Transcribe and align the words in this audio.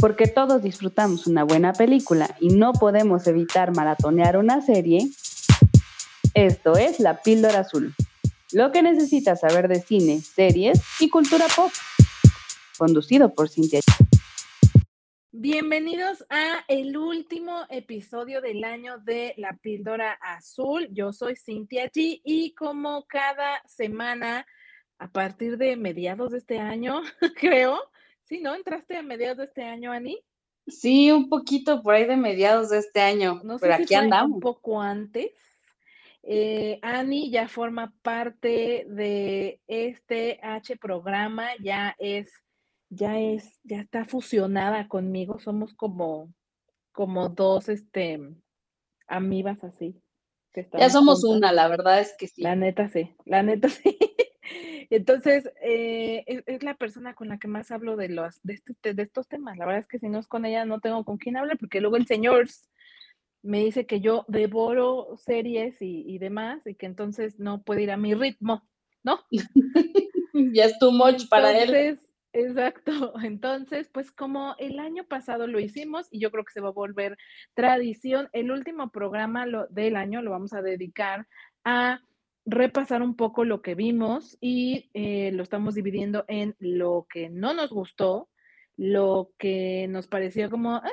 Porque 0.00 0.28
todos 0.28 0.62
disfrutamos 0.62 1.26
una 1.26 1.42
buena 1.42 1.72
película 1.72 2.36
y 2.38 2.50
no 2.50 2.72
podemos 2.72 3.26
evitar 3.26 3.74
maratonear 3.74 4.36
una 4.36 4.60
serie, 4.60 5.10
esto 6.34 6.76
es 6.76 7.00
La 7.00 7.20
Píldora 7.20 7.58
Azul. 7.58 7.96
Lo 8.52 8.70
que 8.70 8.80
necesitas 8.80 9.40
saber 9.40 9.66
de 9.66 9.80
cine, 9.80 10.20
series 10.20 10.80
y 11.00 11.10
cultura 11.10 11.46
pop. 11.54 11.72
Conducido 12.78 13.34
por 13.34 13.48
Cintia. 13.48 13.80
Bienvenidos 15.32 16.24
a 16.30 16.64
el 16.68 16.96
último 16.96 17.66
episodio 17.68 18.40
del 18.40 18.62
año 18.62 18.98
de 18.98 19.34
La 19.36 19.54
Píldora 19.56 20.12
Azul. 20.12 20.86
Yo 20.92 21.12
soy 21.12 21.34
Cintia 21.34 21.90
G 21.90 22.20
y 22.24 22.54
como 22.54 23.04
cada 23.08 23.60
semana, 23.66 24.46
a 25.00 25.10
partir 25.10 25.58
de 25.58 25.76
mediados 25.76 26.30
de 26.30 26.38
este 26.38 26.60
año, 26.60 27.02
creo, 27.40 27.80
sí, 28.28 28.40
¿no? 28.40 28.54
¿Entraste 28.54 28.96
a 28.96 29.02
mediados 29.02 29.38
de 29.38 29.44
este 29.44 29.62
año, 29.64 29.92
Ani? 29.92 30.18
Sí, 30.66 31.10
un 31.10 31.28
poquito 31.30 31.82
por 31.82 31.94
ahí 31.94 32.04
de 32.06 32.16
mediados 32.16 32.68
de 32.70 32.78
este 32.78 33.00
año, 33.00 33.40
No 33.42 33.58
sé 33.58 33.66
pero 33.66 33.76
si 33.78 33.82
aquí 33.84 33.94
fue 33.94 33.96
andamos. 33.96 34.34
un 34.34 34.40
poco 34.40 34.80
antes. 34.80 35.32
Eh, 36.22 36.78
Ani 36.82 37.30
ya 37.30 37.48
forma 37.48 37.94
parte 38.02 38.84
de 38.88 39.60
este 39.66 40.38
H 40.42 40.76
programa, 40.76 41.48
ya 41.62 41.94
es, 41.98 42.30
ya 42.90 43.18
es, 43.18 43.58
ya 43.64 43.80
está 43.80 44.04
fusionada 44.04 44.88
conmigo. 44.88 45.38
Somos 45.38 45.72
como, 45.74 46.34
como 46.92 47.30
dos, 47.30 47.68
este, 47.70 48.20
amibas 49.06 49.64
así. 49.64 50.02
que 50.52 50.68
Ya 50.76 50.90
somos 50.90 51.22
juntas. 51.22 51.38
una, 51.38 51.52
la 51.52 51.68
verdad 51.68 52.00
es 52.00 52.14
que 52.18 52.28
sí. 52.28 52.42
La 52.42 52.56
neta 52.56 52.88
sí, 52.88 53.14
la 53.24 53.42
neta 53.42 53.68
sí. 53.70 53.96
Entonces, 54.90 55.50
eh, 55.62 56.24
es, 56.26 56.42
es 56.46 56.62
la 56.62 56.74
persona 56.74 57.14
con 57.14 57.28
la 57.28 57.38
que 57.38 57.48
más 57.48 57.70
hablo 57.70 57.96
de 57.96 58.08
los 58.08 58.40
de, 58.42 58.54
este- 58.54 58.94
de 58.94 59.02
estos 59.02 59.28
temas. 59.28 59.56
La 59.58 59.66
verdad 59.66 59.80
es 59.80 59.86
que 59.88 59.98
si 59.98 60.08
no 60.08 60.18
es 60.18 60.26
con 60.26 60.44
ella, 60.44 60.64
no 60.64 60.80
tengo 60.80 61.04
con 61.04 61.18
quién 61.18 61.36
hablar, 61.36 61.58
porque 61.58 61.80
luego 61.80 61.96
el 61.96 62.06
señor 62.06 62.46
me 63.42 63.60
dice 63.64 63.86
que 63.86 64.00
yo 64.00 64.24
devoro 64.28 65.16
series 65.16 65.80
y, 65.82 66.04
y 66.06 66.18
demás, 66.18 66.66
y 66.66 66.74
que 66.74 66.86
entonces 66.86 67.38
no 67.38 67.62
puede 67.62 67.82
ir 67.82 67.90
a 67.90 67.96
mi 67.96 68.14
ritmo, 68.14 68.66
¿no? 69.04 69.20
ya 70.54 70.64
es 70.64 70.78
too 70.78 70.90
much 70.92 71.28
para 71.28 71.52
él. 71.52 71.74
Entonces, 71.74 72.08
exacto. 72.32 73.12
Entonces, 73.22 73.88
pues 73.92 74.10
como 74.10 74.54
el 74.58 74.78
año 74.78 75.04
pasado 75.04 75.46
lo 75.46 75.60
hicimos 75.60 76.08
y 76.10 76.18
yo 76.20 76.30
creo 76.30 76.44
que 76.44 76.52
se 76.52 76.60
va 76.60 76.68
a 76.68 76.72
volver 76.72 77.16
tradición, 77.54 78.28
el 78.32 78.50
último 78.50 78.90
programa 78.90 79.46
lo- 79.46 79.66
del 79.68 79.96
año 79.96 80.22
lo 80.22 80.30
vamos 80.30 80.52
a 80.52 80.62
dedicar 80.62 81.26
a 81.64 82.00
repasar 82.48 83.02
un 83.02 83.14
poco 83.14 83.44
lo 83.44 83.60
que 83.60 83.74
vimos 83.74 84.38
y 84.40 84.90
eh, 84.94 85.30
lo 85.32 85.42
estamos 85.42 85.74
dividiendo 85.74 86.24
en 86.28 86.56
lo 86.58 87.06
que 87.10 87.28
no 87.28 87.52
nos 87.52 87.70
gustó, 87.70 88.30
lo 88.76 89.32
que 89.38 89.86
nos 89.88 90.06
pareció 90.06 90.48
como, 90.48 90.76
ah, 90.76 90.90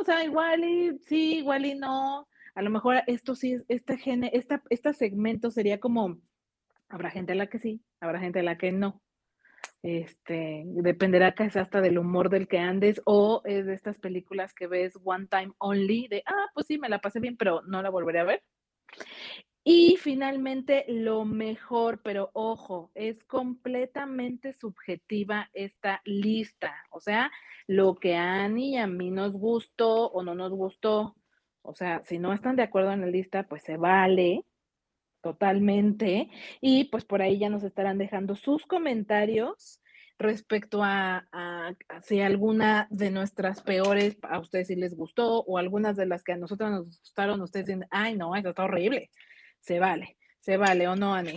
o 0.00 0.04
sea, 0.04 0.22
igual 0.24 0.62
y 0.62 0.98
sí, 0.98 1.38
igual 1.38 1.64
y 1.64 1.74
no. 1.74 2.28
A 2.54 2.62
lo 2.62 2.70
mejor 2.70 3.02
esto 3.06 3.34
sí, 3.34 3.56
este, 3.68 3.96
gene, 3.96 4.30
esta, 4.34 4.62
este 4.68 4.92
segmento 4.92 5.50
sería 5.50 5.80
como, 5.80 6.20
habrá 6.88 7.10
gente 7.10 7.32
a 7.32 7.36
la 7.36 7.46
que 7.46 7.58
sí, 7.58 7.82
habrá 8.00 8.20
gente 8.20 8.40
a 8.40 8.42
la 8.42 8.58
que 8.58 8.70
no. 8.70 9.00
Este, 9.82 10.64
dependerá 10.66 11.34
casi 11.34 11.58
hasta 11.58 11.80
del 11.80 11.96
humor 11.96 12.28
del 12.28 12.46
que 12.46 12.58
andes 12.58 13.00
o 13.06 13.40
es 13.46 13.64
de 13.64 13.72
estas 13.72 13.98
películas 13.98 14.52
que 14.52 14.66
ves 14.66 14.98
one 15.02 15.26
time 15.28 15.52
only, 15.58 16.08
de, 16.08 16.22
ah, 16.26 16.48
pues 16.52 16.66
sí, 16.66 16.76
me 16.76 16.90
la 16.90 17.00
pasé 17.00 17.20
bien, 17.20 17.38
pero 17.38 17.62
no 17.62 17.80
la 17.80 17.88
volveré 17.88 18.18
a 18.18 18.24
ver. 18.24 18.42
Y 19.62 19.96
finalmente, 19.98 20.84
lo 20.88 21.24
mejor, 21.26 22.00
pero 22.02 22.30
ojo, 22.32 22.90
es 22.94 23.22
completamente 23.24 24.52
subjetiva 24.54 25.50
esta 25.52 26.00
lista. 26.04 26.74
O 26.90 27.00
sea, 27.00 27.30
lo 27.66 27.94
que 27.96 28.16
a 28.16 28.44
Ani 28.44 28.74
y 28.74 28.76
a 28.78 28.86
mí 28.86 29.10
nos 29.10 29.32
gustó 29.32 30.06
o 30.10 30.22
no 30.22 30.34
nos 30.34 30.52
gustó. 30.52 31.14
O 31.62 31.74
sea, 31.74 32.02
si 32.04 32.18
no 32.18 32.32
están 32.32 32.56
de 32.56 32.62
acuerdo 32.62 32.92
en 32.92 33.02
la 33.02 33.06
lista, 33.06 33.42
pues 33.48 33.62
se 33.62 33.76
vale 33.76 34.46
totalmente. 35.22 36.30
Y 36.60 36.84
pues 36.84 37.04
por 37.04 37.22
ahí 37.22 37.38
ya 37.38 37.50
nos 37.50 37.62
estarán 37.64 37.98
dejando 37.98 38.36
sus 38.36 38.66
comentarios 38.66 39.80
respecto 40.18 40.82
a, 40.82 41.28
a- 41.32 41.74
si 42.02 42.20
alguna 42.20 42.86
de 42.90 43.10
nuestras 43.10 43.62
peores 43.62 44.18
a 44.22 44.38
ustedes 44.38 44.68
sí 44.68 44.76
les 44.76 44.94
gustó 44.96 45.40
o 45.42 45.58
algunas 45.58 45.96
de 45.96 46.06
las 46.06 46.22
que 46.24 46.32
a 46.32 46.36
nosotros 46.36 46.70
nos 46.70 46.86
gustaron, 46.86 47.40
ustedes 47.42 47.66
dicen, 47.66 47.86
ay, 47.90 48.16
no, 48.16 48.34
eso 48.36 48.50
está 48.50 48.64
horrible. 48.64 49.10
Se 49.60 49.78
vale, 49.78 50.16
se 50.40 50.56
vale 50.56 50.88
o 50.88 50.96
no, 50.96 51.14
Ani. 51.14 51.34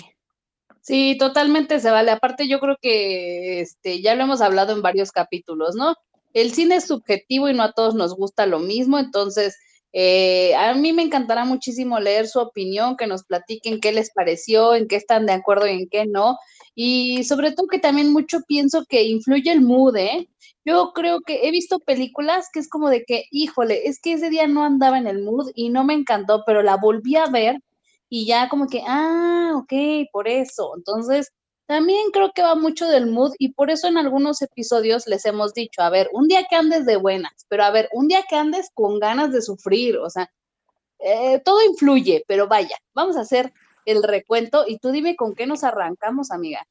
Sí, 0.81 1.16
totalmente 1.17 1.79
se 1.79 1.91
vale. 1.91 2.11
Aparte, 2.11 2.47
yo 2.47 2.59
creo 2.59 2.78
que 2.81 3.61
este, 3.61 4.01
ya 4.01 4.16
lo 4.16 4.23
hemos 4.23 4.41
hablado 4.41 4.73
en 4.73 4.81
varios 4.81 5.11
capítulos, 5.11 5.75
¿no? 5.75 5.95
El 6.33 6.51
cine 6.51 6.75
es 6.78 6.88
subjetivo 6.88 7.47
y 7.47 7.53
no 7.53 7.63
a 7.63 7.73
todos 7.73 7.95
nos 7.95 8.16
gusta 8.16 8.45
lo 8.45 8.59
mismo, 8.59 8.97
entonces 9.00 9.56
eh, 9.94 10.56
a 10.56 10.73
mí 10.73 10.91
me 10.91 11.03
encantará 11.03 11.45
muchísimo 11.45 12.00
leer 12.00 12.28
su 12.28 12.39
opinión, 12.39 12.97
que 12.97 13.07
nos 13.07 13.23
platiquen 13.23 13.79
qué 13.79 13.91
les 13.91 14.12
pareció, 14.12 14.73
en 14.73 14.88
qué 14.88 14.95
están 14.95 15.28
de 15.28 15.33
acuerdo 15.33 15.67
y 15.67 15.72
en 15.72 15.88
qué 15.89 16.06
no. 16.07 16.38
Y 16.75 17.23
sobre 17.25 17.51
todo 17.51 17.67
que 17.67 17.79
también 17.79 18.12
mucho 18.12 18.39
pienso 18.47 18.85
que 18.89 19.03
influye 19.03 19.51
el 19.51 19.62
mood, 19.62 19.95
¿eh? 19.95 20.28
Yo 20.66 20.91
creo 20.94 21.22
que 21.22 21.47
he 21.47 21.51
visto 21.51 21.79
películas 21.79 22.50
que 22.51 22.59
es 22.59 22.69
como 22.69 22.89
de 22.89 23.03
que, 23.06 23.25
híjole, 23.31 23.88
es 23.88 24.00
que 24.01 24.13
ese 24.13 24.29
día 24.29 24.47
no 24.47 24.63
andaba 24.63 24.97
en 24.97 25.07
el 25.07 25.22
mood 25.22 25.51
y 25.56 25.69
no 25.69 25.83
me 25.83 25.94
encantó, 25.94 26.44
pero 26.45 26.63
la 26.63 26.78
volví 26.78 27.16
a 27.16 27.28
ver 27.28 27.62
y 28.16 28.28
ya 28.28 28.47
como 28.47 28.68
que, 28.68 28.84
ah, 28.85 29.53
ok, 29.56 29.74
por 30.12 30.28
eso. 30.28 30.74
Entonces, 30.78 31.31
también 31.66 32.12
creo 32.12 32.31
que 32.31 32.44
va 32.44 32.53
mucho 32.53 32.88
del 32.88 33.07
mood 33.07 33.34
y 33.40 33.53
por 33.53 33.72
eso 33.72 33.88
en 33.88 33.97
algunos 33.97 34.44
episodios 34.44 35.07
les 35.07 35.25
hemos 35.25 35.56
dicho, 35.56 35.81
a 35.81 35.90
ver, 35.90 36.09
un 36.13 36.28
día 36.28 36.46
que 36.47 36.56
andes 36.56 36.85
de 36.85 36.97
buenas, 36.97 37.34
pero 37.50 37.63
a 37.63 37.72
ver, 37.72 37.90
un 37.91 38.07
día 38.07 38.22
que 38.29 38.35
andes 38.35 38.69
con 38.75 39.00
ganas 39.00 39.31
de 39.31 39.41
sufrir, 39.41 39.97
o 39.97 40.12
sea, 40.12 40.29
eh, 41.00 41.41
todo 41.44 41.63
influye, 41.63 42.24
pero 42.28 42.47
vaya, 42.47 42.78
vamos 42.94 43.18
a 43.18 43.22
hacer 43.22 43.51
el 43.84 44.03
recuento 44.03 44.66
y 44.68 44.78
tú 44.78 44.91
dime 44.91 45.16
con 45.16 45.34
qué 45.34 45.47
nos 45.47 45.63
arrancamos, 45.63 46.30
amiga. 46.30 46.68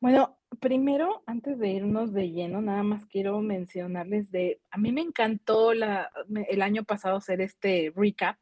Bueno, 0.00 0.38
primero, 0.60 1.24
antes 1.26 1.58
de 1.58 1.68
irnos 1.68 2.14
de 2.14 2.30
lleno, 2.30 2.62
nada 2.62 2.82
más 2.82 3.04
quiero 3.04 3.38
mencionarles 3.42 4.30
de, 4.30 4.62
a 4.70 4.78
mí 4.78 4.92
me 4.92 5.02
encantó 5.02 5.74
la, 5.74 6.10
el 6.48 6.62
año 6.62 6.84
pasado 6.84 7.18
hacer 7.18 7.42
este 7.42 7.92
recap, 7.94 8.38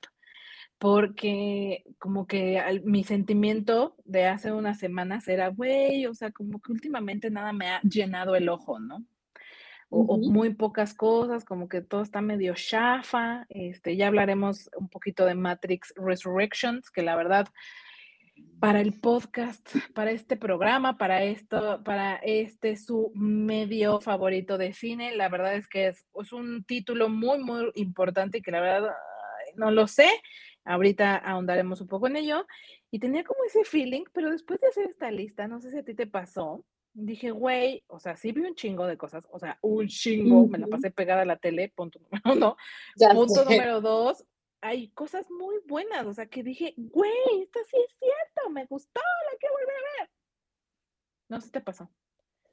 porque 0.83 1.85
como 2.01 2.27
que 2.27 2.59
al- 2.59 2.83
mi 2.83 3.05
sentimiento 3.05 3.95
de 4.05 4.27
hace 4.27 4.51
unas 4.51 4.81
semanas 4.81 5.29
era, 5.29 5.47
güey, 5.47 6.07
o 6.07 6.15
sea, 6.15 6.33
como 6.33 6.61
que 6.61 6.73
últimamente 6.73 7.31
nada 7.31 7.53
me 7.53 7.69
ha 7.69 7.81
llenado 7.83 8.35
el 8.35 8.49
ojo, 8.49 8.81
¿no? 8.81 9.05
O, 9.91 10.01
o 10.01 10.17
Ujú. 10.17 10.33
muy 10.33 10.55
pocas 10.55 10.93
cosas, 10.93 11.45
como 11.45 11.69
que 11.69 11.83
todo 11.83 12.03
está 12.03 12.21
medio 12.21 12.55
chafa. 12.57 13.47
Este, 13.49 13.97
ya 13.97 14.09
hablaremos 14.09 14.71
un 14.77 14.89
poquito 14.89 15.25
de 15.25 15.37
Matrix 15.37 15.95
Resurrections, 15.95 16.91
que 16.91 17.03
la 17.03 17.15
verdad, 17.15 17.47
para 18.59 18.81
el 18.81 18.99
podcast, 18.99 19.65
para 19.95 20.11
este 20.11 20.37
programa, 20.37 20.99
para 20.99 21.23
esto, 21.23 21.81
para 21.85 22.17
este 22.17 22.75
su 22.75 23.13
medio 23.15 24.01
favorito 24.01 24.59
de 24.59 24.73
cine, 24.73 25.15
la 25.15 25.29
verdad 25.29 25.55
es 25.55 25.69
que 25.69 25.87
es, 25.87 26.05
es 26.21 26.33
un 26.33 26.65
título 26.65 27.09
muy, 27.09 27.39
muy 27.39 27.71
importante 27.77 28.39
y 28.39 28.43
que 28.43 28.51
la 28.51 28.61
verdad 28.61 28.91
no 29.55 29.71
lo 29.71 29.87
sé. 29.87 30.09
Ahorita 30.65 31.17
ahondaremos 31.17 31.81
un 31.81 31.89
poco 31.89 32.07
en 32.07 32.17
ello. 32.17 32.47
Y 32.91 32.99
tenía 32.99 33.25
como 33.25 33.45
ese 33.45 33.65
feeling, 33.65 34.05
pero 34.13 34.31
después 34.31 34.61
de 34.61 34.69
hacer 34.69 34.87
esta 34.89 35.11
lista, 35.11 35.49
no 35.49 35.61
sé 35.61 35.71
si 35.71 35.79
a 35.79 35.85
ti 35.85 35.95
te 35.95 36.07
pasó, 36.07 36.65
dije, 36.95 37.31
güey, 37.31 37.85
o 37.87 37.99
sea, 37.99 38.17
sí 38.17 38.33
vi 38.33 38.43
un 38.43 38.55
chingo 38.55 38.87
de 38.87 38.99
cosas, 38.99 39.25
o 39.31 39.39
sea, 39.39 39.59
un 39.63 39.89
chingo, 39.89 40.47
me 40.47 40.59
la 40.59 40.67
pasé 40.67 40.91
pegada 40.91 41.23
a 41.23 41.25
la 41.25 41.37
tele, 41.37 41.73
punto 41.75 41.99
número 42.01 42.23
uno. 42.33 42.57
Ya 42.97 43.11
Punto 43.11 43.35
sé. 43.35 43.45
número 43.45 43.81
dos, 43.81 44.25
hay 44.61 44.91
cosas 44.91 45.31
muy 45.31 45.57
buenas, 45.67 46.07
o 46.07 46.15
sea, 46.15 46.27
que 46.27 46.43
dije, 46.43 46.75
güey, 46.77 47.11
esta 47.43 47.61
sí 47.65 47.77
es 47.77 47.97
cierto, 47.99 48.51
me 48.51 48.65
gustó, 48.67 49.01
la 49.01 49.39
quiero 49.39 49.55
volver 49.55 49.77
a 49.77 50.01
ver. 50.01 50.11
No 51.29 51.41
sé 51.41 51.47
si 51.47 51.53
te 51.53 51.61
pasó. 51.61 51.91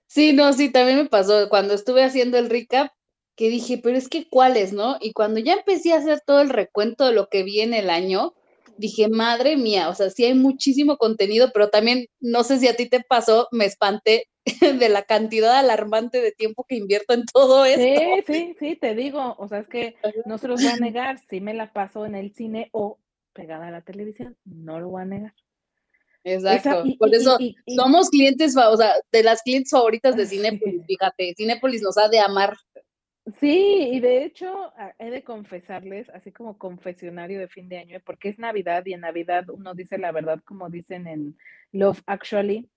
Sí, 0.08 0.34
no, 0.34 0.52
sí, 0.54 0.72
también 0.72 0.98
me 0.98 1.06
pasó 1.06 1.50
cuando 1.50 1.74
estuve 1.74 2.04
haciendo 2.04 2.38
el 2.40 2.50
recap, 2.50 2.92
que 3.40 3.50
dije, 3.50 3.80
pero 3.82 3.96
es 3.96 4.10
que 4.10 4.28
cuáles, 4.28 4.74
¿no? 4.74 4.98
Y 5.00 5.14
cuando 5.14 5.40
ya 5.40 5.54
empecé 5.54 5.94
a 5.94 6.00
hacer 6.00 6.20
todo 6.26 6.42
el 6.42 6.50
recuento 6.50 7.08
de 7.08 7.14
lo 7.14 7.30
que 7.30 7.44
vi 7.44 7.62
en 7.62 7.74
el 7.74 7.90
año, 7.90 8.34
dije, 8.76 9.08
madre 9.08 9.56
mía, 9.56 9.88
o 9.88 9.96
sea, 9.96 10.10
sí 10.10 10.26
hay 10.26 10.34
muchísimo 10.34 10.98
contenido, 10.98 11.50
pero 11.54 11.70
también, 11.70 12.08
no 12.20 12.44
sé 12.44 12.60
si 12.60 12.68
a 12.68 12.76
ti 12.76 12.90
te 12.90 13.00
pasó, 13.00 13.48
me 13.54 13.64
espanté 13.64 14.26
de 14.82 14.90
la 14.90 15.04
cantidad 15.04 15.58
alarmante 15.58 16.20
de 16.20 16.34
tiempo 16.34 16.66
que 16.68 16.76
invierto 16.76 17.14
en 17.14 17.24
todo 17.32 17.64
esto. 17.64 17.82
Sí, 17.82 18.24
sí, 18.28 18.56
sí, 18.60 18.76
te 18.76 18.94
digo, 18.94 19.38
o 19.40 19.48
sea, 19.48 19.60
es 19.60 19.70
que 19.70 19.96
no 20.26 20.38
se 20.38 20.50
los 20.50 20.62
voy 20.62 20.74
a 20.74 20.76
negar, 20.76 21.18
si 21.30 21.40
me 21.40 21.54
la 21.54 21.72
paso 21.72 22.06
en 22.06 22.16
el 22.16 22.34
cine 22.34 22.68
o 22.74 23.00
pegada 23.32 23.70
a 23.70 23.72
la 23.72 23.84
televisión, 23.84 24.36
no 24.44 24.82
lo 24.82 24.90
voy 24.90 25.04
a 25.04 25.06
negar. 25.06 25.34
Esa, 26.26 26.56
Exacto, 26.56 26.86
y, 26.86 26.98
por 26.98 27.16
eso 27.16 27.38
y, 27.40 27.56
y, 27.66 27.76
somos 27.78 28.10
clientes, 28.10 28.54
o 28.58 28.76
sea, 28.76 28.96
de 29.14 29.24
las 29.24 29.42
clientes 29.42 29.72
favoritas 29.72 30.18
de 30.18 30.26
sí. 30.28 30.36
Cinépolis, 30.36 30.86
fíjate, 30.86 31.34
Cinépolis 31.38 31.82
nos 31.82 31.98
ha 31.98 32.10
de 32.10 32.20
amar. 32.20 32.58
Sí, 33.38 33.90
y 33.92 34.00
de 34.00 34.24
hecho, 34.24 34.74
he 34.98 35.12
de 35.12 35.24
confesarles, 35.24 36.10
así 36.10 36.32
como 36.32 36.58
confesionario 36.58 37.40
de 37.40 37.48
fin 37.48 37.70
de 37.70 37.80
año, 37.80 38.00
porque 38.06 38.30
es 38.30 38.40
Navidad 38.40 38.86
y 38.86 38.94
en 38.94 39.02
Navidad 39.02 39.50
uno 39.50 39.74
dice 39.74 39.98
la 39.98 40.12
verdad, 40.12 40.42
como 40.46 40.70
dicen 40.70 41.08
en 41.08 41.38
Love 41.72 42.02
Actually. 42.06 42.70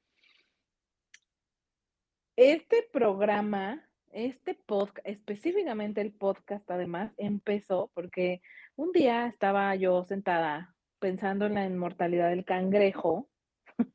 Este 2.36 2.88
programa 2.92 3.88
este 4.12 4.54
podcast, 4.54 5.06
específicamente 5.06 6.00
el 6.00 6.12
podcast, 6.12 6.70
además, 6.70 7.12
empezó 7.16 7.90
porque 7.94 8.42
un 8.76 8.92
día 8.92 9.26
estaba 9.26 9.74
yo 9.74 10.04
sentada 10.04 10.74
pensando 10.98 11.46
en 11.46 11.54
la 11.54 11.64
inmortalidad 11.64 12.28
del 12.28 12.44
cangrejo 12.44 13.28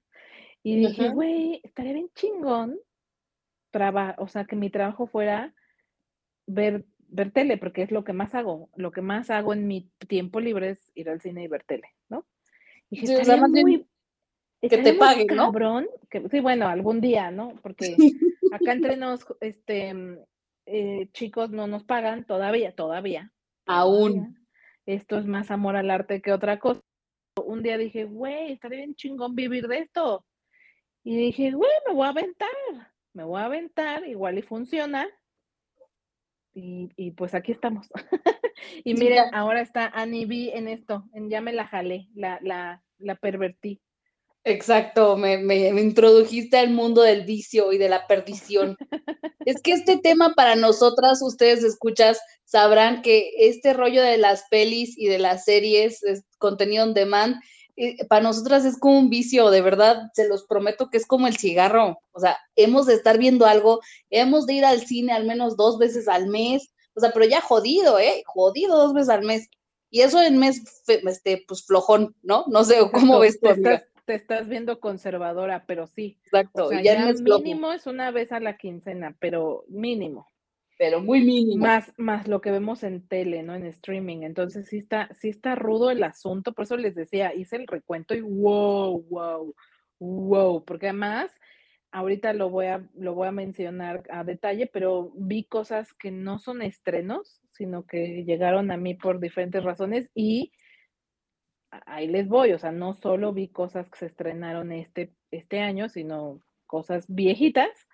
y 0.64 0.76
dije, 0.76 1.10
güey, 1.10 1.62
estaría 1.64 1.94
bien 1.94 2.10
chingón, 2.16 2.80
o 4.18 4.28
sea, 4.28 4.46
que 4.46 4.56
mi 4.56 4.72
trabajo 4.72 5.06
fuera 5.06 5.54
ver, 6.48 6.86
ver 7.10 7.32
tele, 7.32 7.58
porque 7.58 7.84
es 7.84 7.92
lo 7.92 8.04
que 8.04 8.14
más 8.14 8.34
hago. 8.34 8.70
Lo 8.76 8.92
que 8.92 9.02
más 9.02 9.30
hago 9.30 9.54
en 9.54 9.68
mi 9.68 9.92
tiempo 10.08 10.40
libre 10.40 10.72
es 10.72 10.92
ir 10.96 11.10
al 11.10 11.22
cine 11.22 11.44
y 11.44 11.48
ver 11.48 11.64
tele, 11.64 11.94
¿no? 12.10 12.26
Y 12.90 13.02
dije, 13.02 13.24
muy, 13.48 13.86
que 14.62 14.78
te 14.78 14.94
paguen, 14.94 15.28
¿no? 15.28 15.52
Cabrón, 15.52 15.88
que, 16.10 16.28
sí, 16.30 16.40
bueno, 16.40 16.68
algún 16.68 17.02
día, 17.02 17.32
¿no? 17.32 17.54
Porque 17.62 17.96
acá 18.52 18.72
entre 18.72 18.98
nos, 18.98 19.26
este, 19.42 19.94
eh, 20.66 21.10
chicos, 21.12 21.52
no 21.52 21.68
nos 21.68 21.84
pagan 21.84 22.26
todavía, 22.26 22.74
todavía. 22.74 23.32
Aún. 23.66 24.38
Esto 24.86 25.18
es 25.18 25.26
más 25.26 25.52
amor 25.52 25.76
al 25.76 25.92
arte 25.92 26.22
que 26.22 26.32
otra 26.32 26.60
cosa. 26.60 26.82
Un 27.46 27.62
día 27.62 27.78
dije, 27.78 28.06
güey, 28.06 28.54
estaría 28.54 28.80
bien 28.80 28.96
chingón 28.96 29.36
vivir 29.36 29.68
de 29.68 29.80
esto. 29.80 30.26
Y 31.04 31.18
dije, 31.18 31.52
güey, 31.52 31.70
me 31.88 31.94
voy 31.94 32.06
a 32.06 32.10
aventar, 32.10 32.50
me 33.14 33.24
voy 33.24 33.42
a 33.42 33.46
aventar, 33.46 34.08
igual 34.08 34.38
y 34.38 34.42
funciona. 34.42 35.08
Y, 36.60 37.12
pues 37.12 37.36
aquí 37.36 37.52
estamos. 37.52 37.88
y 38.84 38.96
miren, 38.96 39.26
ahora 39.34 39.62
está 39.62 39.92
Annie 39.94 40.26
B 40.26 40.52
en 40.56 40.68
esto, 40.68 41.06
en 41.14 41.30
ya 41.30 41.40
me 41.40 41.54
la 41.54 41.68
jalé, 41.68 42.08
la, 42.16 42.40
la, 42.42 42.84
la 42.98 43.16
pervertí. 43.16 43.80
Exacto, 44.44 45.18
me, 45.18 45.38
me, 45.38 45.68
introdujiste 45.82 46.58
al 46.58 46.72
mundo 46.72 47.02
del 47.02 47.26
vicio 47.26 47.74
y 47.74 47.78
de 47.78 47.90
la 47.90 48.08
perdición. 48.08 48.76
es 49.46 49.62
que 49.62 49.74
este 49.74 49.98
tema 49.98 50.34
para 50.36 50.56
nosotras, 50.56 51.22
ustedes 51.22 51.64
escuchas, 51.64 52.20
sabrán 52.46 53.04
que 53.04 53.30
este 53.38 53.74
rollo 53.74 54.02
de 54.02 54.18
las 54.18 54.46
pelis 54.50 54.98
y 54.98 55.08
de 55.08 55.20
las 55.20 55.44
series, 55.44 56.02
es 56.04 56.24
contenido 56.40 56.86
on 56.86 56.94
demand, 56.96 57.36
eh, 57.78 58.06
para 58.08 58.24
nosotras 58.24 58.66
es 58.66 58.78
como 58.78 58.98
un 58.98 59.10
vicio, 59.10 59.52
de 59.52 59.62
verdad, 59.62 60.12
se 60.14 60.28
los 60.28 60.46
prometo 60.46 60.90
que 60.90 60.98
es 60.98 61.06
como 61.06 61.28
el 61.28 61.38
cigarro. 61.38 62.00
O 62.12 62.20
sea, 62.20 62.38
hemos 62.56 62.88
de 62.88 62.96
estar 62.96 63.20
viendo 63.20 63.46
algo, 63.46 63.82
hemos 64.10 64.48
de 64.48 64.54
ir 64.54 64.66
al 64.66 64.82
cine 64.82 65.14
al 65.14 65.26
menos 65.26 65.56
dos 65.56 65.78
veces 65.78 66.08
al 66.08 66.28
mes, 66.28 66.74
o 66.96 67.00
sea, 67.00 67.12
pero 67.12 67.26
ya 67.26 67.40
jodido, 67.40 68.00
¿eh? 68.00 68.24
Jodido 68.26 68.76
dos 68.76 68.94
veces 68.94 69.10
al 69.10 69.24
mes. 69.24 69.48
Y 69.92 70.02
eso 70.02 70.22
en 70.22 70.40
mes, 70.40 70.84
este, 70.88 71.46
pues 71.48 71.66
flojón, 71.66 72.16
¿no? 72.24 72.46
No 72.48 72.64
sé, 72.64 72.78
¿cómo 72.92 73.20
ves 73.20 73.40
tú, 73.40 73.50
te 74.06 74.16
estás 74.16 74.48
viendo 74.48 74.80
conservadora, 74.80 75.66
pero 75.68 75.86
sí. 75.86 76.18
Exacto. 76.24 76.72
ya, 76.72 76.82
ya 76.82 77.14
mínimo 77.14 77.74
es 77.74 77.86
una 77.86 78.10
vez 78.10 78.32
a 78.32 78.40
la 78.40 78.58
quincena, 78.58 79.16
pero 79.20 79.66
mínimo. 79.68 80.28
Pero 80.78 81.02
muy 81.02 81.26
mínimo. 81.26 81.66
Más, 81.66 81.92
más 81.98 82.28
lo 82.28 82.40
que 82.40 82.52
vemos 82.52 82.84
en 82.84 83.08
tele, 83.08 83.42
¿no? 83.44 83.56
En 83.56 83.66
streaming. 83.66 84.22
Entonces 84.22 84.68
sí 84.68 84.78
está, 84.78 85.10
sí 85.14 85.30
está 85.30 85.56
rudo 85.56 85.90
el 85.90 86.04
asunto. 86.04 86.54
Por 86.54 86.64
eso 86.64 86.78
les 86.78 86.94
decía, 86.94 87.34
hice 87.34 87.56
el 87.56 87.68
recuento 87.68 88.14
y 88.14 88.22
wow, 88.22 89.04
wow, 89.10 89.56
wow. 90.00 90.64
Porque 90.66 90.88
además, 90.88 91.32
ahorita 91.92 92.34
lo 92.34 92.50
voy 92.50 92.68
a, 92.68 92.88
lo 92.96 93.16
voy 93.16 93.28
a 93.28 93.32
mencionar 93.32 94.04
a 94.10 94.24
detalle, 94.24 94.68
pero 94.68 95.12
vi 95.16 95.46
cosas 95.46 95.94
que 95.94 96.12
no 96.12 96.38
son 96.38 96.62
estrenos, 96.62 97.42
sino 97.54 97.86
que 97.86 98.24
llegaron 98.24 98.70
a 98.70 98.78
mí 98.78 98.94
por 98.94 99.20
diferentes 99.20 99.64
razones 99.64 100.10
y 100.14 100.52
ahí 101.72 102.08
les 102.08 102.28
voy, 102.28 102.54
o 102.54 102.60
sea, 102.60 102.72
no 102.72 102.94
solo 102.94 103.34
vi 103.34 103.50
cosas 103.50 103.90
que 103.90 104.00
se 104.00 104.06
estrenaron 104.06 104.72
este, 104.72 105.14
este 105.32 105.60
año, 105.60 105.90
sino 105.90 106.42
cosas 106.66 107.06
viejitas, 107.08 107.87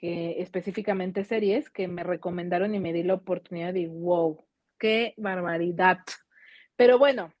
que 0.00 0.40
específicamente 0.40 1.24
series 1.24 1.70
que 1.70 1.88
me 1.88 2.02
recomendaron 2.02 2.74
y 2.74 2.80
me 2.80 2.92
di 2.92 3.02
la 3.02 3.14
oportunidad 3.14 3.74
de, 3.74 3.88
wow, 3.88 4.44
qué 4.78 5.14
barbaridad. 5.16 5.98
Pero 6.76 6.98
bueno, 6.98 7.32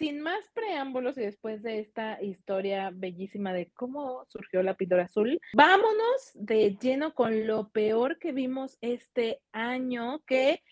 sin 0.00 0.20
más 0.20 0.48
preámbulos 0.54 1.18
y 1.18 1.22
después 1.22 1.62
de 1.62 1.80
esta 1.80 2.22
historia 2.22 2.90
bellísima 2.92 3.52
de 3.52 3.70
cómo 3.72 4.24
surgió 4.28 4.62
la 4.62 4.74
píldora 4.74 5.04
azul, 5.04 5.40
vámonos 5.52 6.30
de 6.34 6.76
lleno 6.80 7.14
con 7.14 7.46
lo 7.46 7.68
peor 7.70 8.18
que 8.18 8.32
vimos 8.32 8.78
este 8.80 9.42
año, 9.52 10.22
que 10.26 10.62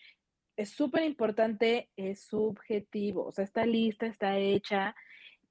es 0.55 0.71
súper 0.71 1.03
importante, 1.03 1.89
es 1.95 2.23
subjetivo. 2.23 3.25
O 3.25 3.31
sea, 3.31 3.43
esta 3.43 3.65
lista 3.65 4.07
está 4.07 4.37
hecha 4.37 4.95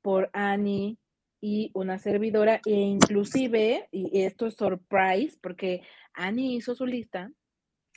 por 0.03 0.29
Annie 0.33 0.99
y 1.41 1.71
una 1.75 1.99
servidora, 1.99 2.61
e 2.67 2.73
inclusive, 2.73 3.89
y 3.93 4.23
esto 4.23 4.47
es 4.47 4.55
surprise, 4.55 5.39
porque 5.41 5.83
Annie 6.15 6.57
hizo 6.57 6.75
su 6.75 6.87
lista, 6.87 7.31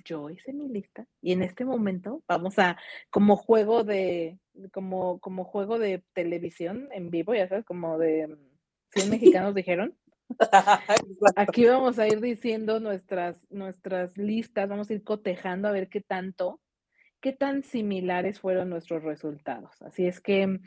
yo 0.06 0.30
hice 0.30 0.54
mi 0.54 0.68
lista, 0.68 1.06
y 1.22 1.32
en 1.32 1.44
este 1.44 1.66
momento 1.66 2.24
vamos 2.28 2.60
a, 2.60 2.78
como 3.10 3.36
juego 3.36 3.84
de, 3.84 4.40
como, 4.72 5.20
como 5.20 5.44
juego 5.44 5.80
de 5.80 6.04
televisión 6.14 6.90
en 6.92 7.10
vivo, 7.10 7.34
ya 7.34 7.48
sabes, 7.48 7.66
como 7.66 7.98
de 7.98 8.38
100 8.90 9.10
mexicanos 9.46 9.56
dijeron. 9.56 9.98
Aquí 11.36 11.66
vamos 11.66 12.00
a 12.00 12.08
ir 12.08 12.22
diciendo 12.22 12.80
nuestras, 12.80 13.46
nuestras 13.52 14.18
listas, 14.18 14.70
vamos 14.70 14.90
a 14.90 14.94
ir 14.94 15.04
cotejando 15.04 15.68
a 15.68 15.72
ver 15.72 15.90
qué 15.90 16.00
tanto 16.00 16.62
qué 17.22 17.32
tan 17.32 17.64
similares 17.64 18.40
fueron 18.40 18.70
nuestros 18.70 19.04
resultados. 19.04 19.82
Así 19.82 20.06
es 20.06 20.20
que 20.20 20.60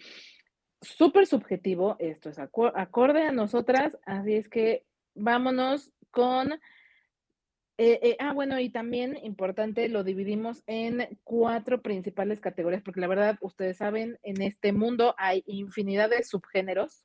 súper 0.84 1.26
subjetivo, 1.26 1.96
esto 1.98 2.28
es 2.28 2.38
acorde 2.38 3.22
a 3.22 3.32
nosotras, 3.32 3.98
así 4.04 4.34
es 4.34 4.48
que 4.48 4.84
vámonos 5.14 5.92
con... 6.10 6.52
Eh, 7.76 7.98
eh, 8.02 8.16
ah, 8.20 8.32
bueno, 8.32 8.60
y 8.60 8.70
también 8.70 9.18
importante, 9.24 9.88
lo 9.88 10.04
dividimos 10.04 10.62
en 10.68 11.18
cuatro 11.24 11.82
principales 11.82 12.40
categorías, 12.40 12.82
porque 12.82 13.00
la 13.00 13.08
verdad, 13.08 13.36
ustedes 13.40 13.78
saben, 13.78 14.20
en 14.22 14.42
este 14.42 14.72
mundo 14.72 15.16
hay 15.18 15.42
infinidad 15.46 16.08
de 16.08 16.22
subgéneros. 16.22 17.04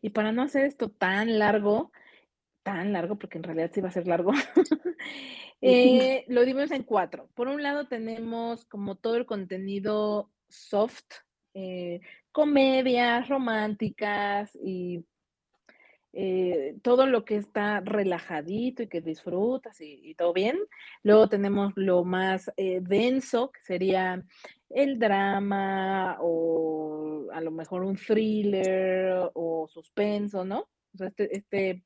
Y 0.00 0.10
para 0.10 0.32
no 0.32 0.42
hacer 0.42 0.64
esto 0.64 0.90
tan 0.90 1.38
largo, 1.38 1.92
tan 2.64 2.92
largo, 2.92 3.16
porque 3.16 3.38
en 3.38 3.44
realidad 3.44 3.70
sí 3.72 3.80
va 3.80 3.88
a 3.88 3.92
ser 3.92 4.06
largo, 4.06 4.32
eh, 5.60 6.24
lo 6.28 6.44
dimos 6.44 6.70
en 6.70 6.82
cuatro. 6.82 7.28
Por 7.34 7.48
un 7.48 7.62
lado 7.62 7.86
tenemos 7.86 8.64
como 8.64 8.96
todo 8.96 9.16
el 9.16 9.26
contenido 9.26 10.32
soft, 10.48 11.04
eh, 11.54 12.00
comedias 12.34 13.28
románticas 13.28 14.50
y 14.60 15.06
eh, 16.12 16.76
todo 16.82 17.06
lo 17.06 17.24
que 17.24 17.36
está 17.36 17.80
relajadito 17.80 18.82
y 18.82 18.88
que 18.88 19.00
disfrutas 19.00 19.80
y, 19.80 20.14
todo 20.16 20.32
bien. 20.32 20.58
Luego 21.04 21.28
tenemos 21.28 21.72
lo 21.76 22.04
más 22.04 22.50
denso, 22.56 23.52
que 23.52 23.60
sería 23.62 24.22
el 24.68 24.98
drama 24.98 26.18
o 26.20 27.28
a 27.32 27.40
lo 27.40 27.52
mejor 27.52 27.84
un 27.84 27.96
thriller 27.96 29.30
o 29.34 29.68
suspenso, 29.68 30.44
¿no? 30.44 30.68
O 30.94 30.98
sea, 30.98 31.08
este, 31.08 31.36
este 31.36 31.84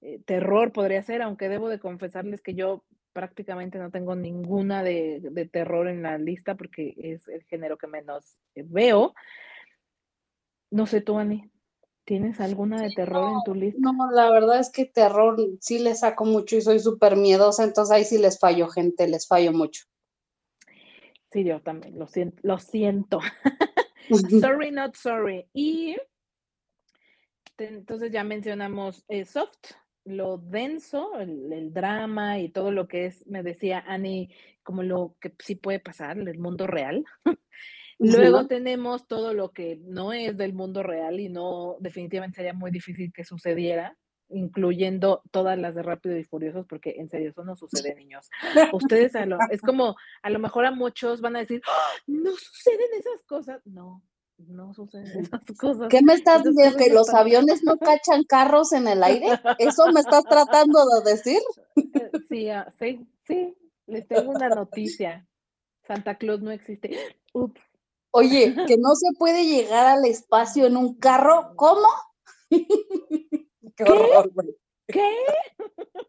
eh, 0.00 0.20
terror 0.24 0.72
podría 0.72 1.02
ser, 1.02 1.22
aunque 1.22 1.48
debo 1.48 1.68
de 1.68 1.80
confesarles 1.80 2.40
que 2.40 2.54
yo 2.54 2.84
prácticamente 3.12 3.78
no 3.78 3.90
tengo 3.90 4.14
ninguna 4.14 4.84
de, 4.84 5.48
terror 5.52 5.88
en 5.88 6.02
la 6.02 6.18
lista 6.18 6.54
porque 6.54 6.94
es 6.96 7.26
el 7.28 7.42
género 7.44 7.76
que 7.76 7.88
menos 7.88 8.38
eh, 8.54 8.64
veo. 8.64 9.14
No 10.70 10.86
sé 10.86 11.00
tú, 11.00 11.18
Ani, 11.18 11.50
¿tienes 12.04 12.40
alguna 12.40 12.82
de 12.82 12.90
terror 12.90 13.32
en 13.32 13.42
tu 13.44 13.54
lista? 13.54 13.80
No, 13.80 14.10
la 14.10 14.30
verdad 14.30 14.60
es 14.60 14.70
que 14.70 14.84
terror 14.84 15.36
sí 15.60 15.78
le 15.78 15.94
saco 15.94 16.24
mucho 16.24 16.56
y 16.56 16.60
soy 16.60 16.78
súper 16.78 17.16
miedosa, 17.16 17.64
entonces 17.64 17.94
ahí 17.94 18.04
sí 18.04 18.18
les 18.18 18.38
fallo, 18.38 18.68
gente, 18.68 19.08
les 19.08 19.26
fallo 19.26 19.52
mucho. 19.52 19.84
Sí, 21.30 21.44
yo 21.44 21.60
también, 21.60 21.98
lo 21.98 22.06
siento, 22.06 22.38
lo 22.42 22.58
siento. 22.58 23.20
sorry, 24.40 24.70
not 24.70 24.94
sorry. 24.96 25.46
Y 25.52 25.96
entonces 27.58 28.12
ya 28.12 28.24
mencionamos 28.24 29.04
eh, 29.08 29.24
soft, 29.24 29.72
lo 30.04 30.38
denso, 30.38 31.18
el, 31.18 31.72
drama 31.72 32.38
y 32.38 32.48
todo 32.48 32.70
lo 32.70 32.88
que 32.88 33.06
es, 33.06 33.26
me 33.26 33.42
decía 33.42 33.84
Annie, 33.86 34.30
como 34.62 34.82
lo 34.82 35.16
que 35.20 35.34
sí 35.38 35.54
puede 35.54 35.80
pasar 35.80 36.18
en 36.18 36.28
el 36.28 36.38
mundo 36.38 36.66
real. 36.66 37.04
Luego 37.98 38.46
tenemos 38.46 39.06
todo 39.06 39.34
lo 39.34 39.50
que 39.52 39.76
no 39.82 40.12
es 40.12 40.36
del 40.36 40.54
mundo 40.54 40.82
real 40.82 41.18
y 41.18 41.28
no, 41.28 41.76
definitivamente 41.80 42.36
sería 42.36 42.52
muy 42.52 42.70
difícil 42.70 43.12
que 43.12 43.24
sucediera, 43.24 43.96
incluyendo 44.28 45.22
todas 45.30 45.58
las 45.58 45.74
de 45.74 45.82
Rápido 45.82 46.16
y 46.16 46.24
Furiosos, 46.24 46.66
porque 46.66 46.94
en 46.98 47.08
serio, 47.08 47.30
eso 47.30 47.44
no 47.44 47.56
sucede, 47.56 47.94
niños. 47.94 48.28
Ustedes, 48.72 49.16
a 49.16 49.26
lo, 49.26 49.38
es 49.50 49.60
como, 49.62 49.96
a 50.22 50.30
lo 50.30 50.38
mejor 50.38 50.66
a 50.66 50.70
muchos 50.70 51.20
van 51.20 51.36
a 51.36 51.40
decir, 51.40 51.60
¡Ah! 51.66 52.02
no 52.06 52.30
suceden 52.36 52.88
esas 52.98 53.24
cosas. 53.24 53.66
No, 53.66 54.02
no 54.36 54.72
suceden 54.74 55.06
esas 55.18 55.44
cosas. 55.58 55.88
¿Qué 55.88 56.02
me 56.02 56.14
estás 56.14 56.44
diciendo? 56.44 56.76
¿Que 56.78 56.92
los 56.92 57.12
aviones 57.12 57.64
no 57.64 57.78
cachan 57.78 58.22
carros 58.24 58.72
en 58.72 58.86
el 58.86 59.02
aire? 59.02 59.40
¿Eso 59.58 59.90
me 59.92 60.00
estás 60.00 60.24
tratando 60.24 60.78
de 61.04 61.10
decir? 61.10 61.40
Eh, 61.76 62.10
sí, 62.28 62.48
ah, 62.48 62.72
sí, 62.78 63.08
sí. 63.24 63.56
Les 63.86 64.06
tengo 64.06 64.30
una 64.30 64.48
noticia. 64.50 65.26
Santa 65.86 66.16
Claus 66.16 66.42
no 66.42 66.50
existe. 66.50 66.96
Ups. 67.32 67.67
Oye, 68.10 68.54
que 68.72 68.76
no 68.78 68.94
se 68.94 69.12
puede 69.18 69.44
llegar 69.44 69.86
al 69.86 70.04
espacio 70.04 70.66
en 70.66 70.76
un 70.76 70.98
carro. 70.98 71.52
¿Cómo? 71.56 71.88
Qué 73.76 73.84
horror, 73.84 74.30
güey. 74.32 74.56
¿Qué? 74.86 75.16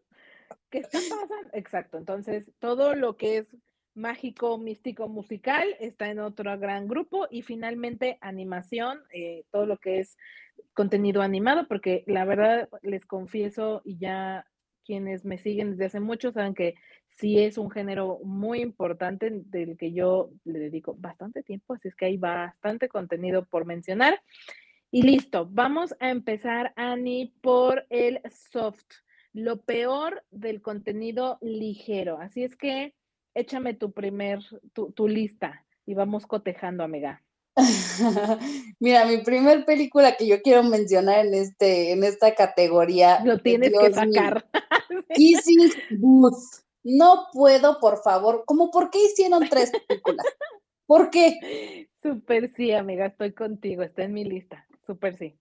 ¿Qué 0.70 0.78
está 0.78 0.98
pasando? 0.98 1.50
Exacto. 1.52 1.98
Entonces, 1.98 2.50
todo 2.58 2.94
lo 2.94 3.16
que 3.16 3.38
es 3.38 3.56
mágico, 3.94 4.56
místico, 4.56 5.08
musical 5.08 5.76
está 5.80 6.10
en 6.10 6.20
otro 6.20 6.56
gran 6.58 6.86
grupo 6.86 7.26
y 7.30 7.42
finalmente 7.42 8.18
animación, 8.20 9.02
eh, 9.12 9.44
todo 9.50 9.66
lo 9.66 9.78
que 9.78 10.00
es 10.00 10.16
contenido 10.74 11.22
animado, 11.22 11.66
porque 11.68 12.04
la 12.06 12.24
verdad 12.24 12.68
les 12.82 13.04
confieso 13.04 13.82
y 13.84 13.98
ya 13.98 14.46
quienes 14.84 15.24
me 15.24 15.38
siguen 15.38 15.72
desde 15.72 15.86
hace 15.86 16.00
mucho 16.00 16.32
saben 16.32 16.54
que 16.54 16.74
sí 17.20 17.38
es 17.38 17.58
un 17.58 17.70
género 17.70 18.18
muy 18.24 18.60
importante 18.60 19.30
del 19.30 19.76
que 19.76 19.92
yo 19.92 20.30
le 20.44 20.58
dedico 20.58 20.96
bastante 20.98 21.42
tiempo, 21.42 21.74
así 21.74 21.88
es 21.88 21.94
que 21.94 22.06
hay 22.06 22.16
bastante 22.16 22.88
contenido 22.88 23.44
por 23.44 23.66
mencionar. 23.66 24.20
Y 24.90 25.02
listo, 25.02 25.46
vamos 25.48 25.94
a 26.00 26.10
empezar, 26.10 26.72
Ani, 26.76 27.32
por 27.42 27.86
el 27.90 28.20
soft, 28.50 28.86
lo 29.32 29.62
peor 29.62 30.24
del 30.30 30.62
contenido 30.62 31.38
ligero. 31.40 32.18
Así 32.18 32.42
es 32.42 32.56
que 32.56 32.94
échame 33.34 33.74
tu 33.74 33.92
primer, 33.92 34.40
tu, 34.72 34.90
tu 34.90 35.06
lista 35.06 35.64
y 35.86 35.94
vamos 35.94 36.26
cotejando, 36.26 36.82
amiga. 36.82 37.22
Mira, 38.80 39.04
mi 39.04 39.18
primer 39.18 39.64
película 39.64 40.16
que 40.16 40.26
yo 40.26 40.40
quiero 40.42 40.62
mencionar 40.62 41.26
en 41.26 41.34
este, 41.34 41.92
en 41.92 42.02
esta 42.02 42.34
categoría. 42.34 43.20
Lo 43.24 43.38
tienes 43.38 43.72
que 43.78 43.92
sacar. 43.92 44.46
Kissing 45.14 45.70
Booth. 45.98 46.64
No 46.82 47.28
puedo, 47.32 47.78
por 47.78 48.02
favor. 48.02 48.44
¿Cómo 48.46 48.70
por 48.70 48.90
qué 48.90 49.04
hicieron 49.04 49.48
tres 49.48 49.70
películas? 49.86 50.26
¿Por 50.86 51.10
qué? 51.10 51.88
Súper 52.02 52.48
sí, 52.54 52.72
amiga, 52.72 53.06
estoy 53.06 53.32
contigo, 53.32 53.82
está 53.82 54.04
en 54.04 54.14
mi 54.14 54.24
lista. 54.24 54.66
Súper 54.86 55.16
sí. 55.16 55.38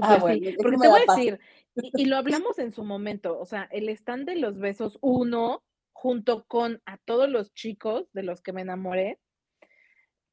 ah, 0.00 0.18
bueno, 0.20 0.44
sí. 0.44 0.56
Porque 0.60 0.76
te 0.76 0.88
voy 0.88 1.00
a 1.06 1.14
decir, 1.14 1.40
y, 1.76 2.02
y, 2.02 2.04
lo 2.06 2.16
hablamos 2.16 2.58
en 2.58 2.72
su 2.72 2.82
momento, 2.84 3.38
o 3.38 3.46
sea, 3.46 3.68
el 3.70 3.88
stand 3.90 4.26
de 4.26 4.36
los 4.36 4.58
besos 4.58 4.98
uno, 5.00 5.62
junto 5.92 6.44
con 6.46 6.82
a 6.84 6.98
todos 6.98 7.28
los 7.28 7.54
chicos 7.54 8.12
de 8.12 8.24
los 8.24 8.40
que 8.40 8.52
me 8.52 8.62
enamoré, 8.62 9.18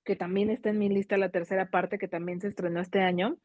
que 0.03 0.15
también 0.15 0.49
está 0.49 0.69
en 0.69 0.79
mi 0.79 0.89
lista 0.89 1.17
la 1.17 1.29
tercera 1.29 1.69
parte, 1.69 1.97
que 1.97 2.07
también 2.07 2.39
se 2.39 2.47
estrenó 2.47 2.79
este 2.79 3.01
año. 3.01 3.37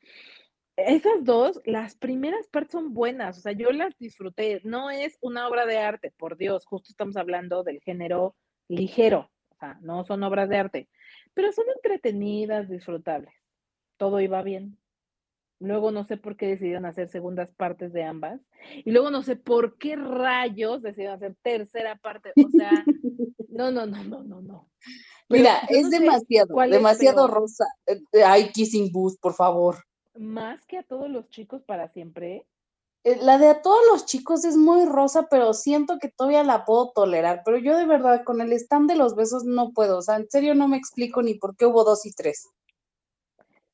Esas 0.86 1.24
dos, 1.24 1.60
las 1.64 1.94
primeras 1.96 2.48
partes 2.48 2.72
son 2.72 2.94
buenas, 2.94 3.38
o 3.38 3.40
sea, 3.40 3.52
yo 3.52 3.70
las 3.72 3.96
disfruté. 3.98 4.60
No 4.64 4.90
es 4.90 5.18
una 5.20 5.48
obra 5.48 5.66
de 5.66 5.78
arte, 5.78 6.12
por 6.16 6.36
Dios, 6.36 6.66
justo 6.66 6.90
estamos 6.90 7.16
hablando 7.16 7.62
del 7.62 7.80
género 7.80 8.36
ligero, 8.68 9.30
o 9.50 9.56
sea, 9.58 9.78
no 9.82 10.04
son 10.04 10.22
obras 10.22 10.48
de 10.48 10.58
arte, 10.58 10.88
pero 11.34 11.52
son 11.52 11.66
entretenidas, 11.74 12.68
disfrutables. 12.68 13.34
Todo 13.96 14.20
iba 14.20 14.42
bien. 14.42 14.78
Luego 15.60 15.90
no 15.90 16.04
sé 16.04 16.16
por 16.16 16.36
qué 16.36 16.46
decidieron 16.46 16.86
hacer 16.86 17.10
segundas 17.10 17.52
partes 17.52 17.92
de 17.92 18.02
ambas. 18.02 18.40
Y 18.84 18.92
luego 18.92 19.10
no 19.10 19.22
sé 19.22 19.36
por 19.36 19.76
qué 19.76 19.94
rayos 19.94 20.80
decidieron 20.80 21.16
hacer 21.16 21.36
tercera 21.42 21.96
parte. 21.96 22.32
O 22.42 22.48
sea, 22.48 22.70
no, 23.50 23.70
no, 23.70 23.84
no, 23.84 24.02
no, 24.04 24.24
no, 24.24 24.40
no. 24.40 24.70
Mira, 25.28 25.58
es 25.68 25.90
demasiado, 25.90 26.56
demasiado 26.68 27.28
rosa. 27.28 27.66
Eh, 27.86 28.24
ay, 28.24 28.50
Kissing 28.52 28.90
Booth, 28.90 29.20
por 29.20 29.34
favor. 29.34 29.76
Más 30.14 30.64
que 30.66 30.78
a 30.78 30.82
todos 30.82 31.08
los 31.08 31.28
chicos 31.28 31.62
para 31.62 31.88
siempre. 31.88 32.46
Eh, 33.04 33.18
la 33.22 33.38
de 33.38 33.48
a 33.48 33.62
todos 33.62 33.80
los 33.90 34.06
chicos 34.06 34.44
es 34.44 34.56
muy 34.56 34.84
rosa, 34.84 35.28
pero 35.30 35.54
siento 35.54 35.98
que 35.98 36.08
todavía 36.08 36.44
la 36.44 36.64
puedo 36.64 36.90
tolerar. 36.90 37.42
Pero 37.44 37.58
yo 37.58 37.76
de 37.76 37.86
verdad 37.86 38.24
con 38.24 38.40
el 38.40 38.52
stand 38.52 38.90
de 38.90 38.96
los 38.96 39.14
besos 39.14 39.44
no 39.44 39.72
puedo. 39.72 39.98
O 39.98 40.02
sea, 40.02 40.16
en 40.16 40.28
serio 40.28 40.54
no 40.54 40.68
me 40.68 40.76
explico 40.76 41.22
ni 41.22 41.34
por 41.34 41.56
qué 41.56 41.66
hubo 41.66 41.84
dos 41.84 42.04
y 42.04 42.12
tres. 42.12 42.50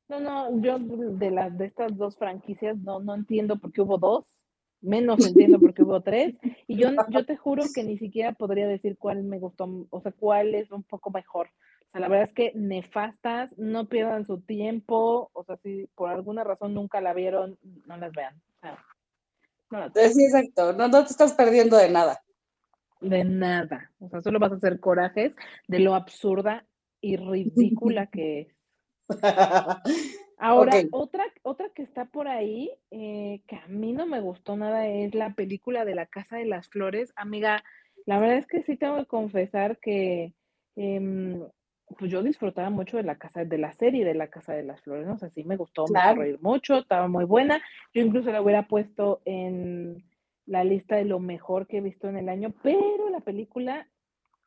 No, 0.09 0.21
no, 0.21 0.61
yo 0.61 0.79
de 0.79 1.31
las 1.33 1.59
de 1.59 1.67
estas 1.67 1.97
dos 1.97 2.17
franquicias 2.17 2.79
no, 2.79 3.01
no 3.01 3.15
entiendo 3.15 3.59
por 3.59 3.73
qué 3.73 3.81
hubo 3.81 3.99
dos, 3.99 4.25
menos 4.81 5.27
entiendo 5.27 5.59
por 5.59 5.75
qué 5.75 5.83
hubo 5.83 6.01
tres, 6.01 6.37
y 6.69 6.77
yo, 6.77 6.91
yo 7.11 7.27
te 7.27 7.37
juro 7.37 7.65
que 7.75 7.83
ni 7.83 7.99
siquiera 7.99 8.33
podría 8.33 8.69
decir 8.69 8.97
cuál 8.99 9.25
me 9.25 9.41
gustó, 9.41 9.69
o 9.91 10.01
sea, 10.01 10.13
cuál 10.13 10.55
es 10.55 10.71
un 10.71 10.85
poco 10.85 11.11
mejor. 11.11 11.51
O 11.87 11.91
sea, 11.91 12.01
la 12.01 12.09
verdad 12.09 12.29
es 12.29 12.35
que 12.35 12.53
nefastas, 12.55 13.57
no 13.57 13.89
pierdan 13.89 14.27
su 14.27 14.41
tiempo, 14.41 15.31
o 15.33 15.45
sea, 15.45 15.57
si 15.59 15.89
por 15.95 16.11
alguna 16.11 16.45
razón 16.45 16.75
nunca 16.75 17.01
la 17.01 17.15
vieron, 17.15 17.59
no 17.87 17.97
las 17.97 18.13
vean. 18.13 18.41
no 19.71 19.91
sí, 19.95 20.25
exacto, 20.25 20.73
no, 20.73 20.89
no 20.89 21.05
te 21.05 21.11
estás 21.11 21.33
perdiendo 21.35 21.77
de 21.77 21.91
nada. 21.91 22.21
De 23.01 23.25
nada, 23.25 23.93
o 24.01 24.09
sea, 24.09 24.23
solo 24.23 24.39
vas 24.39 24.53
a 24.53 24.57
hacer 24.57 24.81
corajes 24.81 25.35
de 25.69 25.81
lo 25.81 25.95
absurda 25.95 26.67
y 27.01 27.17
ridícula 27.17 28.07
que 28.13 28.41
es. 28.41 28.57
Ahora, 30.39 30.75
otra, 30.93 31.25
otra 31.43 31.71
que 31.71 31.83
está 31.83 32.05
por 32.05 32.29
ahí, 32.29 32.71
eh, 32.91 33.41
que 33.47 33.57
a 33.57 33.67
mí 33.69 33.93
no 33.93 34.07
me 34.07 34.21
gustó 34.21 34.57
nada, 34.57 34.87
es 34.87 35.15
la 35.15 35.35
película 35.35 35.85
de 35.85 35.95
la 35.95 36.07
Casa 36.07 36.37
de 36.37 36.45
las 36.45 36.69
Flores. 36.69 37.13
Amiga, 37.17 37.65
la 38.05 38.19
verdad 38.19 38.39
es 38.39 38.47
que 38.47 38.63
sí 38.63 38.77
tengo 38.77 38.99
que 38.99 39.07
confesar 39.07 39.79
que 39.79 40.35
em, 40.77 41.43
pues 41.99 42.11
yo 42.11 42.23
disfrutaba 42.23 42.71
mucho 42.71 42.97
de 42.97 43.05
la 43.05 43.17
casa, 43.17 43.45
de 43.45 43.59
la 43.59 43.73
serie 43.73 44.05
de 44.05 44.15
la 44.15 44.29
Casa 44.29 44.53
de 44.53 44.65
las 44.65 44.81
Flores, 44.81 45.07
¿no? 45.07 45.15
O 45.15 45.19
sea, 45.19 45.31
sí 45.31 45.45
me 45.45 45.57
gustó, 45.57 45.85
me 45.89 46.15
reír 46.15 46.39
mucho, 46.43 46.79
estaba 46.79 47.09
muy 47.09 47.25
buena. 47.25 47.63
Yo 47.95 48.03
incluso 48.03 48.33
la 48.33 48.43
hubiera 48.43 48.67
puesto 48.67 49.21
en 49.25 50.05
la 50.47 50.65
lista 50.65 50.97
de 50.97 51.05
lo 51.05 51.21
mejor 51.21 51.67
que 51.67 51.79
he 51.79 51.81
visto 51.81 52.09
en 52.09 52.17
el 52.17 52.29
año, 52.29 52.53
pero 52.63 53.09
la 53.11 53.21
película, 53.21 53.89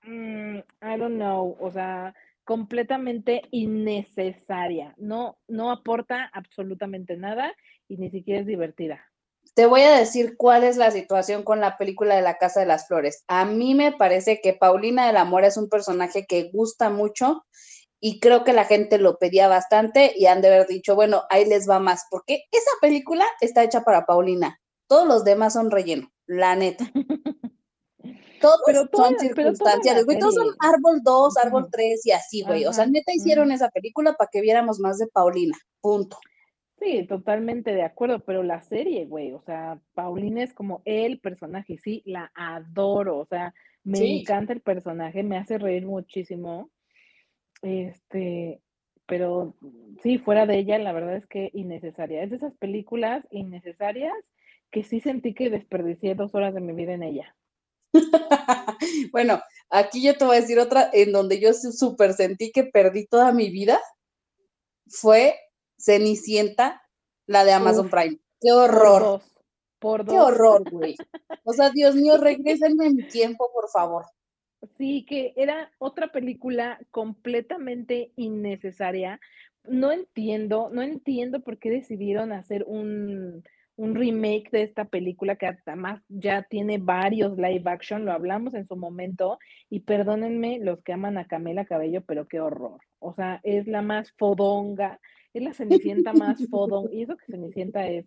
mm, 0.03 0.57
I 0.57 0.97
don't 0.97 1.15
know, 1.15 1.55
o 1.59 1.71
sea, 1.71 2.13
completamente 2.43 3.43
innecesaria. 3.51 4.93
No, 4.97 5.37
no 5.47 5.71
aporta 5.71 6.29
absolutamente 6.33 7.15
nada 7.15 7.53
y 7.87 7.97
ni 7.97 8.09
siquiera 8.09 8.41
es 8.41 8.47
divertida. 8.47 9.08
Te 9.53 9.65
voy 9.65 9.81
a 9.81 9.97
decir 9.97 10.35
cuál 10.37 10.63
es 10.63 10.77
la 10.77 10.91
situación 10.91 11.43
con 11.43 11.59
la 11.59 11.77
película 11.77 12.15
de 12.15 12.21
la 12.21 12.37
Casa 12.37 12.61
de 12.61 12.65
las 12.65 12.87
Flores. 12.87 13.23
A 13.27 13.45
mí 13.45 13.75
me 13.75 13.91
parece 13.91 14.39
que 14.41 14.53
Paulina 14.53 15.07
del 15.07 15.17
Amor 15.17 15.43
es 15.43 15.57
un 15.57 15.69
personaje 15.69 16.25
que 16.25 16.49
gusta 16.53 16.89
mucho 16.89 17.45
y 17.99 18.19
creo 18.19 18.43
que 18.43 18.53
la 18.53 18.65
gente 18.65 18.97
lo 18.97 19.17
pedía 19.17 19.47
bastante 19.47 20.13
y 20.15 20.27
han 20.27 20.41
de 20.41 20.47
haber 20.47 20.67
dicho, 20.67 20.95
bueno, 20.95 21.23
ahí 21.29 21.45
les 21.45 21.69
va 21.69 21.79
más, 21.79 22.05
porque 22.09 22.45
esa 22.51 22.71
película 22.81 23.25
está 23.41 23.63
hecha 23.63 23.81
para 23.81 24.05
Paulina. 24.05 24.59
Todos 24.87 25.07
los 25.07 25.23
demás 25.23 25.53
son 25.53 25.69
relleno, 25.69 26.11
la 26.25 26.55
neta. 26.55 26.89
Todos 28.41 28.61
son 28.93 29.19
circunstanciales, 29.19 30.05
güey. 30.05 30.17
Todos 30.17 30.35
son 30.35 30.47
árbol 30.59 31.01
2, 31.03 31.37
árbol 31.37 31.67
3 31.69 32.05
y 32.05 32.11
así, 32.11 32.41
güey. 32.43 32.65
O 32.65 32.73
sea, 32.73 32.85
neta 32.85 33.11
hicieron 33.13 33.51
esa 33.51 33.69
película 33.69 34.13
para 34.13 34.29
que 34.31 34.39
viéramos 34.41 34.79
más 34.79 34.97
de 34.97 35.07
Paulina. 35.07 35.57
Punto. 35.81 36.17
Sí, 36.79 37.05
totalmente 37.07 37.73
de 37.73 37.83
acuerdo, 37.83 38.19
pero 38.23 38.41
la 38.41 38.61
serie, 38.61 39.05
güey, 39.05 39.33
o 39.33 39.41
sea, 39.41 39.81
Paulina 39.93 40.43
es 40.43 40.53
como 40.53 40.81
el 40.85 41.19
personaje, 41.19 41.77
sí, 41.77 42.01
la 42.05 42.31
adoro, 42.33 43.17
o 43.19 43.25
sea, 43.25 43.53
me 43.83 44.19
encanta 44.19 44.53
el 44.53 44.61
personaje, 44.61 45.23
me 45.23 45.37
hace 45.37 45.57
reír 45.57 45.85
muchísimo. 45.85 46.69
Este, 47.61 48.61
pero 49.05 49.55
sí, 50.01 50.19
fuera 50.19 50.45
de 50.45 50.59
ella, 50.59 50.77
la 50.77 50.93
verdad 50.93 51.15
es 51.15 51.27
que 51.27 51.49
innecesaria. 51.53 52.23
Es 52.23 52.29
de 52.29 52.37
esas 52.37 52.53
películas 52.55 53.25
innecesarias 53.31 54.13
que 54.71 54.83
sí 54.83 55.01
sentí 55.01 55.33
que 55.33 55.49
desperdicié 55.49 56.15
dos 56.15 56.35
horas 56.35 56.53
de 56.53 56.61
mi 56.61 56.73
vida 56.73 56.93
en 56.93 57.03
ella. 57.03 57.35
bueno, 59.11 59.41
aquí 59.69 60.03
yo 60.03 60.15
te 60.15 60.25
voy 60.25 60.37
a 60.37 60.41
decir 60.41 60.59
otra 60.59 60.89
en 60.93 61.11
donde 61.11 61.39
yo 61.39 61.53
súper 61.53 62.13
sentí 62.13 62.51
que 62.51 62.65
perdí 62.65 63.07
toda 63.07 63.33
mi 63.33 63.49
vida. 63.49 63.79
Fue 64.87 65.35
Cenicienta, 65.79 66.81
la 67.25 67.45
de 67.45 67.53
Amazon 67.53 67.89
Prime. 67.89 68.19
¡Qué 68.41 68.51
horror! 68.51 69.21
Por 69.79 70.03
dos, 70.03 70.13
¡Qué 70.13 70.19
horror, 70.19 70.63
güey! 70.71 70.95
O 71.43 71.53
sea, 71.53 71.69
Dios 71.69 71.95
mío, 71.95 72.17
regrésenme 72.17 72.87
en 72.87 72.95
mi 72.97 73.07
tiempo, 73.07 73.49
por 73.53 73.69
favor. 73.69 74.05
Sí, 74.77 75.05
que 75.07 75.33
era 75.37 75.71
otra 75.77 76.11
película 76.11 76.79
completamente 76.91 78.11
innecesaria. 78.17 79.19
No 79.63 79.91
entiendo, 79.91 80.69
no 80.71 80.81
entiendo 80.81 81.41
por 81.41 81.59
qué 81.59 81.69
decidieron 81.69 82.33
hacer 82.33 82.65
un, 82.67 83.43
un 83.79 83.95
remake 83.95 84.49
de 84.51 84.63
esta 84.63 84.83
película 84.85 85.37
que 85.37 85.47
además 85.47 86.01
ya 86.09 86.43
tiene 86.43 86.79
varios 86.79 87.37
live 87.37 87.63
action, 87.65 88.03
lo 88.03 88.11
hablamos 88.11 88.53
en 88.53 88.67
su 88.67 88.75
momento, 88.75 89.39
y 89.69 89.79
perdónenme 89.79 90.59
los 90.59 90.83
que 90.83 90.91
aman 90.91 91.17
a 91.17 91.27
Camila 91.27 91.63
Cabello, 91.63 92.03
pero 92.05 92.27
qué 92.27 92.41
horror. 92.41 92.81
O 92.99 93.13
sea, 93.13 93.39
es 93.43 93.67
la 93.67 93.81
más 93.81 94.11
fodonga, 94.17 94.99
es 95.33 95.43
la 95.43 95.53
Cenicienta 95.53 96.13
más 96.13 96.39
fodonga, 96.49 96.93
y 96.93 97.03
eso 97.03 97.17
que 97.17 97.31
Cenicienta 97.31 97.87
es, 97.87 98.05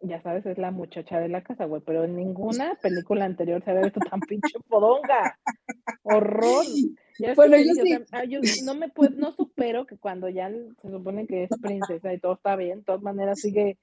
ya 0.00 0.22
sabes, 0.22 0.46
es 0.46 0.58
la 0.58 0.70
muchacha 0.70 1.18
de 1.18 1.28
la 1.28 1.42
casa, 1.42 1.64
güey, 1.64 1.82
pero 1.84 2.04
en 2.04 2.16
ninguna 2.16 2.76
película 2.82 3.24
anterior 3.24 3.62
se 3.64 3.70
había 3.70 3.84
visto 3.84 4.00
tan 4.00 4.20
pinche 4.20 4.58
fodonga. 4.68 5.38
Horror. 6.02 6.64
bueno, 7.34 7.56
yo, 7.58 7.74
sí. 7.74 7.98
Yo 8.28 8.64
no 8.64 8.74
me 8.74 8.88
puedo, 8.88 9.10
no 9.16 9.32
supero 9.32 9.86
que 9.86 9.98
cuando 9.98 10.28
ya 10.28 10.50
se 10.50 10.90
supone 10.90 11.26
que 11.26 11.44
es 11.44 11.50
princesa 11.60 12.12
y 12.12 12.20
todo 12.20 12.34
está 12.34 12.56
bien, 12.56 12.78
de 12.78 12.84
todas 12.84 13.02
maneras 13.02 13.40
sigue 13.40 13.78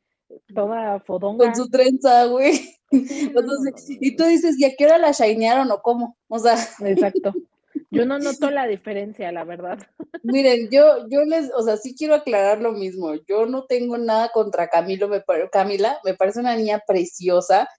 toda 0.53 0.99
fodonga. 1.01 1.45
Con 1.45 1.55
su 1.55 1.69
trenza, 1.69 2.25
güey. 2.25 2.61
y 2.91 4.15
tú 4.15 4.23
dices, 4.25 4.59
¿y 4.59 4.65
a 4.65 4.75
qué 4.75 4.85
hora 4.85 4.97
la 4.97 5.11
shinearon 5.11 5.69
o 5.71 5.81
cómo? 5.81 6.17
O 6.27 6.39
sea. 6.39 6.55
Exacto. 6.81 7.33
Yo 7.95 8.05
no 8.05 8.19
noto 8.19 8.51
la 8.51 8.67
diferencia, 8.67 9.31
la 9.31 9.43
verdad. 9.43 9.79
Miren, 10.23 10.69
yo, 10.69 11.07
yo 11.07 11.23
les, 11.23 11.49
o 11.55 11.63
sea, 11.63 11.77
sí 11.77 11.95
quiero 11.95 12.15
aclarar 12.15 12.61
lo 12.61 12.73
mismo. 12.73 13.13
Yo 13.27 13.45
no 13.45 13.65
tengo 13.65 13.97
nada 13.97 14.29
contra 14.33 14.67
Camilo, 14.67 15.07
me, 15.07 15.23
Camila, 15.51 15.99
me 16.03 16.13
parece 16.13 16.41
una 16.41 16.55
niña 16.55 16.81
preciosa. 16.85 17.69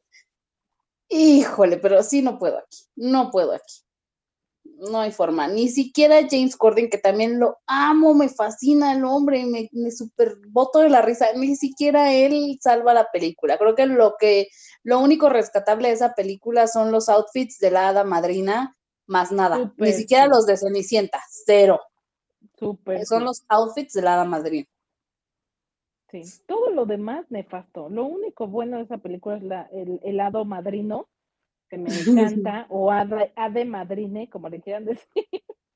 Híjole, 1.08 1.76
pero 1.76 2.02
sí 2.02 2.22
no 2.22 2.38
puedo 2.38 2.58
aquí, 2.58 2.78
no 2.96 3.30
puedo 3.30 3.52
aquí. 3.52 3.82
No 4.90 5.00
hay 5.00 5.12
forma, 5.12 5.46
ni 5.48 5.68
siquiera 5.68 6.26
James 6.28 6.56
Corden, 6.56 6.90
que 6.90 6.98
también 6.98 7.38
lo 7.38 7.58
amo, 7.66 8.14
me 8.14 8.28
fascina 8.28 8.92
el 8.92 9.04
hombre, 9.04 9.46
me, 9.46 9.70
me 9.72 9.90
super 9.90 10.36
voto 10.48 10.80
de 10.80 10.90
la 10.90 11.02
risa, 11.02 11.28
ni 11.34 11.56
siquiera 11.56 12.12
él 12.12 12.58
salva 12.60 12.92
la 12.92 13.08
película. 13.12 13.58
Creo 13.58 13.74
que 13.74 13.86
lo 13.86 14.16
que, 14.18 14.48
lo 14.82 14.98
único 14.98 15.28
rescatable 15.28 15.88
de 15.88 15.94
esa 15.94 16.14
película 16.14 16.66
son 16.66 16.90
los 16.90 17.08
outfits 17.08 17.58
de 17.58 17.70
la 17.70 17.88
hada 17.88 18.04
madrina, 18.04 18.76
más 19.06 19.32
nada, 19.32 19.72
ni 19.76 19.92
siquiera 19.92 20.26
los 20.26 20.46
de 20.46 20.56
Cenicienta, 20.56 21.20
cero. 21.28 21.80
Son 23.04 23.24
los 23.24 23.44
outfits 23.48 23.92
de 23.94 24.02
la 24.02 24.14
hada 24.14 24.24
madrina. 24.24 24.66
Sí, 26.10 26.22
todo 26.46 26.70
lo 26.70 26.86
demás 26.86 27.26
nefasto. 27.30 27.88
Lo 27.88 28.04
único 28.04 28.46
bueno 28.46 28.78
de 28.78 28.84
esa 28.84 28.98
película 28.98 29.36
es 29.36 29.42
la, 29.42 29.62
el 29.72 30.00
helado 30.04 30.44
madrino, 30.44 31.08
que 31.68 31.78
me 31.78 31.88
encanta, 32.40 32.66
o 32.70 32.90
ade, 32.90 33.64
madrine, 33.64 34.30
como 34.30 34.48
le 34.48 34.60
quieran 34.60 34.84
decir. 34.84 35.24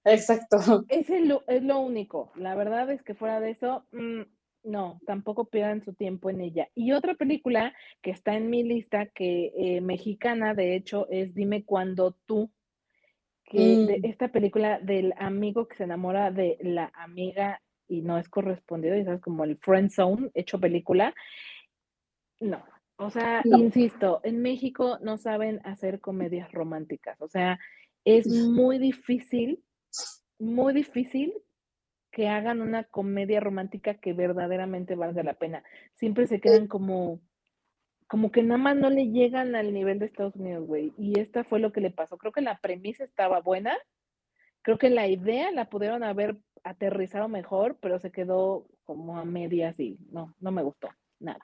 Exacto. 0.04 0.56
Es, 0.88 1.10
es 1.10 1.62
lo 1.62 1.80
único. 1.80 2.32
La 2.36 2.54
verdad 2.54 2.90
es 2.90 3.02
que 3.02 3.14
fuera 3.14 3.40
de 3.40 3.50
eso, 3.50 3.84
mm, 3.92 4.22
no, 4.64 5.00
tampoco 5.06 5.46
pierdan 5.46 5.84
su 5.84 5.94
tiempo 5.94 6.30
en 6.30 6.40
ella. 6.40 6.68
Y 6.74 6.92
otra 6.92 7.14
película 7.14 7.74
que 8.02 8.10
está 8.10 8.34
en 8.34 8.50
mi 8.50 8.62
lista, 8.62 9.06
que 9.06 9.52
eh, 9.56 9.80
mexicana, 9.80 10.54
de 10.54 10.76
hecho, 10.76 11.08
es 11.10 11.34
Dime 11.34 11.64
cuando 11.64 12.12
tú, 12.26 12.50
que 13.50 13.58
de 13.58 13.98
mm. 13.98 14.04
esta 14.04 14.28
película 14.28 14.78
del 14.78 15.12
amigo 15.18 15.66
que 15.66 15.76
se 15.76 15.84
enamora 15.84 16.30
de 16.30 16.56
la 16.60 16.92
amiga 16.94 17.60
y 17.88 18.00
no 18.00 18.16
es 18.16 18.28
correspondido, 18.28 18.96
y 18.96 19.04
sabes, 19.04 19.20
como 19.20 19.42
el 19.42 19.58
friend 19.58 19.90
zone 19.90 20.30
hecho 20.34 20.60
película. 20.60 21.12
No, 22.38 22.64
o 22.96 23.10
sea, 23.10 23.42
insisto, 23.44 24.20
en 24.22 24.40
México 24.40 24.98
no 25.02 25.18
saben 25.18 25.60
hacer 25.64 26.00
comedias 26.00 26.52
románticas, 26.52 27.20
o 27.20 27.28
sea, 27.28 27.58
es 28.04 28.28
muy 28.28 28.78
difícil, 28.78 29.62
muy 30.38 30.72
difícil 30.72 31.34
que 32.12 32.28
hagan 32.28 32.60
una 32.60 32.84
comedia 32.84 33.40
romántica 33.40 33.94
que 33.94 34.12
verdaderamente 34.12 34.94
valga 34.94 35.22
la 35.22 35.34
pena. 35.34 35.62
Siempre 35.94 36.28
se 36.28 36.40
quedan 36.40 36.68
como, 36.68 37.20
como 38.10 38.32
que 38.32 38.42
nada 38.42 38.58
más 38.58 38.74
no 38.74 38.90
le 38.90 39.06
llegan 39.06 39.54
al 39.54 39.72
nivel 39.72 40.00
de 40.00 40.06
Estados 40.06 40.34
Unidos, 40.34 40.66
güey. 40.66 40.92
Y 40.98 41.20
esta 41.20 41.44
fue 41.44 41.60
lo 41.60 41.70
que 41.70 41.80
le 41.80 41.92
pasó. 41.92 42.18
Creo 42.18 42.32
que 42.32 42.40
la 42.40 42.58
premisa 42.58 43.04
estaba 43.04 43.40
buena, 43.40 43.78
creo 44.62 44.78
que 44.78 44.90
la 44.90 45.06
idea 45.06 45.52
la 45.52 45.70
pudieron 45.70 46.02
haber 46.02 46.36
aterrizado 46.64 47.28
mejor, 47.28 47.78
pero 47.80 48.00
se 48.00 48.10
quedó 48.10 48.66
como 48.82 49.16
a 49.16 49.24
medias 49.24 49.78
y 49.78 49.96
no, 50.10 50.34
no 50.40 50.50
me 50.50 50.64
gustó, 50.64 50.88
nada. 51.20 51.38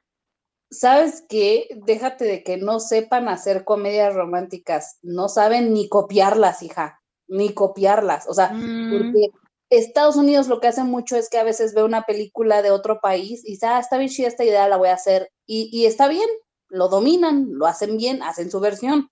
¿Sabes 0.68 1.24
qué? 1.28 1.68
Déjate 1.86 2.24
de 2.24 2.42
que 2.42 2.56
no 2.56 2.80
sepan 2.80 3.28
hacer 3.28 3.62
comedias 3.62 4.12
románticas, 4.12 4.98
no 5.02 5.28
saben 5.28 5.72
ni 5.72 5.88
copiarlas, 5.88 6.64
hija, 6.64 7.00
ni 7.28 7.54
copiarlas, 7.54 8.28
o 8.28 8.34
sea, 8.34 8.50
mm. 8.52 8.90
porque 8.90 9.30
Estados 9.70 10.16
Unidos 10.16 10.48
lo 10.48 10.58
que 10.58 10.66
hace 10.66 10.82
mucho 10.82 11.16
es 11.16 11.30
que 11.30 11.38
a 11.38 11.44
veces 11.44 11.74
ve 11.74 11.84
una 11.84 12.02
película 12.02 12.60
de 12.62 12.72
otro 12.72 13.00
país 13.00 13.44
y 13.44 13.52
dice, 13.52 13.66
ah, 13.66 13.78
está 13.78 13.98
bien 13.98 14.10
chida 14.10 14.26
esta 14.26 14.44
idea, 14.44 14.68
la 14.68 14.76
voy 14.76 14.88
a 14.88 14.94
hacer, 14.94 15.30
y, 15.46 15.70
y 15.72 15.86
está 15.86 16.08
bien, 16.08 16.28
lo 16.68 16.88
dominan, 16.88 17.48
lo 17.50 17.66
hacen 17.66 17.96
bien, 17.96 18.22
hacen 18.22 18.50
su 18.50 18.60
versión, 18.60 19.10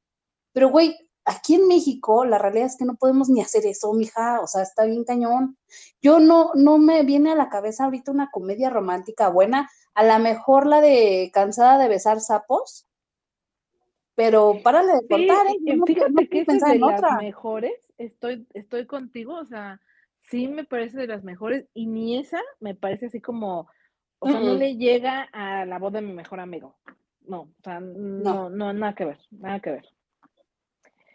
pero 0.52 0.68
güey, 0.70 0.96
aquí 1.24 1.54
en 1.54 1.66
México 1.66 2.24
la 2.24 2.38
realidad 2.38 2.66
es 2.66 2.76
que 2.76 2.84
no 2.84 2.96
podemos 2.96 3.28
ni 3.28 3.40
hacer 3.40 3.66
eso, 3.66 3.92
mija, 3.92 4.40
o 4.40 4.46
sea, 4.46 4.62
está 4.62 4.84
bien 4.84 5.04
cañón. 5.04 5.56
Yo 6.00 6.20
no, 6.20 6.52
no 6.54 6.78
me 6.78 7.02
viene 7.02 7.32
a 7.32 7.36
la 7.36 7.48
cabeza 7.48 7.84
ahorita 7.84 8.12
una 8.12 8.30
comedia 8.30 8.70
romántica 8.70 9.28
buena, 9.28 9.68
a 9.94 10.04
lo 10.04 10.18
mejor 10.22 10.66
la 10.66 10.80
de 10.80 11.30
Cansada 11.32 11.78
de 11.78 11.88
besar 11.88 12.20
sapos, 12.20 12.86
pero 14.14 14.60
párale 14.62 14.92
de 14.92 15.08
contar, 15.08 15.46
¿eh? 15.46 15.80
fíjate 15.86 16.28
que 16.28 16.40
es 16.40 16.46
de 16.46 16.78
las 16.78 17.18
mejores, 17.18 17.92
estoy, 17.98 18.46
estoy 18.54 18.86
contigo, 18.86 19.34
o 19.34 19.44
sea, 19.44 19.80
sí 20.22 20.46
me 20.48 20.64
parece 20.64 20.98
de 20.98 21.06
las 21.06 21.24
mejores, 21.24 21.66
y 21.74 21.86
ni 21.86 22.18
esa 22.18 22.40
me 22.60 22.74
parece 22.74 23.06
así 23.06 23.20
como, 23.20 23.68
o 24.20 24.28
sea, 24.28 24.40
no 24.40 24.54
le 24.54 24.76
llega 24.76 25.22
a 25.32 25.66
la 25.66 25.78
voz 25.78 25.92
de 25.92 26.00
mi 26.00 26.12
mejor 26.12 26.40
amigo. 26.40 26.76
No, 27.26 27.40
o 27.42 27.62
sea, 27.62 27.80
no, 27.80 28.50
no, 28.50 28.72
nada 28.72 28.94
que 28.94 29.04
ver, 29.04 29.18
nada 29.30 29.60
que 29.60 29.70
ver. 29.70 29.88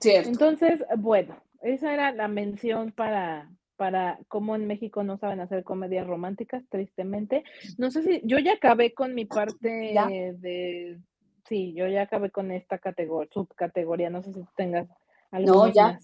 Entonces, 0.02 0.84
bueno, 0.98 1.42
esa 1.62 1.94
era 1.94 2.12
la 2.12 2.28
mención 2.28 2.92
para, 2.92 3.50
para 3.76 4.20
cómo 4.28 4.56
en 4.56 4.66
México 4.66 5.04
no 5.04 5.18
saben 5.18 5.42
hacer 5.42 5.64
comedias 5.64 6.08
románticas, 6.08 6.64
tristemente. 6.70 7.44
No 7.78 7.92
sé 7.92 8.04
si 8.04 8.22
yo 8.24 8.40
ya 8.40 8.54
acabé 8.54 8.94
con 8.94 9.14
mi 9.14 9.26
parte 9.26 9.94
de, 10.40 11.00
sí, 11.48 11.74
yo 11.74 11.88
ya 11.88 12.04
acabé 12.04 12.32
con 12.32 12.52
esta 12.52 12.78
categoría, 12.78 13.32
subcategoría, 13.34 14.10
no 14.10 14.24
sé 14.24 14.34
si 14.34 14.42
tengas 14.56 14.88
algo 15.32 15.68
no, 15.68 15.74
ya. 15.74 16.00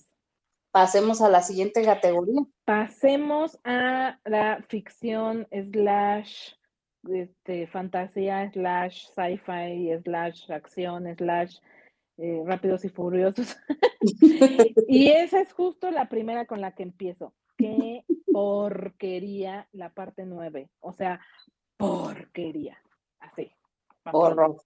Pasemos 0.71 1.21
a 1.21 1.29
la 1.29 1.41
siguiente 1.41 1.83
categoría. 1.83 2.41
Pasemos 2.65 3.57
a 3.63 4.19
la 4.25 4.61
ficción 4.67 5.47
slash 5.49 6.51
este, 7.13 7.67
fantasía 7.67 8.51
slash 8.51 9.07
sci-fi 9.13 9.97
slash 10.03 10.51
acción 10.51 11.15
slash 11.15 11.57
eh, 12.17 12.41
rápidos 12.45 12.85
y 12.85 12.89
Furiosos. 12.89 13.57
y 14.87 15.09
esa 15.09 15.41
es 15.41 15.53
justo 15.53 15.91
la 15.91 16.07
primera 16.07 16.45
con 16.45 16.61
la 16.61 16.71
que 16.73 16.83
empiezo. 16.83 17.33
Qué 17.57 18.03
porquería 18.31 19.67
la 19.71 19.89
parte 19.89 20.25
nueve. 20.25 20.69
O 20.79 20.93
sea, 20.93 21.19
porquería. 21.77 22.77
Así. 23.19 23.51
Horror. 24.11 24.57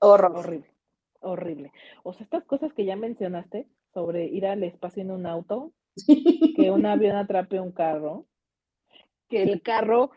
Horror. 0.00 0.36
Horrible. 0.36 0.74
Horrible. 1.20 1.72
O 2.02 2.12
sea, 2.12 2.24
estas 2.24 2.44
cosas 2.44 2.72
que 2.72 2.84
ya 2.84 2.96
mencionaste 2.96 3.68
sobre 3.92 4.26
ir 4.26 4.46
al 4.46 4.62
espacio 4.62 5.02
en 5.02 5.10
un 5.10 5.26
auto, 5.26 5.72
que 6.56 6.70
un 6.70 6.86
avión 6.86 7.16
atrape 7.16 7.60
un 7.60 7.72
carro, 7.72 8.26
que 9.28 9.42
el 9.42 9.62
carro 9.62 10.10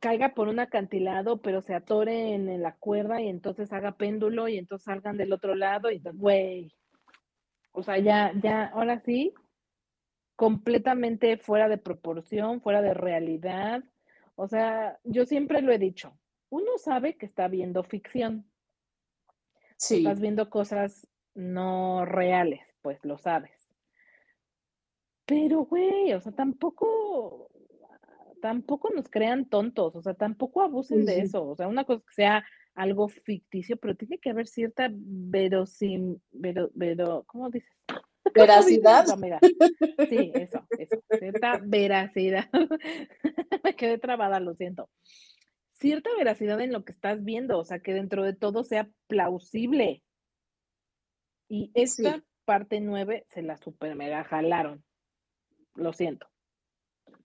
caiga 0.00 0.34
por 0.34 0.48
un 0.48 0.58
acantilado, 0.58 1.40
pero 1.40 1.62
se 1.62 1.74
atore 1.74 2.34
en, 2.34 2.62
la 2.62 2.74
cuerda 2.76 3.20
y 3.20 3.28
entonces 3.28 3.72
haga 3.72 3.96
péndulo 3.96 4.48
y 4.48 4.58
entonces 4.58 4.84
salgan 4.84 5.16
del 5.16 5.32
otro 5.32 5.54
lado 5.54 5.90
y 5.90 6.02
güey. 6.14 6.74
O 7.72 7.82
sea, 7.82 7.98
ya, 7.98 8.32
ya, 8.42 8.66
ahora 8.66 9.00
sí, 9.00 9.34
completamente 10.34 11.36
fuera 11.36 11.68
de 11.68 11.78
proporción, 11.78 12.60
fuera 12.60 12.82
de 12.82 12.94
realidad. 12.94 13.84
O 14.34 14.48
sea, 14.48 14.98
yo 15.04 15.24
siempre 15.26 15.62
lo 15.62 15.72
he 15.72 15.78
dicho, 15.78 16.18
uno 16.50 16.78
sabe 16.78 17.16
que 17.16 17.26
está 17.26 17.48
viendo 17.48 17.82
ficción. 17.82 18.46
Sí. 19.76 19.98
Estás 19.98 20.20
viendo 20.20 20.48
cosas 20.48 21.06
no 21.34 22.04
reales, 22.06 22.60
pues 22.82 23.04
lo 23.04 23.18
sabes. 23.18 23.68
Pero, 25.26 25.64
güey, 25.64 26.12
o 26.14 26.20
sea, 26.20 26.32
tampoco, 26.32 27.45
tampoco 28.40 28.90
nos 28.94 29.08
crean 29.08 29.48
tontos, 29.48 29.96
o 29.96 30.02
sea, 30.02 30.14
tampoco 30.14 30.62
abusen 30.62 31.04
de 31.04 31.20
eso, 31.20 31.46
o 31.46 31.56
sea, 31.56 31.68
una 31.68 31.84
cosa 31.84 32.02
que 32.06 32.14
sea 32.14 32.44
algo 32.74 33.08
ficticio, 33.08 33.76
pero 33.78 33.96
tiene 33.96 34.18
que 34.18 34.30
haber 34.30 34.46
cierta 34.46 34.90
verosim, 34.92 36.18
vero, 36.30 36.70
vero, 36.74 37.24
¿cómo 37.26 37.50
dices? 37.50 37.72
Veracidad. 38.34 39.06
sí, 40.08 40.32
eso, 40.34 40.66
eso, 40.78 41.02
cierta 41.18 41.60
veracidad. 41.62 42.50
Me 43.64 43.76
quedé 43.76 43.98
trabada, 43.98 44.40
lo 44.40 44.54
siento. 44.54 44.90
Cierta 45.74 46.10
veracidad 46.18 46.60
en 46.60 46.72
lo 46.72 46.84
que 46.84 46.92
estás 46.92 47.24
viendo, 47.24 47.58
o 47.58 47.64
sea, 47.64 47.78
que 47.78 47.94
dentro 47.94 48.24
de 48.24 48.34
todo 48.34 48.64
sea 48.64 48.90
plausible. 49.06 50.02
Y 51.48 51.70
esta 51.74 52.22
parte 52.44 52.80
nueve 52.80 53.24
se 53.28 53.42
la 53.42 53.56
super 53.56 53.94
mega 53.94 54.24
jalaron. 54.24 54.84
Lo 55.74 55.92
siento. 55.92 56.26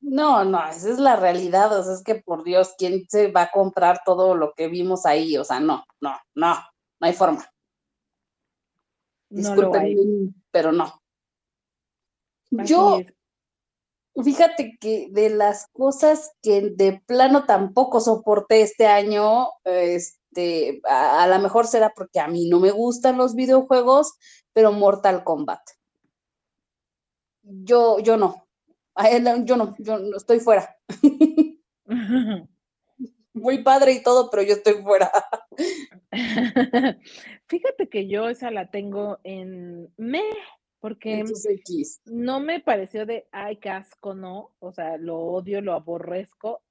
No, 0.01 0.43
no, 0.43 0.67
esa 0.67 0.89
es 0.89 0.97
la 0.97 1.15
realidad, 1.15 1.77
o 1.77 1.83
sea, 1.83 1.93
es 1.93 2.03
que 2.03 2.15
por 2.15 2.43
Dios, 2.43 2.73
¿quién 2.77 3.05
se 3.07 3.31
va 3.31 3.43
a 3.43 3.51
comprar 3.51 4.01
todo 4.03 4.35
lo 4.35 4.53
que 4.53 4.67
vimos 4.67 5.05
ahí? 5.05 5.37
O 5.37 5.43
sea, 5.43 5.59
no, 5.59 5.85
no, 6.01 6.17
no, 6.33 6.55
no 6.55 7.07
hay 7.07 7.13
forma. 7.13 7.47
Disculpen, 9.29 10.33
pero 10.49 10.71
no. 10.71 10.99
Yo, 12.49 12.99
fíjate 14.21 14.77
que 14.79 15.07
de 15.11 15.29
las 15.29 15.67
cosas 15.71 16.31
que 16.41 16.71
de 16.71 17.01
plano 17.05 17.45
tampoco 17.45 18.01
soporté 18.01 18.63
este 18.63 18.87
año, 18.87 19.49
este, 19.63 20.81
a, 20.89 21.23
a 21.23 21.27
lo 21.27 21.39
mejor 21.39 21.67
será 21.67 21.93
porque 21.95 22.19
a 22.19 22.27
mí 22.27 22.49
no 22.49 22.59
me 22.59 22.71
gustan 22.71 23.17
los 23.17 23.35
videojuegos, 23.35 24.15
pero 24.51 24.71
Mortal 24.71 25.23
Kombat. 25.23 25.61
Yo, 27.43 27.99
yo 27.99 28.17
no, 28.17 28.47
yo 29.45 29.55
no, 29.57 29.75
yo 29.79 29.99
no 29.99 30.17
estoy 30.17 30.39
fuera. 30.39 30.75
Muy 33.33 33.63
padre 33.63 33.93
y 33.93 34.03
todo, 34.03 34.29
pero 34.29 34.43
yo 34.43 34.53
estoy 34.53 34.81
fuera. 34.83 35.09
Fíjate 37.47 37.89
que 37.89 38.07
yo 38.07 38.27
esa 38.29 38.51
la 38.51 38.69
tengo 38.69 39.19
en 39.23 39.89
me, 39.97 40.23
porque 40.79 41.23
no 42.05 42.39
me 42.39 42.59
pareció 42.59 43.05
de 43.05 43.27
ay, 43.31 43.57
casco, 43.57 44.13
no. 44.13 44.55
O 44.59 44.73
sea, 44.73 44.97
lo 44.97 45.17
odio, 45.17 45.61
lo 45.61 45.73
aborrezco. 45.73 46.61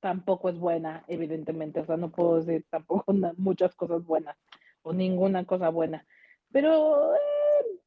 Tampoco 0.00 0.48
es 0.48 0.58
buena, 0.58 1.04
evidentemente. 1.08 1.80
O 1.80 1.86
sea, 1.86 1.96
no 1.96 2.12
puedo 2.12 2.40
decir 2.40 2.64
tampoco 2.70 3.12
muchas 3.36 3.74
cosas 3.74 4.04
buenas. 4.04 4.36
o 4.82 4.92
ninguna 4.92 5.44
cosa 5.44 5.70
buena. 5.70 6.06
Pero 6.52 7.14
eh, 7.14 7.18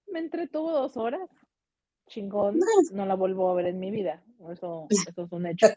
me 0.07 0.19
entretuvo 0.19 0.71
dos 0.71 0.97
horas. 0.97 1.29
Chingón, 2.09 2.59
no 2.91 3.05
la 3.05 3.15
vuelvo 3.15 3.49
a 3.49 3.53
ver 3.53 3.67
en 3.67 3.79
mi 3.79 3.91
vida. 3.91 4.21
Eso, 4.51 4.87
eso 5.13 5.23
es 5.23 5.31
un 5.31 5.45
hecho. 5.45 5.67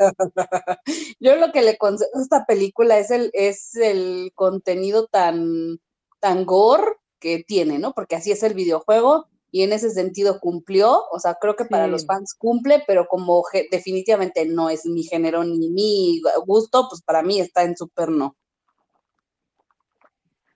Yo 1.21 1.37
lo 1.37 1.53
que 1.53 1.63
le 1.63 1.77
concedo 1.77 2.11
a 2.15 2.21
esta 2.21 2.45
película 2.47 2.99
es 2.99 3.11
el, 3.11 3.31
es 3.35 3.77
el 3.77 4.33
contenido 4.35 5.07
tan, 5.07 5.79
tan 6.21 6.45
gore 6.45 6.97
que 7.21 7.45
tiene, 7.45 7.79
¿no? 7.79 7.93
Porque 7.93 8.17
así 8.17 8.33
es 8.33 8.43
el 8.43 8.55
videojuego 8.55 9.29
y 9.53 9.63
en 9.63 9.73
ese 9.75 9.91
sentido 9.91 10.41
cumplió, 10.41 11.03
o 11.13 11.19
sea, 11.19 11.37
creo 11.39 11.55
que 11.55 11.67
para 11.67 11.87
los 11.87 12.07
fans 12.07 12.35
cumple, 12.35 12.83
pero 12.87 13.07
como 13.07 13.45
definitivamente 13.71 14.47
no 14.47 14.71
es 14.71 14.87
mi 14.87 15.03
género 15.03 15.45
ni 15.45 15.69
mi 15.69 16.23
gusto, 16.47 16.87
pues 16.89 17.03
para 17.03 17.23
mí 17.23 17.39
está 17.39 17.63
en 17.63 17.77
super 17.77 18.09
no. 18.09 18.35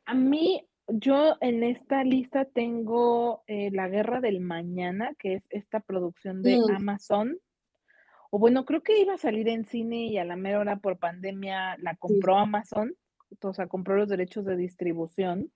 A 0.07 0.15
mí, 0.15 0.67
yo 0.89 1.37
en 1.41 1.63
esta 1.63 2.05
lista 2.05 2.45
tengo 2.45 3.43
eh, 3.47 3.71
La 3.73 3.89
Guerra 3.89 4.21
del 4.21 4.41
Mañana, 4.41 5.15
que 5.19 5.35
es 5.35 5.45
esta 5.51 5.81
producción 5.81 6.43
de 6.43 6.59
mm. 6.59 6.77
Amazon. 6.77 7.39
O 8.31 8.39
bueno, 8.39 8.65
creo 8.65 8.83
que 8.83 9.01
iba 9.01 9.15
a 9.15 9.19
salir 9.19 9.49
en 9.49 9.65
cine 9.65 10.07
y 10.07 10.19
a 10.19 10.25
la 10.25 10.37
mera 10.37 10.61
hora 10.61 10.77
por 10.77 10.99
pandemia 10.99 11.77
la 11.79 11.97
compró 11.97 12.37
Amazon, 12.37 12.95
o 13.41 13.53
sea, 13.53 13.67
compró 13.67 13.97
los 13.97 14.09
derechos 14.09 14.45
de 14.45 14.57
distribución. 14.57 15.53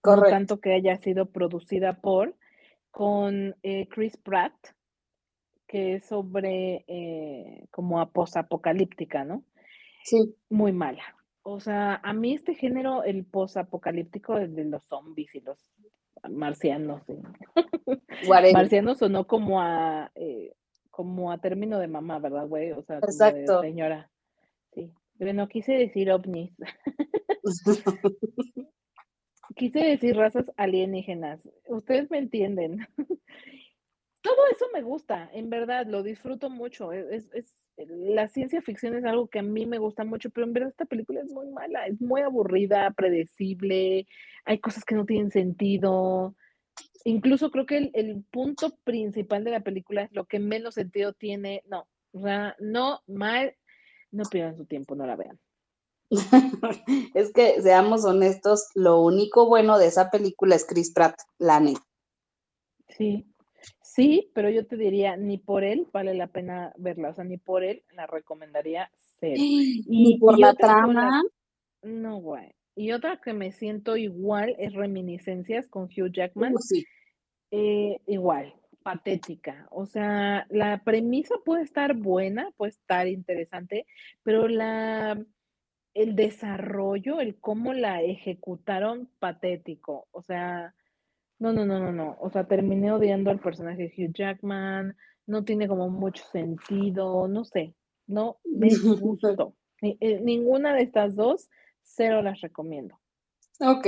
Correcto. 0.00 0.30
No 0.30 0.36
tanto 0.36 0.60
que 0.60 0.74
haya 0.74 0.98
sido 0.98 1.30
producida 1.30 2.00
por 2.00 2.36
con 2.90 3.56
eh, 3.62 3.88
Chris 3.88 4.16
Pratt, 4.16 4.54
que 5.66 5.94
es 5.94 6.06
sobre 6.06 6.84
eh, 6.86 7.66
como 7.70 8.06
posapocalíptica, 8.12 9.24
¿no? 9.24 9.44
Sí. 10.04 10.36
Muy 10.50 10.72
mala. 10.72 11.02
O 11.46 11.60
sea, 11.60 12.00
a 12.02 12.12
mí 12.14 12.32
este 12.32 12.54
género, 12.54 13.04
el 13.04 13.24
posapocalíptico, 13.24 14.34
de 14.34 14.64
los 14.64 14.82
zombies 14.84 15.34
y 15.34 15.40
los 15.40 15.58
marcianos. 16.30 17.02
¿sí? 17.04 17.18
marcianos 18.54 18.98
sonó 18.98 19.26
como 19.26 19.60
a 19.60 20.10
eh, 20.14 20.54
como 20.90 21.32
a 21.32 21.38
término 21.38 21.78
de 21.78 21.88
mamá, 21.88 22.18
¿verdad, 22.18 22.46
güey? 22.46 22.70
O 22.72 22.82
sea, 22.82 22.98
Exacto. 22.98 23.60
señora. 23.60 24.10
Sí. 24.72 24.90
Pero 25.18 25.32
no 25.32 25.48
quise 25.48 25.74
decir 25.74 26.10
ovnis. 26.10 26.56
quise 29.56 29.80
decir 29.80 30.16
razas 30.16 30.50
alienígenas. 30.56 31.48
Ustedes 31.66 32.10
me 32.10 32.18
entienden. 32.18 32.86
Todo 34.24 34.46
eso 34.50 34.64
me 34.72 34.80
gusta, 34.80 35.28
en 35.34 35.50
verdad, 35.50 35.86
lo 35.86 36.02
disfruto 36.02 36.48
mucho. 36.48 36.94
E, 36.94 37.14
es, 37.14 37.28
es, 37.34 37.54
la 37.76 38.26
ciencia 38.28 38.62
ficción 38.62 38.96
es 38.96 39.04
algo 39.04 39.28
que 39.28 39.40
a 39.40 39.42
mí 39.42 39.66
me 39.66 39.76
gusta 39.76 40.02
mucho, 40.02 40.30
pero 40.30 40.46
en 40.46 40.54
verdad 40.54 40.70
esta 40.70 40.86
película 40.86 41.20
es 41.20 41.30
muy 41.30 41.46
mala, 41.48 41.86
es 41.86 42.00
muy 42.00 42.22
aburrida, 42.22 42.90
predecible, 42.92 44.06
hay 44.46 44.58
cosas 44.60 44.82
que 44.86 44.94
no 44.94 45.04
tienen 45.04 45.30
sentido. 45.30 46.34
Incluso 47.04 47.50
creo 47.50 47.66
que 47.66 47.90
el, 47.92 48.24
punto 48.30 48.74
principal 48.82 49.44
de 49.44 49.50
la 49.50 49.60
película 49.60 50.04
es 50.04 50.12
lo 50.12 50.24
que 50.24 50.38
menos 50.38 50.76
sentido 50.76 51.12
tiene. 51.12 51.62
No, 51.66 51.86
o 52.12 52.22
sea, 52.22 52.56
no, 52.58 53.02
mal, 53.06 53.54
no 54.10 54.24
pierdan 54.30 54.56
su 54.56 54.64
tiempo, 54.64 54.94
no 54.94 55.06
la 55.06 55.16
vean. 55.16 55.38
es 57.14 57.30
que, 57.34 57.60
seamos 57.60 58.06
honestos, 58.06 58.70
lo 58.74 59.02
único 59.02 59.46
bueno 59.46 59.76
de 59.76 59.88
esa 59.88 60.10
película 60.10 60.54
es 60.54 60.64
Chris 60.64 60.94
Pratt, 60.94 61.16
Lani. 61.38 61.76
Sí, 62.88 63.26
sí, 63.82 64.30
pero 64.34 64.50
yo 64.50 64.66
te 64.66 64.76
diría, 64.76 65.16
ni 65.16 65.38
por 65.38 65.64
él 65.64 65.86
vale 65.92 66.14
la 66.14 66.28
pena 66.28 66.72
verla, 66.76 67.10
o 67.10 67.14
sea, 67.14 67.24
ni 67.24 67.36
por 67.36 67.64
él 67.64 67.82
la 67.92 68.06
recomendaría 68.06 68.90
ser. 69.18 69.34
Y, 69.36 69.84
ni 69.88 70.18
por 70.18 70.38
la 70.38 70.54
trama. 70.54 71.22
no, 71.82 72.18
güey. 72.18 72.54
Y 72.76 72.92
otra 72.92 73.20
que 73.22 73.32
me 73.32 73.52
siento 73.52 73.96
igual 73.96 74.56
es 74.58 74.72
Reminiscencias 74.72 75.68
con 75.68 75.84
Hugh 75.84 76.10
Jackman. 76.12 76.54
Uh, 76.54 76.58
sí. 76.58 76.84
Eh, 77.52 78.00
igual, 78.06 78.52
patética. 78.82 79.68
O 79.70 79.86
sea, 79.86 80.46
la 80.50 80.82
premisa 80.82 81.36
puede 81.44 81.62
estar 81.62 81.94
buena, 81.94 82.50
puede 82.56 82.70
estar 82.70 83.06
interesante, 83.06 83.86
pero 84.24 84.48
la 84.48 85.24
el 85.94 86.16
desarrollo, 86.16 87.20
el 87.20 87.36
cómo 87.36 87.72
la 87.72 88.02
ejecutaron, 88.02 89.08
patético. 89.20 90.08
O 90.10 90.22
sea, 90.22 90.74
no, 91.38 91.52
no, 91.52 91.64
no, 91.64 91.78
no, 91.80 91.92
no. 91.92 92.16
O 92.20 92.30
sea, 92.30 92.46
terminé 92.46 92.92
odiando 92.92 93.30
al 93.30 93.40
personaje 93.40 93.82
de 93.82 93.92
Hugh 93.96 94.12
Jackman, 94.14 94.96
no 95.26 95.44
tiene 95.44 95.68
como 95.68 95.88
mucho 95.88 96.24
sentido, 96.30 97.28
no 97.28 97.44
sé, 97.44 97.74
no 98.06 98.38
me 98.44 98.68
gustó. 99.00 99.54
Eh, 99.82 100.20
ninguna 100.20 100.74
de 100.74 100.82
estas 100.82 101.14
dos, 101.14 101.48
cero 101.82 102.22
las 102.22 102.40
recomiendo. 102.40 102.98
Ok, 103.60 103.86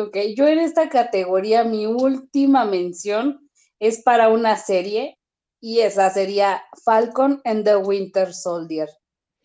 ok. 0.00 0.16
Yo 0.36 0.48
en 0.48 0.58
esta 0.58 0.88
categoría, 0.88 1.64
mi 1.64 1.86
última 1.86 2.64
mención 2.64 3.48
es 3.78 4.02
para 4.02 4.28
una 4.28 4.56
serie 4.56 5.18
y 5.60 5.80
esa 5.80 6.10
sería 6.10 6.62
Falcon 6.84 7.40
and 7.44 7.64
the 7.64 7.76
Winter 7.76 8.32
Soldier. 8.32 8.88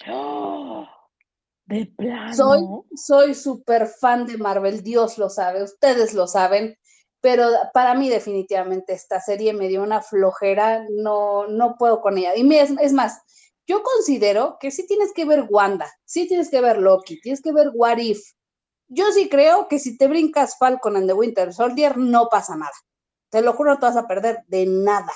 ¡Oh! 0.09 0.87
De 1.65 1.85
plano. 1.85 2.33
Soy, 2.33 2.61
soy 2.95 3.33
súper 3.35 3.87
fan 3.87 4.25
de 4.25 4.37
Marvel, 4.37 4.81
Dios 4.81 5.17
lo 5.19 5.29
sabe, 5.29 5.61
ustedes 5.63 6.15
lo 6.15 6.25
saben, 6.25 6.75
pero 7.21 7.49
para 7.73 7.95
mí 7.95 8.09
definitivamente 8.09 8.93
esta 8.93 9.19
serie 9.19 9.53
me 9.53 9.67
dio 9.67 9.83
una 9.83 10.01
flojera, 10.01 10.85
no, 10.89 11.47
no 11.47 11.75
puedo 11.77 12.01
con 12.01 12.17
ella. 12.17 12.35
Y 12.35 12.55
es, 12.55 12.71
es, 12.79 12.93
más, 12.93 13.21
yo 13.67 13.83
considero 13.83 14.57
que 14.59 14.71
sí 14.71 14.87
tienes 14.87 15.11
que 15.13 15.25
ver 15.25 15.45
Wanda, 15.49 15.91
sí 16.05 16.27
tienes 16.27 16.49
que 16.49 16.61
ver 16.61 16.77
Loki, 16.77 17.19
tienes 17.21 17.41
que 17.41 17.51
ver 17.51 17.71
What 17.73 17.97
If. 17.97 18.21
Yo 18.87 19.11
sí 19.11 19.29
creo 19.29 19.67
que 19.67 19.79
si 19.79 19.97
te 19.97 20.07
brincas 20.07 20.57
Falcon 20.57 20.95
and 20.95 21.07
the 21.07 21.13
Winter 21.13 21.53
Soldier 21.53 21.97
no 21.97 22.27
pasa 22.29 22.55
nada. 22.55 22.73
Te 23.29 23.41
lo 23.41 23.53
juro, 23.53 23.71
no 23.71 23.79
te 23.79 23.85
vas 23.85 23.97
a 23.97 24.07
perder 24.07 24.43
de 24.47 24.65
nada. 24.65 25.13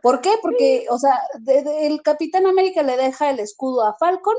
¿Por 0.00 0.20
qué? 0.20 0.32
Porque, 0.40 0.86
o 0.90 0.98
sea, 0.98 1.20
el 1.80 2.02
Capitán 2.02 2.46
América 2.46 2.82
le 2.82 2.96
deja 2.96 3.30
el 3.30 3.38
escudo 3.38 3.84
a 3.84 3.96
Falcon 3.98 4.36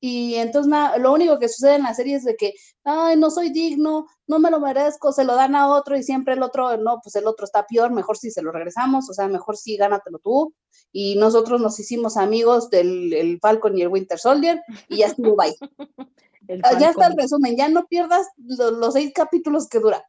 y 0.00 0.36
entonces 0.36 0.70
nada, 0.70 0.96
lo 0.98 1.12
único 1.12 1.38
que 1.38 1.48
sucede 1.48 1.76
en 1.76 1.82
la 1.82 1.94
serie 1.94 2.16
es 2.16 2.24
de 2.24 2.36
que, 2.36 2.54
ay, 2.84 3.16
no 3.16 3.30
soy 3.30 3.50
digno, 3.50 4.06
no 4.26 4.38
me 4.38 4.50
lo 4.50 4.60
merezco, 4.60 5.12
se 5.12 5.24
lo 5.24 5.34
dan 5.34 5.56
a 5.56 5.68
otro 5.68 5.96
y 5.96 6.02
siempre 6.02 6.34
el 6.34 6.42
otro, 6.42 6.76
no, 6.76 7.00
pues 7.02 7.16
el 7.16 7.26
otro 7.26 7.44
está 7.44 7.66
peor, 7.66 7.90
mejor 7.90 8.16
si 8.16 8.30
se 8.30 8.42
lo 8.42 8.52
regresamos, 8.52 9.10
o 9.10 9.12
sea, 9.12 9.26
mejor 9.26 9.56
si 9.56 9.76
gánatelo 9.76 10.20
tú. 10.20 10.54
Y 10.92 11.16
nosotros 11.16 11.60
nos 11.60 11.78
hicimos 11.80 12.16
amigos 12.16 12.70
del 12.70 13.38
Falcon 13.42 13.76
y 13.76 13.82
el 13.82 13.88
Winter 13.88 14.18
Soldier 14.18 14.62
y 14.88 14.98
ya 14.98 15.06
estuvo, 15.06 15.36
bye. 15.36 15.54
Ah, 16.62 16.78
ya 16.78 16.88
está 16.88 17.08
el 17.08 17.16
resumen, 17.18 17.58
ya 17.58 17.68
no 17.68 17.86
pierdas 17.88 18.26
los 18.38 18.94
seis 18.94 19.12
capítulos 19.14 19.68
que 19.68 19.80
dura. 19.80 20.02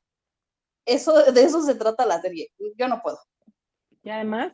Eso, 0.85 1.13
de 1.33 1.43
eso 1.43 1.61
se 1.63 1.75
trata 1.75 2.05
la 2.05 2.21
serie. 2.21 2.49
Yo 2.77 2.87
no 2.87 3.01
puedo. 3.01 3.19
Y 4.03 4.09
además, 4.09 4.53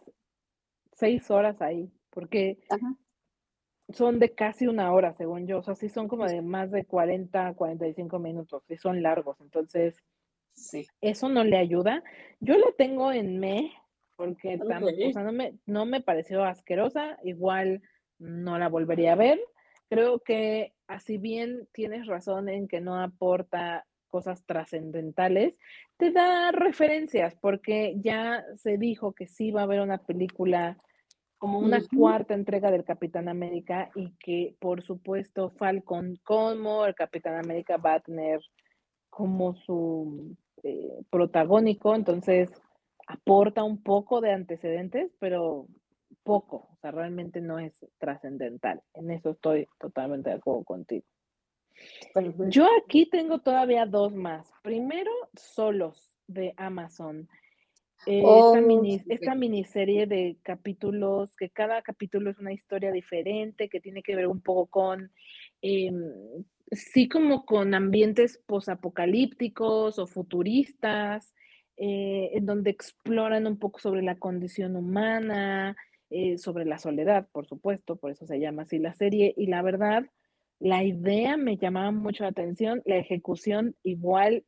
seis 0.93 1.30
horas 1.30 1.62
ahí, 1.62 1.91
porque 2.10 2.58
son 3.93 4.19
de 4.19 4.34
casi 4.34 4.67
una 4.67 4.91
hora, 4.91 5.13
según 5.13 5.48
yo. 5.48 5.60
O 5.60 5.63
sea, 5.63 5.76
sí 5.76 5.89
son 5.89 6.08
como 6.08 6.26
de 6.26 6.41
más 6.41 6.71
de 6.71 6.86
40, 6.86 7.54
45 7.54 8.19
minutos, 8.19 8.63
y 8.69 8.78
son 8.78 9.02
largos. 9.02 9.39
Entonces, 9.41 10.04
sí. 10.54 10.88
eso 11.02 11.30
no 11.30 11.43
le 11.43 11.58
ayuda. 11.58 12.04
Yo 12.39 12.58
la 12.58 12.71
tengo 12.78 13.12
en 13.12 13.39
me, 13.39 13.71
porque 14.15 14.60
o 14.62 14.65
sea, 14.65 14.80
no, 15.24 15.32
me, 15.32 15.56
no 15.65 15.86
me 15.86 16.02
pareció 16.02 16.43
asquerosa, 16.43 17.17
igual 17.24 17.82
no 18.17 18.58
la 18.58 18.69
volvería 18.69 19.13
a 19.13 19.17
ver. 19.17 19.39
Creo 19.89 20.19
que 20.19 20.74
así 20.88 21.17
bien 21.17 21.67
tienes 21.71 22.08
razón 22.08 22.50
en 22.50 22.67
que 22.67 22.82
no 22.82 23.00
aporta 23.00 23.86
cosas 24.15 24.45
trascendentales, 24.45 25.60
te 25.98 26.10
da 26.12 26.52
referencias, 26.54 27.36
porque 27.36 27.95
ya 27.98 28.45
se 28.56 28.78
dijo 28.78 29.12
que 29.12 29.28
sí 29.28 29.52
va 29.52 29.60
a 29.60 29.63
haber 29.65 29.82
una 29.82 29.98
película 29.98 30.78
como 31.38 31.60
una 31.60 31.82
cuarta 31.95 32.34
entrega 32.34 32.71
del 32.71 32.84
Capitán 32.84 33.28
América 33.28 33.91
y 33.95 34.12
que 34.17 34.56
por 34.60 34.82
supuesto 34.82 35.52
Falcon 35.52 36.19
como 36.24 36.86
el 36.86 36.95
Capitán 36.95 37.36
América 37.36 37.78
va 37.78 37.95
a 37.95 38.00
tener 38.00 38.41
como 39.10 39.56
su 39.56 40.36
eh, 40.63 41.04
protagónico, 41.10 41.95
entonces 41.95 42.50
aporta 43.08 43.63
un 43.63 43.82
poco 43.84 44.21
de 44.21 44.32
antecedentes, 44.32 45.12
pero 45.19 45.67
poco, 46.24 46.69
o 46.74 46.78
sea, 46.82 46.91
realmente 46.91 47.39
no 47.39 47.60
es 47.60 47.74
trascendental. 48.00 48.82
En 48.93 49.12
eso 49.12 49.32
estoy 49.32 49.67
totalmente 49.80 50.32
de 50.32 50.38
acuerdo 50.38 50.63
contigo. 50.63 51.06
Yo 52.50 52.67
aquí 52.84 53.06
tengo 53.10 53.39
todavía 53.39 53.86
dos 53.86 54.13
más. 54.13 54.52
Primero, 54.63 55.12
Solos 55.36 56.17
de 56.28 56.54
Amazon. 56.58 57.30
Eh, 58.05 58.19
esta, 59.09 59.33
oh, 59.33 59.35
miniserie 59.35 60.05
de 60.07 60.37
capítulos, 60.43 61.35
que 61.35 61.49
cada 61.49 61.81
capítulo 61.81 62.29
es 62.29 62.37
una 62.39 62.53
historia 62.53 62.91
diferente, 62.91 63.69
que 63.69 63.79
tiene 63.81 64.03
que 64.03 64.15
ver 64.15 64.27
un 64.27 64.41
poco 64.41 64.67
con, 64.67 65.11
em, 65.61 66.03
sí 66.71 67.07
como 67.09 67.45
con 67.45 67.73
ambientes 67.73 68.39
posapocalípticos 68.45 69.97
o 69.99 70.07
futuristas, 70.07 71.33
eh, 71.77 72.29
en 72.33 72.45
donde 72.45 72.69
exploran 72.71 73.47
un 73.47 73.57
poco 73.59 73.79
sobre 73.79 74.01
la 74.03 74.17
condición 74.17 74.75
humana, 74.75 75.75
eh, 76.09 76.37
sobre 76.37 76.65
la 76.65 76.77
soledad, 76.77 77.27
por 77.31 77.47
supuesto, 77.47 77.95
por 77.97 78.11
eso 78.11 78.25
se 78.27 78.39
llama 78.39 78.63
así 78.63 78.77
la 78.79 78.93
serie, 78.93 79.33
y 79.37 79.47
la 79.47 79.61
verdad, 79.61 80.05
La 80.59 80.83
idea 80.85 81.35
me 81.37 81.57
llamaba 81.57 81.91
mucho 81.91 82.23
la 82.23 82.29
atención, 82.29 82.81
la 82.85 82.95
ejecución 82.97 83.75
igual, 83.83 84.45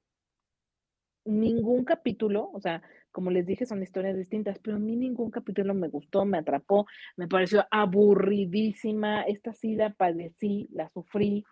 ningún 1.25 1.83
capítulo, 1.83 2.49
o 2.53 2.61
sea, 2.61 2.81
como 3.17 3.32
les 3.32 3.47
dije, 3.47 3.65
son 3.65 3.82
historias 3.82 4.15
distintas, 4.15 4.60
pero 4.60 4.77
a 4.77 4.80
mí 4.80 4.95
ningún 4.95 5.32
capítulo 5.32 5.73
me 5.73 5.88
gustó, 5.88 6.23
me 6.23 6.38
atrapó, 6.38 6.86
me 7.15 7.27
pareció 7.27 7.65
aburridísima. 7.71 9.23
Esta 9.23 9.53
sí 9.53 9.73
la 9.73 9.91
padecí, 9.91 10.67
la 10.71 10.88
sufrí, 10.89 11.43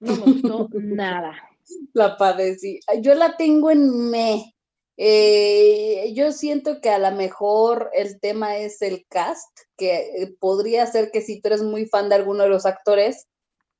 no 0.00 0.16
me 0.16 0.32
gustó 0.32 0.66
nada. 0.72 1.36
La 1.92 2.16
padecí. 2.16 2.80
Yo 3.02 3.14
la 3.14 3.36
tengo 3.36 3.70
en 3.70 4.08
me. 4.08 4.54
Eh, 4.96 6.10
yo 6.14 6.32
siento 6.32 6.80
que 6.80 6.88
a 6.88 6.98
lo 6.98 7.14
mejor 7.14 7.90
el 7.92 8.18
tema 8.18 8.56
es 8.56 8.80
el 8.80 9.04
cast, 9.10 9.58
que 9.76 10.22
eh, 10.22 10.36
podría 10.40 10.86
ser 10.86 11.10
que 11.10 11.20
si 11.20 11.42
tú 11.42 11.48
eres 11.48 11.62
muy 11.62 11.84
fan 11.84 12.08
de 12.08 12.14
alguno 12.14 12.44
de 12.44 12.48
los 12.48 12.64
actores, 12.64 13.28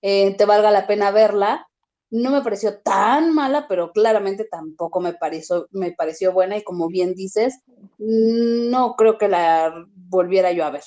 eh, 0.03 0.37
te 0.37 0.44
valga 0.44 0.71
la 0.71 0.87
pena 0.87 1.11
verla. 1.11 1.66
No 2.11 2.31
me 2.31 2.42
pareció 2.42 2.79
tan 2.81 3.35
mala, 3.35 3.66
pero 3.68 3.92
claramente 3.92 4.44
tampoco 4.44 5.01
me 5.01 5.12
pareció, 5.12 5.68
me 5.73 5.92
pareció 5.92 6.33
buena 6.33 6.57
y 6.57 6.64
como 6.64 6.88
bien 6.88 7.14
dices, 7.14 7.61
no 7.99 8.97
creo 8.97 9.18
que 9.18 9.29
la 9.29 9.87
volviera 9.94 10.53
yo 10.53 10.64
a 10.64 10.71
ver, 10.71 10.83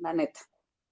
la 0.00 0.12
neta. 0.12 0.40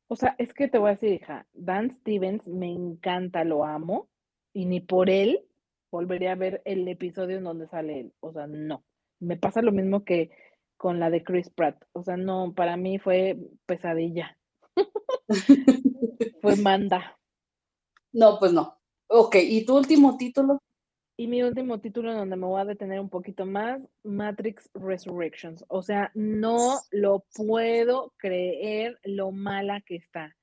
O 0.08 0.16
sea, 0.16 0.34
es 0.38 0.54
que 0.54 0.68
te 0.68 0.78
voy 0.78 0.90
a 0.90 0.94
decir, 0.94 1.12
hija, 1.12 1.46
Dan 1.52 1.90
Stevens 1.90 2.46
me 2.46 2.72
encanta, 2.72 3.44
lo 3.44 3.64
amo, 3.64 4.08
y 4.52 4.64
ni 4.64 4.80
por 4.80 5.10
él 5.10 5.44
volvería 5.90 6.32
a 6.32 6.36
ver 6.36 6.62
el 6.64 6.86
episodio 6.88 7.38
en 7.38 7.44
donde 7.44 7.68
sale 7.68 8.00
él. 8.00 8.12
O 8.20 8.32
sea, 8.32 8.46
no. 8.46 8.84
Me 9.20 9.36
pasa 9.36 9.62
lo 9.62 9.72
mismo 9.72 10.04
que 10.04 10.30
con 10.76 11.00
la 11.00 11.10
de 11.10 11.24
Chris 11.24 11.50
Pratt. 11.50 11.82
O 11.92 12.02
sea, 12.02 12.16
no, 12.16 12.52
para 12.54 12.76
mí 12.76 12.98
fue 12.98 13.36
pesadilla. 13.66 14.38
fue 16.42 16.56
manda. 16.56 17.18
No, 18.12 18.38
pues 18.38 18.52
no. 18.52 18.78
Ok, 19.08 19.36
¿y 19.36 19.64
tu 19.64 19.76
último 19.76 20.16
título? 20.16 20.60
Y 21.18 21.28
mi 21.28 21.42
último 21.42 21.80
título 21.80 22.10
en 22.10 22.18
donde 22.18 22.36
me 22.36 22.46
voy 22.46 22.60
a 22.60 22.66
detener 22.66 23.00
un 23.00 23.08
poquito 23.08 23.46
más, 23.46 23.88
Matrix 24.02 24.68
Resurrections. 24.74 25.64
O 25.68 25.82
sea, 25.82 26.10
no 26.14 26.80
lo 26.90 27.24
puedo 27.34 28.12
creer 28.18 28.98
lo 29.04 29.30
mala 29.30 29.80
que 29.80 29.96
está. 29.96 30.36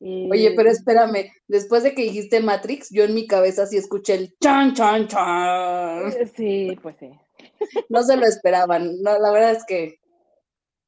Oye, 0.00 0.52
pero 0.54 0.68
eh, 0.68 0.72
espérame, 0.72 1.32
después 1.48 1.82
de 1.82 1.94
que 1.94 2.02
dijiste 2.02 2.40
Matrix, 2.40 2.90
yo 2.90 3.04
en 3.04 3.14
mi 3.14 3.26
cabeza 3.26 3.66
sí 3.66 3.76
escuché 3.76 4.14
el 4.14 4.36
chan, 4.38 4.74
chan, 4.74 5.08
chan. 5.08 6.12
Eh, 6.12 6.26
sí, 6.36 6.78
pues 6.82 6.96
sí. 6.98 7.10
No 7.88 8.02
se 8.02 8.16
lo 8.16 8.26
esperaban, 8.26 9.00
no, 9.00 9.18
la 9.18 9.30
verdad 9.30 9.52
es 9.52 9.64
que 9.64 10.00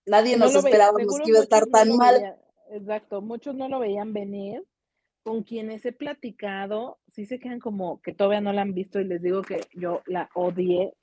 nadie 0.07 0.37
nos 0.37 0.55
esperábamos 0.55 1.19
que 1.19 1.31
iba 1.31 1.41
a 1.41 1.43
estar 1.43 1.67
tan 1.67 1.97
mal. 1.97 2.37
exacto, 2.71 3.21
muchos 3.21 3.55
no 3.55 3.69
lo 3.69 3.79
veían 3.79 4.13
venir. 4.13 4.63
Con 5.23 5.43
quienes 5.43 5.85
he 5.85 5.93
platicado, 5.93 6.99
sí 7.13 7.27
se 7.27 7.39
quedan 7.39 7.61
como 7.61 8.01
que 8.01 8.15
todavía 8.15 8.41
no 8.41 8.53
la 8.53 8.63
han 8.63 8.75
visto 8.75 9.01
y 9.01 9.05
les 9.05 9.23
digo 9.23 9.43
que 9.43 9.61
yo 9.75 10.03
la 10.07 10.31
odié. 10.35 10.95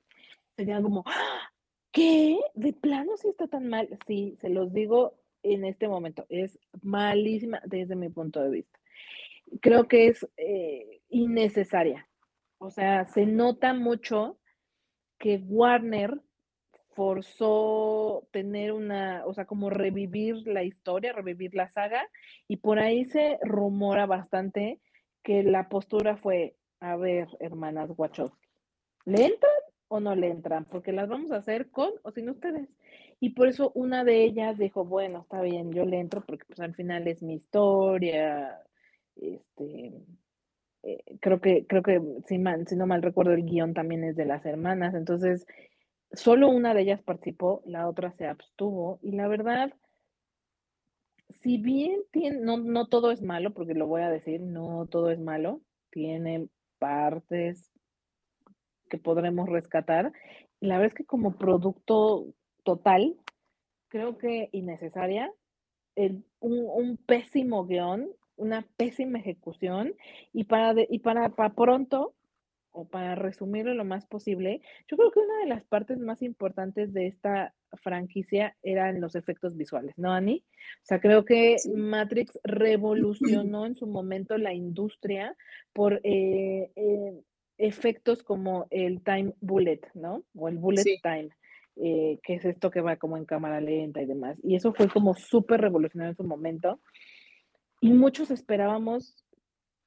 Se 0.55 0.65
quedan 0.65 0.83
como, 0.83 1.03
¡Ah! 1.05 1.51
¿qué? 1.91 2.37
¿De 2.53 2.73
plano 2.73 3.17
sí 3.17 3.27
está 3.27 3.47
tan 3.47 3.67
mal? 3.67 3.89
Sí, 4.07 4.35
se 4.39 4.49
los 4.49 4.73
digo 4.73 5.15
en 5.43 5.65
este 5.65 5.87
momento. 5.87 6.25
Es 6.29 6.59
malísima 6.81 7.61
desde 7.65 7.95
mi 7.95 8.09
punto 8.09 8.41
de 8.41 8.49
vista. 8.49 8.79
Creo 9.61 9.87
que 9.87 10.07
es 10.07 10.27
eh, 10.37 11.01
innecesaria. 11.09 12.07
O 12.59 12.69
sea, 12.69 13.05
se 13.05 13.25
nota 13.25 13.73
mucho 13.73 14.39
que 15.19 15.37
Warner 15.37 16.21
forzó 16.97 18.27
tener 18.31 18.71
una, 18.71 19.21
o 19.27 19.33
sea, 19.35 19.45
como 19.45 19.69
revivir 19.69 20.47
la 20.47 20.63
historia, 20.63 21.13
revivir 21.13 21.53
la 21.53 21.69
saga, 21.69 22.09
y 22.47 22.57
por 22.57 22.79
ahí 22.79 23.05
se 23.05 23.37
rumora 23.43 24.07
bastante 24.07 24.79
que 25.21 25.43
la 25.43 25.69
postura 25.69 26.17
fue, 26.17 26.55
a 26.79 26.95
ver, 26.95 27.27
hermanas 27.39 27.91
Wachowski, 27.95 28.47
¿le 29.05 29.25
entran 29.27 29.51
o 29.89 29.99
no 29.99 30.15
le 30.15 30.31
entran? 30.31 30.65
Porque 30.65 30.91
las 30.91 31.07
vamos 31.07 31.31
a 31.31 31.35
hacer 31.35 31.69
con 31.69 31.91
o 32.01 32.09
sin 32.09 32.31
ustedes. 32.31 32.67
Y 33.19 33.29
por 33.31 33.47
eso 33.47 33.71
una 33.75 34.03
de 34.03 34.23
ellas 34.23 34.57
dijo, 34.57 34.83
bueno, 34.83 35.19
está 35.21 35.41
bien, 35.43 35.71
yo 35.71 35.85
le 35.85 35.99
entro 35.99 36.23
porque 36.25 36.45
pues 36.45 36.59
al 36.61 36.73
final 36.73 37.07
es 37.07 37.21
mi 37.21 37.35
historia. 37.35 38.59
Este, 39.15 39.93
eh, 40.81 41.03
creo 41.19 41.41
que, 41.41 41.67
creo 41.67 41.83
que 41.83 42.01
si, 42.25 42.41
si 42.65 42.75
no 42.75 42.87
mal 42.87 43.03
recuerdo, 43.03 43.33
el 43.33 43.45
guion 43.45 43.75
también 43.75 44.03
es 44.03 44.15
de 44.15 44.25
las 44.25 44.45
hermanas. 44.47 44.95
Entonces, 44.95 45.45
solo 46.11 46.49
una 46.49 46.73
de 46.73 46.81
ellas 46.81 47.01
participó, 47.01 47.61
la 47.65 47.87
otra 47.87 48.11
se 48.11 48.27
abstuvo. 48.27 48.99
Y 49.01 49.11
la 49.11 49.27
verdad, 49.27 49.73
si 51.29 51.57
bien 51.57 52.01
tiene, 52.11 52.39
no, 52.39 52.57
no 52.57 52.87
todo 52.87 53.11
es 53.11 53.21
malo, 53.21 53.53
porque 53.53 53.73
lo 53.73 53.87
voy 53.87 54.01
a 54.01 54.09
decir, 54.09 54.41
no 54.41 54.87
todo 54.87 55.11
es 55.11 55.19
malo, 55.19 55.61
tiene 55.91 56.49
partes 56.79 57.71
que 58.89 58.97
podremos 58.97 59.49
rescatar. 59.49 60.11
La 60.59 60.77
verdad 60.77 60.93
es 60.93 60.97
que 60.97 61.05
como 61.05 61.37
producto 61.37 62.25
total, 62.63 63.15
creo 63.89 64.17
que 64.17 64.49
innecesaria, 64.51 65.31
un, 66.39 66.97
pésimo 67.05 67.65
guion, 67.65 68.09
una 68.35 68.67
pésima 68.77 69.19
ejecución, 69.19 69.95
y 70.31 70.43
para, 70.43 70.73
y 70.89 70.99
para, 70.99 71.29
para 71.29 71.53
pronto, 71.53 72.13
o 72.77 72.85
para 72.85 73.15
resumirlo 73.15 73.73
lo 73.73 73.85
más 73.85 74.05
posible, 74.05 74.61
yo 74.87 74.97
creo 74.97 75.09
que 75.09 75.19
una 75.19 75.39
de 75.39 75.47
las 75.47 75.63
partes 75.65 75.97
más 75.97 76.21
importantes 76.21 76.93
de 76.93 77.07
esta 77.07 77.55
franquicia 77.81 78.55
eran 78.61 79.01
los 79.01 79.15
efectos 79.15 79.57
visuales, 79.57 79.97
¿no, 79.97 80.13
Ani? 80.13 80.43
O 80.83 80.85
sea, 80.85 80.99
creo 80.99 81.25
que 81.25 81.55
Matrix 81.75 82.39
revolucionó 82.43 83.65
en 83.65 83.73
su 83.73 83.87
momento 83.87 84.37
la 84.37 84.53
industria 84.53 85.35
por 85.73 85.99
eh, 86.03 86.71
eh, 86.75 87.19
efectos 87.57 88.21
como 88.21 88.67
el 88.69 89.01
time 89.01 89.33
bullet, 89.41 89.81
¿no? 89.95 90.23
O 90.35 90.47
el 90.47 90.57
bullet 90.57 90.83
time. 91.01 91.29
Eh, 91.79 92.17
que 92.23 92.33
es 92.33 92.45
esto 92.45 92.71
que 92.71 92.81
va 92.81 92.95
como 92.95 93.17
en 93.17 93.25
cámara 93.25 93.61
lenta 93.61 94.01
y 94.01 94.07
demás. 94.07 94.39
Y 94.43 94.55
eso 94.55 94.73
fue 94.73 94.87
como 94.87 95.13
súper 95.13 95.61
revolucionario 95.61 96.09
en 96.09 96.15
su 96.15 96.23
momento. 96.23 96.79
Y 97.81 97.91
muchos 97.91 98.31
esperábamos 98.31 99.15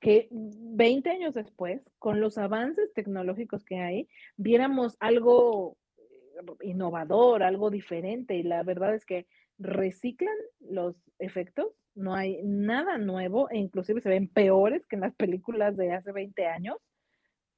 que 0.01 0.29
20 0.31 1.11
años 1.11 1.35
después, 1.35 1.83
con 1.99 2.21
los 2.21 2.39
avances 2.39 2.93
tecnológicos 2.95 3.65
que 3.65 3.77
hay, 3.77 4.09
viéramos 4.37 4.97
algo 4.99 5.77
eh, 5.99 6.43
innovador, 6.63 7.43
algo 7.43 7.71
diferente. 7.71 8.37
Y 8.37 8.43
la 8.43 8.63
verdad 8.63 8.95
es 8.95 9.05
que 9.05 9.27
reciclan 9.59 10.35
los 10.61 10.97
efectos, 11.19 11.69
no 11.95 12.15
hay 12.15 12.41
nada 12.43 12.97
nuevo 12.97 13.51
e 13.51 13.59
inclusive 13.59 14.01
se 14.01 14.09
ven 14.09 14.29
peores 14.29 14.87
que 14.87 14.97
en 14.97 15.03
las 15.03 15.15
películas 15.15 15.77
de 15.77 15.93
hace 15.93 16.13
20 16.13 16.47
años 16.47 16.91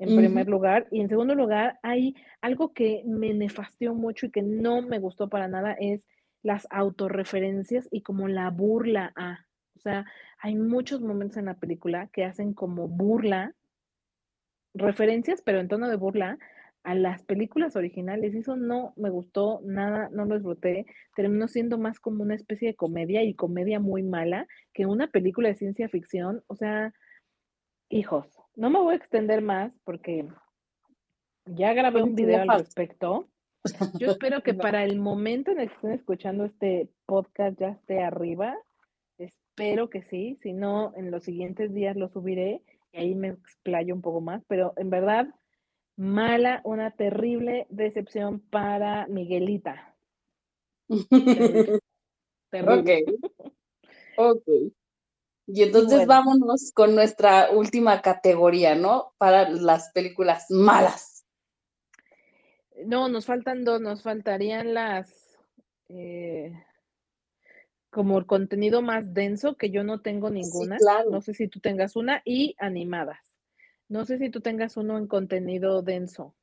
en 0.02 0.16
primer 0.16 0.48
lugar. 0.48 0.88
Y 0.90 1.00
en 1.00 1.09
segundo 1.09 1.35
lugar, 1.35 1.78
hay 1.83 2.16
algo 2.40 2.72
que 2.72 3.02
me 3.07 3.33
nefastió 3.35 3.94
mucho 3.94 4.26
y 4.26 4.31
que 4.31 4.42
no 4.42 4.83
me 4.83 4.98
gustó 4.98 5.28
para 5.28 5.48
nada, 5.48 5.72
es 5.78 6.07
las 6.42 6.66
autorreferencias 6.70 7.88
y 7.90 8.02
como 8.02 8.28
la 8.28 8.50
burla 8.50 9.12
a. 9.16 9.46
O 9.76 9.81
sea, 9.81 10.05
hay 10.42 10.57
muchos 10.57 11.00
momentos 11.00 11.37
en 11.37 11.44
la 11.44 11.55
película 11.55 12.09
que 12.09 12.24
hacen 12.24 12.52
como 12.52 12.88
burla, 12.88 13.55
referencias, 14.74 15.40
pero 15.40 15.61
en 15.61 15.68
tono 15.68 15.88
de 15.88 15.94
burla, 15.94 16.37
a 16.83 16.96
las 16.96 17.22
películas 17.22 17.76
originales. 17.76 18.35
Eso 18.35 18.57
no 18.57 18.92
me 18.96 19.09
gustó 19.09 19.61
nada, 19.62 20.09
no 20.11 20.24
lo 20.24 20.35
disfruté. 20.35 20.85
Terminó 21.14 21.46
siendo 21.46 21.78
más 21.78 22.00
como 22.00 22.24
una 22.24 22.35
especie 22.35 22.68
de 22.68 22.74
comedia 22.74 23.22
y 23.22 23.35
comedia 23.35 23.78
muy 23.78 24.02
mala 24.02 24.48
que 24.72 24.87
una 24.87 25.07
película 25.07 25.48
de 25.48 25.55
ciencia 25.55 25.88
ficción. 25.88 26.42
O 26.48 26.57
sea, 26.57 26.92
hijos, 27.88 28.37
no 28.57 28.68
me 28.68 28.81
voy 28.81 28.94
a 28.94 28.96
extender 28.96 29.42
más 29.42 29.78
porque 29.85 30.26
ya 31.46 31.72
grabé 31.72 32.02
un 32.02 32.16
video 32.16 32.42
al 32.42 32.59
respecto. 32.59 33.28
Yo 34.00 34.11
espero 34.11 34.42
que 34.42 34.55
para 34.55 34.83
el 34.83 34.98
momento 34.98 35.52
en 35.52 35.61
el 35.61 35.68
que 35.68 35.74
estén 35.76 35.92
escuchando 35.92 36.44
este 36.46 36.88
podcast 37.07 37.61
ya 37.61 37.68
esté 37.68 38.02
arriba. 38.02 38.57
Espero 39.55 39.91
que 39.91 40.03
sí. 40.03 40.38
Si 40.43 40.55
no, 40.55 40.95
en 40.97 41.11
los 41.11 41.25
siguientes 41.25 41.75
días 41.75 41.95
lo 41.95 42.09
subiré 42.09 42.62
y 42.93 42.99
ahí 42.99 43.15
me 43.15 43.29
explayo 43.29 43.95
un 43.95 44.01
poco 44.01 44.23
más. 44.23 44.43
Pero 44.49 44.73
en 44.77 44.88
verdad, 44.88 45.29
mala, 45.97 46.62
una 46.65 46.91
terrible 46.93 47.67
decepción 47.69 48.41
para 48.41 49.07
Miguelita. 49.09 49.95
Terrible. 52.51 53.05
Ok. 54.17 54.38
Ok. 54.38 54.49
Y 55.47 55.62
entonces 55.62 56.07
vámonos 56.07 56.73
con 56.73 56.95
nuestra 56.95 57.51
última 57.51 58.01
categoría, 58.01 58.75
¿no? 58.75 59.12
Para 59.19 59.51
las 59.51 59.91
películas 59.93 60.51
malas. 60.51 61.27
No, 62.87 63.09
nos 63.11 63.27
faltan 63.27 63.65
dos, 63.65 63.83
nos 63.83 64.03
faltarían 64.03 64.73
las 64.73 65.37
eh, 65.91 66.53
como 67.92 68.18
el 68.18 68.26
contenido 68.26 68.81
más 68.83 69.12
denso, 69.12 69.57
que 69.57 69.70
yo 69.70 69.85
no 69.85 70.00
tengo 70.00 70.31
ninguna. 70.31 70.78
No 71.11 71.20
sé 71.20 71.35
si 71.35 71.46
tú 71.46 71.61
tengas 71.61 71.94
una, 71.94 72.22
y 72.24 72.57
animadas. 72.59 73.20
No 73.88 74.07
sé 74.07 74.18
si 74.18 74.31
tú 74.31 74.40
tengas 74.40 74.76
uno 74.76 74.96
en 74.96 75.07
contenido 75.07 75.83
denso. 75.83 76.35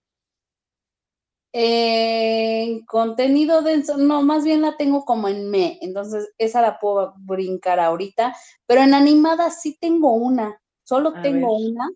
En 1.51 2.85
contenido 2.85 3.63
denso, 3.63 3.97
no, 3.97 4.21
más 4.21 4.43
bien 4.43 4.61
la 4.61 4.77
tengo 4.77 5.03
como 5.03 5.27
en 5.27 5.49
me, 5.49 5.79
entonces 5.81 6.29
esa 6.37 6.61
la 6.61 6.77
puedo 6.77 7.15
brincar 7.17 7.79
ahorita, 7.79 8.35
pero 8.67 8.81
en 8.81 8.93
animada 8.93 9.49
sí 9.49 9.75
tengo 9.81 10.13
una. 10.13 10.61
Solo 10.83 11.13
tengo 11.21 11.55
una. 11.57 11.89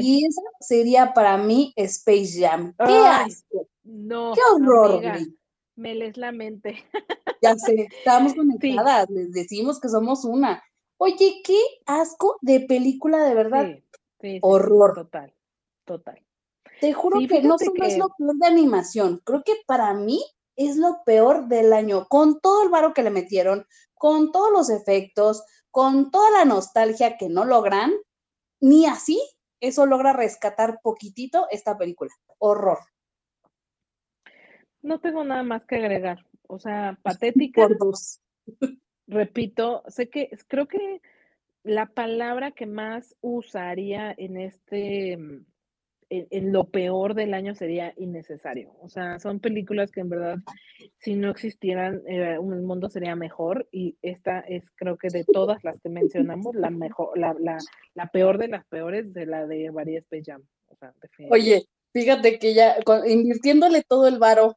Y 0.00 0.26
esa 0.26 0.42
sería 0.60 1.14
para 1.14 1.36
mí 1.36 1.72
Space 1.76 2.40
Jam. 2.40 2.74
¡Qué 2.84 2.96
asco! 2.96 3.68
No. 3.84 4.32
¡Qué 4.34 4.40
horror! 4.52 5.02
Me 5.76 5.94
les 5.94 6.16
la 6.16 6.32
mente. 6.32 6.84
Ya 7.42 7.54
sé, 7.54 7.86
estamos 7.98 8.34
conectadas, 8.34 9.10
les 9.10 9.30
decimos 9.30 9.78
que 9.78 9.90
somos 9.90 10.24
una. 10.24 10.64
Oye, 10.96 11.42
qué 11.44 11.58
asco 11.84 12.38
de 12.40 12.60
película, 12.60 13.22
de 13.22 13.34
verdad. 13.34 13.68
Sí, 14.20 14.38
horror. 14.40 14.94
total, 14.94 15.34
total. 15.84 16.26
Te 16.80 16.94
juro 16.94 17.20
que 17.28 17.42
no 17.42 17.58
solo 17.58 17.84
es 17.84 17.98
lo 17.98 18.08
peor 18.16 18.36
de 18.36 18.46
animación, 18.46 19.20
creo 19.22 19.42
que 19.44 19.52
para 19.66 19.92
mí 19.92 20.24
es 20.56 20.76
lo 20.76 21.02
peor 21.04 21.46
del 21.46 21.74
año, 21.74 22.06
con 22.08 22.40
todo 22.40 22.62
el 22.62 22.70
varo 22.70 22.94
que 22.94 23.02
le 23.02 23.10
metieron, 23.10 23.66
con 23.94 24.32
todos 24.32 24.50
los 24.50 24.70
efectos, 24.70 25.44
con 25.70 26.10
toda 26.10 26.30
la 26.30 26.46
nostalgia 26.46 27.18
que 27.18 27.28
no 27.28 27.44
logran, 27.44 27.92
ni 28.60 28.86
así 28.86 29.20
eso 29.60 29.84
logra 29.84 30.14
rescatar 30.14 30.80
poquitito 30.82 31.46
esta 31.50 31.76
película. 31.76 32.12
Horror. 32.38 32.78
No 34.86 35.00
tengo 35.00 35.24
nada 35.24 35.42
más 35.42 35.64
que 35.64 35.76
agregar. 35.76 36.24
O 36.46 36.60
sea, 36.60 36.96
patética. 37.02 37.62
Por 37.62 37.76
dos. 37.76 38.20
Repito, 39.08 39.82
sé 39.88 40.08
que 40.08 40.30
creo 40.46 40.68
que 40.68 41.00
la 41.64 41.86
palabra 41.86 42.52
que 42.52 42.66
más 42.66 43.16
usaría 43.20 44.14
en 44.16 44.36
este 44.36 45.18
en, 46.08 46.52
lo 46.52 46.68
peor 46.68 47.14
del 47.14 47.34
año 47.34 47.56
sería 47.56 47.92
innecesario. 47.96 48.76
O 48.80 48.88
sea, 48.88 49.18
son 49.18 49.40
películas 49.40 49.90
que 49.90 50.00
en 50.00 50.08
verdad, 50.08 50.38
si 50.98 51.16
no 51.16 51.30
existieran, 51.30 52.02
eh, 52.06 52.34
el 52.34 52.62
mundo 52.62 52.88
sería 52.88 53.16
mejor. 53.16 53.68
Y 53.72 53.96
esta 54.02 54.38
es, 54.38 54.70
creo 54.76 54.96
que 54.96 55.08
de 55.08 55.24
todas 55.24 55.64
las 55.64 55.80
que 55.80 55.88
mencionamos, 55.88 56.54
la 56.54 56.70
mejor, 56.70 57.18
la, 57.18 57.34
la, 57.40 57.58
la 57.94 58.06
peor 58.06 58.38
de 58.38 58.46
las 58.46 58.64
peores 58.66 59.12
de 59.12 59.26
la 59.26 59.48
de 59.48 59.72
María 59.72 60.00
Spejam. 60.00 60.42
O 60.68 60.76
sea, 60.76 60.94
Oye, 61.30 61.66
fíjate 61.92 62.38
que 62.38 62.54
ya 62.54 62.76
invirtiéndole 63.04 63.82
todo 63.82 64.06
el 64.06 64.20
varo 64.20 64.56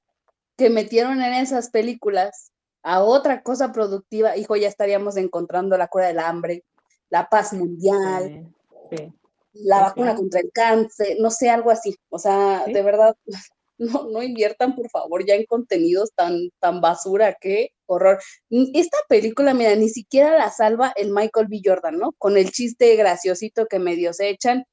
que 0.60 0.70
metieron 0.70 1.22
en 1.22 1.34
esas 1.34 1.70
películas 1.70 2.52
a 2.84 3.02
otra 3.02 3.42
cosa 3.42 3.72
productiva, 3.72 4.38
hijo, 4.38 4.56
ya 4.58 4.68
estaríamos 4.68 5.18
encontrando 5.18 5.78
la 5.78 5.88
cura 5.88 6.08
del 6.08 6.20
hambre, 6.20 6.66
la 7.10 7.30
paz 7.30 7.54
mundial. 7.54 8.54
Sí, 8.92 9.14
la 9.54 9.82
vacuna 9.82 10.16
contra 10.16 10.42
el 10.42 10.52
cáncer, 10.52 11.18
no 11.20 11.32
sé, 11.32 11.50
algo 11.50 11.72
así. 11.72 11.96
O 12.10 12.20
sea, 12.20 12.66
de 12.66 12.82
verdad, 12.82 13.16
no, 13.78 14.10
no 14.10 14.22
inviertan, 14.22 14.76
por 14.76 14.90
favor, 14.90 15.26
ya 15.26 15.36
en 15.36 15.46
contenidos 15.46 16.12
tan, 16.14 16.50
tan 16.60 16.82
basura, 16.82 17.38
qué 17.40 17.72
horror. 17.86 18.20
Esta 18.50 18.98
película, 19.08 19.54
mira, 19.54 19.76
ni 19.76 19.90
siquiera 19.90 20.38
la 20.38 20.52
salva 20.52 20.94
el 20.96 21.12
Michael 21.12 21.48
B. 21.48 21.62
Jordan, 21.64 21.98
¿no? 21.98 22.12
Con 22.18 22.38
el 22.38 22.52
chiste 22.52 22.96
graciosito 22.96 23.66
que 23.68 23.80
medio 23.80 24.14
se 24.14 24.30
echan, 24.30 24.66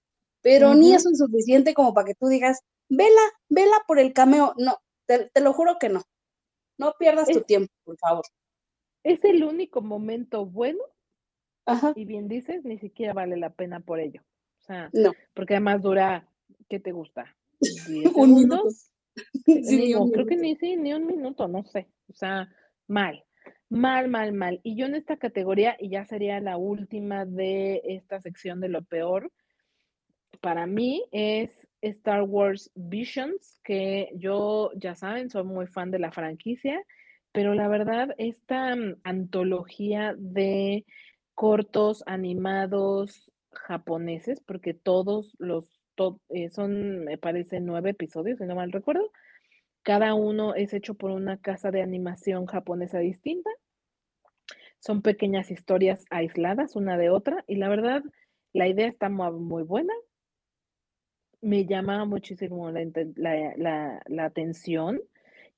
pero 0.42 0.75
ni 0.75 0.94
eso 0.94 1.11
es 1.11 1.18
suficiente 1.18 1.75
como 1.75 1.94
para 1.94 2.07
que 2.07 2.14
tú 2.14 2.27
digas, 2.27 2.61
vela, 2.88 3.22
vela 3.49 3.77
por 3.87 3.99
el 3.99 4.12
cameo. 4.12 4.55
No, 4.59 4.79
te, 5.07 5.31
lo 5.40 5.53
juro 5.53 5.77
que 5.79 5.88
no. 5.88 6.03
No 6.79 6.95
pierdas 6.99 7.29
tu 7.29 7.40
tiempo, 7.42 7.73
por 7.85 7.97
favor. 7.99 8.25
Es 9.03 9.25
el 9.25 9.45
único 9.45 9.81
momento 9.81 10.45
bueno. 10.45 10.83
Ajá. 11.64 11.92
Y 11.97 12.05
bien 12.05 12.29
dices, 12.29 12.64
ni 12.64 12.79
siquiera 12.79 13.12
vale 13.12 13.37
la 13.37 13.51
pena 13.51 13.81
por 13.81 13.99
ello 13.99 14.23
sea, 14.66 14.90
no. 14.92 15.12
porque 15.35 15.55
además 15.55 15.83
dura, 15.83 16.29
¿qué 16.69 16.81
te 16.81 16.92
gusta? 16.92 17.35
un 18.14 18.35
minuto. 18.35 18.69
creo 20.12 20.27
que 20.27 20.37
ni, 20.37 20.57
sí, 20.57 20.77
ni 20.77 20.92
un 20.92 21.07
minuto, 21.07 21.49
no 21.49 21.64
sé. 21.64 21.88
O 22.09 22.12
sea, 22.12 22.49
mal, 22.87 23.25
mal, 23.69 24.09
mal, 24.09 24.33
mal. 24.33 24.61
Y 24.62 24.77
yo 24.77 24.87
en 24.87 24.95
esta 24.95 25.16
categoría, 25.16 25.77
y 25.79 25.90
ya 25.90 26.05
sería 26.05 26.40
la 26.40 26.57
última 26.57 27.25
de 27.25 27.81
esta 27.85 28.21
sección 28.21 28.61
de 28.61 28.69
lo 28.69 28.83
peor, 28.83 29.33
para 30.40 30.66
mí 30.66 31.05
es 31.12 31.65
Star 31.82 32.22
Wars 32.22 32.70
Visions, 32.74 33.60
que 33.64 34.10
yo, 34.14 34.70
ya 34.76 34.94
saben, 34.94 35.30
soy 35.30 35.44
muy 35.44 35.66
fan 35.66 35.90
de 35.90 35.98
la 35.98 36.12
franquicia, 36.12 36.82
pero 37.32 37.54
la 37.54 37.68
verdad, 37.68 38.14
esta 38.18 38.74
mm, 38.74 38.96
antología 39.04 40.14
de 40.18 40.84
cortos 41.34 42.02
animados 42.06 43.30
japoneses, 43.52 44.40
porque 44.40 44.74
todos 44.74 45.36
los, 45.38 45.70
eh, 46.30 46.50
son, 46.50 47.04
me 47.04 47.18
parece, 47.18 47.60
nueve 47.60 47.90
episodios, 47.90 48.38
si 48.38 48.44
no 48.44 48.54
mal 48.54 48.72
recuerdo. 48.72 49.10
Cada 49.82 50.14
uno 50.14 50.54
es 50.54 50.72
hecho 50.72 50.94
por 50.94 51.10
una 51.10 51.38
casa 51.38 51.70
de 51.70 51.82
animación 51.82 52.46
japonesa 52.46 52.98
distinta. 52.98 53.50
Son 54.80 55.02
pequeñas 55.02 55.50
historias 55.50 56.04
aisladas 56.10 56.76
una 56.76 56.96
de 56.98 57.10
otra 57.10 57.44
y 57.46 57.56
la 57.56 57.68
verdad, 57.68 58.02
la 58.52 58.66
idea 58.68 58.88
está 58.88 59.08
muy, 59.08 59.62
buena. 59.62 59.92
Me 61.40 61.66
llama 61.66 62.05
muchísimo 62.05 62.70
la, 62.70 64.01
la 64.07 64.25
atención. 64.25 65.01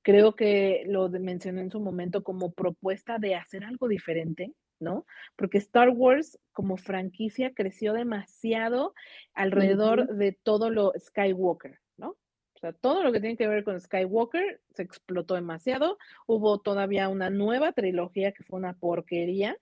Creo 0.01 0.35
que 0.35 0.83
lo 0.87 1.09
mencioné 1.09 1.61
en 1.61 1.71
su 1.71 1.79
momento 1.79 2.23
como 2.23 2.51
propuesta 2.51 3.17
de 3.19 3.35
hacer 3.35 3.63
algo 3.63 3.87
diferente, 3.87 4.53
¿no? 4.79 5.05
Porque 5.35 5.57
Star 5.57 5.89
Wars 5.89 6.39
como 6.51 6.77
franquicia 6.77 7.53
creció 7.53 7.93
demasiado 7.93 8.93
alrededor 9.33 10.15
de 10.15 10.37
todo 10.43 10.69
lo 10.69 10.93
Skywalker, 10.97 11.79
¿no? 11.97 12.09
O 12.09 12.59
sea, 12.59 12.73
todo 12.73 13.03
lo 13.03 13.11
que 13.11 13.21
tiene 13.21 13.37
que 13.37 13.47
ver 13.47 13.63
con 13.63 13.79
Skywalker 13.79 14.61
se 14.73 14.83
explotó 14.83 15.35
demasiado. 15.35 15.97
Hubo 16.27 16.59
todavía 16.59 17.07
una 17.07 17.29
nueva 17.29 17.71
trilogía 17.71 18.31
que 18.31 18.43
fue 18.43 18.59
una 18.59 18.73
porquería. 18.73 19.57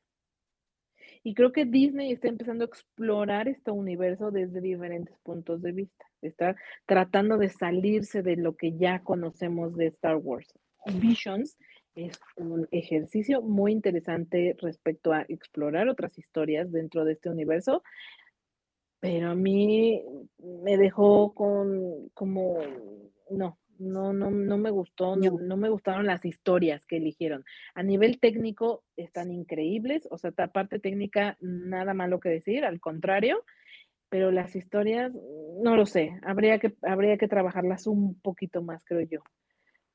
Y 1.27 1.33
creo 1.33 1.51
que 1.51 1.65
Disney 1.65 2.13
está 2.13 2.29
empezando 2.29 2.63
a 2.63 2.67
explorar 2.67 3.49
este 3.49 3.69
universo 3.69 4.31
desde 4.31 4.61
diferentes 4.61 5.17
puntos 5.23 5.61
de 5.61 5.73
vista. 5.73 6.05
Está 6.21 6.55
tratando 6.85 7.37
de 7.37 7.49
salirse 7.49 8.23
de 8.23 8.37
lo 8.37 8.55
que 8.55 8.77
ya 8.77 9.03
conocemos 9.03 9.75
de 9.75 9.87
Star 9.87 10.15
Wars. 10.15 10.47
Visions 10.85 11.57
es 11.95 12.17
un 12.37 12.65
ejercicio 12.71 13.41
muy 13.41 13.73
interesante 13.73 14.55
respecto 14.61 15.11
a 15.11 15.25
explorar 15.27 15.89
otras 15.89 16.17
historias 16.17 16.71
dentro 16.71 17.03
de 17.03 17.11
este 17.11 17.29
universo, 17.29 17.83
pero 19.01 19.31
a 19.31 19.35
mí 19.35 20.01
me 20.37 20.77
dejó 20.77 21.33
con 21.33 22.07
como, 22.13 22.57
no, 23.31 23.57
no, 23.79 24.13
no, 24.13 24.31
no 24.31 24.57
me 24.57 24.69
gustó, 24.71 25.15
no. 25.15 25.57
me 25.57 25.69
gustaron 25.69 26.05
las 26.05 26.25
historias 26.25 26.85
que 26.85 26.97
eligieron. 26.97 27.45
A 27.75 27.83
nivel 27.83 28.19
técnico 28.19 28.83
están 28.95 29.31
increíbles, 29.31 30.07
o 30.11 30.17
sea, 30.17 30.29
esta 30.29 30.47
parte 30.47 30.79
técnica, 30.79 31.37
nada 31.41 31.93
malo 31.93 32.19
que 32.19 32.29
decir, 32.29 32.65
al 32.65 32.79
contrario, 32.79 33.43
pero 34.09 34.31
las 34.31 34.55
historias, 34.55 35.13
no 35.61 35.75
lo 35.75 35.85
sé, 35.85 36.19
habría 36.23 36.59
que, 36.59 36.73
habría 36.81 37.17
que 37.17 37.27
trabajarlas 37.27 37.87
un 37.87 38.19
poquito 38.19 38.61
más, 38.61 38.83
creo 38.85 39.01
yo. 39.01 39.21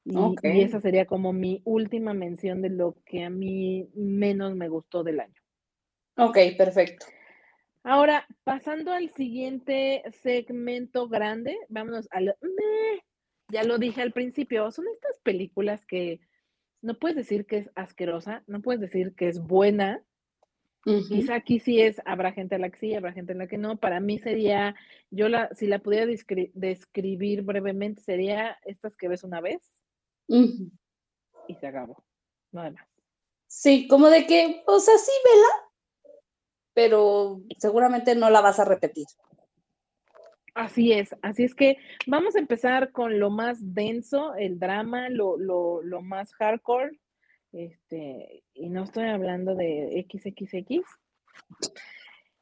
Y, 0.04 0.62
esa 0.62 0.80
sería 0.80 1.06
como 1.06 1.32
mi 1.32 1.62
última 1.64 2.12
mención 2.12 2.60
de 2.60 2.70
lo 2.70 2.96
que 3.06 3.24
a 3.24 3.30
mí 3.30 3.88
menos 3.94 4.56
me 4.56 4.68
gustó 4.68 5.04
del 5.04 5.20
año. 5.20 5.40
Ok, 6.16 6.36
perfecto. 6.58 7.06
Ahora, 7.84 8.26
pasando 8.44 8.92
al 8.92 9.10
siguiente 9.10 10.02
segmento 10.22 11.08
grande, 11.08 11.56
vámonos 11.68 12.08
a 12.10 12.20
lo... 12.20 12.34
Ya 13.52 13.64
lo 13.64 13.76
dije 13.76 14.00
al 14.00 14.12
principio, 14.12 14.70
son 14.72 14.86
estas 14.88 15.18
películas 15.18 15.84
que 15.84 16.20
no 16.80 16.98
puedes 16.98 17.18
decir 17.18 17.44
que 17.44 17.58
es 17.58 17.70
asquerosa, 17.74 18.42
no 18.46 18.62
puedes 18.62 18.80
decir 18.80 19.14
que 19.14 19.28
es 19.28 19.40
buena. 19.40 20.02
Quizá 20.84 21.34
aquí 21.34 21.60
sí 21.60 21.82
es, 21.82 22.00
habrá 22.06 22.32
gente 22.32 22.54
a 22.54 22.58
la 22.58 22.70
que 22.70 22.78
sí, 22.78 22.94
habrá 22.94 23.12
gente 23.12 23.34
a 23.34 23.36
la 23.36 23.46
que 23.46 23.58
no. 23.58 23.76
Para 23.76 24.00
mí 24.00 24.18
sería, 24.18 24.74
yo 25.10 25.28
la, 25.28 25.54
si 25.54 25.66
la 25.66 25.80
pudiera 25.80 26.06
describir 26.54 27.42
brevemente, 27.42 28.00
sería 28.00 28.58
estas 28.64 28.96
que 28.96 29.08
ves 29.08 29.22
una 29.22 29.42
vez 29.42 29.60
y 30.28 31.54
se 31.60 31.66
acabó. 31.66 32.02
Nada 32.52 32.70
más. 32.70 32.88
Sí, 33.48 33.86
como 33.86 34.08
de 34.08 34.26
que, 34.26 34.62
o 34.66 34.80
sea, 34.80 34.96
sí, 34.96 35.12
vela, 35.26 36.14
pero 36.72 37.42
seguramente 37.58 38.14
no 38.14 38.30
la 38.30 38.40
vas 38.40 38.58
a 38.58 38.64
repetir. 38.64 39.06
Así 40.54 40.92
es, 40.92 41.16
así 41.22 41.44
es 41.44 41.54
que 41.54 41.78
vamos 42.06 42.36
a 42.36 42.38
empezar 42.38 42.92
con 42.92 43.18
lo 43.18 43.30
más 43.30 43.74
denso, 43.74 44.34
el 44.34 44.58
drama, 44.58 45.08
lo, 45.08 45.38
lo, 45.38 45.82
lo 45.82 46.02
más 46.02 46.34
hardcore, 46.34 46.98
este, 47.52 48.44
y 48.52 48.68
no 48.68 48.84
estoy 48.84 49.08
hablando 49.08 49.54
de 49.54 50.06
XXX. 50.10 50.84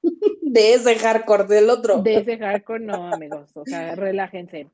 De 0.43 0.75
ese 0.75 0.97
hardcore, 0.97 1.45
del 1.45 1.71
otro. 1.71 2.03
De 2.03 2.17
ese 2.17 2.39
hardcore, 2.39 2.85
no, 2.85 3.13
amigos, 3.13 3.55
o 3.55 3.65
sea, 3.65 3.95
relájense. 3.95 4.69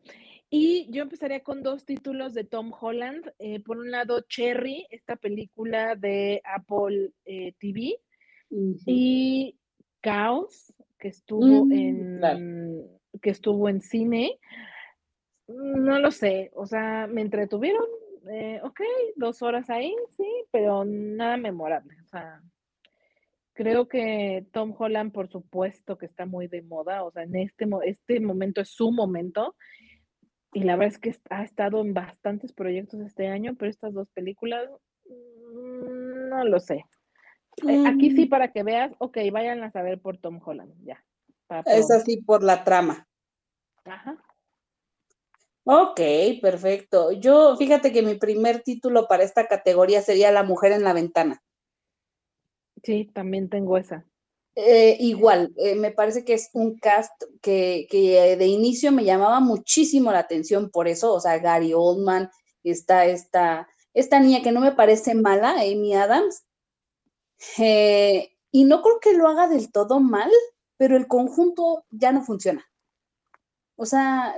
Y 0.49 0.89
yo 0.91 1.03
empezaría 1.03 1.41
con 1.41 1.63
dos 1.63 1.85
títulos 1.85 2.33
de 2.33 2.45
Tom 2.45 2.73
Holland. 2.81 3.31
Eh, 3.39 3.61
por 3.61 3.79
un 3.79 3.91
lado, 3.91 4.21
Cherry, 4.23 4.87
esta 4.91 5.17
película 5.17 5.97
de 5.97 6.41
Apple 6.45 7.11
eh, 7.25 7.53
TV, 7.59 7.99
y 8.49 9.59
Chaos, 10.03 10.73
que 10.99 11.09
estuvo 11.09 11.67
mm, 11.67 11.73
en 11.73 12.91
que 13.21 13.31
estuvo 13.31 13.69
en 13.69 13.81
cine. 13.81 14.39
No 15.49 15.99
lo 15.99 16.11
sé, 16.11 16.51
o 16.55 16.67
sea, 16.67 17.07
me 17.07 17.23
entretuvieron. 17.23 17.87
Eh, 18.29 18.61
ok, 18.65 18.81
dos 19.15 19.43
horas 19.43 19.71
ahí, 19.71 19.95
sí, 20.17 20.29
pero 20.51 20.85
nada 20.85 21.37
memorable. 21.37 21.95
O 22.03 22.09
sea, 22.09 22.43
Creo 23.57 23.89
que 23.89 24.47
Tom 24.53 24.75
Holland, 24.79 25.13
por 25.13 25.31
supuesto, 25.31 25.97
que 25.97 26.05
está 26.05 26.27
muy 26.27 26.47
de 26.47 26.61
moda, 26.61 27.03
o 27.05 27.11
sea, 27.11 27.23
en 27.23 27.37
este, 27.37 27.67
este 27.87 28.21
momento 28.21 28.61
es 28.61 28.69
su 28.69 28.93
momento. 28.93 29.57
Y 30.53 30.65
la 30.65 30.77
verdad 30.77 30.93
es 30.93 30.99
que 30.99 31.17
ha 31.31 31.43
estado 31.43 31.81
en 31.81 31.95
bastantes 31.95 32.53
proyectos 32.53 33.01
este 33.01 33.29
año, 33.29 33.55
pero 33.59 33.71
estas 33.71 33.95
dos 33.95 34.09
películas, 34.11 34.69
mm, 35.07 36.29
no 36.29 36.45
lo 36.45 36.61
sé. 36.61 36.85
Eh, 37.67 37.85
aquí 37.87 38.11
sí, 38.11 38.27
mm. 38.27 38.29
para 38.29 38.53
que 38.53 38.63
veas, 38.63 38.93
ok, 38.99 39.17
vayan 39.33 39.63
a 39.63 39.71
saber 39.71 40.03
por 40.03 40.19
Tom 40.19 40.39
Holland, 40.45 40.75
ya. 40.85 41.03
Es 41.65 41.91
así 41.91 42.21
por 42.21 42.43
la 42.43 42.63
trama. 42.63 43.06
Ajá. 43.87 44.17
Ok, 45.65 46.01
perfecto. 46.41 47.13
Yo, 47.13 47.57
fíjate 47.57 47.93
que 47.93 48.03
mi 48.03 48.15
primer 48.15 48.63
título 48.63 49.09
para 49.09 49.25
esta 49.25 49.47
categoría 49.49 50.01
sería 50.01 50.31
La 50.31 50.45
mujer 50.45 50.73
en 50.73 50.85
la 50.85 50.93
ventana. 50.93 51.43
Sí, 52.83 53.11
también 53.13 53.49
tengo 53.49 53.77
esa. 53.77 54.07
Eh, 54.55 54.97
igual, 55.01 55.53
eh, 55.57 55.75
me 55.75 55.91
parece 55.91 56.25
que 56.25 56.35
es 56.35 56.51
un 56.55 56.79
cast 56.79 57.13
que, 57.43 57.87
que, 57.91 58.37
de 58.37 58.47
inicio 58.47 58.91
me 58.91 59.05
llamaba 59.05 59.41
muchísimo 59.41 60.13
la 60.13 60.21
atención 60.21 60.71
por 60.71 60.89
eso, 60.89 61.13
o 61.13 61.21
sea, 61.21 61.39
Gary 61.39 61.75
Oldman, 61.75 62.31
está 62.63 63.05
esta, 63.05 63.69
esta 63.93 64.19
niña 64.19 64.43
que 64.43 64.53
no 64.53 64.61
me 64.61 64.73
parece 64.73 65.15
mala, 65.15 65.61
Amy 65.61 65.95
Adams, 65.95 66.47
eh, 67.59 68.31
y 68.51 68.65
no 68.65 68.83
creo 68.83 68.99
que 69.01 69.13
lo 69.13 69.29
haga 69.29 69.47
del 69.47 69.71
todo 69.71 70.01
mal, 70.01 70.31
pero 70.79 70.97
el 70.97 71.07
conjunto 71.07 71.85
ya 71.91 72.13
no 72.13 72.23
funciona. 72.23 72.65
O 73.77 73.85
sea, 73.85 74.35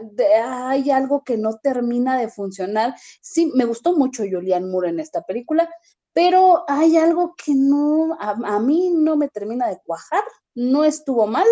hay 0.66 0.90
algo 0.90 1.22
que 1.22 1.36
no 1.36 1.58
termina 1.58 2.18
de 2.18 2.28
funcionar. 2.28 2.94
Sí, 3.20 3.52
me 3.54 3.64
gustó 3.64 3.96
mucho 3.96 4.24
Julian 4.28 4.70
Moore 4.70 4.90
en 4.90 5.00
esta 5.00 5.22
película, 5.22 5.72
pero 6.12 6.64
hay 6.68 6.96
algo 6.96 7.34
que 7.36 7.52
no, 7.54 8.16
a, 8.18 8.58
mí 8.58 8.90
no 8.90 9.16
me 9.16 9.28
termina 9.28 9.68
de 9.68 9.78
cuajar. 9.84 10.24
No 10.54 10.84
estuvo 10.84 11.28
mal, 11.28 11.46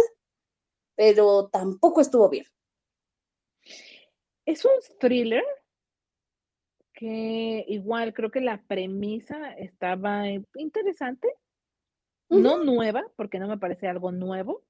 pero 0.96 1.48
tampoco 1.48 2.00
estuvo 2.00 2.28
bien. 2.28 2.46
Es 4.44 4.64
un 4.64 4.72
thriller 4.98 5.44
que 6.92 7.64
igual 7.68 8.14
creo 8.14 8.30
que 8.30 8.40
la 8.40 8.62
premisa 8.62 9.52
estaba 9.52 10.24
interesante, 10.56 11.28
no 12.28 12.64
nueva, 12.64 13.04
porque 13.16 13.38
no 13.38 13.46
me 13.46 13.58
parece 13.58 13.86
algo 13.86 14.10
nuevo, 14.10 14.64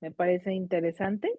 me 0.00 0.10
parece 0.10 0.52
interesante, 0.52 1.38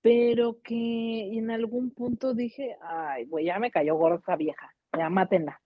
pero 0.00 0.60
que 0.62 1.36
en 1.36 1.50
algún 1.50 1.90
punto 1.90 2.34
dije, 2.34 2.76
ay, 2.80 3.26
güey, 3.26 3.46
ya 3.46 3.58
me 3.58 3.70
cayó 3.70 3.96
gorda 3.96 4.36
vieja, 4.36 4.74
ya 4.96 5.10
mátenla. 5.10 5.60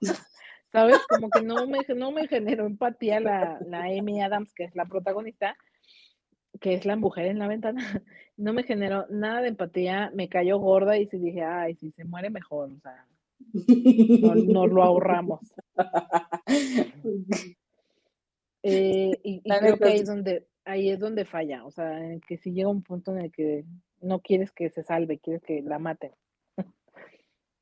¿Sabes? 0.72 0.98
Como 1.08 1.30
que 1.30 1.40
no 1.42 1.66
me, 1.66 1.78
no 1.96 2.12
me 2.12 2.28
generó 2.28 2.66
empatía 2.66 3.20
la, 3.20 3.58
la 3.66 3.84
Amy 3.84 4.20
Adams, 4.20 4.52
que 4.52 4.64
es 4.64 4.76
la 4.76 4.84
protagonista, 4.84 5.56
que 6.60 6.74
es 6.74 6.84
la 6.84 6.96
mujer 6.96 7.26
en 7.26 7.38
la 7.38 7.48
ventana, 7.48 7.80
no 8.36 8.52
me 8.52 8.64
generó 8.64 9.06
nada 9.08 9.40
de 9.40 9.48
empatía, 9.48 10.10
me 10.14 10.28
cayó 10.28 10.58
gorda 10.58 10.98
y 10.98 11.06
sí 11.06 11.18
dije, 11.18 11.42
ay, 11.42 11.74
si 11.76 11.90
se 11.92 12.04
muere 12.04 12.30
mejor, 12.30 12.70
o 12.72 12.80
sea, 12.80 13.06
nos 14.20 14.44
no 14.44 14.66
lo 14.66 14.82
ahorramos. 14.82 15.40
Eh, 18.64 19.12
y, 19.22 19.40
creo 19.40 19.78
que 19.78 19.84
ahí 19.84 20.00
es 20.00 20.06
donde 20.06 20.48
ahí 20.68 20.90
es 20.90 21.00
donde 21.00 21.24
falla, 21.24 21.64
o 21.64 21.70
sea, 21.70 21.98
que 22.26 22.36
si 22.36 22.52
llega 22.52 22.68
un 22.68 22.82
punto 22.82 23.12
en 23.12 23.24
el 23.24 23.32
que 23.32 23.64
no 24.00 24.20
quieres 24.20 24.52
que 24.52 24.68
se 24.70 24.82
salve, 24.84 25.18
quieres 25.18 25.42
que 25.42 25.62
la 25.62 25.78
maten. 25.78 26.12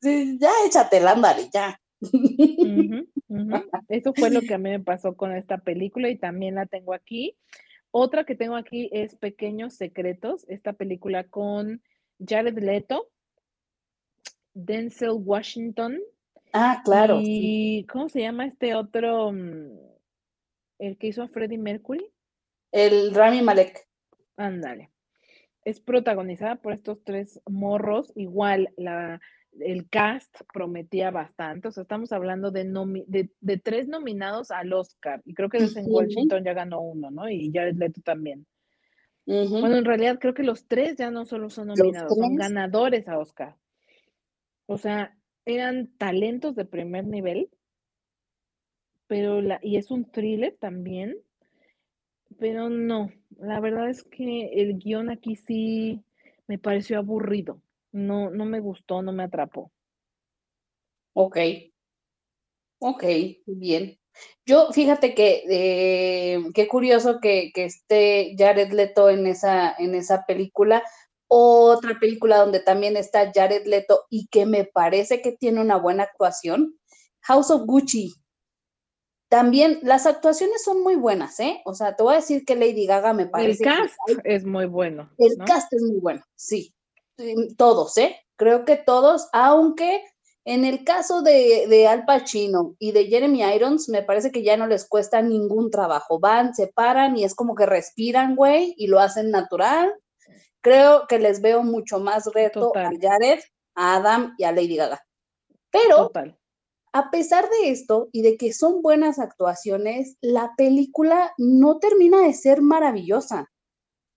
Sí, 0.03 0.37
ya 0.39 0.51
échate 0.67 0.99
el 0.99 1.09
ándale, 1.09 1.49
ya. 1.53 1.81
Eso 3.89 4.13
fue 4.15 4.31
lo 4.31 4.41
que 4.43 4.55
a 4.55 4.59
mí 4.59 4.71
me 4.71 4.81
pasó 4.81 5.17
con 5.17 5.35
esta 5.35 5.59
película 5.59 6.11
y 6.11 6.19
también 6.19 6.57
la 6.57 6.67
tengo 6.67 6.93
aquí. 6.93 7.37
Otra 7.91 8.25
que 8.25 8.35
tengo 8.35 8.57
aquí 8.57 8.91
es 8.93 9.15
Pequeños 9.15 9.75
Secretos, 9.75 10.45
esta 10.49 10.75
película 10.75 11.25
con 11.25 11.83
Jared 12.19 12.59
Leto, 12.59 13.09
Denzel 14.53 15.13
Washington. 15.13 16.01
Ah, 16.53 16.83
claro. 16.85 17.21
Y 17.23 17.87
¿cómo 17.91 18.09
se 18.09 18.21
llama 18.21 18.47
este 18.47 18.75
otro? 18.75 19.33
Mm, 19.33 19.79
el 20.79 20.99
que 20.99 21.07
hizo 21.07 21.23
a 21.23 21.29
Freddie 21.29 21.59
Mercury. 21.59 22.13
El 22.73 23.15
Rami 23.15 23.43
Malek. 23.43 23.87
Ándale. 24.37 24.91
Es 25.65 25.81
protagonizada 25.81 26.57
por 26.57 26.73
estos 26.73 27.03
tres 27.03 27.41
morros. 27.47 28.13
Igual 28.15 28.73
la, 28.77 29.21
el 29.61 29.89
cast 29.89 30.35
prometía 30.53 31.11
bastante. 31.11 31.69
O 31.69 31.71
sea, 31.71 31.83
estamos 31.83 32.13
hablando 32.13 32.51
de, 32.51 32.65
de, 33.41 33.57
tres 33.59 33.89
nominados 33.89 34.51
al 34.51 34.73
Oscar. 34.73 35.23
Y 35.25 35.35
creo 35.35 35.49
que 35.49 35.59
en 35.59 35.85
Washington 35.87 36.45
ya 36.45 36.53
ganó 36.53 36.81
uno, 36.81 37.11
¿no? 37.11 37.29
Y 37.29 37.51
Jared 37.53 37.77
Leto 37.77 38.01
también. 38.03 38.47
Bueno, 39.27 39.77
en 39.77 39.85
realidad 39.85 40.19
creo 40.21 40.35
que 40.35 40.45
los 40.45 40.69
tres 40.69 40.97
ya 40.97 41.11
no 41.11 41.25
solo 41.25 41.51
son 41.51 41.69
nominados, 41.69 42.15
son 42.15 42.37
ganadores 42.37 43.09
a 43.09 43.19
Oscar. 43.19 43.57
O 44.67 44.79
sea, 44.79 45.17
eran 45.45 45.89
talentos 45.99 46.55
de 46.55 46.65
primer 46.65 47.07
nivel, 47.07 47.51
pero 49.09 49.41
la, 49.41 49.59
y 49.63 49.79
es 49.79 49.91
un 49.91 50.11
thriller 50.11 50.57
también, 50.61 51.17
pero 52.39 52.69
no, 52.69 53.11
la 53.39 53.61
verdad 53.61 53.89
es 53.91 54.03
que 54.05 54.51
el 54.55 54.79
guion 54.79 55.11
aquí 55.11 55.37
sí 55.37 56.03
me 56.47 56.59
pareció 56.59 56.99
aburrido. 56.99 57.61
No, 57.93 58.31
no 58.31 58.45
me 58.45 58.61
gustó, 58.61 59.03
no 59.03 59.13
me 59.13 59.25
atrapó. 59.25 59.73
Ok. 61.15 61.39
Ok, 62.79 63.05
bien. 63.47 63.99
Yo, 64.45 64.71
fíjate 64.73 65.15
que 65.15 65.45
eh, 65.49 66.45
qué 66.55 66.69
curioso 66.69 67.21
que, 67.21 67.53
que, 67.55 67.65
esté 67.65 68.35
Jared 68.39 68.73
Leto 68.73 69.11
en 69.11 69.27
esa, 69.27 69.75
en 69.79 69.95
esa 69.95 70.25
película. 70.27 70.83
Otra 71.29 71.99
película 71.99 72.39
donde 72.39 72.61
también 72.61 72.97
está 72.97 73.33
Jared 73.35 73.67
Leto 73.67 74.05
y 74.11 74.29
que 74.29 74.47
me 74.47 74.65
parece 74.65 75.21
que 75.23 75.33
tiene 75.33 75.61
una 75.61 75.77
buena 75.77 76.05
actuación, 76.05 76.79
House 77.23 77.51
of 77.51 77.63
Gucci. 77.67 78.15
También 79.29 79.81
las 79.83 80.07
actuaciones 80.07 80.63
son 80.63 80.83
muy 80.83 80.95
buenas, 80.95 81.41
¿eh? 81.41 81.61
O 81.65 81.75
sea, 81.75 81.97
te 81.97 82.03
voy 82.03 82.15
a 82.15 82.17
decir 82.17 82.45
que 82.45 82.55
Lady 82.55 82.87
Gaga 82.87 83.13
me 83.13 83.27
parece. 83.27 83.65
El 83.65 83.71
cast 83.71 83.97
es 84.25 84.45
muy 84.45 84.67
bueno. 84.67 85.11
El 85.19 85.37
cast 85.39 85.73
es 85.73 85.83
muy 85.83 85.99
bueno, 85.99 86.23
sí. 86.37 86.73
Todos, 87.57 87.97
¿eh? 87.99 88.17
Creo 88.37 88.65
que 88.65 88.77
todos, 88.77 89.29
aunque 89.33 90.05
en 90.45 90.65
el 90.65 90.85
caso 90.85 91.23
de, 91.23 91.67
de, 91.69 91.89
Al 91.89 92.05
Pacino 92.05 92.77
y 92.79 92.93
de 92.93 93.07
Jeremy 93.07 93.43
Irons, 93.43 93.89
me 93.89 94.05
parece 94.05 94.31
que 94.31 94.45
ya 94.45 94.57
no 94.57 94.69
les 94.69 94.87
cuesta 94.87 95.21
ningún 95.23 95.73
trabajo. 95.73 96.21
Van, 96.21 96.55
se 96.55 96.69
paran 96.69 97.17
y 97.17 97.25
es 97.25 97.35
como 97.35 97.57
que 97.57 97.67
respiran, 97.67 98.37
güey, 98.37 98.75
y 98.77 98.87
lo 98.87 99.01
hacen 99.01 99.33
natural. 99.33 99.93
Creo 100.61 101.07
que 101.09 101.19
les 101.19 101.41
veo 101.41 101.65
mucho 101.65 101.99
más 101.99 102.27
reto 102.33 102.73
a 102.77 102.91
Jared, 103.01 103.41
a 103.75 103.97
Adam 103.97 104.35
y 104.39 104.45
a 104.45 104.53
Lady 104.53 104.77
Gaga. 104.77 105.05
Pero 105.71 105.97
Total 105.97 106.39
a 106.97 107.11
pesar 107.11 107.47
de 107.51 107.69
esto 107.69 108.09
y 108.11 108.23
de 108.23 108.39
que 108.39 108.55
son 108.55 108.81
buenas 108.81 109.19
actuaciones, 109.19 110.17
la 110.23 110.55
película 110.57 111.31
no 111.37 111.79
termina 111.79 112.23
de 112.23 112.33
ser 112.33 112.63
maravillosa. 112.63 113.53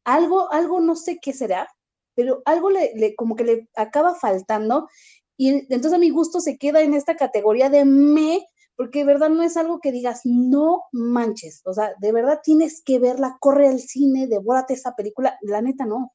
Algo, 0.06 0.50
algo 0.54 0.80
no 0.80 0.96
sé 0.96 1.20
qué 1.22 1.34
será, 1.34 1.68
pero 2.16 2.42
algo 2.46 2.70
le, 2.70 3.16
como 3.18 3.36
que 3.36 3.44
le 3.44 3.70
acaba 3.76 4.16
faltando 4.16 4.88
y 5.36 5.50
entonces 5.50 5.92
a 5.92 5.98
mi 5.98 6.10
gusto 6.10 6.40
se 6.40 6.58
queda 6.58 6.80
en 6.82 6.94
esta 6.94 7.18
categoría 7.18 7.70
de 7.70 7.84
me, 7.84 8.46
porque 8.78 9.00
de 9.00 9.06
verdad 9.06 9.30
no 9.30 9.44
es 9.44 9.58
algo 9.58 9.82
que 9.82 9.92
digas, 9.92 10.22
no 10.24 10.84
manches, 10.94 11.62
o 11.66 11.74
sea, 11.74 11.94
de 12.00 12.14
verdad 12.14 12.40
tienes 12.42 12.82
que 12.82 12.98
verla, 12.98 13.36
corre 13.42 13.68
al 13.68 13.82
cine, 13.82 14.26
devórate 14.28 14.76
esa 14.76 14.96
película, 14.96 15.38
la 15.42 15.62
neta 15.62 15.86
no. 15.86 16.14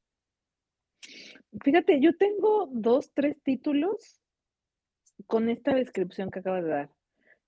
Fíjate, 1.63 2.01
yo 2.01 2.17
tengo 2.17 2.71
dos, 2.73 3.11
tres 3.13 3.43
títulos 3.43 4.24
con 5.27 5.49
esta 5.49 5.75
descripción 5.75 6.31
que 6.31 6.41
acabas 6.41 6.65
de 6.65 6.71
dar, 6.71 6.91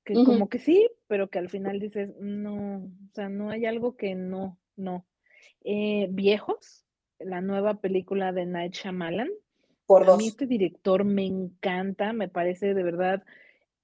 que 0.04 0.14
como 0.14 0.48
que 0.48 0.58
sí, 0.58 0.88
pero 1.08 1.28
que 1.28 1.38
al 1.38 1.50
final 1.50 1.80
dices, 1.80 2.14
no, 2.20 2.76
o 2.76 3.14
sea, 3.14 3.28
no 3.28 3.50
hay 3.50 3.66
algo 3.66 3.96
que 3.96 4.14
no, 4.14 4.58
no. 4.76 5.04
Eh, 5.64 6.06
Viejos, 6.10 6.86
la 7.18 7.40
nueva 7.40 7.80
película 7.80 8.32
de 8.32 8.46
Night 8.46 8.72
Shyamalan. 8.72 9.30
Por 9.86 10.08
a 10.08 10.16
mí 10.16 10.28
este 10.28 10.46
director 10.46 11.04
me 11.04 11.24
encanta, 11.24 12.12
me 12.12 12.28
parece 12.28 12.74
de 12.74 12.82
verdad 12.82 13.24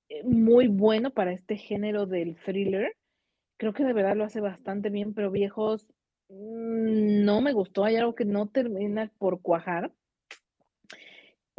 eh, 0.09 0.23
muy 0.25 0.69
bueno 0.69 1.11
para 1.11 1.33
este 1.33 1.57
género 1.57 2.07
del 2.07 2.37
thriller. 2.37 2.97
Creo 3.57 3.73
que 3.73 3.85
de 3.85 3.93
verdad 3.93 4.17
lo 4.17 4.25
hace 4.25 4.41
bastante 4.41 4.91
bien, 4.91 5.15
pero 5.15 5.31
Viejos 5.31 5.87
mm, 6.29 7.25
no 7.25 7.41
me 7.41 7.53
gustó, 7.53 7.85
hay 7.85 7.97
algo 7.97 8.15
que 8.15 8.25
no 8.25 8.49
termina 8.49 9.11
por 9.19 9.41
cuajar. 9.43 9.93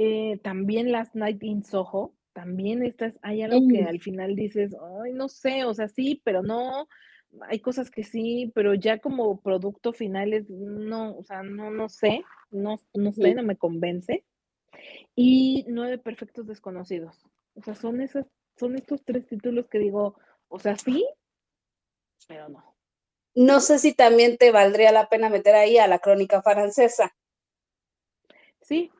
Eh, 0.05 0.37
también 0.43 0.91
Last 0.91 1.15
Night 1.15 1.41
in 1.43 1.63
Soho, 1.63 2.13
también 2.33 2.83
estás, 2.83 3.17
hay 3.21 3.41
algo 3.41 3.65
que 3.69 3.83
al 3.83 4.01
final 4.01 4.35
dices, 4.35 4.75
ay, 5.01 5.13
no 5.13 5.29
sé, 5.29 5.63
o 5.63 5.73
sea, 5.73 5.87
sí, 5.87 6.21
pero 6.25 6.43
no, 6.43 6.89
hay 7.43 7.59
cosas 7.59 7.89
que 7.89 8.03
sí, 8.03 8.51
pero 8.53 8.73
ya 8.73 8.99
como 8.99 9.39
producto 9.39 9.93
final 9.93 10.33
es, 10.33 10.49
no, 10.49 11.15
o 11.15 11.23
sea, 11.23 11.41
no, 11.41 11.71
no 11.71 11.87
sé, 11.87 12.21
no, 12.51 12.81
no 12.93 13.13
sé, 13.13 13.33
no 13.33 13.43
me 13.43 13.55
convence. 13.55 14.25
Y 15.15 15.63
Nueve 15.69 15.99
Perfectos 15.99 16.47
Desconocidos. 16.47 17.23
O 17.55 17.61
sea, 17.61 17.75
son 17.75 18.01
esas, 18.01 18.29
son 18.57 18.75
estos 18.75 19.05
tres 19.05 19.25
títulos 19.25 19.69
que 19.69 19.79
digo, 19.79 20.17
o 20.49 20.59
sea, 20.59 20.75
sí, 20.75 21.07
pero 22.27 22.49
no. 22.49 22.75
no 23.35 23.61
sé 23.61 23.79
si 23.79 23.93
también 23.93 24.37
te 24.37 24.51
valdría 24.51 24.91
la 24.91 25.07
pena 25.07 25.29
meter 25.29 25.55
ahí 25.55 25.77
a 25.77 25.87
la 25.87 25.99
crónica 25.99 26.41
francesa. 26.41 27.15
Sí. 28.59 28.91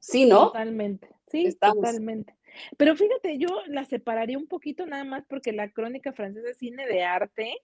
Sí, 0.00 0.26
¿no? 0.26 0.46
Totalmente. 0.46 1.08
Sí, 1.30 1.56
totalmente. 1.60 2.34
Pero 2.76 2.96
fíjate, 2.96 3.38
yo 3.38 3.48
la 3.68 3.84
separaría 3.84 4.36
un 4.36 4.48
poquito 4.48 4.84
nada 4.86 5.04
más 5.04 5.24
porque 5.28 5.52
la 5.52 5.70
crónica 5.70 6.12
francesa 6.12 6.50
es 6.50 6.58
cine 6.58 6.86
de 6.86 7.04
arte 7.04 7.54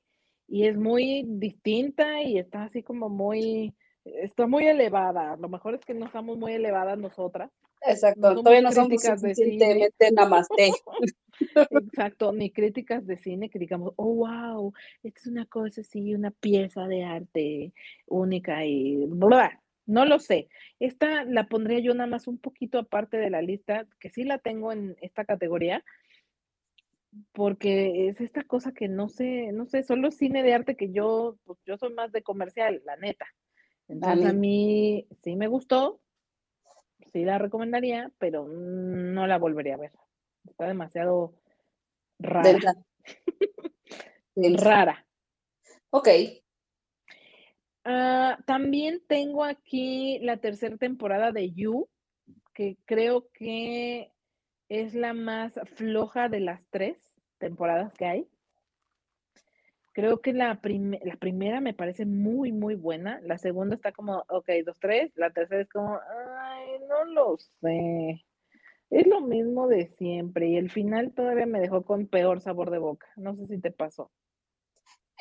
y 0.46 0.66
es 0.66 0.76
muy 0.76 1.24
distinta 1.26 2.22
y 2.22 2.38
está 2.38 2.64
así 2.64 2.82
como 2.82 3.08
muy, 3.08 3.74
está 4.04 4.46
muy 4.46 4.66
elevada. 4.66 5.32
A 5.32 5.36
lo 5.36 5.48
mejor 5.48 5.74
es 5.74 5.84
que 5.84 5.94
no 5.94 6.06
estamos 6.06 6.38
muy 6.38 6.52
elevadas 6.52 6.98
nosotras. 6.98 7.50
Exacto, 7.82 8.34
todavía 8.36 8.62
no 8.62 8.72
somos 8.72 9.02
suficientemente 9.02 10.10
namaste. 10.12 10.72
Exacto, 11.70 12.32
ni 12.32 12.50
críticas 12.50 13.06
de 13.06 13.18
cine 13.18 13.50
que 13.50 13.58
digamos, 13.58 13.92
oh, 13.96 14.14
wow, 14.14 14.72
esta 15.02 15.20
es 15.20 15.26
una 15.26 15.46
cosa 15.46 15.80
así, 15.82 16.14
una 16.14 16.30
pieza 16.30 16.86
de 16.86 17.04
arte 17.04 17.72
única 18.06 18.64
y 18.64 19.04
bla. 19.06 19.60
No 19.86 20.04
lo 20.04 20.18
sé. 20.18 20.48
Esta 20.80 21.24
la 21.24 21.46
pondría 21.46 21.78
yo 21.78 21.94
nada 21.94 22.08
más 22.08 22.26
un 22.26 22.38
poquito 22.38 22.78
aparte 22.78 23.16
de 23.16 23.30
la 23.30 23.40
lista, 23.40 23.86
que 24.00 24.10
sí 24.10 24.24
la 24.24 24.38
tengo 24.38 24.72
en 24.72 24.96
esta 25.00 25.24
categoría, 25.24 25.84
porque 27.32 28.08
es 28.08 28.20
esta 28.20 28.42
cosa 28.42 28.72
que 28.72 28.88
no 28.88 29.08
sé, 29.08 29.52
no 29.52 29.66
sé, 29.66 29.82
solo 29.82 30.10
cine 30.10 30.42
de 30.42 30.54
arte 30.54 30.76
que 30.76 30.92
yo, 30.92 31.36
pues 31.44 31.58
yo 31.64 31.78
soy 31.78 31.92
más 31.94 32.12
de 32.12 32.22
comercial, 32.22 32.82
la 32.84 32.96
neta. 32.96 33.26
Entonces 33.88 34.26
a 34.26 34.32
mí 34.32 35.06
sí 35.22 35.36
me 35.36 35.46
gustó, 35.46 36.00
sí 37.12 37.24
la 37.24 37.38
recomendaría, 37.38 38.10
pero 38.18 38.46
no 38.48 39.26
la 39.26 39.38
volvería 39.38 39.74
a 39.74 39.78
ver. 39.78 39.92
Está 40.48 40.66
demasiado 40.66 41.34
rara. 42.18 42.74
rara. 44.36 45.06
Ok. 45.90 46.08
Ah, 47.88 48.38
también 48.46 49.00
tengo 49.06 49.44
aquí 49.44 50.18
la 50.18 50.38
tercera 50.38 50.76
temporada 50.76 51.30
de 51.30 51.52
You, 51.52 51.88
que 52.52 52.76
creo 52.84 53.28
que 53.32 54.10
es 54.68 54.96
la 54.96 55.14
más 55.14 55.60
floja 55.76 56.28
de 56.28 56.40
las 56.40 56.66
tres 56.68 56.98
temporadas 57.38 57.94
que 57.94 58.06
hay. 58.06 58.28
Creo 59.92 60.20
que 60.20 60.32
la, 60.32 60.60
la 61.04 61.16
primera 61.16 61.60
me 61.60 61.74
parece 61.74 62.06
muy, 62.06 62.50
muy 62.50 62.74
buena. 62.74 63.20
La 63.22 63.38
segunda 63.38 63.76
está 63.76 63.92
como, 63.92 64.24
ok, 64.30 64.50
dos, 64.64 64.80
tres. 64.80 65.12
La 65.14 65.30
tercera 65.30 65.62
es 65.62 65.68
como, 65.68 65.94
ay, 65.94 66.80
no 66.88 67.04
lo 67.04 67.36
sé. 67.38 68.24
Es 68.90 69.06
lo 69.06 69.20
mismo 69.20 69.68
de 69.68 69.86
siempre. 69.86 70.48
Y 70.48 70.56
el 70.56 70.70
final 70.72 71.12
todavía 71.14 71.46
me 71.46 71.60
dejó 71.60 71.84
con 71.84 72.08
peor 72.08 72.40
sabor 72.40 72.72
de 72.72 72.78
boca. 72.78 73.06
No 73.14 73.36
sé 73.36 73.46
si 73.46 73.60
te 73.60 73.70
pasó. 73.70 74.10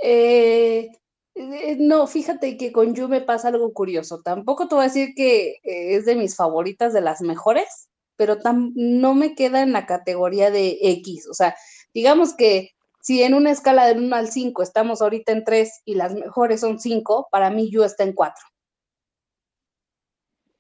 Eh, 0.02 0.90
eh 0.90 1.05
no, 1.36 2.08
fíjate 2.08 2.58
que 2.58 2.72
con 2.72 2.96
Yu 2.96 3.08
me 3.08 3.22
pasa 3.22 3.50
algo 3.50 3.74
curioso. 3.74 4.22
Tampoco 4.22 4.68
te 4.68 4.76
voy 4.76 4.86
a 4.86 4.88
decir 4.88 5.14
que 5.16 5.60
eh, 5.64 5.96
es 5.96 6.06
de 6.06 6.16
mis 6.16 6.36
favoritas, 6.36 6.94
de 6.94 7.02
las 7.02 7.22
mejores, 7.22 7.90
pero 8.16 8.38
no 8.76 9.14
me 9.14 9.36
queda 9.36 9.62
en 9.62 9.74
la 9.74 9.86
categoría 9.86 10.50
de 10.50 10.78
X. 10.82 11.28
O 11.30 11.34
sea, 11.34 11.56
digamos 11.94 12.34
que 12.36 12.72
si 13.02 13.22
en 13.22 13.34
una 13.34 13.52
escala 13.52 13.86
del 13.86 14.00
1 14.00 14.16
al 14.16 14.30
5 14.32 14.64
estamos 14.64 15.02
ahorita 15.02 15.32
en 15.32 15.44
3 15.44 15.82
y 15.86 15.96
las 15.96 16.16
mejores 16.16 16.62
son 16.62 16.80
5, 16.80 17.28
para 17.32 17.50
mí 17.50 17.70
yo 17.70 17.84
está 17.84 18.04
en 18.04 18.14
4. 18.14 18.44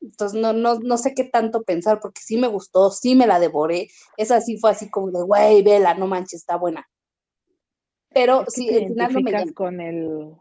Entonces 0.01 0.39
no, 0.39 0.53
no, 0.53 0.79
no 0.79 0.97
sé 0.97 1.15
qué 1.15 1.23
tanto 1.23 1.63
pensar 1.63 1.99
porque 1.99 2.21
sí 2.21 2.37
me 2.37 2.47
gustó, 2.47 2.91
sí 2.91 3.15
me 3.15 3.25
la 3.25 3.39
devoré. 3.39 3.87
Esa 4.17 4.41
sí 4.41 4.57
fue 4.57 4.71
así 4.71 4.89
como 4.91 5.09
de, 5.09 5.23
güey, 5.23 5.63
vela, 5.63 5.95
no 5.95 6.05
manches, 6.05 6.41
está 6.41 6.57
buena. 6.57 6.87
Pero 8.09 8.45
sí, 8.47 8.69
el 8.69 8.89
final 8.89 9.13
no 9.13 9.21
me 9.21 9.53
con 9.53 9.81
el 9.81 10.35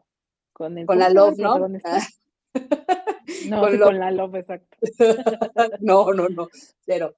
con 0.54 0.78
el 0.78 0.86
con 0.86 0.98
la 0.98 1.10
love, 1.10 1.36
¿no? 1.36 1.58
no, 3.48 3.60
con, 3.60 3.98
la 3.98 4.10
love, 4.10 4.36
exacto. 4.36 4.78
no, 5.80 6.12
no, 6.14 6.28
no, 6.28 6.48
cero. 6.80 7.14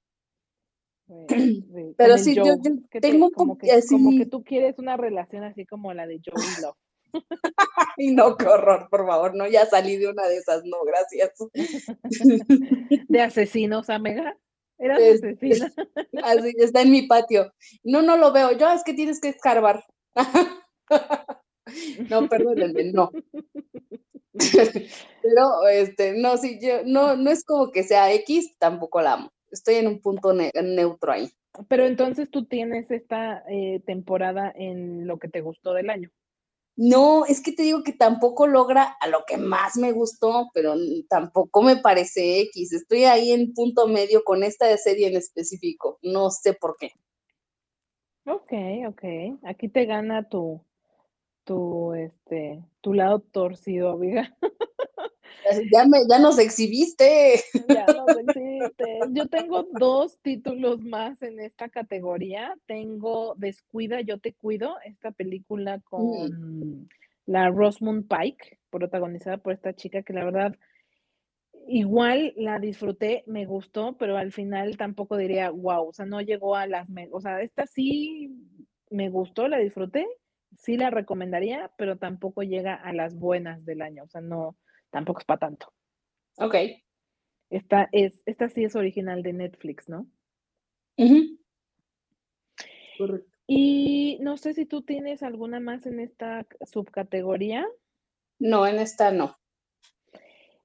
Pero 1.97 2.19
sí, 2.19 2.35
yo, 2.35 2.57
tengo 3.01 3.31
como 3.31 3.57
que, 3.57 3.69
como 3.89 4.11
que 4.19 4.27
tú 4.27 4.43
quieres 4.43 4.79
una 4.79 4.97
relación 4.97 5.45
así 5.45 5.65
como 5.65 5.95
la 5.95 6.07
de 6.07 6.21
Joey 6.25 6.63
Love. 6.63 6.77
y 7.99 8.13
no, 8.13 8.37
qué 8.37 8.47
horror, 8.47 8.89
por 8.91 9.07
favor, 9.07 9.37
no, 9.37 9.47
ya 9.47 9.67
salí 9.67 9.97
de 9.97 10.09
una 10.09 10.27
de 10.27 10.39
esas, 10.39 10.65
no, 10.65 10.79
gracias. 10.85 11.33
de 13.09 13.21
asesinos, 13.21 13.89
amiga. 13.89 14.37
Era 14.79 14.97
asesina. 14.97 15.73
Así, 16.23 16.55
está 16.59 16.83
en 16.83 16.91
mi 16.91 17.07
patio. 17.07 17.53
No, 17.83 18.03
no 18.03 18.19
lo 18.19 18.33
veo. 18.33 18.53
Yo 18.53 18.71
es 18.71 18.85
que 18.85 18.93
tienes 18.93 19.21
que 19.21 19.29
escarbar. 19.29 19.83
No, 22.11 22.29
perdónenme, 22.29 22.93
no. 22.93 23.11
Pero, 25.23 25.69
este, 25.69 26.19
no, 26.19 26.37
sí, 26.37 26.59
yo, 26.61 26.85
no, 26.85 27.17
no 27.17 27.31
es 27.31 27.45
como 27.45 27.73
que 27.73 27.83
sea 27.83 28.13
X, 28.13 28.57
tampoco 28.59 29.01
la 29.01 29.15
amo 29.15 29.33
estoy 29.51 29.77
en 29.77 29.89
un 29.89 30.01
punto 30.01 30.33
neutro 30.33 31.13
ahí. 31.13 31.31
Pero 31.69 31.87
entonces 31.87 32.31
tú 32.31 32.45
tienes 32.45 32.91
esta 32.91 33.43
eh, 33.49 33.81
temporada 33.87 34.53
en 34.55 35.07
lo 35.07 35.19
que 35.19 35.29
te 35.29 35.41
gustó 35.41 35.73
del 35.73 35.91
año. 35.91 36.11
No, 36.79 37.25
es 37.25 37.43
que 37.43 37.53
te 37.53 37.63
digo 37.63 37.83
que 37.83 37.95
tampoco 37.95 38.47
logra 38.47 38.97
a 39.01 39.09
lo 39.09 39.25
que 39.27 39.39
más 39.39 39.77
me 39.79 39.93
gustó, 39.93 40.51
pero 40.53 40.75
tampoco 41.09 41.63
me 41.63 41.77
parece 41.77 42.41
X. 42.41 42.75
Estoy 42.75 43.05
ahí 43.05 43.33
en 43.33 43.55
punto 43.55 43.89
medio 43.89 44.23
con 44.25 44.43
esta 44.43 44.77
serie 44.77 45.09
en 45.09 45.17
específico. 45.17 45.99
No 46.03 46.29
sé 46.29 46.53
por 46.53 46.77
qué. 46.79 46.91
Ok, 48.27 48.53
ok. 48.89 49.39
Aquí 49.45 49.69
te 49.69 49.87
gana 49.87 50.29
tu, 50.29 50.61
tu, 51.47 51.95
este, 51.95 52.63
tu 52.83 52.93
lado 52.93 53.21
torcido, 53.21 53.93
amiga. 53.93 54.37
Ya, 55.73 55.87
me, 55.87 55.99
ya 56.11 56.19
nos 56.19 56.41
exhibiste. 56.41 57.41
Ya 57.69 57.87
nos 57.87 58.19
exhibiste. 58.19 58.99
Yo 59.13 59.29
tengo 59.29 59.65
dos 59.79 60.19
títulos 60.21 60.81
más 60.81 61.23
en 61.23 61.39
esta 61.39 61.69
categoría. 61.69 62.57
Tengo 62.67 63.35
Descuida, 63.37 64.01
yo 64.01 64.19
te 64.19 64.33
cuido, 64.33 64.75
esta 64.85 65.13
película 65.13 65.81
con 65.85 66.81
mm. 66.81 66.89
la 67.27 67.49
Rosamund 67.51 68.09
Pike, 68.09 68.59
protagonizada 68.71 69.37
por 69.37 69.53
esta 69.53 69.73
chica 69.73 70.03
que 70.03 70.15
la 70.15 70.25
verdad 70.25 70.57
igual 71.69 72.33
la 72.37 72.59
disfruté, 72.59 73.23
me 73.27 73.47
gustó, 73.47 73.97
pero 73.97 74.17
al 74.17 74.33
final 74.33 74.77
tampoco 74.77 75.17
diría, 75.17 75.51
wow, 75.51 75.89
o 75.89 75.93
sea, 75.93 76.07
no 76.07 76.21
llegó 76.23 76.57
a 76.57 76.67
las, 76.67 76.89
o 77.13 77.21
sea, 77.21 77.41
esta 77.41 77.67
sí 77.67 78.33
me 78.91 79.11
gustó, 79.11 79.47
la 79.47 79.59
disfruté, 79.59 80.07
sí 80.59 80.77
la 80.77 80.91
recomendaría, 80.91 81.71
pero 81.77 81.97
tampoco 81.97 82.43
llega 82.43 82.75
a 82.75 82.93
las 82.93 83.15
buenas 83.17 83.65
del 83.65 83.83
año, 83.83 84.05
o 84.05 84.09
sea, 84.09 84.21
no, 84.21 84.57
tampoco 84.91 85.21
es 85.21 85.25
para 85.25 85.41
tanto. 85.41 85.73
Ok. 86.37 86.55
Esta, 87.51 87.89
es, 87.93 88.23
esta 88.27 88.49
sí 88.49 88.65
es 88.65 88.75
original 88.75 89.23
de 89.23 89.33
Netflix, 89.33 89.89
¿no? 89.89 90.07
Correcto. 92.99 93.37
Y 93.47 94.19
no 94.21 94.37
sé 94.37 94.55
si 94.55 94.67
tú 94.67 94.83
tienes 94.83 95.23
alguna 95.23 95.61
más 95.61 95.87
en 95.87 96.01
esta 96.01 96.47
subcategoría. 96.63 97.67
No, 98.39 98.67
en 98.67 98.77
esta 98.77 99.13
no. 99.13 99.39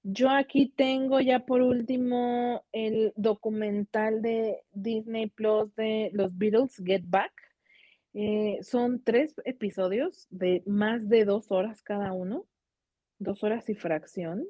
Yo 0.03 0.31
aquí 0.31 0.67
tengo 0.67 1.19
ya 1.19 1.45
por 1.45 1.61
último 1.61 2.65
el 2.71 3.13
documental 3.15 4.23
de 4.23 4.63
Disney 4.71 5.27
Plus 5.27 5.75
de 5.75 6.09
los 6.13 6.35
Beatles, 6.35 6.81
Get 6.83 7.03
Back. 7.05 7.31
Eh, 8.13 8.59
son 8.61 9.01
tres 9.03 9.33
episodios 9.45 10.27
de 10.29 10.63
más 10.65 11.07
de 11.07 11.25
dos 11.25 11.51
horas 11.51 11.81
cada 11.81 12.11
uno 12.11 12.45
dos 13.21 13.43
horas 13.43 13.69
y 13.69 13.75
fracción. 13.75 14.45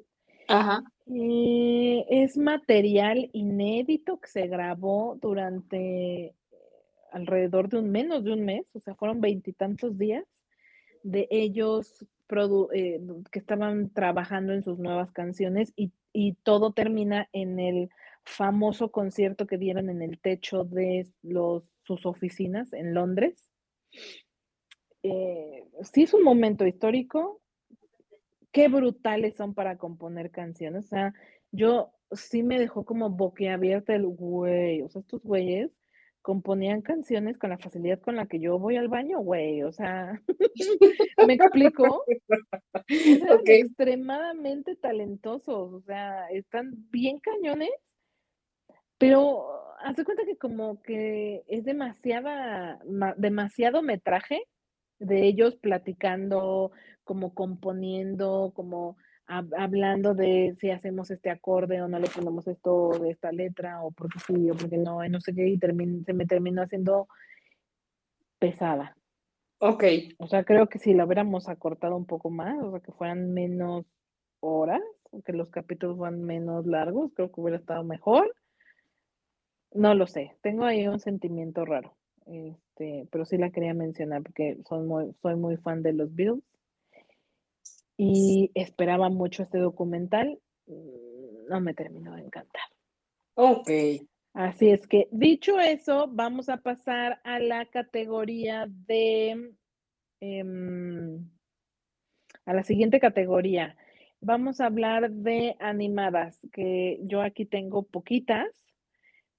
Ajá. 0.48 0.82
Eh, 1.06 2.04
es 2.08 2.36
material 2.36 3.30
inédito 3.32 4.18
que 4.18 4.28
se 4.28 4.46
grabó 4.48 5.18
durante 5.20 6.34
alrededor 7.12 7.68
de 7.68 7.78
un 7.78 7.90
menos 7.90 8.24
de 8.24 8.32
un 8.32 8.44
mes, 8.44 8.74
o 8.74 8.80
sea, 8.80 8.94
fueron 8.94 9.20
veintitantos 9.20 9.98
días 9.98 10.24
de 11.02 11.28
ellos 11.30 12.04
eh, 12.74 13.00
que 13.30 13.38
estaban 13.38 13.90
trabajando 13.90 14.54
en 14.54 14.62
sus 14.62 14.78
nuevas 14.78 15.12
canciones 15.12 15.72
y, 15.76 15.92
todo 16.42 16.72
termina 16.72 17.28
en 17.32 17.58
el 17.58 17.88
famoso 18.24 18.90
concierto 18.90 19.46
que 19.46 19.56
dieron 19.56 19.88
en 19.88 20.02
el 20.02 20.18
techo 20.18 20.64
de 20.64 21.06
los, 21.22 21.64
sus 21.84 22.04
oficinas 22.04 22.72
en 22.74 22.92
Londres. 22.92 23.48
Sí 25.02 26.02
es 26.02 26.14
un 26.14 26.22
momento 26.22 26.66
histórico, 26.66 27.40
qué 28.52 28.68
brutales 28.68 29.36
son 29.36 29.54
para 29.54 29.78
componer 29.78 30.30
canciones. 30.30 30.84
O 30.84 30.88
sea, 30.88 31.14
yo 31.50 31.92
sí 32.12 32.42
me 32.42 32.58
dejó 32.58 32.84
como 32.84 33.10
boquiabierta 33.10 33.94
el 33.94 34.06
güey. 34.06 34.82
O 34.82 34.88
sea, 34.88 35.00
estos 35.00 35.22
güeyes 35.22 35.70
componían 36.20 36.82
canciones 36.82 37.36
con 37.36 37.50
la 37.50 37.58
facilidad 37.58 38.00
con 38.00 38.14
la 38.14 38.26
que 38.26 38.38
yo 38.38 38.58
voy 38.58 38.76
al 38.76 38.88
baño, 38.88 39.18
güey. 39.20 39.62
O 39.62 39.72
sea, 39.72 40.20
¿me 41.26 41.34
explico? 41.34 42.04
Eran 42.88 43.40
extremadamente 43.44 44.76
talentosos. 44.76 45.72
O 45.72 45.80
sea, 45.80 46.28
están 46.28 46.72
bien 46.90 47.18
cañones, 47.18 47.70
pero 49.02 49.74
hace 49.80 50.04
cuenta 50.04 50.24
que 50.24 50.36
como 50.36 50.80
que 50.80 51.42
es 51.48 51.64
demasiada, 51.64 52.78
demasiado 53.16 53.82
metraje 53.82 54.44
de 55.00 55.26
ellos 55.26 55.56
platicando, 55.56 56.70
como 57.02 57.34
componiendo, 57.34 58.52
como 58.54 58.96
hablando 59.26 60.14
de 60.14 60.54
si 60.60 60.70
hacemos 60.70 61.10
este 61.10 61.30
acorde 61.30 61.82
o 61.82 61.88
no 61.88 61.98
le 61.98 62.08
ponemos 62.08 62.46
esto 62.46 62.90
de 63.00 63.10
esta 63.10 63.32
letra, 63.32 63.82
o 63.82 63.90
porque 63.90 64.20
sí, 64.20 64.50
o 64.50 64.54
porque 64.54 64.78
no, 64.78 65.04
y 65.04 65.08
no 65.08 65.20
sé 65.20 65.34
qué, 65.34 65.48
y 65.48 65.58
se 65.58 66.12
me 66.12 66.26
terminó 66.26 66.62
haciendo 66.62 67.08
pesada. 68.38 68.96
Ok. 69.58 69.82
O 70.18 70.28
sea, 70.28 70.44
creo 70.44 70.68
que 70.68 70.78
si 70.78 70.94
la 70.94 71.06
hubiéramos 71.06 71.48
acortado 71.48 71.96
un 71.96 72.06
poco 72.06 72.30
más, 72.30 72.56
o 72.62 72.70
sea, 72.70 72.80
que 72.80 72.92
fueran 72.92 73.32
menos 73.32 73.84
horas, 74.38 74.80
que 75.24 75.32
los 75.32 75.50
capítulos 75.50 75.96
fueran 75.96 76.22
menos 76.22 76.66
largos, 76.66 77.10
creo 77.14 77.32
que 77.32 77.40
hubiera 77.40 77.58
estado 77.58 77.82
mejor. 77.82 78.32
No 79.74 79.94
lo 79.94 80.06
sé, 80.06 80.36
tengo 80.42 80.64
ahí 80.64 80.86
un 80.86 81.00
sentimiento 81.00 81.64
raro, 81.64 81.96
este, 82.26 83.06
pero 83.10 83.24
sí 83.24 83.38
la 83.38 83.50
quería 83.50 83.74
mencionar 83.74 84.22
porque 84.22 84.58
soy 84.68 84.86
muy, 84.86 85.12
soy 85.22 85.36
muy 85.36 85.56
fan 85.56 85.82
de 85.82 85.92
los 85.92 86.14
Bills 86.14 86.42
y 87.96 88.50
esperaba 88.54 89.08
mucho 89.08 89.42
este 89.42 89.58
documental, 89.58 90.38
mm, 90.66 91.48
no 91.48 91.60
me 91.60 91.74
terminó 91.74 92.16
de 92.16 92.22
encantar. 92.22 92.62
Ok. 93.34 93.70
Así 94.34 94.70
es 94.70 94.86
que, 94.86 95.08
dicho 95.10 95.60
eso, 95.60 96.08
vamos 96.10 96.48
a 96.48 96.56
pasar 96.56 97.20
a 97.22 97.38
la 97.38 97.66
categoría 97.66 98.66
de, 98.68 99.52
em, 100.20 101.28
a 102.46 102.54
la 102.54 102.62
siguiente 102.62 102.98
categoría. 102.98 103.76
Vamos 104.20 104.60
a 104.60 104.66
hablar 104.66 105.10
de 105.10 105.56
animadas, 105.60 106.38
que 106.52 106.98
yo 107.02 107.20
aquí 107.20 107.44
tengo 107.44 107.82
poquitas. 107.82 108.71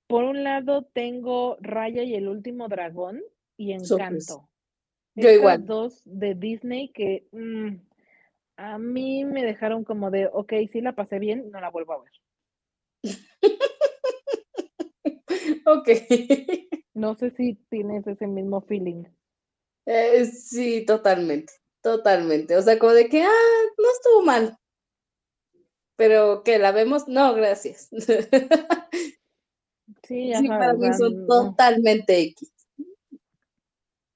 Por 0.07 0.23
un 0.23 0.43
lado 0.43 0.83
tengo 0.93 1.57
Raya 1.61 2.03
y 2.03 2.15
el 2.15 2.27
último 2.27 2.67
dragón 2.67 3.21
y 3.57 3.73
Encanto. 3.73 4.49
Yo 5.15 5.29
igual. 5.29 5.65
dos 5.65 6.01
de 6.05 6.33
Disney 6.33 6.89
que 6.89 7.27
mm, 7.31 7.75
a 8.57 8.77
mí 8.77 9.25
me 9.25 9.43
dejaron 9.43 9.83
como 9.83 10.11
de, 10.11 10.29
ok, 10.31 10.53
sí 10.71 10.81
la 10.81 10.93
pasé 10.93 11.19
bien, 11.19 11.49
no 11.51 11.59
la 11.59 11.69
vuelvo 11.69 11.93
a 11.93 12.03
ver. 12.03 12.11
ok. 15.65 15.89
No 16.95 17.15
sé 17.15 17.31
si 17.31 17.55
tienes 17.71 18.05
ese 18.05 18.27
mismo 18.27 18.61
feeling. 18.61 19.05
Eh, 19.87 20.25
sí, 20.25 20.85
totalmente, 20.85 21.53
totalmente. 21.81 22.55
O 22.55 22.61
sea, 22.61 22.77
como 22.77 22.93
de 22.93 23.09
que, 23.09 23.23
ah, 23.23 23.63
no 23.79 23.91
estuvo 23.91 24.21
mal. 24.21 24.59
Pero 25.95 26.43
que 26.43 26.59
la 26.59 26.71
vemos, 26.71 27.07
no, 27.07 27.33
gracias. 27.33 27.89
Sí, 30.13 30.47
para 30.47 30.73
mí 30.73 30.87
son 30.97 31.25
totalmente 31.27 32.19
X. 32.19 32.51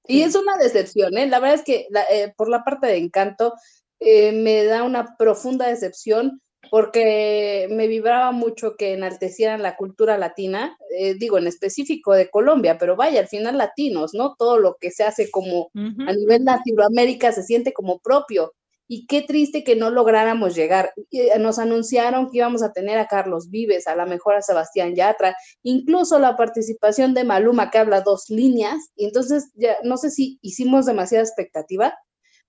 Y 0.07 0.21
es 0.21 0.35
una 0.35 0.57
decepción, 0.57 1.17
¿eh? 1.17 1.27
La 1.27 1.39
verdad 1.39 1.55
es 1.55 1.63
que 1.63 1.87
eh, 2.11 2.33
por 2.37 2.49
la 2.49 2.63
parte 2.63 2.87
de 2.87 2.97
encanto 2.97 3.53
eh, 3.99 4.31
me 4.31 4.63
da 4.63 4.83
una 4.83 5.17
profunda 5.17 5.67
decepción 5.67 6.41
porque 6.69 7.67
me 7.71 7.87
vibraba 7.87 8.31
mucho 8.31 8.75
que 8.77 8.93
enaltecieran 8.93 9.61
la 9.61 9.75
cultura 9.75 10.17
latina, 10.17 10.77
eh, 10.97 11.15
digo 11.15 11.37
en 11.37 11.47
específico 11.47 12.13
de 12.13 12.29
Colombia, 12.29 12.77
pero 12.77 12.95
vaya, 12.95 13.19
al 13.19 13.27
final 13.27 13.57
latinos, 13.57 14.13
¿no? 14.13 14.35
Todo 14.37 14.57
lo 14.57 14.75
que 14.79 14.91
se 14.91 15.03
hace 15.03 15.31
como 15.31 15.69
a 15.75 16.13
nivel 16.13 16.43
Latinoamérica 16.45 17.31
se 17.31 17.43
siente 17.43 17.73
como 17.73 17.99
propio. 17.99 18.53
Y 18.87 19.05
qué 19.05 19.21
triste 19.21 19.63
que 19.63 19.75
no 19.75 19.89
lográramos 19.89 20.55
llegar. 20.55 20.93
Eh, 21.11 21.37
nos 21.39 21.59
anunciaron 21.59 22.29
que 22.29 22.37
íbamos 22.37 22.63
a 22.63 22.71
tener 22.71 22.97
a 22.97 23.07
Carlos 23.07 23.49
Vives, 23.49 23.87
a 23.87 23.95
la 23.95 24.05
mejor 24.05 24.35
a 24.35 24.41
Sebastián 24.41 24.95
Yatra, 24.95 25.35
incluso 25.63 26.19
la 26.19 26.37
participación 26.37 27.13
de 27.13 27.25
Maluma, 27.25 27.69
que 27.69 27.79
habla 27.79 28.01
dos 28.01 28.29
líneas. 28.29 28.91
Y 28.95 29.05
entonces, 29.05 29.51
ya 29.55 29.77
no 29.83 29.97
sé 29.97 30.09
si 30.09 30.39
hicimos 30.41 30.85
demasiada 30.85 31.23
expectativa, 31.23 31.97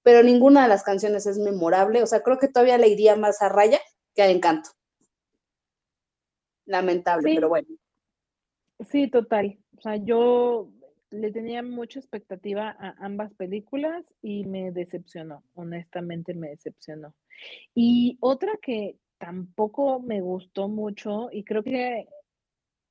pero 0.02 0.22
ninguna 0.22 0.62
de 0.62 0.68
las 0.68 0.84
canciones 0.84 1.26
es 1.26 1.38
memorable. 1.38 2.02
O 2.02 2.06
sea, 2.06 2.22
creo 2.22 2.38
que 2.38 2.48
todavía 2.48 2.78
le 2.78 2.88
iría 2.88 3.16
más 3.16 3.42
a 3.42 3.48
Raya 3.48 3.80
que 4.14 4.22
a 4.22 4.28
Encanto. 4.28 4.70
Lamentable, 6.66 7.34
pero 7.34 7.48
bueno. 7.48 7.68
Sí, 8.90 9.10
total. 9.10 9.58
O 9.76 9.80
sea, 9.80 9.96
yo 9.96 10.70
le 11.10 11.30
tenía 11.32 11.62
mucha 11.62 11.98
expectativa 11.98 12.76
a 12.78 12.94
ambas 12.98 13.32
películas 13.34 14.04
y 14.20 14.44
me 14.44 14.72
decepcionó, 14.72 15.42
honestamente 15.54 16.34
me 16.34 16.50
decepcionó. 16.50 17.14
Y 17.74 18.18
otra 18.20 18.52
que 18.60 18.96
tampoco 19.18 20.00
me 20.00 20.20
gustó 20.20 20.68
mucho 20.68 21.28
y 21.32 21.44
creo 21.44 21.62
que 21.62 22.08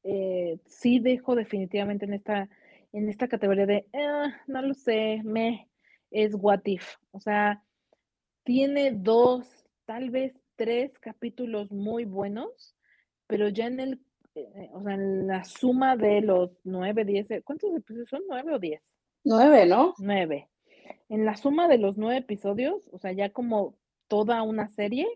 eh, 0.03 0.59
sí 0.65 0.99
dejo 0.99 1.35
definitivamente 1.35 2.05
en 2.05 2.13
esta, 2.13 2.49
en 2.93 3.09
esta 3.09 3.27
categoría 3.27 3.65
de, 3.65 3.87
ah, 3.93 4.35
no 4.47 4.61
lo 4.61 4.73
sé, 4.73 5.21
me, 5.23 5.69
es 6.11 6.33
What 6.33 6.61
If. 6.65 6.95
O 7.11 7.19
sea, 7.19 7.63
tiene 8.43 8.91
dos, 8.93 9.47
tal 9.85 10.09
vez 10.09 10.33
tres 10.55 10.97
capítulos 10.99 11.71
muy 11.71 12.05
buenos, 12.05 12.75
pero 13.27 13.49
ya 13.49 13.67
en 13.67 13.79
el 13.79 13.99
eh, 14.39 14.69
o 14.73 14.81
sea, 14.83 14.93
en 14.93 15.27
la 15.27 15.43
suma 15.43 15.97
de 15.97 16.21
los 16.21 16.51
nueve, 16.63 17.05
diez, 17.05 17.29
eh, 17.31 17.41
¿cuántos 17.43 17.75
episodios 17.75 18.09
son? 18.09 18.21
¿Nueve 18.27 18.53
o 18.53 18.59
diez? 18.59 18.81
Nueve, 19.23 19.65
¿no? 19.65 19.93
Nueve. 19.99 20.49
En 21.09 21.25
la 21.25 21.35
suma 21.35 21.67
de 21.67 21.77
los 21.77 21.97
nueve 21.97 22.17
episodios, 22.17 22.87
o 22.91 22.99
sea, 22.99 23.11
ya 23.11 23.31
como 23.31 23.75
toda 24.07 24.41
una 24.43 24.69
serie, 24.69 25.07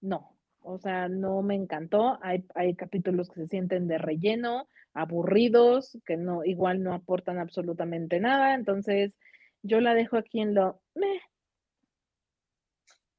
no. 0.00 0.34
O 0.60 0.78
sea, 0.78 1.08
no 1.08 1.42
me 1.42 1.54
encantó. 1.54 2.18
Hay, 2.22 2.44
hay 2.54 2.74
capítulos 2.74 3.30
que 3.30 3.40
se 3.42 3.46
sienten 3.48 3.88
de 3.88 3.98
relleno, 3.98 4.68
aburridos, 4.92 5.98
que 6.04 6.16
no, 6.16 6.44
igual 6.44 6.82
no 6.82 6.92
aportan 6.92 7.38
absolutamente 7.38 8.20
nada. 8.20 8.54
Entonces, 8.54 9.16
yo 9.62 9.80
la 9.80 9.94
dejo 9.94 10.16
aquí 10.16 10.40
en 10.40 10.54
lo 10.54 10.80
meh. 10.94 11.20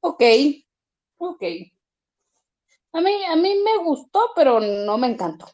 Ok, 0.00 0.22
ok. 1.18 1.42
A 2.92 3.00
mí, 3.00 3.24
a 3.24 3.36
mí 3.36 3.54
me 3.64 3.84
gustó, 3.84 4.30
pero 4.34 4.60
no 4.60 4.98
me 4.98 5.08
encantó. 5.08 5.46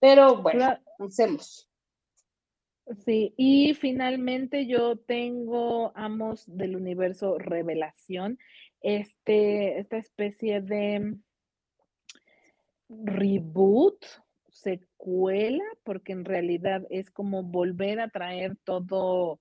Pero 0.00 0.40
bueno, 0.42 0.78
hacemos. 0.98 1.68
Sí, 3.04 3.34
y 3.36 3.74
finalmente 3.74 4.66
yo 4.66 4.96
tengo 4.96 5.92
Amos 5.94 6.44
del 6.46 6.74
Universo 6.74 7.38
Revelación, 7.38 8.38
este, 8.80 9.78
esta 9.78 9.98
especie 9.98 10.60
de 10.60 11.16
reboot, 12.88 14.04
secuela, 14.48 15.62
porque 15.84 16.12
en 16.12 16.24
realidad 16.24 16.82
es 16.90 17.10
como 17.10 17.44
volver 17.44 18.00
a 18.00 18.08
traer 18.08 18.56
todo, 18.64 19.40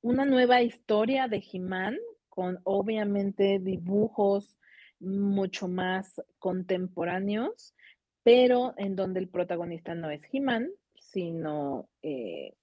una 0.00 0.24
nueva 0.24 0.62
historia 0.62 1.28
de 1.28 1.44
He-Man, 1.52 1.96
con 2.28 2.60
obviamente 2.64 3.60
dibujos 3.60 4.58
mucho 5.00 5.68
más 5.68 6.22
contemporáneos, 6.38 7.74
pero 8.22 8.74
en 8.76 8.96
donde 8.96 9.20
el 9.20 9.28
protagonista 9.28 9.94
no 9.94 10.10
es 10.10 10.22
He-Man, 10.30 10.70
sino 10.94 11.88
eh, 12.02 12.54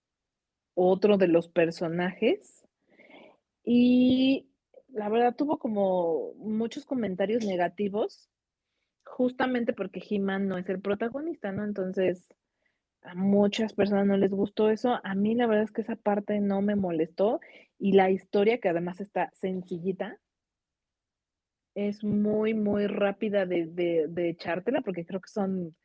otro 0.75 1.17
de 1.17 1.27
los 1.27 1.49
personajes. 1.49 2.63
Y 3.63 4.47
la 4.89 5.09
verdad 5.09 5.35
tuvo 5.35 5.57
como 5.57 6.33
muchos 6.35 6.85
comentarios 6.85 7.43
negativos, 7.45 8.29
justamente 9.03 9.73
porque 9.73 10.03
He-Man 10.07 10.47
no 10.47 10.57
es 10.57 10.69
el 10.69 10.79
protagonista, 10.79 11.51
¿no? 11.51 11.63
Entonces, 11.63 12.27
a 13.01 13.15
muchas 13.15 13.73
personas 13.73 14.05
no 14.05 14.17
les 14.17 14.31
gustó 14.31 14.69
eso. 14.69 14.99
A 15.03 15.15
mí 15.15 15.33
la 15.35 15.47
verdad 15.47 15.63
es 15.63 15.71
que 15.71 15.81
esa 15.81 15.95
parte 15.95 16.39
no 16.39 16.61
me 16.61 16.75
molestó 16.75 17.39
y 17.79 17.93
la 17.93 18.09
historia, 18.11 18.59
que 18.59 18.69
además 18.69 18.99
está 18.99 19.31
sencillita, 19.33 20.19
es 21.77 22.03
muy, 22.03 22.55
muy 22.55 22.87
rápida 22.87 23.45
de, 23.45 23.67
de, 23.67 24.29
echártela, 24.29 24.81
porque 24.81 25.05
creo 25.05 25.21
que 25.21 25.29
son, 25.29 25.75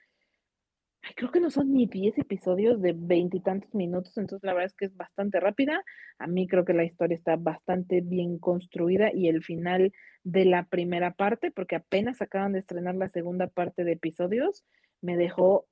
creo 1.16 1.30
que 1.30 1.38
no 1.38 1.51
son 1.51 1.70
ni 1.74 1.86
10 1.86 2.16
episodios 2.16 2.80
de 2.80 2.95
veintitantos 2.97 3.74
minutos, 3.74 4.16
entonces 4.16 4.43
la 4.43 4.55
verdad 4.55 4.68
es 4.68 4.74
que 4.74 4.86
es 4.86 4.97
bastante 4.97 5.38
rápida. 5.38 5.84
A 6.18 6.26
mí 6.26 6.49
creo 6.49 6.64
que 6.64 6.72
la 6.72 6.84
historia 6.84 7.14
está 7.14 7.36
bastante 7.36 8.01
bien 8.01 8.38
construida 8.38 9.12
y 9.12 9.28
el 9.28 9.45
final 9.45 9.93
de 10.24 10.47
la 10.47 10.64
primera 10.64 11.12
parte, 11.12 11.51
porque 11.51 11.76
apenas 11.76 12.22
acaban 12.22 12.53
de 12.53 12.61
estrenar 12.61 12.95
la 12.95 13.11
segunda 13.11 13.49
parte 13.49 13.84
de 13.84 13.93
episodios, 13.93 14.64
me 15.03 15.18
dejó 15.18 15.66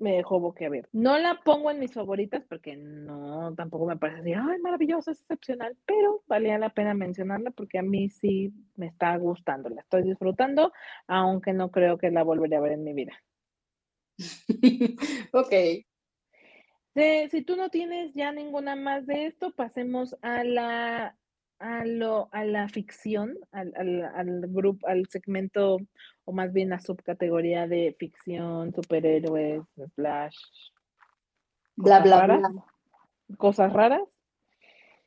me 0.00 0.16
dejó 0.16 0.40
boquiabierto. 0.40 0.88
No 0.92 1.18
la 1.18 1.40
pongo 1.44 1.70
en 1.70 1.78
mis 1.78 1.92
favoritas 1.92 2.42
porque 2.48 2.76
no, 2.76 3.54
tampoco 3.54 3.86
me 3.86 3.96
parece 3.96 4.20
así, 4.20 4.32
ay, 4.32 4.58
maravillosa, 4.60 5.12
es 5.12 5.20
excepcional, 5.20 5.76
pero 5.86 6.22
valía 6.26 6.58
la 6.58 6.70
pena 6.70 6.94
mencionarla 6.94 7.50
porque 7.50 7.78
a 7.78 7.82
mí 7.82 8.08
sí 8.08 8.52
me 8.76 8.86
está 8.86 9.16
gustando, 9.16 9.68
la 9.68 9.82
estoy 9.82 10.02
disfrutando, 10.02 10.72
aunque 11.06 11.52
no 11.52 11.70
creo 11.70 11.98
que 11.98 12.10
la 12.10 12.24
volveré 12.24 12.56
a 12.56 12.60
ver 12.60 12.72
en 12.72 12.84
mi 12.84 12.94
vida. 12.94 13.12
ok. 15.32 15.54
si 17.30 17.42
tú 17.42 17.56
no 17.56 17.68
tienes 17.68 18.14
ya 18.14 18.32
ninguna 18.32 18.76
más 18.76 19.06
de 19.06 19.26
esto, 19.26 19.52
pasemos 19.52 20.16
a 20.22 20.44
la 20.44 21.16
a, 21.60 21.84
lo, 21.84 22.28
a 22.32 22.44
la 22.44 22.68
ficción, 22.68 23.36
al, 23.52 23.72
al, 23.76 24.02
al 24.02 24.40
grupo, 24.48 24.88
al 24.88 25.06
segmento, 25.06 25.78
o 26.24 26.32
más 26.32 26.52
bien 26.52 26.70
la 26.70 26.80
subcategoría 26.80 27.68
de 27.68 27.94
ficción, 27.98 28.74
superhéroes, 28.74 29.62
flash. 29.94 30.36
Bla, 31.76 32.00
bla, 32.00 32.26
bla. 32.26 32.50
cosas 33.36 33.72
raras. 33.72 34.02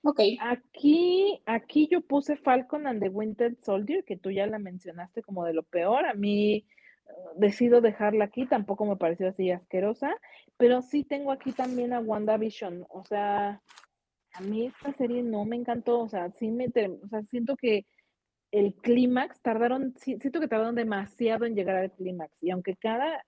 Ok. 0.02 0.20
Aquí, 0.40 1.42
aquí 1.46 1.88
yo 1.90 2.02
puse 2.02 2.36
Falcon 2.36 2.88
and 2.88 3.02
the 3.02 3.10
Winter 3.10 3.56
Soldier, 3.62 4.04
que 4.04 4.18
tú 4.18 4.32
ya 4.32 4.46
la 4.48 4.60
mencionaste 4.60 5.24
como 5.24 5.46
de 5.46 5.54
lo 5.54 5.64
peor. 5.64 6.06
A 6.06 6.14
mí 6.14 6.66
uh, 7.06 7.40
decido 7.40 7.80
dejarla 7.80 8.26
aquí, 8.26 8.46
tampoco 8.46 8.86
me 8.86 8.98
pareció 8.98 9.30
así 9.30 9.50
asquerosa, 9.52 10.14
pero 10.58 10.82
sí 10.82 11.04
tengo 11.04 11.32
aquí 11.32 11.52
también 11.52 11.94
a 11.94 12.00
WandaVision. 12.00 12.86
O 12.90 13.06
sea, 13.06 13.62
a 14.34 14.42
mí 14.42 14.68
esta 14.68 14.94
serie 14.94 15.24
no 15.24 15.46
me 15.46 15.56
encantó. 15.56 16.02
O 16.02 16.10
sea, 16.10 16.32
sí 16.32 16.52
me, 16.52 16.68
o 16.68 17.08
sea, 17.08 17.24
siento 17.24 17.56
que 17.56 17.86
el 18.52 18.76
clímax 18.76 19.42
tardaron, 19.42 19.96
siento 19.98 20.40
que 20.40 20.48
tardaron 20.48 20.76
demasiado 20.76 21.46
en 21.46 21.56
llegar 21.56 21.78
al 21.78 21.92
clímax. 21.92 22.42
Y 22.44 22.52
aunque 22.52 22.76
cada 22.76 23.24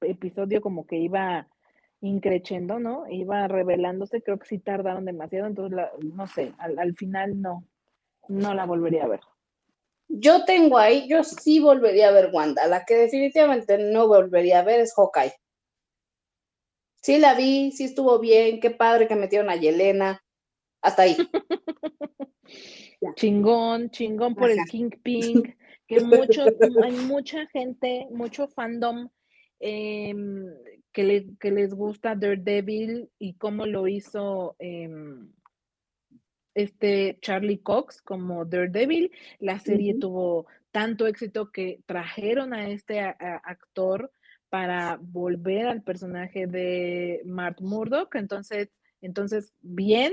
episodio 0.00 0.60
como 0.60 0.86
que 0.86 0.96
iba 0.96 1.48
increchendo, 2.00 2.78
¿no? 2.78 3.08
Iba 3.08 3.48
revelándose, 3.48 4.22
creo 4.22 4.38
que 4.38 4.46
sí 4.46 4.58
tardaron 4.58 5.04
demasiado, 5.04 5.46
entonces 5.46 5.78
no 6.02 6.26
sé, 6.26 6.52
al, 6.58 6.94
final 6.94 7.40
no, 7.40 7.64
no 8.28 8.54
la 8.54 8.66
volvería 8.66 9.04
a 9.04 9.08
ver. 9.08 9.20
Yo 10.08 10.44
tengo 10.44 10.78
ahí, 10.78 11.08
yo 11.08 11.24
sí 11.24 11.58
volvería 11.58 12.08
a 12.08 12.12
ver 12.12 12.30
Wanda, 12.32 12.66
la 12.68 12.84
que 12.84 12.96
definitivamente 12.96 13.78
no 13.78 14.06
volvería 14.06 14.60
a 14.60 14.64
ver 14.64 14.80
es 14.80 14.94
Hawkeye. 14.94 15.32
Sí 17.02 17.18
la 17.18 17.34
vi, 17.34 17.72
sí 17.72 17.84
estuvo 17.84 18.18
bien, 18.18 18.60
qué 18.60 18.70
padre 18.70 19.08
que 19.08 19.16
metieron 19.16 19.48
a 19.48 19.56
Yelena, 19.56 20.22
hasta 20.86 21.02
ahí. 21.02 21.16
chingón, 23.16 23.90
chingón 23.90 24.34
por 24.34 24.50
el 24.50 24.64
King 24.70 24.90
Pink, 25.02 25.54
que 25.86 26.00
mucho, 26.00 26.46
hay 26.82 26.92
mucha 26.92 27.46
gente, 27.48 28.06
mucho 28.10 28.48
fandom 28.48 29.10
Em, 29.58 30.52
que, 30.92 31.26
que, 31.40 31.50
les 31.50 31.74
gusta 31.74 32.14
Daredevil 32.14 33.10
y 33.18 33.34
cómo 33.34 33.64
lo 33.64 33.88
hizo 33.88 34.54
em, 34.58 35.32
este 36.54 37.18
Charlie 37.22 37.58
Cox 37.58 38.02
como 38.02 38.44
Daredevil. 38.44 39.10
La 39.38 39.58
serie 39.58 39.94
tuvo 39.98 40.46
tanto 40.72 41.06
éxito 41.06 41.50
que 41.50 41.80
trajeron 41.86 42.52
a 42.52 42.68
este 42.68 43.00
actor 43.00 44.12
para 44.50 44.98
volver 45.00 45.66
al 45.66 45.82
personaje 45.82 46.46
de 46.46 47.22
Mark 47.24 47.56
Murdock. 47.60 48.14
Entonces, 48.14 48.68
entonces 49.00 49.54
bien, 49.62 50.12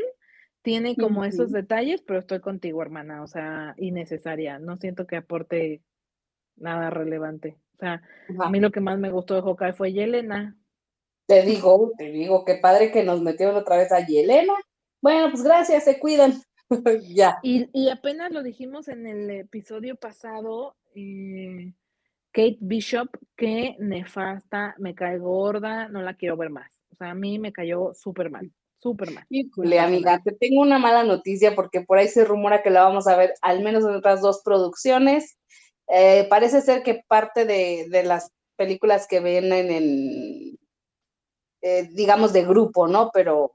tiene 0.63 0.95
como 0.95 1.25
esos 1.25 1.51
detalles, 1.51 2.01
pero 2.01 2.19
estoy 2.19 2.39
contigo, 2.39 2.81
hermana, 2.81 3.21
o 3.21 3.27
sea, 3.27 3.75
innecesaria. 3.77 4.59
No 4.59 4.77
siento 4.77 5.05
que 5.05 5.17
aporte 5.17 5.83
nada 6.55 6.89
relevante. 6.89 7.57
O 7.75 7.77
sea, 7.77 8.01
a 8.39 8.49
mí 8.49 8.59
lo 8.59 8.71
que 8.71 8.79
más 8.79 8.97
me 8.97 9.11
gustó 9.11 9.35
de 9.35 9.41
Hawkeye 9.41 9.73
fue 9.73 9.91
Yelena. 9.91 10.57
Te 11.27 11.43
digo, 11.43 11.91
te 11.97 12.05
digo, 12.05 12.45
qué 12.45 12.55
padre 12.55 12.91
que 12.91 13.03
nos 13.03 13.21
metieron 13.21 13.55
otra 13.55 13.77
vez 13.77 13.91
a 13.91 14.05
Yelena. 14.05 14.53
Bueno, 15.01 15.29
pues 15.31 15.43
gracias, 15.43 15.83
se 15.83 15.99
cuidan. 15.99 16.33
ya. 17.13 17.39
Y, 17.43 17.89
apenas 17.89 18.31
lo 18.31 18.41
dijimos 18.41 18.87
en 18.87 19.05
el 19.05 19.29
episodio 19.29 19.97
pasado, 19.97 20.77
eh, 20.95 21.73
Kate 22.31 22.57
Bishop, 22.61 23.09
que 23.35 23.75
nefasta, 23.79 24.75
me 24.77 24.95
cae 24.95 25.17
gorda, 25.17 25.89
no 25.89 26.01
la 26.01 26.13
quiero 26.13 26.37
ver 26.37 26.51
más. 26.51 26.79
O 26.91 26.95
sea, 26.95 27.11
a 27.11 27.15
mí 27.15 27.37
me 27.37 27.51
cayó 27.51 27.93
súper 27.93 28.29
mal, 28.29 28.49
súper 28.83 29.11
mal. 29.11 29.25
Híjole, 29.29 29.79
amiga, 29.79 30.21
te 30.21 30.33
tengo 30.33 30.61
una 30.61 30.77
mala 30.77 31.03
noticia 31.03 31.55
porque 31.55 31.81
por 31.81 31.97
ahí 31.97 32.09
se 32.09 32.25
rumora 32.25 32.61
que 32.61 32.69
la 32.69 32.83
vamos 32.83 33.07
a 33.07 33.15
ver 33.15 33.33
al 33.41 33.63
menos 33.63 33.85
en 33.85 33.95
otras 33.95 34.21
dos 34.21 34.41
producciones. 34.43 35.37
Eh, 35.87 36.27
parece 36.29 36.61
ser 36.61 36.83
que 36.83 37.01
parte 37.07 37.45
de, 37.45 38.03
las 38.03 38.31
películas 38.57 39.07
que 39.07 39.21
vienen 39.21 39.71
en, 39.71 40.59
eh, 41.61 41.89
digamos, 41.93 42.33
de 42.33 42.43
grupo, 42.43 42.87
¿no? 42.87 43.09
Pero, 43.13 43.53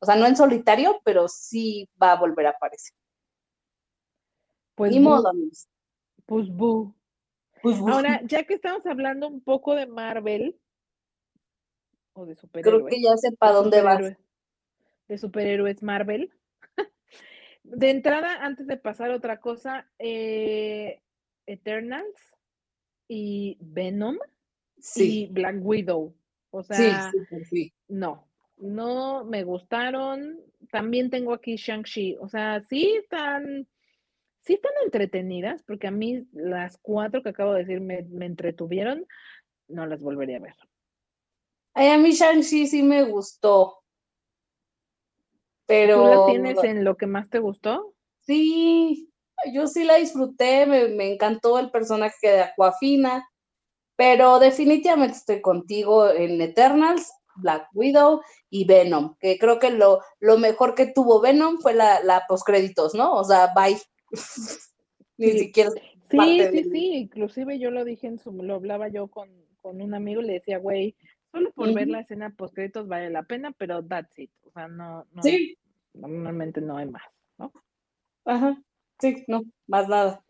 o 0.00 0.06
sea, 0.06 0.16
no 0.16 0.26
en 0.26 0.36
solitario, 0.36 1.00
pero 1.04 1.28
sí 1.28 1.88
va 2.02 2.12
a 2.12 2.16
volver 2.16 2.48
a 2.48 2.50
aparecer. 2.50 2.94
Pues 4.74 4.90
Ni 4.90 5.00
modo, 5.00 5.30
Pues 6.26 6.48
bu. 6.48 6.94
Pues 7.62 7.78
Ahora, 7.78 8.20
ya 8.24 8.44
que 8.44 8.54
estamos 8.54 8.86
hablando 8.86 9.26
un 9.28 9.40
poco 9.40 9.74
de 9.74 9.86
Marvel 9.86 10.60
o 12.12 12.26
de 12.26 12.36
superhéroes. 12.36 12.84
Creo 12.84 12.88
que 12.88 13.02
ya 13.02 13.16
sé 13.16 13.32
para 13.36 13.52
dónde 13.52 13.82
vas. 13.82 14.16
De 15.08 15.18
superhéroes 15.18 15.82
Marvel. 15.82 16.30
de 17.64 17.90
entrada, 17.90 18.44
antes 18.44 18.66
de 18.66 18.76
pasar 18.76 19.10
a 19.10 19.16
otra 19.16 19.40
cosa, 19.40 19.90
eh, 19.98 21.00
Eternals 21.46 22.16
y 23.08 23.56
Venom 23.60 24.18
y 24.96 25.26
Black 25.28 25.56
Widow. 25.60 26.14
O 26.50 26.62
sea, 26.62 27.10
no, 27.88 28.28
no 28.56 29.24
me 29.24 29.44
gustaron. 29.44 30.40
También 30.70 31.10
tengo 31.10 31.32
aquí 31.32 31.56
Shang-Chi. 31.56 32.16
O 32.20 32.28
sea, 32.28 32.60
sí 32.62 32.96
están, 32.96 33.66
sí 34.40 34.54
están 34.54 34.72
entretenidas, 34.84 35.62
porque 35.62 35.88
a 35.88 35.90
mí 35.90 36.26
las 36.32 36.78
cuatro 36.78 37.22
que 37.22 37.30
acabo 37.30 37.52
de 37.52 37.64
decir 37.64 37.80
me, 37.80 38.06
entretuvieron, 38.24 39.06
no 39.68 39.86
las 39.86 40.02
volvería 40.02 40.38
a 40.38 40.40
ver. 40.40 40.54
Ay, 41.74 41.88
a 41.88 41.98
mí 41.98 42.12
Shang-Chi 42.12 42.66
sí 42.66 42.82
me 42.82 43.04
gustó. 43.04 43.77
Pero. 45.68 46.02
¿Tú 46.02 46.08
la 46.08 46.26
tienes 46.32 46.64
en 46.64 46.82
lo 46.82 46.96
que 46.96 47.06
más 47.06 47.30
te 47.30 47.38
gustó? 47.38 47.94
Sí, 48.22 49.08
yo 49.52 49.66
sí 49.68 49.84
la 49.84 49.96
disfruté, 49.96 50.66
me, 50.66 51.12
encantó 51.12 51.58
el 51.58 51.70
personaje 51.70 52.26
de 52.26 52.40
Aquafina, 52.40 53.28
pero 53.96 54.38
definitivamente 54.40 55.16
estoy 55.16 55.40
contigo 55.40 56.10
en 56.10 56.40
Eternals, 56.40 57.12
Black 57.36 57.68
Widow 57.74 58.20
y 58.50 58.64
Venom, 58.64 59.16
que 59.20 59.38
creo 59.38 59.58
que 59.58 59.70
lo, 59.70 60.00
lo 60.18 60.38
mejor 60.38 60.74
que 60.74 60.86
tuvo 60.86 61.20
Venom 61.20 61.58
fue 61.58 61.74
la, 61.74 62.02
la 62.02 62.24
postcréditos, 62.26 62.94
¿no? 62.94 63.14
O 63.14 63.24
sea, 63.24 63.52
bye. 63.54 63.78
Ni 65.16 65.32
siquiera. 65.32 65.70
Sí, 66.10 66.40
sí, 66.52 66.64
sí, 66.64 66.86
inclusive 66.94 67.58
yo 67.58 67.70
lo 67.70 67.84
dije 67.84 68.06
en 68.06 68.18
su, 68.18 68.32
lo 68.32 68.54
hablaba 68.54 68.88
yo 68.88 69.08
con, 69.08 69.30
un 69.62 69.94
amigo 69.94 70.22
y 70.22 70.26
le 70.26 70.32
decía, 70.34 70.58
güey, 70.58 70.96
solo 71.30 71.52
por 71.52 71.74
ver 71.74 71.88
la 71.88 72.00
escena 72.00 72.30
postcréditos 72.30 72.88
vale 72.88 73.10
la 73.10 73.22
pena, 73.24 73.52
pero 73.52 73.84
that's 73.84 74.18
it. 74.18 74.30
O 74.42 74.50
sea, 74.50 74.66
no, 74.68 75.06
no, 75.12 75.22
normalmente 75.94 76.60
no 76.60 76.76
hay 76.76 76.86
más, 76.86 77.02
¿no? 77.38 77.52
Ajá. 78.24 78.60
Sí, 79.00 79.24
no, 79.28 79.42
más 79.66 79.88
nada. 79.88 80.22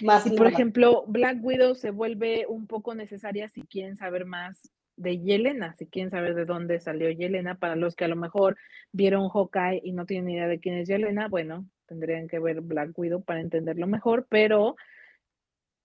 Más 0.00 0.26
y 0.26 0.36
por 0.36 0.46
ejemplo, 0.46 1.04
Black 1.06 1.38
Widow 1.42 1.74
se 1.74 1.90
vuelve 1.90 2.46
un 2.48 2.66
poco 2.66 2.94
necesaria 2.94 3.48
si 3.48 3.62
quieren 3.62 3.96
saber 3.96 4.24
más 4.24 4.70
de 4.96 5.20
Yelena, 5.20 5.74
si 5.74 5.86
quieren 5.86 6.10
saber 6.10 6.34
de 6.34 6.44
dónde 6.44 6.80
salió 6.80 7.10
Yelena, 7.10 7.56
para 7.56 7.76
los 7.76 7.94
que 7.94 8.04
a 8.04 8.08
lo 8.08 8.16
mejor 8.16 8.56
vieron 8.92 9.28
Hawkeye 9.28 9.80
y 9.84 9.92
no 9.92 10.06
tienen 10.06 10.30
idea 10.30 10.48
de 10.48 10.60
quién 10.60 10.76
es 10.76 10.88
Yelena, 10.88 11.28
bueno, 11.28 11.66
tendrían 11.86 12.28
que 12.28 12.38
ver 12.38 12.60
Black 12.60 12.98
Widow 12.98 13.22
para 13.22 13.40
entenderlo 13.40 13.86
mejor, 13.86 14.26
pero 14.28 14.76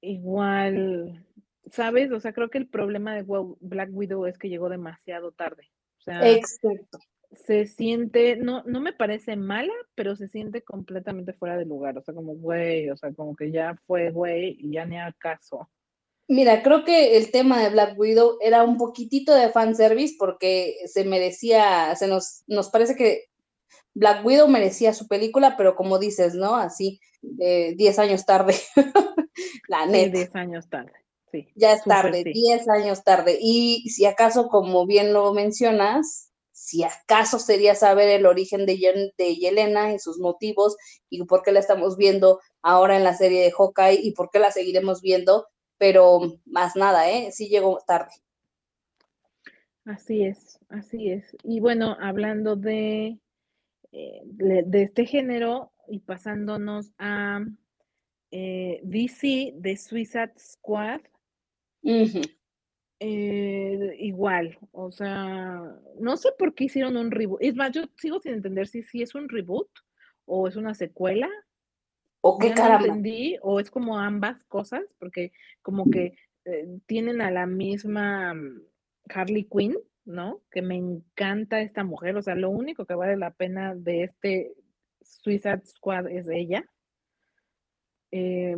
igual, 0.02 1.26
¿sabes? 1.70 2.12
O 2.12 2.20
sea, 2.20 2.34
creo 2.34 2.50
que 2.50 2.58
el 2.58 2.68
problema 2.68 3.14
de 3.14 3.26
Black 3.60 3.90
Widow 3.92 4.26
es 4.26 4.38
que 4.38 4.50
llegó 4.50 4.70
demasiado 4.70 5.32
tarde. 5.32 5.70
O 6.00 6.02
sea, 6.02 6.30
Exacto 6.30 7.00
se 7.32 7.66
siente, 7.66 8.38
no, 8.38 8.64
no 8.64 8.80
me 8.80 8.94
parece 8.94 9.36
mala, 9.36 9.74
pero 9.96 10.16
se 10.16 10.28
siente 10.28 10.62
completamente 10.62 11.34
fuera 11.34 11.58
de 11.58 11.66
lugar. 11.66 11.98
O 11.98 12.02
sea, 12.02 12.14
como 12.14 12.36
güey, 12.36 12.90
o 12.90 12.98
sea, 12.98 13.14
como 13.14 13.36
que 13.36 13.52
ya 13.52 13.76
fue 13.86 14.12
güey 14.12 14.58
y 14.60 14.72
ya 14.72 14.86
ni 14.86 14.98
acaso. 14.98 15.70
Mira, 16.30 16.62
creo 16.62 16.84
que 16.84 17.18
el 17.18 17.32
tema 17.32 17.62
de 17.62 17.70
Black 17.70 17.98
Widow 17.98 18.38
era 18.42 18.64
un 18.64 18.78
poquitito 18.78 19.34
de 19.34 19.50
fanservice 19.50 20.16
porque 20.20 20.76
se 20.86 21.06
merecía, 21.06 21.96
se 21.96 22.08
nos, 22.08 22.44
nos 22.48 22.70
parece 22.70 22.96
que 22.96 23.26
Black 23.94 24.26
Widow 24.26 24.48
merecía 24.48 24.94
su 24.94 25.08
película, 25.08 25.56
pero 25.58 25.76
como 25.76 26.00
dices, 26.00 26.36
¿no? 26.36 26.56
Así, 26.56 27.00
10 27.22 28.00
años 28.00 28.26
tarde. 28.26 28.56
La 29.68 29.86
neta. 29.86 30.18
10 30.18 30.36
años 30.36 30.70
tarde. 30.70 30.94
Sí, 31.32 31.48
ya 31.56 31.74
es 31.74 31.84
tarde, 31.84 32.24
10 32.24 32.70
años 32.70 33.04
tarde. 33.04 33.38
Y 33.42 33.90
si 33.90 34.06
acaso, 34.06 34.48
como 34.48 34.86
bien 34.86 35.14
lo 35.14 35.34
mencionas, 35.34 36.27
si 36.68 36.84
acaso 36.84 37.40
sería 37.40 37.76
saber 37.76 38.10
el 38.10 38.26
origen 38.26 38.66
de, 38.66 38.76
Yelena 38.76 39.94
y 39.94 40.00
sus 40.00 40.20
motivos 40.20 40.76
y 41.10 41.24
por 41.24 41.42
qué 41.42 41.54
la 41.54 41.62
estamos 41.62 41.96
viendo 41.96 42.42
ahora 42.62 42.98
en 42.98 43.06
la 43.06 43.14
serie 43.14 43.42
de 43.42 43.52
Hawkeye 43.52 44.02
y 44.04 44.12
por 44.12 44.30
qué 44.30 44.40
la 44.40 44.52
seguiremos 44.52 45.02
viendo, 45.02 45.48
pero 45.78 46.20
más 46.46 46.76
nada, 46.76 47.10
¿eh? 47.10 47.32
Sí 47.32 47.48
llegó 47.48 47.80
tarde. 47.88 48.12
Así 49.86 50.26
es, 50.26 50.60
así 50.68 51.10
es. 51.10 51.38
Y 51.42 51.62
bueno, 51.62 51.96
hablando 52.02 52.58
de, 52.58 53.18
eh, 53.94 54.22
de, 54.26 54.84
este 54.84 55.06
género 55.06 55.72
y 55.88 56.00
pasándonos 56.00 56.92
a 56.98 57.46
eh, 58.32 58.82
DC 58.84 59.54
de 59.56 59.78
Suicide 59.78 60.34
Squad, 60.38 61.00
eh, 63.00 63.96
igual, 64.00 64.58
o 64.72 64.92
sea, 64.92 65.62
no 66.00 66.18
sé 66.18 66.30
por 66.38 66.56
qué 66.56 66.66
hicieron 66.66 66.98
un 66.98 67.12
reboot. 67.12 67.42
Es 67.42 67.56
más, 67.56 67.72
yo 67.72 67.84
sigo 67.98 68.20
sin 68.20 68.34
entender 68.34 68.68
si, 68.68 68.84
si 68.84 69.02
es 69.02 69.14
un 69.16 69.30
reboot 69.30 69.70
o 70.26 70.48
es 70.48 70.56
una 70.56 70.74
secuela. 70.74 71.30
O 72.22 72.40
qué 72.40 72.54
cara 72.54 72.78
entendí, 72.78 73.38
o 73.42 73.60
es 73.60 73.70
como 73.70 74.00
ambas 74.00 74.44
cosas, 74.46 74.84
porque 75.00 75.32
como 75.62 75.90
que 75.90 76.16
eh, 76.46 76.68
tienen 76.88 77.22
a 77.22 77.30
la 77.30 77.46
misma 77.46 78.34
mm, 78.34 78.62
Harley 79.10 79.46
Quinn, 79.46 79.78
¿no? 80.04 80.42
Que 80.50 80.62
me 80.62 80.76
encanta 80.76 81.62
esta 81.62 81.84
mujer, 81.84 82.18
o 82.18 82.22
sea, 82.22 82.36
lo 82.36 82.50
único 82.50 82.86
que 82.86 82.96
vale 82.96 83.16
la 83.18 83.32
pena 83.32 83.76
de 83.76 84.04
este 84.04 84.54
Suicide 85.02 85.66
Squad 85.66 86.10
es 86.10 86.28
ella. 86.28 86.66
Eh, 88.12 88.58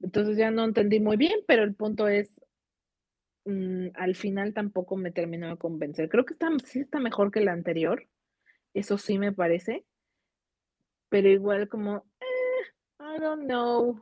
entonces 0.00 0.36
ya 0.36 0.50
no 0.50 0.64
entendí 0.64 0.98
muy 0.98 1.16
bien, 1.16 1.40
pero 1.46 1.62
el 1.62 1.74
punto 1.74 2.08
es, 2.08 2.40
mm, 3.44 3.88
al 3.94 4.14
final 4.16 4.54
tampoco 4.54 4.96
me 4.96 5.12
terminó 5.12 5.48
de 5.48 5.56
convencer. 5.58 6.08
Creo 6.08 6.24
que 6.24 6.34
está, 6.34 6.48
sí 6.64 6.80
está 6.80 6.98
mejor 7.00 7.30
que 7.30 7.40
la 7.40 7.52
anterior, 7.52 8.08
eso 8.74 8.98
sí 8.98 9.18
me 9.18 9.32
parece, 9.32 9.84
pero 11.08 11.28
igual 11.28 11.68
como, 11.68 12.04
eh, 12.20 12.64
I 13.00 13.20
don't 13.20 13.44
know. 13.44 13.94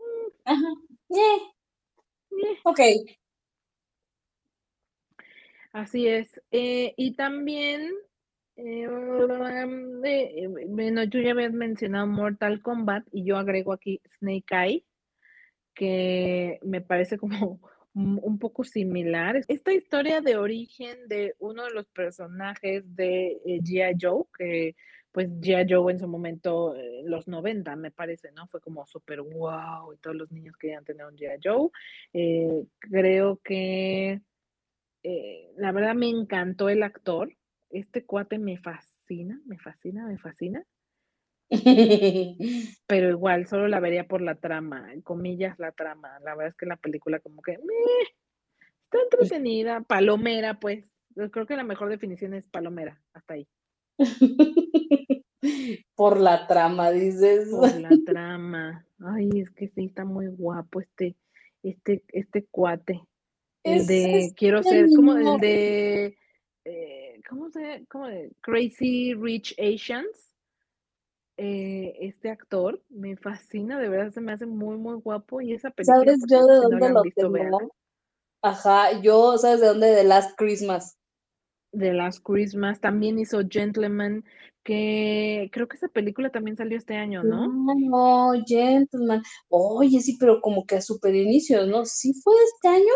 Mm. 0.00 0.30
Ajá, 0.44 0.68
Ok. 2.64 2.80
Así 5.72 6.06
es. 6.08 6.40
Eh, 6.50 6.94
y 6.96 7.14
también, 7.14 7.92
eh, 8.56 8.88
bueno, 10.68 11.04
yo 11.04 11.20
ya 11.20 11.32
había 11.32 11.50
mencionado 11.50 12.06
Mortal 12.06 12.62
Kombat 12.62 13.06
y 13.12 13.24
yo 13.24 13.36
agrego 13.36 13.72
aquí 13.72 14.00
Snake 14.18 14.46
Eye, 14.50 14.84
que 15.74 16.58
me 16.62 16.80
parece 16.80 17.18
como 17.18 17.60
un 17.94 18.38
poco 18.38 18.64
similar. 18.64 19.40
Esta 19.48 19.72
historia 19.72 20.20
de 20.20 20.36
origen 20.36 21.08
de 21.08 21.34
uno 21.38 21.64
de 21.64 21.70
los 21.70 21.86
personajes 21.86 22.94
de 22.94 23.40
eh, 23.44 23.60
G.I. 23.60 23.96
Joe, 24.00 24.24
que 24.36 24.76
pues 25.12 25.28
G.I. 25.40 25.66
Joe 25.68 25.92
en 25.92 25.98
su 25.98 26.06
momento, 26.06 26.76
en 26.76 27.10
los 27.10 27.26
90 27.26 27.74
me 27.76 27.90
parece, 27.90 28.30
¿no? 28.32 28.46
Fue 28.48 28.60
como 28.60 28.86
súper 28.86 29.22
wow 29.22 29.92
y 29.92 29.96
todos 29.98 30.16
los 30.16 30.30
niños 30.30 30.56
querían 30.56 30.84
tener 30.84 31.06
un 31.06 31.16
G.I. 31.16 31.40
Joe. 31.42 31.70
Eh, 32.12 32.66
creo 32.78 33.40
que 33.42 34.20
eh, 35.02 35.52
la 35.56 35.72
verdad 35.72 35.94
me 35.94 36.08
encantó 36.08 36.68
el 36.68 36.82
actor. 36.82 37.34
Este 37.70 38.04
cuate 38.04 38.38
me 38.38 38.58
fascina, 38.58 39.40
me 39.46 39.58
fascina, 39.58 40.06
me 40.06 40.18
fascina. 40.18 40.64
Pero 42.86 43.10
igual, 43.10 43.46
solo 43.46 43.68
la 43.68 43.80
vería 43.80 44.06
por 44.06 44.20
la 44.20 44.34
trama, 44.34 44.92
en 44.92 45.00
comillas 45.02 45.58
la 45.58 45.72
trama. 45.72 46.18
La 46.20 46.34
verdad 46.34 46.48
es 46.48 46.56
que 46.56 46.66
la 46.66 46.76
película 46.76 47.20
como 47.20 47.42
que 47.42 47.58
está 48.82 48.98
entretenida, 49.02 49.80
palomera, 49.82 50.58
pues. 50.60 50.90
Creo 51.32 51.46
que 51.46 51.56
la 51.56 51.64
mejor 51.64 51.88
definición 51.88 52.32
es 52.34 52.44
palomera, 52.46 53.02
hasta 53.12 53.34
ahí. 53.34 53.48
Por 55.94 56.20
la 56.20 56.46
trama, 56.46 56.90
dices. 56.90 57.48
Por 57.50 57.80
la 57.80 57.90
trama. 58.06 58.86
Ay, 59.00 59.28
es 59.40 59.50
que 59.50 59.68
sí, 59.68 59.86
está 59.86 60.04
muy 60.04 60.28
guapo 60.28 60.80
este, 60.80 61.16
este, 61.62 62.04
este 62.08 62.46
cuate. 62.50 63.02
El 63.64 63.86
de, 63.86 64.32
quiero 64.36 64.62
ser, 64.62 64.86
como 64.94 65.16
el 65.16 65.40
de, 65.40 66.16
eh, 66.64 67.20
¿cómo 67.28 67.50
se 67.50 67.84
cómo 67.88 68.06
de 68.06 68.30
Crazy 68.40 69.14
Rich 69.14 69.56
Asians. 69.58 70.27
Eh, 71.40 71.96
este 72.00 72.30
actor 72.30 72.82
me 72.88 73.16
fascina, 73.16 73.78
de 73.78 73.88
verdad 73.88 74.12
se 74.12 74.20
me 74.20 74.32
hace 74.32 74.44
muy, 74.44 74.76
muy 74.76 74.96
guapo. 74.96 75.40
Y 75.40 75.54
esa 75.54 75.70
película. 75.70 75.98
¿Sabes 75.98 76.20
yo 76.28 76.44
de 76.46 76.56
dónde 76.56 76.90
lo 76.90 77.02
tengo? 77.14 77.72
Ajá, 78.42 79.00
yo, 79.00 79.38
¿sabes 79.38 79.60
de 79.60 79.68
dónde? 79.68 79.86
De 79.86 80.02
Last 80.02 80.36
Christmas. 80.36 80.98
De 81.70 81.92
Last 81.92 82.24
Christmas, 82.24 82.80
también 82.80 83.18
hizo 83.20 83.40
Gentleman, 83.48 84.24
que 84.64 85.48
creo 85.52 85.68
que 85.68 85.76
esa 85.76 85.88
película 85.88 86.30
también 86.30 86.56
salió 86.56 86.76
este 86.76 86.96
año, 86.96 87.22
¿no? 87.22 87.46
No, 87.46 88.32
Gentleman. 88.44 89.22
Oye, 89.48 90.00
sí, 90.00 90.16
pero 90.18 90.40
como 90.40 90.66
que 90.66 90.76
a 90.76 90.80
super 90.80 91.14
inicios, 91.14 91.68
¿no? 91.68 91.84
¿Sí 91.84 92.14
fue 92.14 92.34
este 92.54 92.68
año? 92.68 92.94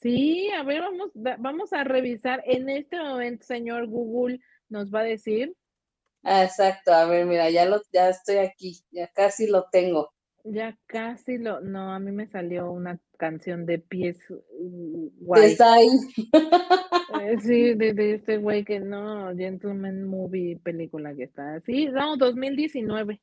Sí, 0.00 0.50
a 0.50 0.62
ver, 0.64 0.82
vamos, 0.82 1.10
vamos 1.14 1.72
a 1.72 1.82
revisar. 1.82 2.42
En 2.44 2.68
este 2.68 2.98
momento, 2.98 3.46
señor 3.46 3.86
Google, 3.86 4.38
nos 4.68 4.92
va 4.92 5.00
a 5.00 5.04
decir. 5.04 5.54
Exacto, 6.24 6.92
a 6.92 7.06
ver, 7.06 7.26
mira, 7.26 7.50
ya 7.50 7.66
lo, 7.66 7.82
ya 7.92 8.08
estoy 8.08 8.36
aquí, 8.36 8.80
ya 8.90 9.08
casi 9.08 9.46
lo 9.46 9.66
tengo. 9.70 10.10
Ya 10.44 10.76
casi 10.86 11.38
lo, 11.38 11.60
no, 11.60 11.92
a 11.92 11.98
mí 11.98 12.12
me 12.12 12.26
salió 12.26 12.70
una 12.70 13.00
canción 13.16 13.64
de 13.64 13.78
pies 13.78 14.18
guay. 15.20 15.52
Está 15.52 15.74
ahí. 15.74 15.88
Eh, 17.22 17.36
sí, 17.40 17.74
de, 17.74 18.14
este 18.14 18.36
güey 18.36 18.64
que 18.64 18.78
no, 18.80 19.34
Gentleman 19.34 20.04
Movie 20.04 20.58
película 20.62 21.14
que 21.14 21.24
está. 21.24 21.60
Sí, 21.60 21.86
no, 21.86 22.18
2019. 22.18 23.20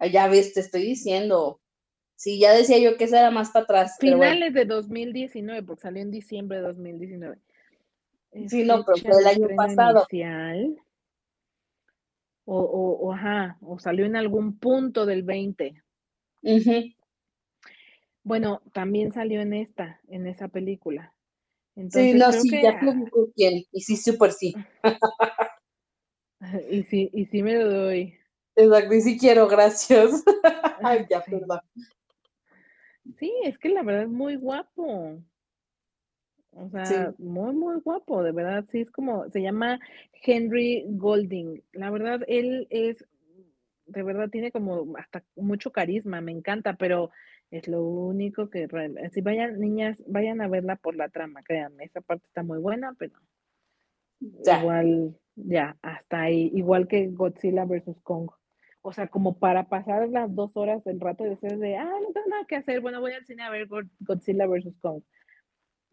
Ah, 0.00 0.06
ya 0.08 0.26
ves, 0.26 0.54
te 0.54 0.60
estoy 0.60 0.82
diciendo. 0.82 1.60
Sí, 2.16 2.40
ya 2.40 2.52
decía 2.52 2.78
yo 2.78 2.96
que 2.96 3.04
esa 3.04 3.20
era 3.20 3.30
más 3.30 3.50
para 3.50 3.64
atrás. 3.64 3.96
Finales 4.00 4.52
de 4.52 4.64
2019, 4.64 5.62
porque 5.62 5.82
salió 5.82 6.02
en 6.02 6.10
diciembre 6.10 6.58
de 6.58 6.64
2019. 6.64 7.38
Sí, 8.48 8.64
no, 8.64 8.84
pero 8.84 8.98
fue 8.98 9.20
el 9.20 9.26
año 9.26 9.48
pasado. 9.56 10.06
O, 12.52 12.98
o, 13.00 13.12
ajá, 13.12 13.58
o 13.60 13.78
salió 13.78 14.04
en 14.04 14.16
algún 14.16 14.58
punto 14.58 15.06
del 15.06 15.22
20. 15.22 15.80
Bueno, 18.24 18.60
también 18.72 19.12
salió 19.12 19.40
en 19.40 19.54
esta, 19.54 20.00
en 20.08 20.26
esa 20.26 20.48
película. 20.48 21.14
sí, 21.90 22.12
no, 22.14 22.32
sí, 22.32 22.50
ya 22.60 22.80
te 22.80 22.86
quién, 23.36 23.64
y 23.70 23.80
sí, 23.80 23.96
súper 23.96 24.32
sí. 24.32 24.54
y 26.70 26.82
sí, 26.84 27.10
y 27.12 27.26
sí 27.26 27.42
me 27.42 27.54
lo 27.54 27.70
doy. 27.70 28.14
Exacto, 28.56 28.94
y 28.94 29.00
sí 29.00 29.16
quiero, 29.16 29.46
gracias. 29.46 30.24
Ay, 30.82 31.06
ya, 31.08 31.22
perdón. 31.22 31.60
Sí, 33.16 33.32
es 33.44 33.58
que 33.58 33.68
la 33.68 33.82
verdad 33.82 34.02
es 34.02 34.08
muy 34.08 34.34
guapo. 34.34 35.22
O 36.52 36.68
sea, 36.68 37.14
muy, 37.18 37.54
muy 37.54 37.80
guapo, 37.80 38.22
de 38.22 38.32
verdad. 38.32 38.64
Sí, 38.70 38.80
es 38.80 38.90
como, 38.90 39.28
se 39.30 39.40
llama 39.40 39.78
Henry 40.24 40.84
Golding. 40.88 41.62
La 41.72 41.90
verdad, 41.90 42.22
él 42.26 42.66
es, 42.70 43.06
de 43.86 44.02
verdad, 44.02 44.28
tiene 44.30 44.50
como 44.50 44.96
hasta 44.96 45.24
mucho 45.36 45.70
carisma, 45.70 46.20
me 46.20 46.32
encanta, 46.32 46.74
pero 46.74 47.10
es 47.50 47.66
lo 47.66 47.82
único 47.84 48.48
que, 48.48 48.68
si 49.12 49.20
vayan, 49.20 49.58
niñas, 49.58 50.02
vayan 50.06 50.40
a 50.40 50.48
verla 50.48 50.76
por 50.76 50.96
la 50.96 51.08
trama, 51.08 51.42
créanme, 51.42 51.84
esa 51.84 52.00
parte 52.00 52.24
está 52.26 52.42
muy 52.42 52.58
buena, 52.58 52.94
pero 52.98 53.14
igual, 54.20 55.16
ya, 55.34 55.76
hasta 55.82 56.22
ahí, 56.22 56.50
igual 56.54 56.86
que 56.86 57.08
Godzilla 57.08 57.64
vs. 57.64 58.00
Kong. 58.02 58.30
O 58.82 58.92
sea, 58.92 59.08
como 59.08 59.38
para 59.38 59.68
pasar 59.68 60.08
las 60.08 60.34
dos 60.34 60.56
horas 60.56 60.82
del 60.84 61.00
rato 61.00 61.26
y 61.26 61.30
decir 61.30 61.58
de, 61.58 61.76
ah, 61.76 61.84
no 61.84 62.12
tengo 62.12 62.28
nada 62.28 62.44
que 62.48 62.56
hacer, 62.56 62.80
bueno, 62.80 63.00
voy 63.00 63.12
al 63.12 63.24
cine 63.24 63.42
a 63.42 63.50
ver 63.50 63.68
Godzilla 64.00 64.46
vs. 64.46 64.76
Kong. 64.80 65.02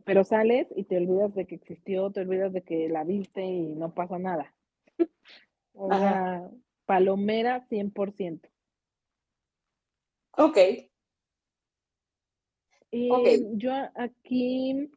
Pero 0.08 0.24
sales 0.24 0.68
y 0.74 0.86
te 0.86 0.96
olvidas 0.96 1.36
de 1.36 1.46
que 1.46 1.56
existió, 1.56 2.10
te 2.12 2.22
olvidas 2.22 2.54
de 2.54 2.62
que 2.64 2.88
la 2.88 3.04
viste 3.04 3.44
y 3.44 3.76
no 3.76 3.94
pasa 3.94 4.18
nada. 4.18 4.56
o 5.74 5.90
sea, 5.90 6.50
palomera 6.86 7.66
100%. 7.66 8.50
Ok. 10.38 10.58
Y 12.90 13.10
yo 13.58 13.74
aquí 13.96 14.90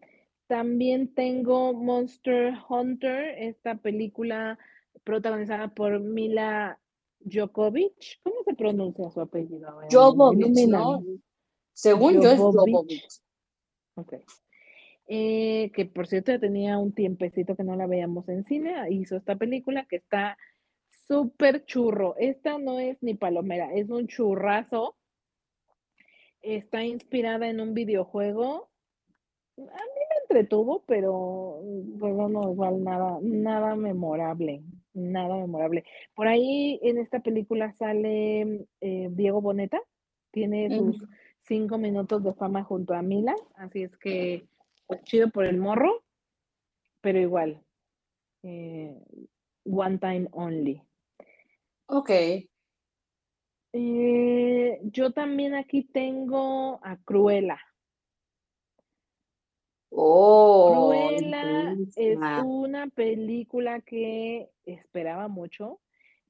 también 0.46 1.12
tengo 1.12 1.72
Monster 1.72 2.54
Hunter, 2.68 3.34
esta 3.36 3.74
película 3.74 4.60
protagonizada 5.02 5.74
por 5.74 5.98
Mila 5.98 6.78
Djokovic, 7.18 8.20
¿cómo 8.22 8.44
se 8.44 8.54
pronuncia 8.54 9.10
su 9.10 9.20
apellido? 9.20 9.76
Jovovich, 9.90 10.68
¿no? 10.68 11.02
Según 11.72 12.22
yo 12.22 12.30
es 12.30 12.38
Jovovich. 12.38 13.20
Ok. 13.96 14.14
Eh, 15.12 15.72
que 15.74 15.86
por 15.86 16.06
cierto 16.06 16.30
ya 16.30 16.38
tenía 16.38 16.78
un 16.78 16.92
tiempecito 16.92 17.56
que 17.56 17.64
no 17.64 17.74
la 17.74 17.88
veíamos 17.88 18.28
en 18.28 18.44
cine, 18.44 18.76
hizo 18.90 19.16
esta 19.16 19.34
película 19.34 19.84
que 19.86 19.96
está 19.96 20.38
súper 20.88 21.64
churro. 21.64 22.14
Esta 22.16 22.58
no 22.58 22.78
es 22.78 23.02
ni 23.02 23.14
palomera, 23.14 23.74
es 23.74 23.90
un 23.90 24.06
churrazo. 24.06 24.96
Está 26.42 26.84
inspirada 26.84 27.48
en 27.48 27.60
un 27.60 27.74
videojuego. 27.74 28.70
A 29.58 29.62
mí 29.62 29.66
me 29.68 30.16
entretuvo, 30.22 30.84
pero 30.86 31.60
pues 31.98 32.14
no, 32.14 32.52
igual 32.52 32.84
nada, 32.84 33.18
nada 33.20 33.74
memorable 33.74 34.62
nada 34.94 35.36
memorable. 35.36 35.84
Por 36.14 36.28
ahí 36.28 36.78
en 36.82 36.98
esta 36.98 37.20
película 37.20 37.72
sale 37.72 38.66
eh, 38.80 39.08
Diego 39.10 39.40
Boneta, 39.40 39.80
tiene 40.30 40.76
sus 40.76 41.04
cinco 41.40 41.78
minutos 41.78 42.22
de 42.22 42.32
fama 42.34 42.64
junto 42.64 42.94
a 42.94 43.02
Mila, 43.02 43.34
así 43.56 43.82
es 43.82 43.96
que 43.96 44.46
pues 44.90 45.04
chido 45.04 45.30
por 45.30 45.44
el 45.44 45.56
morro, 45.56 46.02
pero 47.00 47.20
igual, 47.20 47.64
eh, 48.42 49.00
one 49.64 49.98
time 49.98 50.28
only. 50.32 50.82
Ok. 51.86 52.10
Eh, 53.72 54.80
yo 54.82 55.12
también 55.12 55.54
aquí 55.54 55.84
tengo 55.84 56.80
a 56.82 56.96
Cruella. 57.04 57.60
Oh, 59.90 60.88
Cruella 60.88 61.76
es 61.94 62.18
una 62.44 62.88
película 62.88 63.82
que 63.82 64.50
esperaba 64.64 65.28
mucho. 65.28 65.80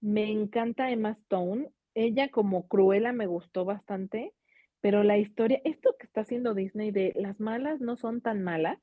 Me 0.02 0.30
encanta 0.30 0.90
Emma 0.90 1.12
Stone. 1.12 1.72
Ella 1.94 2.30
como 2.30 2.68
Cruella 2.68 3.14
me 3.14 3.26
gustó 3.26 3.64
bastante, 3.64 4.34
pero 4.80 5.02
la 5.02 5.18
historia, 5.18 5.60
esto 5.64 5.94
que 5.98 6.06
está 6.06 6.22
haciendo 6.22 6.54
Disney 6.54 6.90
de 6.90 7.12
las 7.16 7.40
malas 7.40 7.80
no 7.80 7.96
son 7.96 8.20
tan 8.20 8.42
malas, 8.42 8.78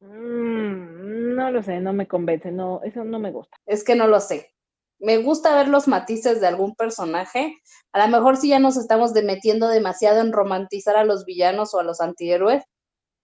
Mm, 0.00 1.34
no 1.34 1.50
lo 1.50 1.62
sé, 1.62 1.80
no 1.80 1.92
me 1.92 2.06
convence, 2.06 2.52
no, 2.52 2.80
eso 2.84 3.04
no 3.04 3.18
me 3.18 3.32
gusta. 3.32 3.56
Es 3.66 3.84
que 3.84 3.94
no 3.96 4.06
lo 4.06 4.20
sé. 4.20 4.54
Me 5.00 5.18
gusta 5.18 5.54
ver 5.56 5.68
los 5.68 5.88
matices 5.88 6.40
de 6.40 6.46
algún 6.46 6.74
personaje. 6.74 7.56
A 7.92 8.06
lo 8.06 8.08
mejor 8.16 8.36
sí 8.36 8.48
ya 8.48 8.58
nos 8.58 8.76
estamos 8.76 9.12
metiendo 9.12 9.68
demasiado 9.68 10.20
en 10.20 10.32
romantizar 10.32 10.96
a 10.96 11.04
los 11.04 11.24
villanos 11.24 11.74
o 11.74 11.80
a 11.80 11.84
los 11.84 12.00
antihéroes, 12.00 12.62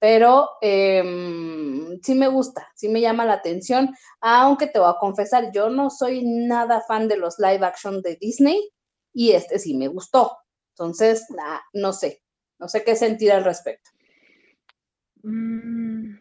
pero 0.01 0.51
em, 0.63 2.01
sí 2.03 2.15
me 2.15 2.29
gusta, 2.29 2.69
sí 2.77 2.89
me 2.89 3.01
llama 3.01 3.25
la 3.27 3.35
atención, 3.35 3.91
aunque 4.21 4.67
te 4.69 4.79
voy 4.79 4.91
a 4.91 4.99
confesar, 5.01 5.51
yo 5.53 5.71
no 5.71 5.91
soy 5.91 6.25
nada 6.27 6.83
fan 6.83 7.09
de 7.09 7.17
los 7.19 7.39
live 7.39 7.65
action 7.67 8.03
de 8.03 8.17
Disney 8.21 8.71
y 9.15 9.33
este 9.33 9.59
sí 9.59 9.75
me 9.77 9.89
gustó. 9.89 10.33
Entonces, 10.75 11.27
no 11.73 11.93
sé, 11.93 12.23
no 12.59 12.69
sé 12.69 12.83
qué 12.85 12.97
sentir 12.97 13.31
al 13.33 13.45
respecto. 13.45 13.91
Mm, 15.23 16.17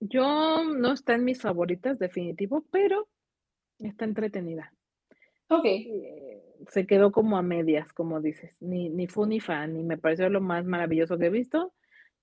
yo 0.00 0.64
no 0.64 0.92
está 0.92 1.14
en 1.14 1.24
mis 1.24 1.40
favoritas, 1.40 1.98
definitivo, 1.98 2.64
pero 2.70 3.08
está 3.78 4.04
entretenida. 4.04 4.72
Ok. 5.48 5.64
Eh, 5.66 6.42
se 6.68 6.86
quedó 6.86 7.12
como 7.12 7.38
a 7.38 7.42
medias, 7.42 7.92
como 7.92 8.20
dices, 8.20 8.56
ni, 8.60 8.88
ni 8.88 9.06
ni 9.06 9.40
fan, 9.40 9.74
ni 9.74 9.84
me 9.84 9.98
pareció 9.98 10.28
lo 10.28 10.40
más 10.40 10.64
maravilloso 10.64 11.16
que 11.16 11.26
he 11.26 11.30
visto, 11.30 11.74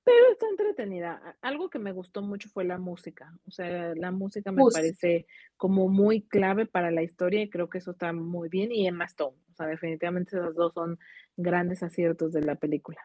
pero 0.04 0.32
está 0.32 0.48
entretenida. 0.50 1.38
Algo 1.42 1.70
que 1.70 1.80
me 1.80 1.92
gustó 1.92 2.22
mucho 2.22 2.50
fue 2.50 2.66
la 2.66 2.78
música. 2.78 3.34
O 3.46 3.52
sea, 3.52 3.94
la 3.96 4.12
música 4.12 4.52
me 4.52 4.64
parece 4.74 5.28
como 5.58 5.88
muy 5.88 6.24
clave 6.24 6.66
para 6.66 6.92
la 6.92 7.04
historia 7.04 7.42
y 7.42 7.50
creo 7.50 7.70
que 7.70 7.78
eso 7.78 7.92
está 7.92 8.12
muy 8.12 8.50
bien. 8.50 8.72
Y 8.72 8.88
Emma 8.88 9.06
Stone. 9.06 9.38
Sea, 9.62 9.70
definitivamente 9.70 10.38
esos 10.38 10.56
dos 10.56 10.74
son 10.74 11.00
grandes 11.38 11.84
aciertos 11.84 12.34
de 12.34 12.42
la 12.42 12.56
película. 12.56 13.00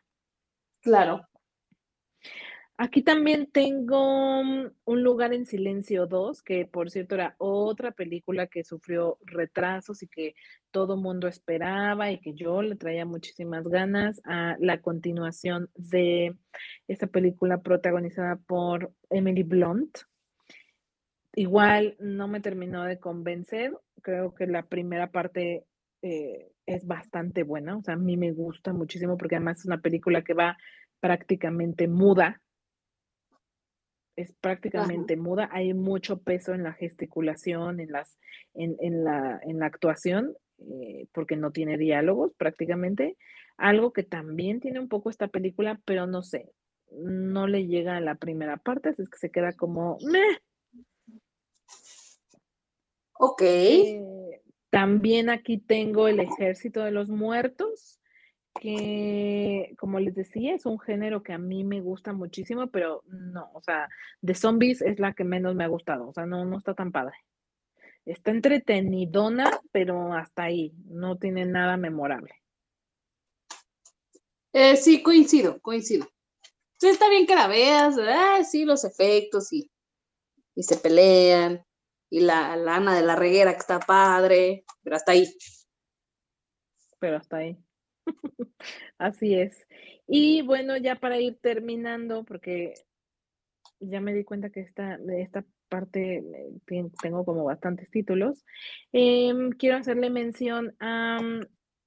Claro. 0.81 1.27
Aquí 2.79 3.03
también 3.03 3.51
tengo 3.51 4.45
mm, 4.45 4.71
Un 4.85 5.03
lugar 5.03 5.33
en 5.33 5.47
silencio 5.47 6.07
2, 6.07 6.43
que 6.43 6.67
por 6.67 6.91
cierto 6.91 7.15
era 7.15 7.35
otra 7.39 7.93
película 7.93 8.49
que 8.49 8.65
sufrió 8.65 9.19
retrasos 9.23 10.03
y 10.03 10.09
que 10.09 10.35
todo 10.71 10.97
mundo 10.97 11.27
esperaba 11.27 12.11
y 12.11 12.21
que 12.21 12.35
yo 12.35 12.61
le 12.61 12.77
traía 12.77 13.07
muchísimas 13.07 13.67
ganas 13.67 14.21
a 14.25 14.57
la 14.61 14.83
continuación 14.83 15.71
de 15.75 16.37
esta 16.87 17.07
película 17.07 17.63
protagonizada 17.63 18.37
por 18.37 18.93
Emily 19.09 19.43
Blunt. 19.43 19.99
Igual 21.35 21.97
no 21.99 22.29
me 22.29 22.41
terminó 22.41 22.85
de 22.85 22.99
convencer, 22.99 23.73
creo 24.03 24.35
que 24.35 24.47
la 24.47 24.63
primera 24.67 25.11
parte 25.11 25.65
eh, 26.07 26.53
es 26.67 26.87
bastante 26.87 27.43
buena, 27.43 27.77
o 27.77 27.83
sea, 27.83 27.95
a 27.95 27.99
mí 27.99 28.17
me 28.17 28.33
gusta 28.33 28.73
muchísimo 28.73 29.17
porque 29.17 29.37
además 29.37 29.59
es 29.59 29.67
una 29.67 29.81
película 29.81 30.23
que 30.23 30.35
va 30.35 30.57
prácticamente 31.01 31.89
muda, 31.89 32.41
es 34.15 34.33
prácticamente 34.41 35.17
muda, 35.17 35.49
hay 35.53 35.75
mucho 35.75 36.23
peso 36.23 36.55
en 36.55 36.63
la 36.63 36.73
gesticulación, 36.73 37.81
en, 37.81 37.91
las, 37.91 38.19
en, 38.55 39.05
la, 39.05 39.41
en 39.43 39.59
la, 39.59 39.67
actuación, 39.67 40.35
eh, 40.59 41.07
porque 41.13 41.37
no 41.37 41.51
tiene 41.51 41.77
diálogos 41.77 42.33
prácticamente. 42.39 43.17
Algo 43.59 43.93
que 43.93 44.05
también 44.05 44.61
tiene 44.61 44.81
un 44.81 44.89
poco 44.89 45.11
esta 45.11 45.29
película, 45.29 45.81
pero 45.85 46.07
no 46.07 46.23
sé, 46.23 46.51
no 46.93 47.47
le 47.47 47.67
llega 47.67 47.97
a 47.97 48.01
la 48.01 48.15
primera 48.15 48.57
parte, 48.57 48.91
así 48.91 49.03
es 49.03 49.11
que 49.11 49.19
se 49.19 49.31
queda 49.31 49.53
como... 49.53 49.99
Meh. 50.03 50.39
Ok. 53.19 53.43
Eh, 53.43 54.16
también 54.77 55.31
aquí 55.31 55.57
tengo 55.57 56.07
el 56.07 56.21
ejército 56.21 56.83
de 56.85 56.91
los 56.91 57.09
muertos 57.09 57.99
que, 58.61 59.75
como 59.79 60.01
les 60.01 60.15
decía, 60.15 60.55
es 60.55 60.67
un 60.67 60.79
género 60.79 61.23
que 61.23 61.33
a 61.33 61.39
mí 61.39 61.65
me 61.65 61.81
gusta 61.81 62.13
muchísimo, 62.13 62.67
pero 62.67 63.03
no, 63.07 63.49
o 63.55 63.63
sea, 63.63 63.89
de 64.21 64.35
zombies 64.35 64.83
es 64.83 64.99
la 64.99 65.15
que 65.15 65.25
menos 65.25 65.55
me 65.55 65.65
ha 65.65 65.69
gustado, 65.69 66.07
o 66.07 66.13
sea, 66.13 66.27
no, 66.27 66.45
no 66.45 66.59
está 66.59 66.75
tan 66.75 66.93
padre. 66.93 67.17
Está 68.05 68.33
entretenidona, 68.33 69.51
pero 69.73 70.13
hasta 70.13 70.43
ahí, 70.43 70.75
no 70.85 71.17
tiene 71.17 71.47
nada 71.47 71.79
memorable. 71.79 72.35
Eh, 74.53 74.77
sí, 74.77 75.03
coincido, 75.03 75.59
coincido. 75.63 76.07
Sí, 76.79 76.89
está 76.89 77.09
bien 77.09 77.27
que 77.27 77.35
la 77.35 77.49
veas, 77.49 77.97
sí, 78.51 78.67
los 78.67 78.85
efectos 78.85 79.55
y, 79.55 79.71
y 80.55 80.63
se 80.63 80.77
pelean, 80.77 81.66
y 82.11 82.21
la 82.21 82.57
lana 82.57 82.95
de 82.95 83.03
la 83.03 83.17
reguera 83.17 83.53
que 83.53 83.59
está 83.59 83.81
padre, 83.81 84.65
pero 84.83 84.97
hasta 84.97 85.13
ahí. 85.13 85.27
Pero 86.99 87.17
hasta 87.17 87.39
ahí. 87.39 87.59
Así 88.99 89.35
es. 89.35 89.67
Y 90.07 90.43
bueno, 90.43 90.77
ya 90.77 90.97
para 90.97 91.21
ir 91.21 91.39
terminando, 91.41 92.25
porque 92.25 92.75
ya 93.81 94.01
me 94.01 94.15
di 94.15 94.25
cuenta 94.25 94.51
que 94.51 94.61
esta, 94.61 94.99
esta 95.17 95.45
parte 95.69 96.19
eh, 96.19 96.91
tengo 97.03 97.25
como 97.25 97.45
bastantes 97.45 97.91
títulos, 97.91 98.45
em, 98.93 99.51
quiero 99.51 99.77
hacerle 99.77 100.11
mención 100.11 100.77
a 100.81 101.19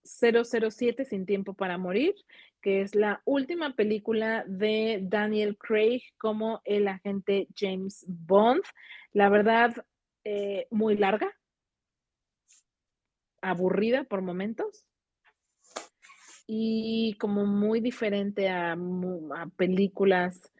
007 0.04 1.06
Sin 1.06 1.26
Tiempo 1.26 1.54
para 1.54 1.78
Morir, 1.78 2.14
que 2.62 2.82
es 2.82 2.96
la 2.96 3.22
última 3.26 3.76
película 3.76 4.44
de 4.48 5.00
Daniel 5.02 5.58
Craig 5.58 6.02
como 6.18 6.62
el 6.66 6.88
agente 6.88 7.48
James 7.56 8.06
Bond. 8.08 8.64
La 9.14 9.30
verdad, 9.30 9.74
eh, 10.24 10.68
muy 10.72 10.98
larga, 10.98 11.34
aburrida 13.42 14.04
por 14.04 14.22
momentos 14.22 14.86
y 16.52 17.16
como 17.20 17.46
muy 17.46 17.80
diferente 17.80 18.50
a, 18.50 18.76
películas 19.56 20.52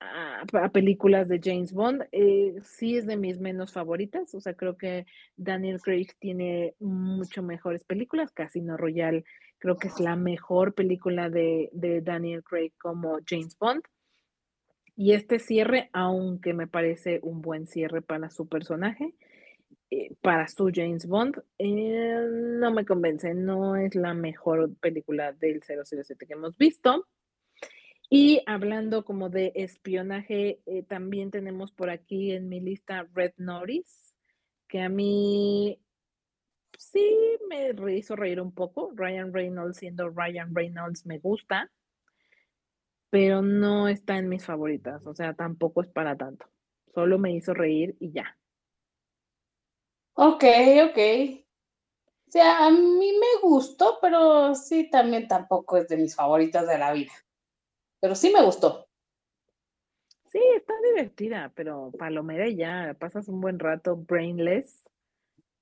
a, 0.00 0.68
películas 0.72 1.28
de 1.28 1.40
James 1.42 1.72
Bond. 1.72 2.06
Eh, 2.12 2.54
sí 2.62 2.96
es 2.96 3.06
de 3.06 3.16
mis 3.16 3.40
menos 3.40 3.72
favoritas, 3.72 4.32
o 4.34 4.40
sea, 4.40 4.54
creo 4.54 4.76
que 4.76 5.06
Daniel 5.36 5.80
Craig 5.80 6.06
tiene 6.20 6.74
mucho 6.78 7.42
mejores 7.42 7.84
películas. 7.84 8.32
Casino 8.32 8.76
Royale 8.76 9.24
creo 9.58 9.76
que 9.76 9.88
es 9.88 9.98
la 9.98 10.14
mejor 10.14 10.74
película 10.74 11.30
de, 11.30 11.68
de 11.72 12.00
Daniel 12.00 12.44
Craig 12.44 12.72
como 12.80 13.18
James 13.26 13.58
Bond. 13.58 13.82
Y 15.00 15.12
este 15.12 15.38
cierre, 15.38 15.90
aunque 15.92 16.54
me 16.54 16.66
parece 16.66 17.20
un 17.22 17.40
buen 17.40 17.68
cierre 17.68 18.02
para 18.02 18.30
su 18.30 18.48
personaje, 18.48 19.14
eh, 19.92 20.16
para 20.22 20.48
su 20.48 20.72
James 20.74 21.06
Bond, 21.06 21.40
eh, 21.56 22.26
no 22.28 22.72
me 22.72 22.84
convence, 22.84 23.32
no 23.32 23.76
es 23.76 23.94
la 23.94 24.12
mejor 24.12 24.74
película 24.80 25.32
del 25.32 25.62
007 25.62 26.26
que 26.26 26.32
hemos 26.32 26.58
visto. 26.58 27.06
Y 28.10 28.42
hablando 28.46 29.04
como 29.04 29.30
de 29.30 29.52
espionaje, 29.54 30.62
eh, 30.66 30.82
también 30.82 31.30
tenemos 31.30 31.70
por 31.70 31.90
aquí 31.90 32.32
en 32.32 32.48
mi 32.48 32.58
lista 32.58 33.06
Red 33.14 33.34
Notice, 33.36 34.16
que 34.66 34.80
a 34.80 34.88
mí 34.88 35.78
sí 36.76 37.38
me 37.48 37.96
hizo 37.96 38.16
reír 38.16 38.40
un 38.40 38.50
poco. 38.50 38.90
Ryan 38.96 39.32
Reynolds 39.32 39.76
siendo 39.76 40.10
Ryan 40.10 40.52
Reynolds 40.52 41.06
me 41.06 41.20
gusta, 41.20 41.70
pero 43.10 43.42
no 43.42 43.88
está 43.88 44.18
en 44.18 44.28
mis 44.28 44.44
favoritas, 44.44 45.06
o 45.06 45.14
sea, 45.14 45.34
tampoco 45.34 45.82
es 45.82 45.88
para 45.88 46.16
tanto. 46.16 46.46
Solo 46.94 47.18
me 47.18 47.32
hizo 47.32 47.54
reír 47.54 47.96
y 48.00 48.12
ya. 48.12 48.36
Ok, 50.14 50.44
ok. 50.90 50.98
O 52.26 52.30
sea, 52.30 52.66
a 52.66 52.70
mí 52.70 53.12
me 53.12 53.40
gustó, 53.40 53.98
pero 54.02 54.54
sí, 54.54 54.90
también 54.90 55.28
tampoco 55.28 55.76
es 55.76 55.88
de 55.88 55.96
mis 55.96 56.14
favoritas 56.14 56.66
de 56.66 56.76
la 56.76 56.92
vida. 56.92 57.12
Pero 58.00 58.14
sí 58.14 58.30
me 58.32 58.44
gustó. 58.44 58.88
Sí, 60.26 60.40
está 60.56 60.74
divertida, 60.82 61.50
pero 61.54 61.90
palomera 61.98 62.46
y 62.46 62.56
ya, 62.56 62.94
pasas 62.98 63.28
un 63.28 63.40
buen 63.40 63.58
rato 63.58 63.96
brainless 63.96 64.84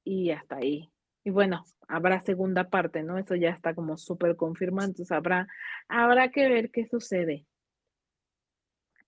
y 0.02 0.30
hasta 0.30 0.56
ahí. 0.56 0.90
Y 1.26 1.30
bueno, 1.30 1.64
habrá 1.88 2.20
segunda 2.20 2.70
parte, 2.70 3.02
¿no? 3.02 3.18
Eso 3.18 3.34
ya 3.34 3.50
está 3.50 3.74
como 3.74 3.96
súper 3.96 4.36
confirmado, 4.36 4.86
entonces 4.86 5.10
habrá, 5.10 5.48
habrá 5.88 6.30
que 6.30 6.48
ver 6.48 6.70
qué 6.70 6.86
sucede. 6.86 7.44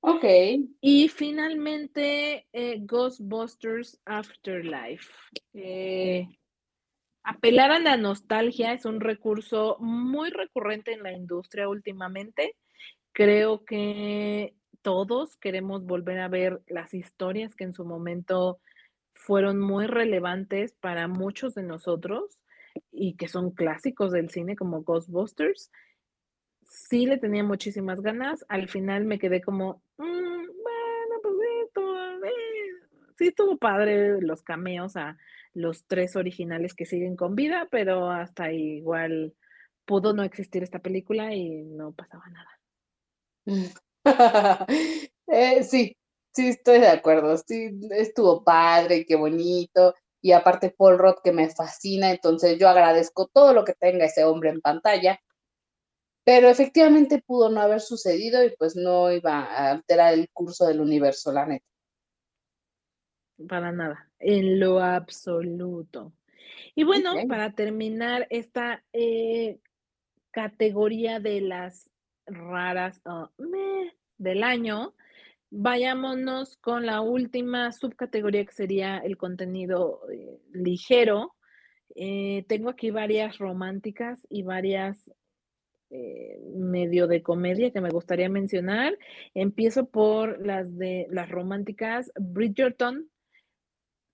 Ok. 0.01 0.25
Y 0.81 1.09
finalmente, 1.11 2.49
eh, 2.53 2.79
Ghostbusters 2.81 4.01
Afterlife. 4.05 5.09
Eh, 5.55 6.27
apelar 7.23 7.71
a 7.71 7.79
la 7.79 7.97
nostalgia 7.97 8.73
es 8.73 8.85
un 8.85 8.99
recurso 8.99 9.77
muy 9.79 10.31
recurrente 10.31 10.93
en 10.93 11.05
la 11.05 11.13
industria 11.13 11.69
últimamente. 11.69 12.57
Creo 13.13 13.65
que 13.65 14.57
todos 14.83 15.37
queremos 15.37 15.85
volver 15.87 16.19
a 16.19 16.27
ver 16.27 16.63
las 16.67 16.95
historias 16.95 17.55
que 17.55 17.63
en 17.63 17.75
su 17.75 17.85
momento 17.85 18.59
fueron 19.19 19.61
muy 19.61 19.87
relevantes 19.87 20.73
para 20.81 21.09
muchos 21.09 21.55
de 21.55 21.63
nosotros 21.63 22.43
y 22.91 23.17
que 23.17 23.29
son 23.29 23.51
clásicos 23.51 24.13
del 24.13 24.31
cine 24.31 24.57
como 24.57 24.83
Ghostbusters 24.83 25.71
sí 26.69 27.07
le 27.07 27.19
tenía 27.19 27.43
muchísimas 27.43 28.01
ganas. 28.01 28.45
Al 28.49 28.69
final 28.69 29.05
me 29.05 29.19
quedé 29.19 29.41
como, 29.41 29.83
mm, 29.97 30.05
bueno, 30.07 31.15
pues 31.23 31.35
sí, 33.17 33.29
estuvo 33.29 33.57
padre 33.57 34.21
los 34.21 34.43
cameos 34.43 34.97
a 34.97 35.17
los 35.55 35.85
tres 35.87 36.15
originales 36.17 36.75
que 36.75 36.87
siguen 36.87 37.17
con 37.17 37.35
vida, 37.35 37.67
pero 37.71 38.11
hasta 38.11 38.53
igual 38.53 39.35
pudo 39.85 40.13
no 40.13 40.23
existir 40.23 40.63
esta 40.63 40.79
película 40.81 41.35
y 41.35 41.65
no 41.65 41.93
pasaba 41.93 42.25
nada. 42.29 42.51
eh, 45.27 45.63
sí, 45.65 45.97
Sí, 46.35 46.49
estoy 46.49 46.81
de 46.81 46.89
acuerdo. 46.89 47.37
Sí, 47.39 47.71
estuvo 47.91 48.45
padre, 48.45 49.05
qué 49.07 49.17
bonito. 49.17 49.95
Y 50.21 50.33
aparte 50.33 50.75
Paul 50.77 50.99
Roth 50.99 51.21
que 51.23 51.33
me 51.33 51.49
fascina, 51.51 52.11
entonces 52.11 52.59
yo 52.59 52.69
agradezco 52.69 53.29
todo 53.33 53.53
lo 53.53 53.65
que 53.65 53.75
tenga 53.75 54.07
ese 54.07 54.25
hombre 54.25 54.51
en 54.51 54.61
pantalla. 54.61 55.21
Pero 56.25 56.49
efectivamente 56.49 57.23
pudo 57.25 57.49
no 57.49 57.61
haber 57.61 57.81
sucedido 57.81 58.45
y 58.45 58.55
pues 58.57 58.77
no 58.77 59.11
iba 59.11 59.45
a 59.45 59.71
alterar 59.71 60.15
el 60.15 60.29
curso 60.31 60.67
del 60.67 60.81
universo, 60.81 61.33
la 61.33 61.47
neta. 61.47 61.65
Para 63.49 63.73
nada, 63.73 64.11
en 64.19 64.61
lo 64.61 64.81
absoluto. 64.81 66.13
Y 66.75 66.85
bueno, 66.85 67.15
para 67.29 67.53
terminar 67.53 68.27
esta 68.31 68.85
eh, 68.93 69.59
categoría 70.31 71.21
de 71.21 71.41
las 71.41 71.89
raras 72.27 73.01
uh, 73.07 73.29
del 74.19 74.43
año, 74.43 74.95
vayámonos 75.51 76.57
con 76.59 76.87
la 76.87 77.01
última 77.01 77.73
subcategoría 77.73 78.45
que 78.45 78.53
sería 78.53 78.99
el 78.99 79.17
contenido 79.17 80.01
eh, 80.13 80.41
ligero. 80.53 81.35
Eh, 81.95 82.45
tengo 82.49 82.71
aquí 82.71 82.91
varias 82.91 83.39
románticas 83.39 84.27
y 84.29 84.43
varias 84.43 85.11
medio 86.55 87.07
de 87.07 87.23
comedia 87.23 87.71
que 87.71 87.81
me 87.81 87.89
gustaría 87.89 88.29
mencionar. 88.29 88.99
Empiezo 89.33 89.87
por 89.87 90.45
las 90.47 90.77
de 90.77 91.07
las 91.11 91.31
románticas. 91.31 92.13
Bridgerton. 92.21 93.09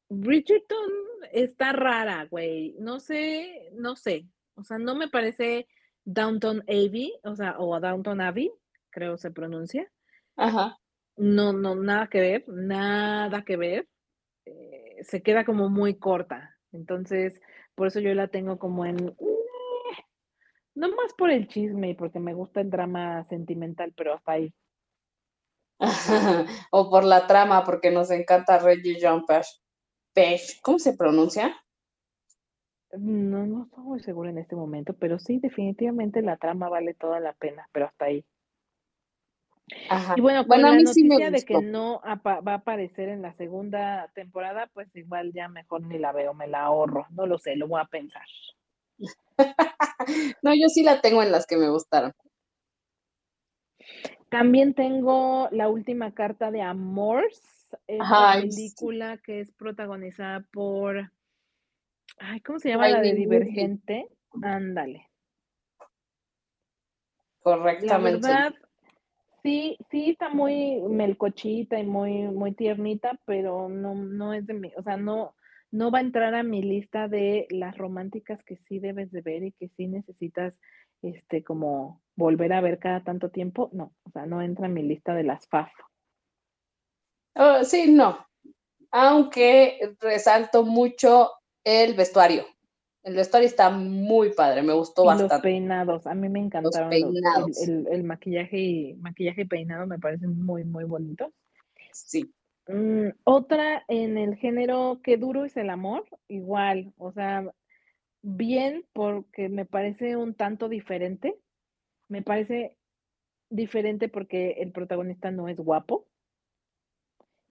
Bridgerton 0.08 0.88
está 1.32 1.72
rara, 1.72 2.26
güey. 2.30 2.76
No 2.78 3.00
sé, 3.00 3.70
no 3.72 3.96
sé. 3.96 4.28
O 4.54 4.62
sea, 4.62 4.78
no 4.78 4.94
me 4.94 5.08
parece 5.08 5.66
Downton 6.04 6.62
Abbey, 6.68 7.12
o 7.24 7.34
sea, 7.34 7.56
o 7.58 7.78
Downton 7.80 8.20
Abbey, 8.20 8.50
creo 8.90 9.16
se 9.16 9.30
pronuncia. 9.30 9.90
Ajá. 10.36 10.78
No, 11.16 11.52
no, 11.52 11.74
nada 11.76 12.08
que 12.08 12.20
ver, 12.20 12.44
nada 12.48 13.42
que 13.44 13.56
ver. 13.56 13.88
Eh, 14.46 14.98
se 15.02 15.22
queda 15.22 15.44
como 15.44 15.68
muy 15.68 15.94
corta. 15.98 16.56
Entonces, 16.72 17.40
por 17.74 17.86
eso 17.86 18.00
yo 18.00 18.14
la 18.14 18.28
tengo 18.28 18.58
como 18.58 18.84
en. 18.84 19.14
No 20.74 20.88
más 20.88 21.14
por 21.16 21.30
el 21.30 21.46
chisme 21.46 21.90
y 21.90 21.94
porque 21.94 22.18
me 22.18 22.34
gusta 22.34 22.60
el 22.60 22.70
drama 22.70 23.24
sentimental, 23.24 23.92
pero 23.96 24.14
hasta 24.14 24.32
ahí. 24.32 24.52
o 26.70 26.90
por 26.90 27.04
la 27.04 27.26
trama, 27.26 27.64
porque 27.64 27.90
nos 27.90 28.10
encanta 28.10 28.58
Reggie 28.58 28.98
John 29.00 29.24
Page. 29.26 30.60
¿Cómo 30.62 30.78
se 30.78 30.96
pronuncia? 30.96 31.54
No, 32.92 33.44
no 33.46 33.64
estoy 33.64 33.84
muy 33.84 34.00
segura 34.00 34.30
en 34.30 34.38
este 34.38 34.54
momento, 34.54 34.94
pero 34.94 35.18
sí, 35.18 35.38
definitivamente 35.40 36.22
la 36.22 36.36
trama 36.36 36.68
vale 36.68 36.94
toda 36.94 37.18
la 37.18 37.32
pena, 37.32 37.68
pero 37.72 37.86
hasta 37.86 38.06
ahí. 38.06 38.24
Y 40.16 40.20
bueno, 40.20 40.46
con 40.46 40.60
la 40.60 40.78
noticia 40.78 41.30
de 41.30 41.42
que 41.42 41.60
no 41.62 42.00
va 42.04 42.52
a 42.52 42.54
aparecer 42.54 43.08
en 43.08 43.22
la 43.22 43.32
segunda 43.32 44.10
temporada, 44.14 44.68
pues 44.74 44.94
igual 44.94 45.32
ya 45.32 45.48
mejor 45.48 45.82
ni 45.82 45.98
la 45.98 46.12
veo, 46.12 46.34
me 46.34 46.46
la 46.46 46.62
ahorro, 46.64 47.06
no 47.10 47.26
lo 47.26 47.38
sé, 47.38 47.56
lo 47.56 47.66
voy 47.66 47.80
a 47.80 47.86
pensar. 47.86 48.26
no, 50.42 50.54
yo 50.54 50.68
sí 50.68 50.82
la 50.82 51.00
tengo 51.00 51.22
en 51.22 51.32
las 51.32 51.46
que 51.46 51.56
me 51.56 51.70
gustaron. 51.70 52.12
También 54.28 54.74
tengo 54.74 55.48
la 55.50 55.68
última 55.68 56.12
carta 56.12 56.50
de 56.50 56.60
Amors, 56.60 57.76
esta 57.86 58.32
película 58.40 59.18
que 59.18 59.40
es 59.40 59.50
protagonizada 59.52 60.44
por 60.52 61.10
Ay, 62.18 62.40
¿cómo 62.40 62.58
se 62.58 62.70
llama 62.70 62.88
la 62.88 63.00
de 63.00 63.14
Divergente? 63.14 64.08
Ándale. 64.42 65.10
Correctamente. 67.40 68.20
La 68.20 68.28
verdad, 68.28 68.54
sí, 69.44 69.78
sí 69.90 70.10
está 70.10 70.30
muy 70.30 70.80
melcochita 70.88 71.78
y 71.78 71.84
muy, 71.86 72.22
muy 72.22 72.52
tiernita, 72.52 73.20
pero 73.26 73.68
no, 73.68 73.94
no 73.94 74.32
es 74.32 74.46
de 74.46 74.54
mí, 74.54 74.72
o 74.76 74.82
sea, 74.82 74.96
no, 74.96 75.36
no 75.70 75.90
va 75.90 75.98
a 75.98 76.02
entrar 76.02 76.34
a 76.34 76.42
mi 76.42 76.62
lista 76.62 77.08
de 77.08 77.46
las 77.50 77.76
románticas 77.76 78.42
que 78.42 78.56
sí 78.56 78.78
debes 78.78 79.12
de 79.12 79.20
ver 79.20 79.44
y 79.44 79.52
que 79.52 79.68
sí 79.68 79.86
necesitas, 79.86 80.60
este, 81.02 81.44
como 81.44 82.00
volver 82.16 82.52
a 82.52 82.60
ver 82.60 82.78
cada 82.78 83.02
tanto 83.02 83.30
tiempo. 83.30 83.70
No, 83.72 83.92
o 84.04 84.10
sea, 84.10 84.24
no 84.24 84.40
entra 84.40 84.66
en 84.66 84.74
mi 84.74 84.82
lista 84.82 85.14
de 85.14 85.24
las 85.24 85.46
FAF. 85.48 85.70
Oh, 87.34 87.64
sí, 87.64 87.90
no. 87.90 88.24
Aunque 88.92 89.96
resalto 90.00 90.64
mucho 90.64 91.32
el 91.64 91.94
vestuario. 91.94 92.46
El 93.04 93.16
vestuario 93.16 93.46
está 93.46 93.68
muy 93.68 94.32
padre, 94.32 94.62
me 94.62 94.72
gustó 94.72 95.04
bastante. 95.04 95.34
Los 95.34 95.42
peinados, 95.42 96.06
a 96.06 96.14
mí 96.14 96.30
me 96.30 96.40
encantaron. 96.40 96.88
Los 96.88 97.12
peinados. 97.12 97.68
el, 97.68 98.02
maquillaje 98.02 98.58
y 98.58 98.94
maquillaje 98.94 99.42
y 99.42 99.44
peinado 99.44 99.86
me 99.86 99.98
parecen 99.98 100.42
muy, 100.42 100.64
muy 100.64 100.84
bonitos. 100.84 101.30
Sí. 101.92 102.34
Mm, 102.66 103.08
otra 103.24 103.84
en 103.88 104.16
el 104.16 104.36
género 104.36 105.00
Qué 105.02 105.18
duro 105.18 105.44
es 105.44 105.54
el 105.58 105.68
amor, 105.68 106.06
igual, 106.28 106.94
o 106.96 107.12
sea, 107.12 107.44
bien 108.22 108.86
porque 108.94 109.50
me 109.50 109.66
parece 109.66 110.16
un 110.16 110.34
tanto 110.34 110.70
diferente. 110.70 111.36
Me 112.08 112.22
parece 112.22 112.78
diferente 113.50 114.08
porque 114.08 114.52
el 114.60 114.72
protagonista 114.72 115.30
no 115.30 115.48
es 115.48 115.60
guapo 115.60 116.06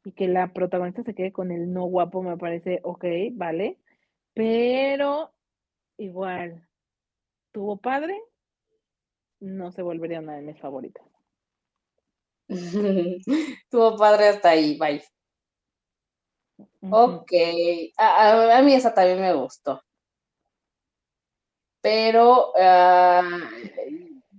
y 0.03 0.13
que 0.13 0.27
la 0.27 0.51
protagonista 0.51 1.03
se 1.03 1.13
quede 1.13 1.31
con 1.31 1.51
el 1.51 1.71
no 1.71 1.85
guapo 1.85 2.23
me 2.23 2.37
parece 2.37 2.79
ok, 2.83 3.05
vale. 3.33 3.77
Pero 4.33 5.31
igual, 5.97 6.67
tuvo 7.51 7.77
padre, 7.77 8.19
no 9.39 9.71
se 9.71 9.81
volvería 9.81 10.19
una 10.19 10.35
de 10.35 10.41
mis 10.41 10.59
favoritas. 10.59 11.05
tuvo 13.69 13.97
padre 13.97 14.27
hasta 14.29 14.49
ahí, 14.49 14.77
bye. 14.77 15.03
Ok, 16.89 17.31
a, 17.97 18.61
mí 18.63 18.73
esa 18.73 18.93
también 18.93 19.21
me 19.21 19.33
gustó. 19.33 19.81
Pero 21.81 22.53
ah, 22.57 23.49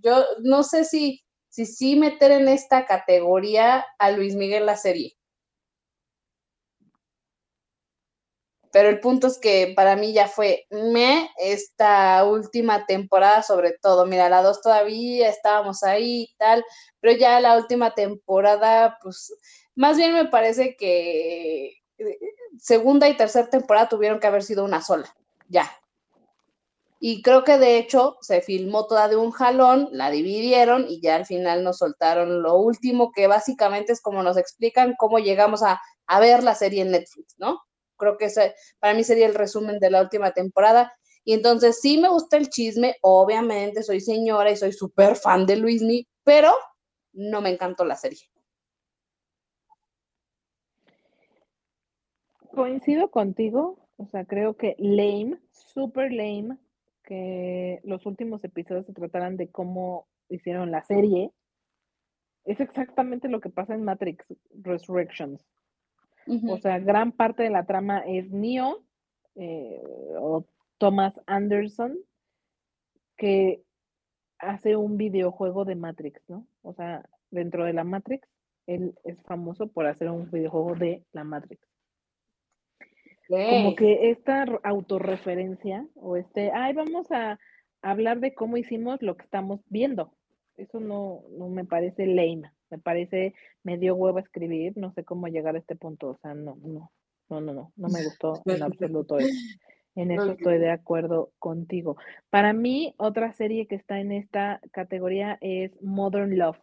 yo 0.00 0.24
no 0.42 0.62
sé 0.62 0.84
si, 0.84 1.22
si 1.48 1.66
sí 1.66 1.96
meter 1.96 2.32
en 2.32 2.48
esta 2.48 2.86
categoría 2.86 3.84
a 3.98 4.10
Luis 4.10 4.34
Miguel 4.34 4.66
la 4.66 4.76
serie. 4.76 5.13
Pero 8.74 8.88
el 8.88 8.98
punto 8.98 9.28
es 9.28 9.38
que 9.38 9.72
para 9.76 9.94
mí 9.94 10.12
ya 10.12 10.26
fue 10.26 10.66
me 10.68 11.30
esta 11.38 12.24
última 12.24 12.86
temporada 12.86 13.44
sobre 13.44 13.78
todo. 13.80 14.04
Mira, 14.04 14.28
la 14.28 14.42
dos 14.42 14.62
todavía 14.62 15.28
estábamos 15.28 15.84
ahí 15.84 16.22
y 16.22 16.34
tal, 16.38 16.64
pero 16.98 17.16
ya 17.16 17.38
la 17.38 17.56
última 17.56 17.94
temporada, 17.94 18.98
pues 19.00 19.32
más 19.76 19.96
bien 19.96 20.12
me 20.12 20.24
parece 20.24 20.74
que 20.74 21.66
eh, 21.98 22.18
segunda 22.58 23.08
y 23.08 23.16
tercera 23.16 23.48
temporada 23.48 23.88
tuvieron 23.88 24.18
que 24.18 24.26
haber 24.26 24.42
sido 24.42 24.64
una 24.64 24.82
sola, 24.82 25.14
ya. 25.48 25.70
Y 26.98 27.22
creo 27.22 27.44
que 27.44 27.58
de 27.58 27.78
hecho 27.78 28.16
se 28.22 28.40
filmó 28.40 28.88
toda 28.88 29.06
de 29.06 29.14
un 29.14 29.30
jalón, 29.30 29.88
la 29.92 30.10
dividieron 30.10 30.86
y 30.88 31.00
ya 31.00 31.14
al 31.14 31.26
final 31.26 31.62
nos 31.62 31.78
soltaron 31.78 32.42
lo 32.42 32.56
último, 32.56 33.12
que 33.14 33.28
básicamente 33.28 33.92
es 33.92 34.00
como 34.00 34.24
nos 34.24 34.36
explican 34.36 34.96
cómo 34.98 35.20
llegamos 35.20 35.62
a, 35.62 35.80
a 36.08 36.18
ver 36.18 36.42
la 36.42 36.56
serie 36.56 36.82
en 36.82 36.90
Netflix, 36.90 37.36
¿no? 37.38 37.60
Creo 38.04 38.18
que 38.18 38.28
para 38.78 38.94
mí 38.94 39.02
sería 39.04 39.26
el 39.26 39.34
resumen 39.34 39.78
de 39.78 39.90
la 39.90 40.02
última 40.02 40.32
temporada. 40.32 40.92
Y 41.24 41.32
entonces 41.32 41.80
sí 41.80 41.98
me 41.98 42.10
gusta 42.10 42.36
el 42.36 42.50
chisme, 42.50 42.96
obviamente 43.00 43.82
soy 43.82 44.00
señora 44.00 44.50
y 44.50 44.56
soy 44.56 44.72
súper 44.72 45.16
fan 45.16 45.46
de 45.46 45.56
Luismi, 45.56 46.06
pero 46.22 46.52
no 47.14 47.40
me 47.40 47.50
encantó 47.50 47.84
la 47.84 47.96
serie. 47.96 48.20
Coincido 52.54 53.10
contigo, 53.10 53.78
o 53.96 54.06
sea, 54.08 54.26
creo 54.26 54.56
que 54.56 54.76
lame, 54.78 55.38
super 55.50 56.12
lame, 56.12 56.58
que 57.02 57.80
los 57.84 58.06
últimos 58.06 58.44
episodios 58.44 58.86
se 58.86 58.92
trataran 58.92 59.36
de 59.36 59.50
cómo 59.50 60.06
hicieron 60.28 60.70
la 60.70 60.84
serie. 60.84 61.32
Es 62.44 62.60
exactamente 62.60 63.28
lo 63.28 63.40
que 63.40 63.50
pasa 63.50 63.74
en 63.74 63.84
Matrix 63.84 64.26
Resurrections. 64.50 65.44
O 66.26 66.58
sea, 66.58 66.78
gran 66.78 67.12
parte 67.12 67.42
de 67.42 67.50
la 67.50 67.66
trama 67.66 68.00
es 68.06 68.30
Neo 68.30 68.84
eh, 69.34 69.80
o 70.18 70.46
Thomas 70.78 71.20
Anderson 71.26 71.98
que 73.16 73.62
hace 74.38 74.76
un 74.76 74.96
videojuego 74.96 75.64
de 75.64 75.76
Matrix, 75.76 76.22
¿no? 76.28 76.46
O 76.62 76.72
sea, 76.74 77.08
dentro 77.30 77.64
de 77.64 77.72
la 77.72 77.84
Matrix, 77.84 78.28
él 78.66 78.94
es 79.04 79.20
famoso 79.22 79.68
por 79.68 79.86
hacer 79.86 80.10
un 80.10 80.30
videojuego 80.30 80.74
de 80.74 81.04
la 81.12 81.24
Matrix. 81.24 81.66
Como 83.28 83.74
que 83.74 84.10
esta 84.10 84.44
autorreferencia 84.62 85.86
o 85.94 86.16
este, 86.16 86.52
ay, 86.52 86.74
vamos 86.74 87.10
a 87.10 87.38
hablar 87.80 88.20
de 88.20 88.34
cómo 88.34 88.56
hicimos 88.56 89.00
lo 89.02 89.16
que 89.16 89.24
estamos 89.24 89.60
viendo. 89.68 90.14
Eso 90.56 90.78
no, 90.78 91.22
no 91.30 91.48
me 91.48 91.64
parece 91.64 92.06
lame 92.06 92.53
me 92.70 92.78
parece, 92.78 93.34
me 93.62 93.78
dio 93.78 93.94
huevo 93.94 94.18
escribir, 94.18 94.72
no 94.76 94.92
sé 94.92 95.04
cómo 95.04 95.28
llegar 95.28 95.54
a 95.54 95.58
este 95.58 95.76
punto, 95.76 96.10
o 96.10 96.18
sea, 96.18 96.34
no, 96.34 96.56
no, 96.62 96.90
no, 97.28 97.40
no, 97.40 97.52
no, 97.52 97.72
no 97.76 97.88
me 97.88 98.04
gustó 98.04 98.42
en 98.46 98.62
absoluto 98.62 99.18
eso. 99.18 99.34
En 99.96 100.10
eso 100.10 100.32
estoy 100.32 100.58
de 100.58 100.70
acuerdo 100.70 101.30
contigo. 101.38 101.96
Para 102.28 102.52
mí, 102.52 102.94
otra 102.96 103.32
serie 103.32 103.66
que 103.68 103.76
está 103.76 104.00
en 104.00 104.10
esta 104.10 104.60
categoría 104.72 105.38
es 105.40 105.80
Modern 105.82 106.36
Love, 106.36 106.58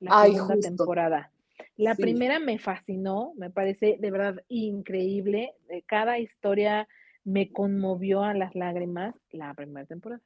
la 0.00 0.24
segunda 0.24 0.56
temporada. 0.58 1.30
La 1.76 1.94
primera 1.94 2.40
me 2.40 2.58
fascinó, 2.58 3.32
me 3.36 3.50
parece 3.50 3.98
de 4.00 4.10
verdad 4.10 4.42
increíble. 4.48 5.54
Eh, 5.68 5.82
cada 5.86 6.18
historia 6.18 6.88
me 7.24 7.52
conmovió 7.52 8.24
a 8.24 8.34
las 8.34 8.54
lágrimas 8.54 9.14
la 9.30 9.54
primera 9.54 9.86
temporada. 9.86 10.22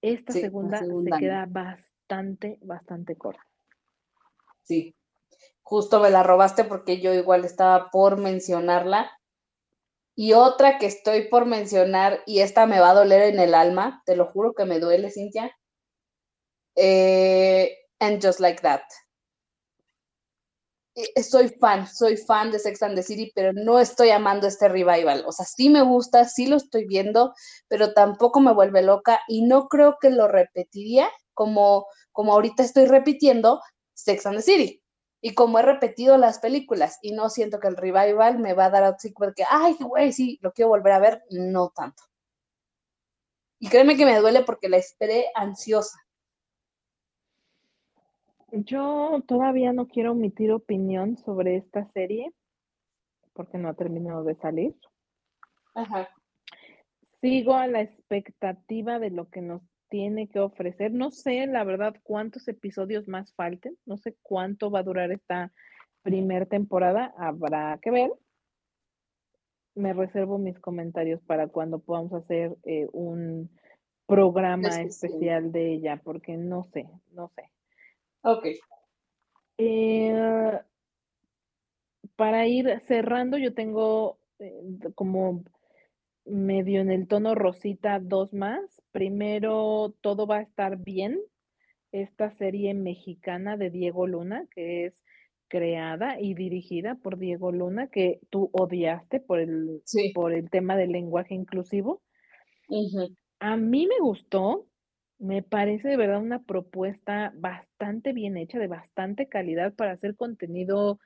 Esta 0.00 0.32
segunda, 0.32 0.78
se 0.78 1.10
queda 1.18 1.46
bastante, 1.46 2.58
bastante 2.62 3.16
corta. 3.16 3.44
Sí, 4.70 4.94
justo 5.62 6.00
me 6.00 6.10
la 6.10 6.22
robaste 6.22 6.62
porque 6.64 7.00
yo 7.00 7.12
igual 7.12 7.44
estaba 7.44 7.90
por 7.90 8.18
mencionarla. 8.18 9.10
Y 10.14 10.32
otra 10.34 10.78
que 10.78 10.86
estoy 10.86 11.28
por 11.28 11.44
mencionar, 11.44 12.20
y 12.24 12.38
esta 12.38 12.66
me 12.66 12.78
va 12.78 12.90
a 12.90 12.94
doler 12.94 13.22
en 13.22 13.40
el 13.40 13.52
alma, 13.54 14.00
te 14.06 14.14
lo 14.14 14.26
juro 14.26 14.54
que 14.54 14.66
me 14.66 14.78
duele, 14.78 15.10
Cintia. 15.10 15.50
Eh, 16.76 17.68
and 18.00 18.22
Just 18.22 18.38
Like 18.38 18.62
That. 18.62 18.82
Eh, 20.94 21.22
soy 21.24 21.48
fan, 21.48 21.88
soy 21.88 22.16
fan 22.16 22.52
de 22.52 22.60
Sex 22.60 22.80
and 22.84 22.94
the 22.94 23.02
City, 23.02 23.32
pero 23.34 23.52
no 23.52 23.80
estoy 23.80 24.10
amando 24.10 24.46
este 24.46 24.68
revival. 24.68 25.24
O 25.26 25.32
sea, 25.32 25.46
sí 25.46 25.68
me 25.68 25.82
gusta, 25.82 26.24
sí 26.26 26.46
lo 26.46 26.56
estoy 26.56 26.84
viendo, 26.86 27.34
pero 27.66 27.92
tampoco 27.92 28.38
me 28.40 28.52
vuelve 28.54 28.82
loca 28.82 29.20
y 29.26 29.42
no 29.42 29.66
creo 29.66 29.96
que 30.00 30.10
lo 30.10 30.28
repetiría 30.28 31.08
como, 31.34 31.86
como 32.12 32.34
ahorita 32.34 32.62
estoy 32.62 32.86
repitiendo 32.86 33.60
Sex 34.02 34.26
and 34.26 34.36
the 34.36 34.42
City. 34.42 34.82
Y 35.22 35.34
como 35.34 35.58
he 35.58 35.62
repetido 35.62 36.16
las 36.16 36.38
películas 36.38 36.98
y 37.02 37.12
no 37.12 37.28
siento 37.28 37.60
que 37.60 37.68
el 37.68 37.76
revival 37.76 38.38
me 38.38 38.54
va 38.54 38.66
a 38.66 38.70
dar 38.70 38.84
así 38.84 39.12
porque, 39.12 39.44
ay, 39.48 39.76
güey, 39.78 40.12
sí, 40.12 40.38
lo 40.40 40.52
quiero 40.52 40.70
volver 40.70 40.92
a 40.92 40.98
ver, 40.98 41.22
no 41.30 41.70
tanto. 41.70 42.02
Y 43.58 43.68
créeme 43.68 43.96
que 43.96 44.06
me 44.06 44.18
duele 44.18 44.42
porque 44.42 44.70
la 44.70 44.78
esperé 44.78 45.26
ansiosa. 45.34 45.98
Yo 48.52 49.22
todavía 49.28 49.72
no 49.72 49.86
quiero 49.86 50.12
emitir 50.12 50.50
opinión 50.50 51.18
sobre 51.18 51.56
esta 51.56 51.84
serie 51.86 52.32
porque 53.34 53.58
no 53.58 53.68
ha 53.68 53.74
terminado 53.74 54.24
de 54.24 54.34
salir. 54.34 54.74
Ajá. 55.74 56.08
Sigo 57.20 57.54
a 57.54 57.66
la 57.66 57.82
expectativa 57.82 58.98
de 58.98 59.10
lo 59.10 59.28
que 59.28 59.42
nos 59.42 59.62
tiene 59.90 60.28
que 60.28 60.40
ofrecer. 60.40 60.92
No 60.92 61.10
sé, 61.10 61.46
la 61.46 61.64
verdad, 61.64 61.94
cuántos 62.02 62.48
episodios 62.48 63.06
más 63.08 63.34
falten. 63.34 63.76
No 63.84 63.98
sé 63.98 64.16
cuánto 64.22 64.70
va 64.70 64.78
a 64.78 64.84
durar 64.84 65.12
esta 65.12 65.52
primera 66.02 66.46
temporada. 66.46 67.12
Habrá 67.18 67.78
que 67.82 67.90
ver. 67.90 68.12
Me 69.74 69.92
reservo 69.92 70.38
mis 70.38 70.58
comentarios 70.58 71.20
para 71.22 71.48
cuando 71.48 71.80
podamos 71.80 72.12
hacer 72.14 72.56
eh, 72.64 72.88
un 72.92 73.50
programa 74.06 74.68
especial 74.68 75.52
de 75.52 75.74
ella, 75.74 76.00
porque 76.02 76.36
no 76.36 76.64
sé, 76.72 76.88
no 77.12 77.30
sé. 77.34 77.50
Ok. 78.22 78.46
Eh, 79.58 80.60
para 82.16 82.46
ir 82.46 82.80
cerrando, 82.86 83.38
yo 83.38 83.54
tengo 83.54 84.18
eh, 84.38 84.62
como 84.94 85.44
medio 86.30 86.80
en 86.80 86.90
el 86.90 87.06
tono 87.08 87.34
rosita 87.34 87.98
dos 88.00 88.32
más. 88.32 88.82
Primero, 88.92 89.94
todo 90.00 90.26
va 90.26 90.38
a 90.38 90.42
estar 90.42 90.78
bien. 90.78 91.20
Esta 91.92 92.30
serie 92.30 92.72
mexicana 92.74 93.56
de 93.56 93.70
Diego 93.70 94.06
Luna, 94.06 94.46
que 94.54 94.86
es 94.86 95.04
creada 95.48 96.20
y 96.20 96.34
dirigida 96.34 96.94
por 96.94 97.18
Diego 97.18 97.50
Luna, 97.52 97.88
que 97.88 98.20
tú 98.30 98.50
odiaste 98.52 99.20
por 99.20 99.40
el, 99.40 99.82
por 100.14 100.32
el 100.32 100.48
tema 100.48 100.76
del 100.76 100.92
lenguaje 100.92 101.34
inclusivo. 101.34 102.02
A 103.40 103.56
mí 103.56 103.86
me 103.86 103.98
gustó, 104.00 104.68
me 105.18 105.42
parece 105.42 105.88
de 105.88 105.96
verdad 105.96 106.22
una 106.22 106.44
propuesta 106.44 107.32
bastante 107.34 108.12
bien 108.12 108.36
hecha, 108.36 108.58
de 108.58 108.68
bastante 108.68 109.28
calidad 109.28 109.74
para 109.74 109.92
hacer 109.92 110.14
contenido 110.14 111.00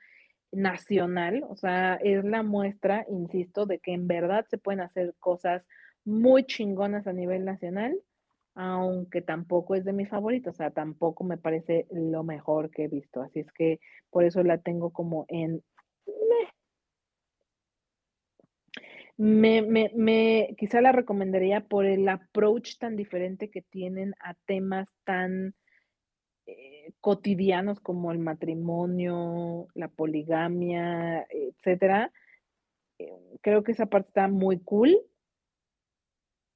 nacional. 0.55 1.45
O 1.49 1.55
sea, 1.55 1.95
es 1.95 2.23
la 2.23 2.43
muestra, 2.43 3.05
insisto, 3.09 3.65
de 3.65 3.79
que 3.79 3.93
en 3.93 4.07
verdad 4.07 4.45
se 4.49 4.57
pueden 4.57 4.81
hacer 4.81 5.13
cosas 5.19 5.67
muy 6.03 6.45
chingonas 6.45 7.07
a 7.07 7.13
nivel 7.13 7.45
nacional, 7.45 7.99
aunque 8.53 9.21
tampoco 9.21 9.75
es 9.75 9.83
de 9.85 9.93
mis 9.93 10.09
favoritos, 10.09 10.55
o 10.55 10.57
sea, 10.57 10.71
tampoco 10.71 11.23
me 11.23 11.37
parece 11.37 11.87
lo 11.91 12.23
mejor 12.23 12.69
que 12.69 12.85
he 12.85 12.87
visto. 12.87 13.21
Así 13.21 13.39
es 13.39 13.51
que 13.51 13.79
por 14.09 14.23
eso 14.23 14.43
la 14.43 14.59
tengo 14.59 14.91
como 14.91 15.25
en 15.27 15.61
Me, 19.17 19.61
me, 19.61 19.91
me, 19.95 20.55
quizá 20.57 20.81
la 20.81 20.91
recomendaría 20.91 21.61
por 21.61 21.85
el 21.85 22.07
approach 22.09 22.77
tan 22.77 22.97
diferente 22.97 23.49
que 23.49 23.61
tienen 23.61 24.13
a 24.19 24.33
temas 24.45 24.89
tan 25.05 25.55
cotidianos 27.01 27.79
como 27.79 28.11
el 28.11 28.19
matrimonio, 28.19 29.67
la 29.73 29.87
poligamia, 29.87 31.25
etcétera. 31.29 32.11
Eh, 32.99 33.37
creo 33.41 33.63
que 33.63 33.73
esa 33.73 33.87
parte 33.87 34.09
está 34.09 34.27
muy 34.27 34.59
cool, 34.59 34.97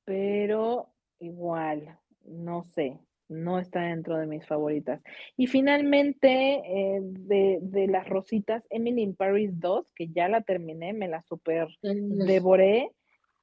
pero 0.06 0.90
igual, 1.20 2.00
no 2.26 2.64
sé 2.64 3.00
no 3.30 3.60
está 3.60 3.82
dentro 3.82 4.18
de 4.18 4.26
mis 4.26 4.46
favoritas. 4.46 5.02
Y 5.38 5.48
finalmente, 5.48 6.62
eh, 6.66 7.00
de, 7.02 7.88
las 7.88 8.10
rositas, 8.10 8.66
Emily 8.70 9.04
in 9.04 9.16
Paris 9.16 9.52
2, 9.60 9.92
que 9.96 10.10
ya 10.10 10.28
la 10.28 10.42
terminé, 10.42 10.94
me 10.94 11.08
la 11.08 11.22
super 11.22 11.68
devoré. 11.82 12.92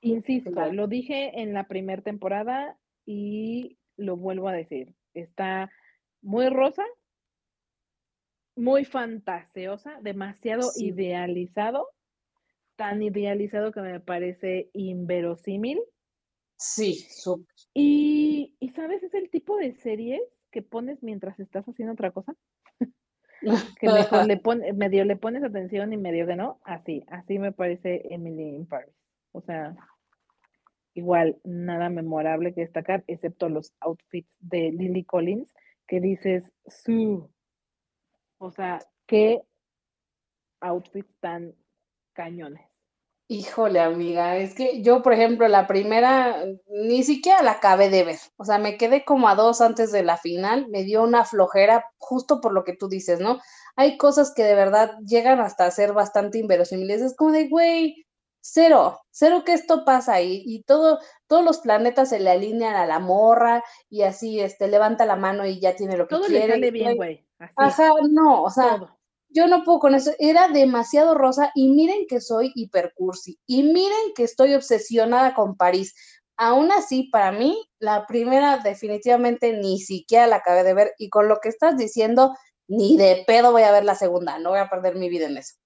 Insisto, 0.02 0.72
lo 0.72 0.88
dije 0.88 1.40
en 1.40 1.54
la 1.54 1.66
primera 1.68 2.02
temporada 2.02 2.76
y 3.06 3.78
lo 3.96 4.16
vuelvo 4.16 4.48
a 4.48 4.52
decir. 4.52 4.92
Está 5.14 5.70
muy 6.22 6.48
rosa, 6.48 6.84
muy 8.56 8.84
fantaseosa, 8.84 9.98
demasiado 10.02 10.70
idealizado, 10.76 11.88
tan 12.76 13.02
idealizado 13.02 13.72
que 13.72 13.80
me 13.80 14.00
parece 14.00 14.70
inverosímil. 14.72 15.80
Sí, 16.56 16.94
súper. 17.10 17.54
Y, 17.74 18.56
y, 18.58 18.68
sabes, 18.70 19.02
es 19.02 19.14
el 19.14 19.28
tipo 19.28 19.56
de 19.58 19.74
series 19.74 20.22
que 20.50 20.62
pones 20.62 21.02
mientras 21.02 21.38
estás 21.38 21.66
haciendo 21.66 21.92
otra 21.92 22.12
cosa. 22.12 22.34
que 23.80 23.88
mejor 23.88 24.26
le 24.26 24.38
pone, 24.38 24.72
medio 24.72 25.04
le 25.04 25.16
pones 25.16 25.44
atención 25.44 25.92
y 25.92 25.98
medio 25.98 26.26
que 26.26 26.36
no. 26.36 26.60
Así, 26.64 27.04
así 27.08 27.38
me 27.38 27.52
parece 27.52 28.02
Emily 28.10 28.56
in 28.56 28.66
Paris. 28.66 28.94
O 29.32 29.42
sea, 29.42 29.76
igual, 30.94 31.38
nada 31.44 31.90
memorable 31.90 32.54
que 32.54 32.62
destacar, 32.62 33.04
excepto 33.06 33.50
los 33.50 33.74
outfits 33.80 34.34
de 34.40 34.72
Lily 34.72 35.04
Collins, 35.04 35.52
que 35.86 36.00
dices, 36.00 36.52
su. 36.66 37.30
O 38.38 38.50
sea, 38.50 38.80
qué 39.06 39.42
outfits 40.60 41.14
tan 41.20 41.54
cañones. 42.12 42.66
Híjole, 43.28 43.80
amiga, 43.80 44.36
es 44.36 44.54
que 44.54 44.82
yo, 44.82 45.02
por 45.02 45.12
ejemplo, 45.12 45.48
la 45.48 45.66
primera 45.66 46.44
ni 46.68 47.02
siquiera 47.02 47.42
la 47.42 47.52
acabé 47.52 47.90
de 47.90 48.04
ver. 48.04 48.18
O 48.36 48.44
sea, 48.44 48.58
me 48.58 48.76
quedé 48.76 49.04
como 49.04 49.28
a 49.28 49.34
dos 49.34 49.60
antes 49.60 49.90
de 49.90 50.04
la 50.04 50.16
final, 50.16 50.68
me 50.68 50.84
dio 50.84 51.02
una 51.02 51.24
flojera 51.24 51.86
justo 51.98 52.40
por 52.40 52.52
lo 52.52 52.62
que 52.62 52.76
tú 52.76 52.88
dices, 52.88 53.18
¿no? 53.18 53.40
Hay 53.74 53.98
cosas 53.98 54.32
que 54.32 54.44
de 54.44 54.54
verdad 54.54 54.92
llegan 55.04 55.40
hasta 55.40 55.68
ser 55.72 55.92
bastante 55.92 56.38
inverosímiles. 56.38 57.02
Es 57.02 57.16
como 57.16 57.32
de, 57.32 57.48
güey, 57.48 58.06
cero, 58.52 59.00
cero 59.10 59.42
que 59.44 59.52
esto 59.52 59.84
pasa 59.84 60.14
ahí 60.14 60.42
y 60.46 60.62
todo, 60.62 60.98
todos 61.26 61.44
los 61.44 61.58
planetas 61.58 62.10
se 62.10 62.20
le 62.20 62.30
alinean 62.30 62.76
a 62.76 62.86
la 62.86 62.98
morra 62.98 63.64
y 63.88 64.02
así, 64.02 64.40
este, 64.40 64.68
levanta 64.68 65.04
la 65.06 65.16
mano 65.16 65.46
y 65.46 65.60
ya 65.60 65.74
tiene 65.74 65.96
lo 65.96 66.06
que 66.06 66.16
quiere. 66.16 66.28
Todo 66.28 66.38
le 66.38 66.48
sale 66.48 66.70
bien, 66.70 66.96
güey. 66.96 67.26
Ajá, 67.38 67.90
no, 68.10 68.44
o 68.44 68.50
sea, 68.50 68.80
yo 69.28 69.46
no 69.48 69.64
puedo 69.64 69.80
con 69.80 69.94
eso, 69.94 70.12
era 70.18 70.48
demasiado 70.48 71.14
rosa 71.14 71.50
y 71.54 71.68
miren 71.68 72.06
que 72.08 72.20
soy 72.20 72.52
hipercursi 72.54 73.38
y 73.46 73.64
miren 73.64 74.14
que 74.14 74.22
estoy 74.22 74.54
obsesionada 74.54 75.34
con 75.34 75.56
París. 75.56 75.94
Aún 76.38 76.70
así, 76.70 77.04
para 77.10 77.32
mí, 77.32 77.58
la 77.78 78.06
primera 78.06 78.58
definitivamente 78.58 79.54
ni 79.54 79.78
siquiera 79.78 80.26
la 80.26 80.36
acabé 80.36 80.62
de 80.64 80.74
ver 80.74 80.92
y 80.98 81.08
con 81.08 81.28
lo 81.28 81.38
que 81.40 81.48
estás 81.48 81.76
diciendo, 81.76 82.36
ni 82.68 82.96
de 82.96 83.24
pedo 83.26 83.52
voy 83.52 83.62
a 83.62 83.72
ver 83.72 83.84
la 83.84 83.94
segunda, 83.94 84.38
no 84.38 84.50
voy 84.50 84.60
a 84.60 84.68
perder 84.68 84.96
mi 84.96 85.08
vida 85.08 85.26
en 85.26 85.38
eso. 85.38 85.56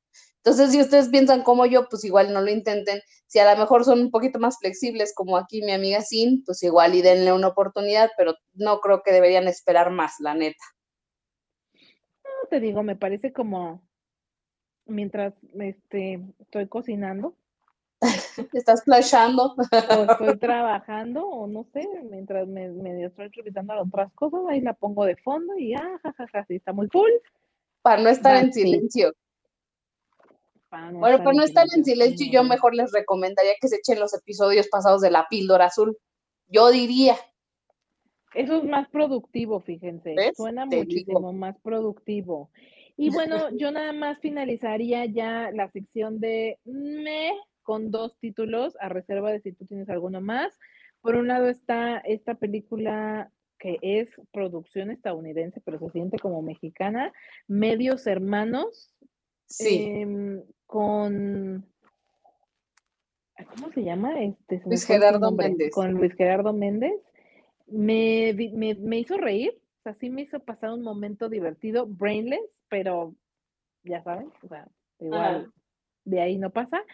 Entonces, 0.42 0.72
si 0.72 0.80
ustedes 0.80 1.08
piensan 1.08 1.42
como 1.42 1.66
yo, 1.66 1.88
pues 1.88 2.04
igual 2.04 2.32
no 2.32 2.40
lo 2.40 2.50
intenten. 2.50 3.00
Si 3.26 3.38
a 3.38 3.52
lo 3.52 3.60
mejor 3.60 3.84
son 3.84 4.00
un 4.00 4.10
poquito 4.10 4.38
más 4.38 4.58
flexibles, 4.58 5.12
como 5.14 5.36
aquí 5.36 5.62
mi 5.62 5.72
amiga 5.72 6.00
Sin, 6.00 6.44
pues 6.44 6.62
igual 6.62 6.94
y 6.94 7.02
denle 7.02 7.32
una 7.32 7.48
oportunidad, 7.48 8.10
pero 8.16 8.34
no 8.54 8.80
creo 8.80 9.02
que 9.02 9.12
deberían 9.12 9.48
esperar 9.48 9.90
más, 9.90 10.14
la 10.20 10.34
neta 10.34 10.64
te 12.50 12.60
digo, 12.60 12.82
me 12.82 12.96
parece 12.96 13.32
como 13.32 13.82
mientras 14.84 15.32
este, 15.58 16.20
estoy 16.40 16.66
cocinando. 16.66 17.34
Estás 18.52 18.82
flashando. 18.84 19.54
O 19.56 19.62
estoy 19.62 20.38
trabajando, 20.38 21.26
o 21.26 21.46
no 21.46 21.64
sé, 21.72 21.88
mientras 22.10 22.46
me, 22.48 22.68
me 22.68 23.04
estoy 23.04 23.28
revisando 23.28 23.74
otras 23.80 24.12
cosas, 24.14 24.40
ahí 24.48 24.60
la 24.60 24.74
pongo 24.74 25.04
de 25.04 25.16
fondo 25.16 25.56
y 25.56 25.74
ah, 25.74 25.98
jajaja, 26.02 26.44
sí, 26.46 26.56
está 26.56 26.72
muy 26.72 26.88
full. 26.88 27.10
Para 27.82 28.02
no 28.02 28.10
estar 28.10 28.36
en 28.36 28.52
silencio. 28.52 29.12
Bueno, 30.70 31.18
para 31.18 31.32
no 31.32 31.42
estar 31.42 31.66
en 31.74 31.84
silencio, 31.84 32.26
yo 32.30 32.44
mejor 32.44 32.74
les 32.74 32.92
recomendaría 32.92 33.52
que 33.60 33.68
se 33.68 33.76
echen 33.76 33.98
los 33.98 34.14
episodios 34.14 34.68
pasados 34.68 35.00
de 35.00 35.10
la 35.10 35.26
píldora 35.28 35.66
azul. 35.66 35.96
Yo 36.46 36.70
diría. 36.70 37.16
Eso 38.34 38.58
es 38.58 38.64
más 38.64 38.88
productivo, 38.88 39.60
fíjense. 39.60 40.14
Suena 40.34 40.66
muchísimo 40.66 41.32
más 41.32 41.58
productivo. 41.60 42.50
Y 42.96 43.10
bueno, 43.10 43.36
yo 43.58 43.72
nada 43.72 43.92
más 43.92 44.18
finalizaría 44.20 45.06
ya 45.06 45.50
la 45.52 45.68
sección 45.68 46.20
de 46.20 46.58
me 46.64 47.32
con 47.62 47.90
dos 47.90 48.16
títulos, 48.18 48.76
a 48.80 48.88
reserva 48.88 49.30
de 49.30 49.40
si 49.40 49.52
tú 49.52 49.66
tienes 49.66 49.88
alguno 49.88 50.20
más. 50.20 50.58
Por 51.00 51.16
un 51.16 51.28
lado 51.28 51.48
está 51.48 51.98
esta 51.98 52.34
película 52.34 53.30
que 53.58 53.78
es 53.82 54.10
producción 54.32 54.90
estadounidense, 54.90 55.60
pero 55.64 55.78
se 55.78 55.90
siente 55.90 56.18
como 56.18 56.42
mexicana, 56.42 57.12
Medios 57.46 58.06
Hermanos, 58.06 58.94
Sí, 59.50 59.84
em, 59.84 60.42
con, 60.64 61.66
¿cómo 63.56 63.72
se 63.72 63.82
llama? 63.82 64.22
Este, 64.22 64.62
Luis 64.64 64.86
Gerardo 64.86 65.32
Méndez. 65.32 65.72
Con 65.72 65.92
Luis 65.94 66.14
Gerardo 66.14 66.52
Méndez. 66.52 66.94
Me, 67.66 68.32
me, 68.54 68.74
me 68.76 68.98
hizo 68.98 69.16
reír, 69.16 69.60
o 69.80 69.82
sea, 69.82 69.94
sí 69.94 70.08
me 70.08 70.22
hizo 70.22 70.40
pasar 70.40 70.72
un 70.72 70.82
momento 70.82 71.28
divertido, 71.28 71.86
brainless, 71.86 72.58
pero 72.68 73.14
ya 73.84 74.02
saben, 74.02 74.32
o 74.42 74.48
sea, 74.48 74.68
igual 74.98 75.52
de 76.04 76.20
ahí 76.20 76.38
no 76.38 76.50
pasa. 76.50 76.84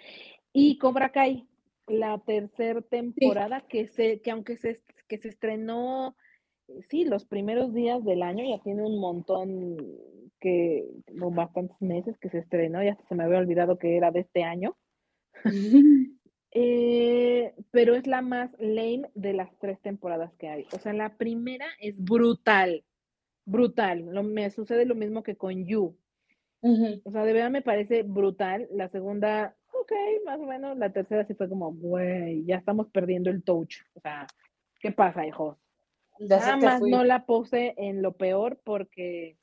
Y 0.52 0.78
Cobra 0.78 1.10
Kai, 1.10 1.46
la 1.86 2.18
tercera 2.18 2.80
temporada 2.80 3.62
que 3.62 3.88
se, 3.88 4.20
que 4.20 4.30
aunque 4.30 4.56
se, 4.56 4.80
que 5.08 5.18
se 5.18 5.28
estrenó, 5.28 6.16
sí, 6.88 7.04
los 7.04 7.26
primeros 7.26 7.72
días 7.74 8.04
del 8.04 8.22
año, 8.22 8.44
ya 8.48 8.62
tiene 8.62 8.82
un 8.82 8.98
montón 8.98 9.76
que, 10.40 10.84
no, 11.12 11.30
bastantes 11.30 11.80
meses 11.80 12.18
que 12.18 12.30
se 12.30 12.38
estrenó, 12.38 12.82
ya 12.82 12.96
se 13.08 13.14
me 13.14 13.24
había 13.24 13.38
olvidado 13.38 13.78
que 13.78 13.96
era 13.96 14.10
de 14.10 14.20
este 14.20 14.44
año. 14.44 14.76
Eh, 16.58 17.54
pero 17.70 17.94
es 17.94 18.06
la 18.06 18.22
más 18.22 18.50
lame 18.58 19.10
de 19.14 19.34
las 19.34 19.54
tres 19.58 19.78
temporadas 19.82 20.32
que 20.38 20.48
hay. 20.48 20.64
O 20.72 20.78
sea, 20.78 20.94
la 20.94 21.18
primera 21.18 21.66
es 21.80 22.02
brutal, 22.02 22.82
brutal. 23.44 24.06
Lo, 24.10 24.22
me 24.22 24.48
sucede 24.48 24.86
lo 24.86 24.94
mismo 24.94 25.22
que 25.22 25.36
con 25.36 25.66
You. 25.66 25.98
Ujú. 26.62 27.02
O 27.04 27.10
sea, 27.10 27.24
de 27.24 27.34
verdad 27.34 27.50
me 27.50 27.60
parece 27.60 28.04
brutal. 28.04 28.68
La 28.72 28.88
segunda, 28.88 29.54
ok, 29.70 29.92
más 30.24 30.40
o 30.40 30.44
menos. 30.44 30.78
La 30.78 30.90
tercera 30.90 31.26
sí 31.26 31.34
fue 31.34 31.48
como, 31.50 31.74
güey, 31.74 32.42
ya 32.46 32.56
estamos 32.56 32.88
perdiendo 32.88 33.28
el 33.28 33.42
touch. 33.42 33.76
O 33.92 34.00
sea, 34.00 34.26
¿qué 34.80 34.92
pasa, 34.92 35.26
hijos? 35.26 35.58
Nada 36.18 36.56
más 36.56 36.78
fui. 36.78 36.90
no 36.90 37.04
la 37.04 37.26
puse 37.26 37.74
en 37.76 38.00
lo 38.00 38.16
peor 38.16 38.60
porque. 38.64 39.36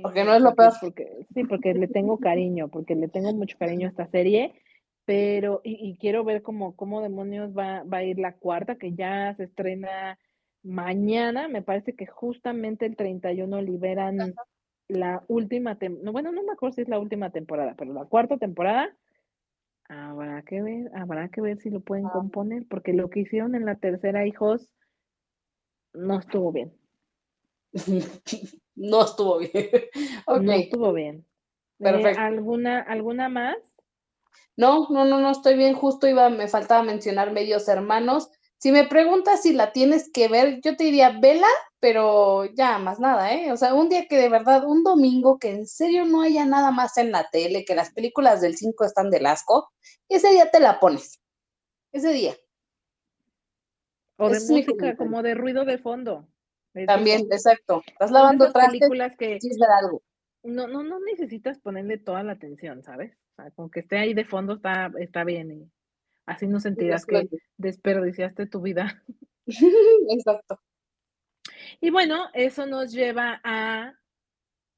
Porque 0.00 0.24
no 0.24 0.34
es 0.34 0.40
lo 0.42 0.54
peor. 0.54 0.72
porque- 0.80 1.26
sí, 1.34 1.44
porque 1.44 1.74
le 1.74 1.88
tengo 1.88 2.18
cariño, 2.18 2.68
porque 2.68 2.94
le 2.94 3.08
tengo 3.08 3.32
mucho 3.34 3.58
cariño 3.58 3.88
a 3.88 3.90
esta 3.90 4.06
serie, 4.06 4.54
pero, 5.04 5.60
y, 5.64 5.74
y 5.90 5.96
quiero 5.96 6.24
ver 6.24 6.42
cómo, 6.42 6.76
cómo 6.76 7.02
demonios 7.02 7.56
va, 7.56 7.82
va 7.82 7.98
a 7.98 8.04
ir 8.04 8.18
la 8.18 8.34
cuarta, 8.36 8.76
que 8.76 8.94
ya 8.94 9.34
se 9.34 9.44
estrena 9.44 10.18
mañana, 10.62 11.48
me 11.48 11.62
parece 11.62 11.94
que 11.94 12.06
justamente 12.06 12.86
el 12.86 12.94
31 12.96 13.60
liberan 13.60 14.34
la 14.88 15.24
última 15.26 15.76
temporada, 15.78 16.04
no, 16.04 16.12
bueno, 16.12 16.32
no 16.32 16.42
me 16.44 16.52
acuerdo 16.52 16.74
si 16.76 16.82
es 16.82 16.88
la 16.88 16.98
última 17.00 17.30
temporada, 17.30 17.74
pero 17.76 17.92
la 17.92 18.04
cuarta 18.04 18.36
temporada, 18.36 18.94
habrá 19.88 20.42
que 20.42 20.62
ver, 20.62 20.90
habrá 20.94 21.28
que 21.28 21.40
ver 21.40 21.58
si 21.58 21.70
lo 21.70 21.80
pueden 21.80 22.06
Ah. 22.06 22.12
componer, 22.12 22.64
porque 22.68 22.92
lo 22.92 23.10
que 23.10 23.20
hicieron 23.20 23.54
en 23.54 23.64
la 23.64 23.74
tercera, 23.74 24.26
hijos, 24.26 24.72
no 25.94 26.18
estuvo 26.20 26.52
bien. 26.52 26.72
No 28.74 29.04
estuvo 29.04 29.38
bien. 29.38 29.52
No 30.26 30.52
estuvo 30.52 30.92
bien. 30.92 31.26
Eh, 31.80 31.84
Perfecto. 31.84 32.20
¿alguna, 32.20 32.80
¿Alguna 32.80 33.28
más? 33.28 33.56
No, 34.56 34.88
no, 34.90 35.04
no, 35.04 35.20
no 35.20 35.30
estoy 35.30 35.56
bien. 35.56 35.74
Justo 35.74 36.08
iba, 36.08 36.28
me 36.28 36.48
faltaba 36.48 36.82
mencionar 36.82 37.32
medios 37.32 37.68
hermanos. 37.68 38.30
Si 38.58 38.70
me 38.70 38.86
preguntas 38.86 39.42
si 39.42 39.52
la 39.52 39.72
tienes 39.72 40.10
que 40.12 40.28
ver, 40.28 40.60
yo 40.62 40.76
te 40.76 40.84
diría 40.84 41.18
vela, 41.20 41.48
pero 41.80 42.44
ya 42.44 42.78
más 42.78 43.00
nada, 43.00 43.34
¿eh? 43.34 43.50
O 43.50 43.56
sea, 43.56 43.74
un 43.74 43.88
día 43.88 44.06
que 44.06 44.16
de 44.16 44.28
verdad, 44.28 44.64
un 44.64 44.84
domingo 44.84 45.40
que 45.40 45.50
en 45.50 45.66
serio 45.66 46.04
no 46.04 46.22
haya 46.22 46.44
nada 46.46 46.70
más 46.70 46.96
en 46.96 47.10
la 47.10 47.28
tele, 47.32 47.64
que 47.64 47.74
las 47.74 47.92
películas 47.92 48.40
del 48.40 48.56
5 48.56 48.84
están 48.84 49.10
del 49.10 49.26
asco, 49.26 49.72
ese 50.08 50.30
día 50.30 50.48
te 50.52 50.60
la 50.60 50.78
pones. 50.78 51.20
Ese 51.90 52.12
día. 52.12 52.36
O 54.16 54.28
de 54.28 54.36
es 54.36 54.48
música, 54.48 54.96
como 54.96 55.24
de 55.24 55.34
ruido 55.34 55.64
de 55.64 55.78
fondo. 55.78 56.28
También, 56.86 57.22
exacto. 57.30 57.82
Estás 57.86 58.10
lavando 58.10 58.44
esas 58.44 58.54
trastes, 58.54 58.80
películas 58.80 59.16
que 59.16 59.38
algo. 59.80 60.02
no, 60.42 60.66
no, 60.66 60.82
no 60.82 61.00
necesitas 61.00 61.58
ponerle 61.58 61.98
toda 61.98 62.22
la 62.22 62.32
atención, 62.32 62.82
¿sabes? 62.82 63.16
O 63.32 63.42
sea, 63.42 63.50
con 63.50 63.70
que 63.70 63.80
esté 63.80 63.98
ahí 63.98 64.14
de 64.14 64.24
fondo 64.24 64.54
está, 64.54 64.90
está 64.98 65.24
bien 65.24 65.50
y 65.50 65.70
así 66.26 66.46
no 66.46 66.60
sentirás 66.60 67.04
que 67.04 67.28
desperdiciaste 67.56 68.46
tu 68.46 68.60
vida. 68.60 69.02
Exacto. 70.08 70.60
Y 71.80 71.90
bueno, 71.90 72.28
eso 72.34 72.66
nos 72.66 72.92
lleva 72.92 73.40
a 73.44 73.94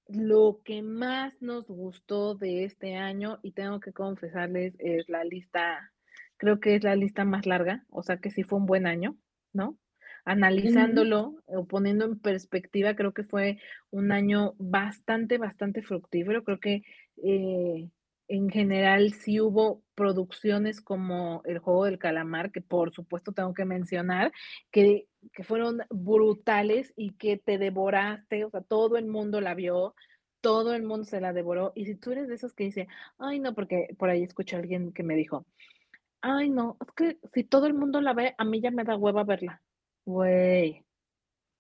lo 0.07 0.61
que 0.65 0.83
más 0.83 1.41
nos 1.41 1.67
gustó 1.67 2.35
de 2.35 2.65
este 2.65 2.97
año 2.97 3.39
y 3.43 3.53
tengo 3.53 3.81
que 3.81 3.93
confesarles 3.93 4.75
es 4.79 5.09
la 5.09 5.25
lista, 5.25 5.93
creo 6.37 6.61
que 6.61 6.77
es 6.77 6.85
la 6.85 6.95
lista 6.95 7.25
más 7.25 7.47
larga, 7.47 7.85
o 7.91 8.03
sea 8.03 8.19
que 8.19 8.31
sí 8.31 8.43
fue 8.43 8.59
un 8.59 8.67
buen 8.67 8.87
año, 8.87 9.17
¿no? 9.53 9.79
Analizándolo 10.25 11.35
o 11.47 11.67
poniendo 11.67 12.05
en 12.05 12.19
perspectiva, 12.19 12.97
creo 12.97 13.13
que 13.13 13.25
fue 13.25 13.59
un 13.91 14.11
año 14.11 14.55
bastante, 14.59 15.39
bastante 15.39 15.83
fructífero. 15.83 16.45
Creo 16.45 16.61
que 16.61 16.83
eh, 17.23 17.89
en 18.29 18.49
general 18.49 19.13
sí 19.13 19.41
hubo 19.41 19.83
producciones 19.95 20.81
como 20.81 21.43
El 21.45 21.59
Juego 21.59 21.85
del 21.85 21.99
Calamar, 21.99 22.53
que 22.53 22.61
por 22.61 22.93
supuesto 22.93 23.33
tengo 23.33 23.53
que 23.55 23.65
mencionar, 23.65 24.33
que, 24.71 25.07
que 25.33 25.45
fueron 25.45 25.83
brutales 25.91 26.93
y 26.97 27.13
que 27.13 27.37
te 27.37 27.59
devoraste, 27.59 28.45
o 28.45 28.51
sea, 28.51 28.63
todo 28.63 28.97
el 28.97 29.07
mundo 29.07 29.41
la 29.41 29.55
vio, 29.55 29.95
todo 30.41 30.75
el 30.75 30.83
mundo 30.83 31.05
se 31.05 31.21
la 31.21 31.33
devoró. 31.33 31.73
Y 31.75 31.87
si 31.87 31.97
tú 31.97 32.13
eres 32.13 32.29
de 32.29 32.35
esos 32.35 32.55
que 32.55 32.65
dice, 32.65 32.89
ay 33.19 33.41
no, 33.41 33.55
porque 33.55 33.89
por 33.99 34.11
ahí 34.11 34.23
escuché 34.23 34.57
a 34.57 34.61
alguien 34.61 34.93
que 34.93 35.03
me 35.03 35.15
dijo, 35.15 35.47
ay 36.23 36.49
no, 36.51 36.79
es 36.81 36.93
que 36.95 37.19
si 37.33 37.45
todo 37.45 37.67
el 37.67 37.75
mundo 37.75 38.01
la 38.01 38.15
ve, 38.15 38.35
a 38.39 38.45
mí 38.45 38.61
ya 38.61 38.71
me 38.71 38.85
da 38.85 38.97
hueva 38.97 39.25
verla. 39.25 39.63
Güey, 40.07 40.85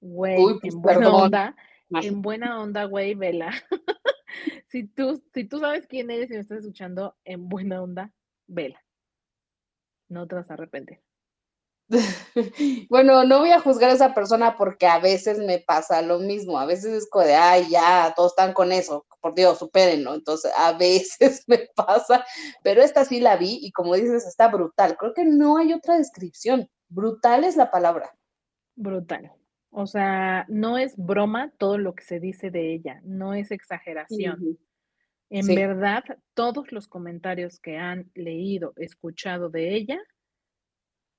güey, 0.00 0.36
pues 0.60 0.74
en 0.74 0.82
buena 0.82 0.98
perdón. 0.98 1.22
onda, 1.22 1.56
en 1.90 2.22
buena 2.22 2.60
onda, 2.60 2.84
güey, 2.84 3.14
vela. 3.14 3.50
si 4.66 4.86
tú, 4.86 5.22
si 5.32 5.44
tú 5.44 5.60
sabes 5.60 5.86
quién 5.86 6.10
eres 6.10 6.30
y 6.30 6.34
me 6.34 6.40
estás 6.40 6.58
escuchando, 6.58 7.16
en 7.24 7.48
buena 7.48 7.82
onda, 7.82 8.12
vela. 8.46 8.82
No 10.08 10.26
te 10.26 10.34
vas 10.34 10.50
a 10.50 10.54
arrepentir. 10.54 11.00
Bueno, 12.88 13.24
no 13.24 13.40
voy 13.40 13.50
a 13.50 13.60
juzgar 13.60 13.90
a 13.90 13.94
esa 13.94 14.14
persona 14.14 14.56
porque 14.56 14.86
a 14.86 14.98
veces 14.98 15.38
me 15.38 15.58
pasa 15.58 16.02
lo 16.02 16.18
mismo. 16.18 16.58
A 16.58 16.66
veces 16.66 16.92
es 16.92 17.08
como 17.08 17.24
de, 17.24 17.34
ay, 17.34 17.68
ya, 17.70 18.12
todos 18.16 18.32
están 18.32 18.52
con 18.52 18.72
eso. 18.72 19.06
Por 19.20 19.34
Dios, 19.34 19.58
supérenlo. 19.58 20.14
Entonces, 20.14 20.52
a 20.56 20.72
veces 20.72 21.44
me 21.46 21.68
pasa, 21.74 22.24
pero 22.62 22.82
esta 22.82 23.04
sí 23.04 23.20
la 23.20 23.36
vi 23.36 23.58
y 23.62 23.72
como 23.72 23.94
dices, 23.94 24.26
está 24.26 24.48
brutal. 24.48 24.96
Creo 24.98 25.14
que 25.14 25.24
no 25.24 25.56
hay 25.56 25.72
otra 25.72 25.96
descripción. 25.96 26.68
Brutal 26.88 27.44
es 27.44 27.56
la 27.56 27.70
palabra. 27.70 28.14
Brutal. 28.76 29.32
O 29.70 29.86
sea, 29.86 30.46
no 30.48 30.78
es 30.78 30.96
broma 30.96 31.52
todo 31.58 31.78
lo 31.78 31.94
que 31.94 32.04
se 32.04 32.20
dice 32.20 32.50
de 32.50 32.72
ella, 32.74 33.00
no 33.04 33.34
es 33.34 33.50
exageración. 33.50 34.56
En 35.30 35.46
Sí. 35.46 35.54
verdad, 35.54 36.04
todos 36.34 36.72
los 36.72 36.88
comentarios 36.88 37.60
que 37.60 37.78
han 37.78 38.10
leído, 38.14 38.74
escuchado 38.76 39.50
de 39.50 39.74
ella, 39.74 40.00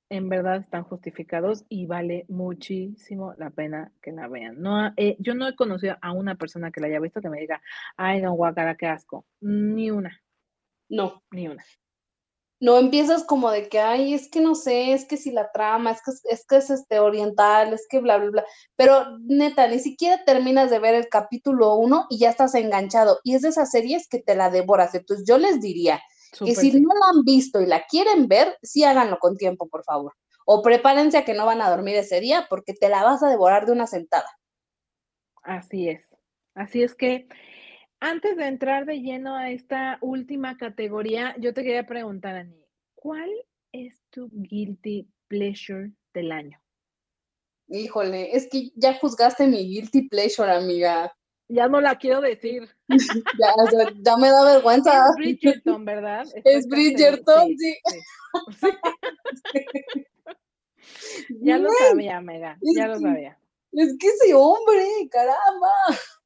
en 0.09 0.29
verdad 0.29 0.57
están 0.57 0.83
justificados 0.83 1.65
y 1.67 1.87
vale 1.87 2.25
muchísimo 2.29 3.33
la 3.37 3.49
pena 3.49 3.91
que 4.01 4.11
la 4.11 4.27
vean. 4.27 4.61
No, 4.61 4.93
eh, 4.97 5.15
yo 5.19 5.33
no 5.35 5.47
he 5.47 5.55
conocido 5.55 5.97
a 6.01 6.11
una 6.13 6.35
persona 6.35 6.71
que 6.71 6.79
la 6.81 6.87
haya 6.87 6.99
visto 6.99 7.21
que 7.21 7.29
me 7.29 7.39
diga, 7.41 7.61
ay, 7.97 8.21
no, 8.21 8.33
guacara, 8.33 8.75
qué 8.77 8.87
asco. 8.87 9.25
Ni 9.41 9.91
una, 9.91 10.21
No, 10.89 11.23
ni 11.31 11.47
una. 11.47 11.63
No 12.59 12.77
empiezas 12.77 13.23
como 13.23 13.51
de 13.51 13.67
que, 13.67 13.79
ay, 13.79 14.13
es 14.13 14.29
que 14.29 14.39
no 14.39 14.55
sé, 14.55 14.93
es 14.93 15.05
que 15.05 15.17
si 15.17 15.31
la 15.31 15.51
trama, 15.51 15.91
es 15.91 16.01
que 16.01 16.11
es, 16.29 16.45
que 16.45 16.57
es 16.57 16.69
este 16.69 16.99
oriental, 16.99 17.73
es 17.73 17.85
que 17.89 17.99
bla, 17.99 18.17
bla, 18.17 18.29
bla. 18.29 18.45
Pero 18.75 19.17
neta, 19.23 19.67
ni 19.67 19.79
siquiera 19.79 20.23
terminas 20.23 20.69
de 20.69 20.79
ver 20.79 20.95
el 20.95 21.09
capítulo 21.09 21.75
uno 21.75 22.05
y 22.09 22.17
ya 22.17 22.29
estás 22.29 22.55
enganchado. 22.55 23.19
Y 23.23 23.35
es 23.35 23.41
de 23.41 23.49
esas 23.49 23.71
series 23.71 24.07
que 24.07 24.19
te 24.19 24.35
la 24.35 24.49
devoras. 24.49 24.95
Entonces 24.95 25.25
yo 25.27 25.37
les 25.37 25.59
diría 25.59 26.01
que 26.31 26.55
si 26.55 26.71
sí. 26.71 26.81
no 26.81 26.89
la 26.93 27.17
han 27.17 27.23
visto 27.23 27.61
y 27.61 27.65
la 27.65 27.85
quieren 27.85 28.27
ver, 28.27 28.57
sí 28.61 28.83
háganlo 28.83 29.19
con 29.19 29.37
tiempo, 29.37 29.67
por 29.67 29.83
favor. 29.83 30.13
O 30.45 30.61
prepárense 30.61 31.17
a 31.17 31.25
que 31.25 31.33
no 31.33 31.45
van 31.45 31.61
a 31.61 31.69
dormir 31.69 31.95
ese 31.95 32.19
día 32.21 32.47
porque 32.49 32.73
te 32.73 32.87
la 32.87 33.03
vas 33.03 33.21
a 33.23 33.29
devorar 33.29 33.65
de 33.65 33.71
una 33.73 33.87
sentada. 33.87 34.29
Así 35.43 35.89
es. 35.89 36.03
Así 36.53 36.83
es 36.83 36.95
que 36.95 37.27
antes 37.99 38.37
de 38.37 38.47
entrar 38.47 38.85
de 38.85 39.01
lleno 39.01 39.35
a 39.35 39.49
esta 39.51 39.97
última 40.01 40.57
categoría, 40.57 41.35
yo 41.39 41.53
te 41.53 41.63
quería 41.63 41.85
preguntar, 41.85 42.35
Ani, 42.35 42.65
¿cuál 42.93 43.29
es 43.71 43.99
tu 44.09 44.29
guilty 44.31 45.07
pleasure 45.27 45.91
del 46.13 46.31
año? 46.31 46.61
Híjole, 47.67 48.35
es 48.35 48.47
que 48.49 48.71
ya 48.75 48.93
juzgaste 48.99 49.47
mi 49.47 49.67
guilty 49.67 50.07
pleasure, 50.07 50.51
amiga. 50.51 51.11
Ya 51.47 51.67
no 51.67 51.81
la 51.81 51.97
quiero 51.97 52.21
decir. 52.21 52.69
Ya, 53.39 53.53
o 53.57 53.67
sea, 53.67 53.91
ya 54.01 54.17
me 54.17 54.29
da 54.29 54.45
vergüenza. 54.45 54.91
Es 55.09 55.15
Bridgerton, 55.15 55.85
¿verdad? 55.85 56.25
Es 56.43 56.67
Bridgerton, 56.67 57.47
sí. 57.57 57.75
sí. 57.85 57.99
Ya 61.41 61.57
lo 61.57 61.69
sabía, 61.79 62.21
Mega. 62.21 62.57
Ya 62.61 62.87
lo 62.87 62.99
sabía. 62.99 63.39
Es 63.71 63.97
que 63.99 64.07
ese 64.07 64.33
hombre, 64.33 64.85
caramba. 65.09 65.71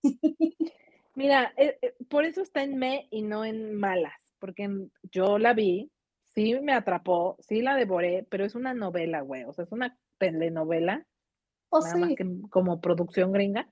Mira, 1.20 1.54
eh, 1.58 1.78
eh, 1.82 1.96
por 2.10 2.24
eso 2.24 2.42
está 2.42 2.64
en 2.64 2.78
me 2.78 3.10
y 3.12 3.24
no 3.24 3.44
en 3.44 3.76
malas, 3.76 4.34
porque 4.40 4.70
yo 5.12 5.38
la 5.38 5.54
vi, 5.54 5.92
sí 6.24 6.58
me 6.62 6.72
atrapó, 6.72 7.36
sí 7.42 7.62
la 7.62 7.76
devoré, 7.76 8.26
pero 8.30 8.46
es 8.46 8.56
una 8.56 8.74
novela, 8.74 9.20
güey, 9.20 9.44
o 9.44 9.52
sea, 9.52 9.66
es 9.66 9.72
una 9.74 9.98
telenovela, 10.18 11.06
Oh, 11.72 11.82
nada 11.82 11.98
más 11.98 12.10
sí. 12.12 12.16
que 12.16 12.26
como 12.50 12.80
producción 12.80 13.34
gringa, 13.34 13.70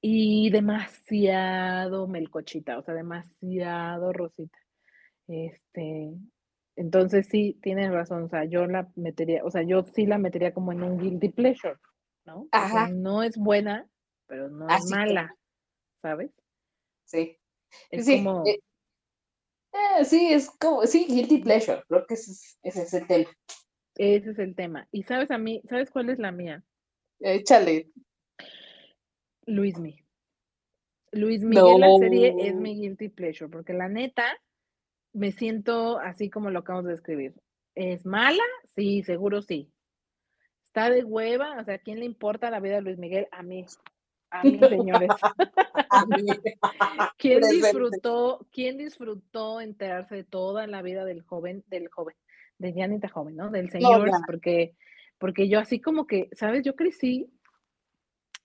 y 0.00 0.50
demasiado 0.50 2.08
melcochita, 2.08 2.78
o 2.78 2.82
sea, 2.82 2.94
demasiado 2.94 4.12
rosita. 4.12 4.58
Este, 5.28 6.10
entonces 6.74 7.28
sí, 7.28 7.60
tienes 7.62 7.92
razón, 7.92 8.24
o 8.24 8.28
sea, 8.28 8.44
yo 8.44 8.66
la 8.66 8.88
metería, 8.96 9.44
o 9.44 9.52
sea, 9.52 9.62
yo 9.62 9.84
sí 9.84 10.04
la 10.04 10.18
metería 10.18 10.52
como 10.52 10.72
en 10.72 10.82
un 10.82 10.98
guilty 10.98 11.28
pleasure, 11.28 11.76
¿no? 12.24 12.48
Ajá. 12.50 12.88
no 12.88 13.22
es 13.22 13.36
buena, 13.36 13.86
pero 14.26 14.48
no 14.48 14.66
es 14.66 14.74
Así 14.74 14.88
que- 14.88 14.96
mala, 14.98 15.36
¿sabes? 16.02 16.32
Sí. 17.10 17.36
Es 17.90 18.06
sí, 18.06 18.24
como, 18.24 18.46
eh, 18.46 18.60
eh, 19.72 20.04
sí, 20.04 20.32
es 20.32 20.50
como, 20.50 20.86
sí, 20.86 21.06
guilty 21.08 21.38
pleasure, 21.38 21.82
creo 21.88 22.06
que 22.06 22.14
ese 22.14 22.32
es, 22.32 22.58
ese 22.62 22.82
es 22.82 22.94
el 22.94 23.06
tema. 23.06 23.30
ese 23.96 24.30
es 24.30 24.38
el 24.38 24.54
tema. 24.54 24.88
Y 24.92 25.02
sabes 25.02 25.30
a 25.30 25.38
mí, 25.38 25.60
¿sabes 25.68 25.90
cuál 25.90 26.10
es 26.10 26.18
la 26.18 26.32
mía? 26.32 26.64
Échale. 27.20 27.90
Luismi. 29.46 29.96
Luis 31.12 31.42
Miguel, 31.42 31.80
la 31.80 31.98
serie, 31.98 32.34
es 32.38 32.54
mi 32.54 32.76
guilty 32.76 33.08
pleasure, 33.08 33.50
porque 33.50 33.72
la 33.72 33.88
neta, 33.88 34.24
me 35.12 35.32
siento 35.32 35.98
así 35.98 36.30
como 36.30 36.50
lo 36.50 36.60
acabamos 36.60 36.86
de 36.86 36.94
escribir. 36.94 37.34
¿Es 37.74 38.06
mala? 38.06 38.44
Sí, 38.64 39.02
seguro 39.02 39.42
sí. 39.42 39.72
¿Está 40.64 40.88
de 40.88 41.02
hueva? 41.02 41.60
O 41.60 41.64
sea, 41.64 41.74
¿a 41.74 41.78
quién 41.78 41.98
le 41.98 42.04
importa 42.04 42.50
la 42.50 42.60
vida 42.60 42.76
de 42.76 42.82
Luis 42.82 42.98
Miguel? 42.98 43.26
A 43.32 43.42
mí. 43.42 43.66
A 44.32 44.44
mí, 44.44 44.58
señores. 44.58 45.10
¿Quién 47.18 47.40
Presente. 47.40 47.66
disfrutó, 47.66 48.46
quién 48.52 48.78
disfrutó 48.78 49.60
enterarse 49.60 50.14
de 50.16 50.24
toda 50.24 50.66
la 50.68 50.82
vida 50.82 51.04
del 51.04 51.22
joven, 51.22 51.64
del 51.66 51.88
joven, 51.88 52.14
de 52.58 52.72
ya 52.72 52.86
ni 52.86 53.00
tan 53.00 53.10
joven, 53.10 53.36
¿no? 53.36 53.50
Del 53.50 53.70
señor, 53.70 54.08
porque, 54.26 54.76
porque 55.18 55.48
yo 55.48 55.58
así 55.58 55.80
como 55.80 56.06
que, 56.06 56.28
¿sabes? 56.32 56.64
Yo 56.64 56.76
crecí 56.76 57.28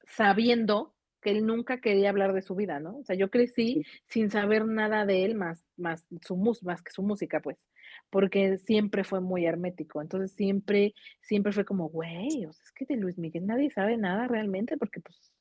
sabiendo 0.08 0.96
que 1.22 1.32
él 1.32 1.46
nunca 1.46 1.82
quería 1.82 2.10
hablar 2.10 2.34
de 2.34 2.42
su 2.42 2.56
vida, 2.56 2.80
¿no? 2.80 2.98
O 2.98 3.04
sea, 3.04 3.16
yo 3.16 3.30
crecí 3.30 3.84
sin 4.08 4.30
saber 4.30 4.66
nada 4.66 5.06
de 5.06 5.26
él 5.26 5.36
más, 5.36 5.64
más 5.76 6.06
su 6.22 6.36
mus, 6.36 6.64
más 6.64 6.82
que 6.82 6.92
su 6.92 7.04
música, 7.04 7.42
pues, 7.42 7.68
porque 8.10 8.58
siempre 8.58 9.04
fue 9.04 9.22
muy 9.22 9.46
hermético. 9.46 10.02
Entonces 10.02 10.34
siempre, 10.34 10.94
siempre 11.22 11.52
fue 11.52 11.66
como, 11.66 11.90
güey, 11.90 12.46
o 12.46 12.54
sea, 12.54 12.64
es 12.64 12.72
que 12.72 12.86
de 12.86 12.98
Luis 12.98 13.18
Miguel 13.18 13.48
nadie 13.48 13.72
sabe 13.72 13.98
nada 13.98 14.28
realmente, 14.28 14.78
porque 14.78 15.02
pues 15.02 15.35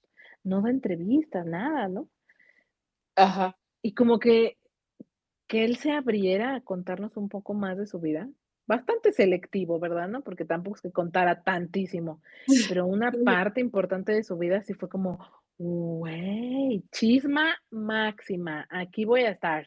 no 0.44 0.62
da 0.62 0.70
entrevistas, 0.70 1.44
nada, 1.46 1.88
¿no? 1.88 2.08
Ajá. 3.16 3.58
Y 3.82 3.94
como 3.94 4.18
que, 4.18 4.58
que 5.46 5.64
él 5.64 5.76
se 5.76 5.92
abriera 5.92 6.54
a 6.54 6.60
contarnos 6.60 7.16
un 7.16 7.28
poco 7.28 7.54
más 7.54 7.76
de 7.76 7.86
su 7.86 8.00
vida. 8.00 8.28
Bastante 8.66 9.12
selectivo, 9.12 9.78
¿verdad? 9.78 10.08
¿No? 10.08 10.22
Porque 10.22 10.44
tampoco 10.44 10.76
es 10.76 10.82
que 10.82 10.92
contara 10.92 11.42
tantísimo, 11.42 12.22
pero 12.68 12.86
una 12.86 13.12
parte 13.24 13.60
importante 13.60 14.12
de 14.12 14.22
su 14.22 14.38
vida 14.38 14.62
sí 14.62 14.74
fue 14.74 14.88
como, 14.88 15.18
güey, 15.58 16.84
chisma 16.92 17.56
máxima, 17.70 18.66
aquí 18.70 19.04
voy 19.04 19.22
a 19.22 19.30
estar. 19.30 19.66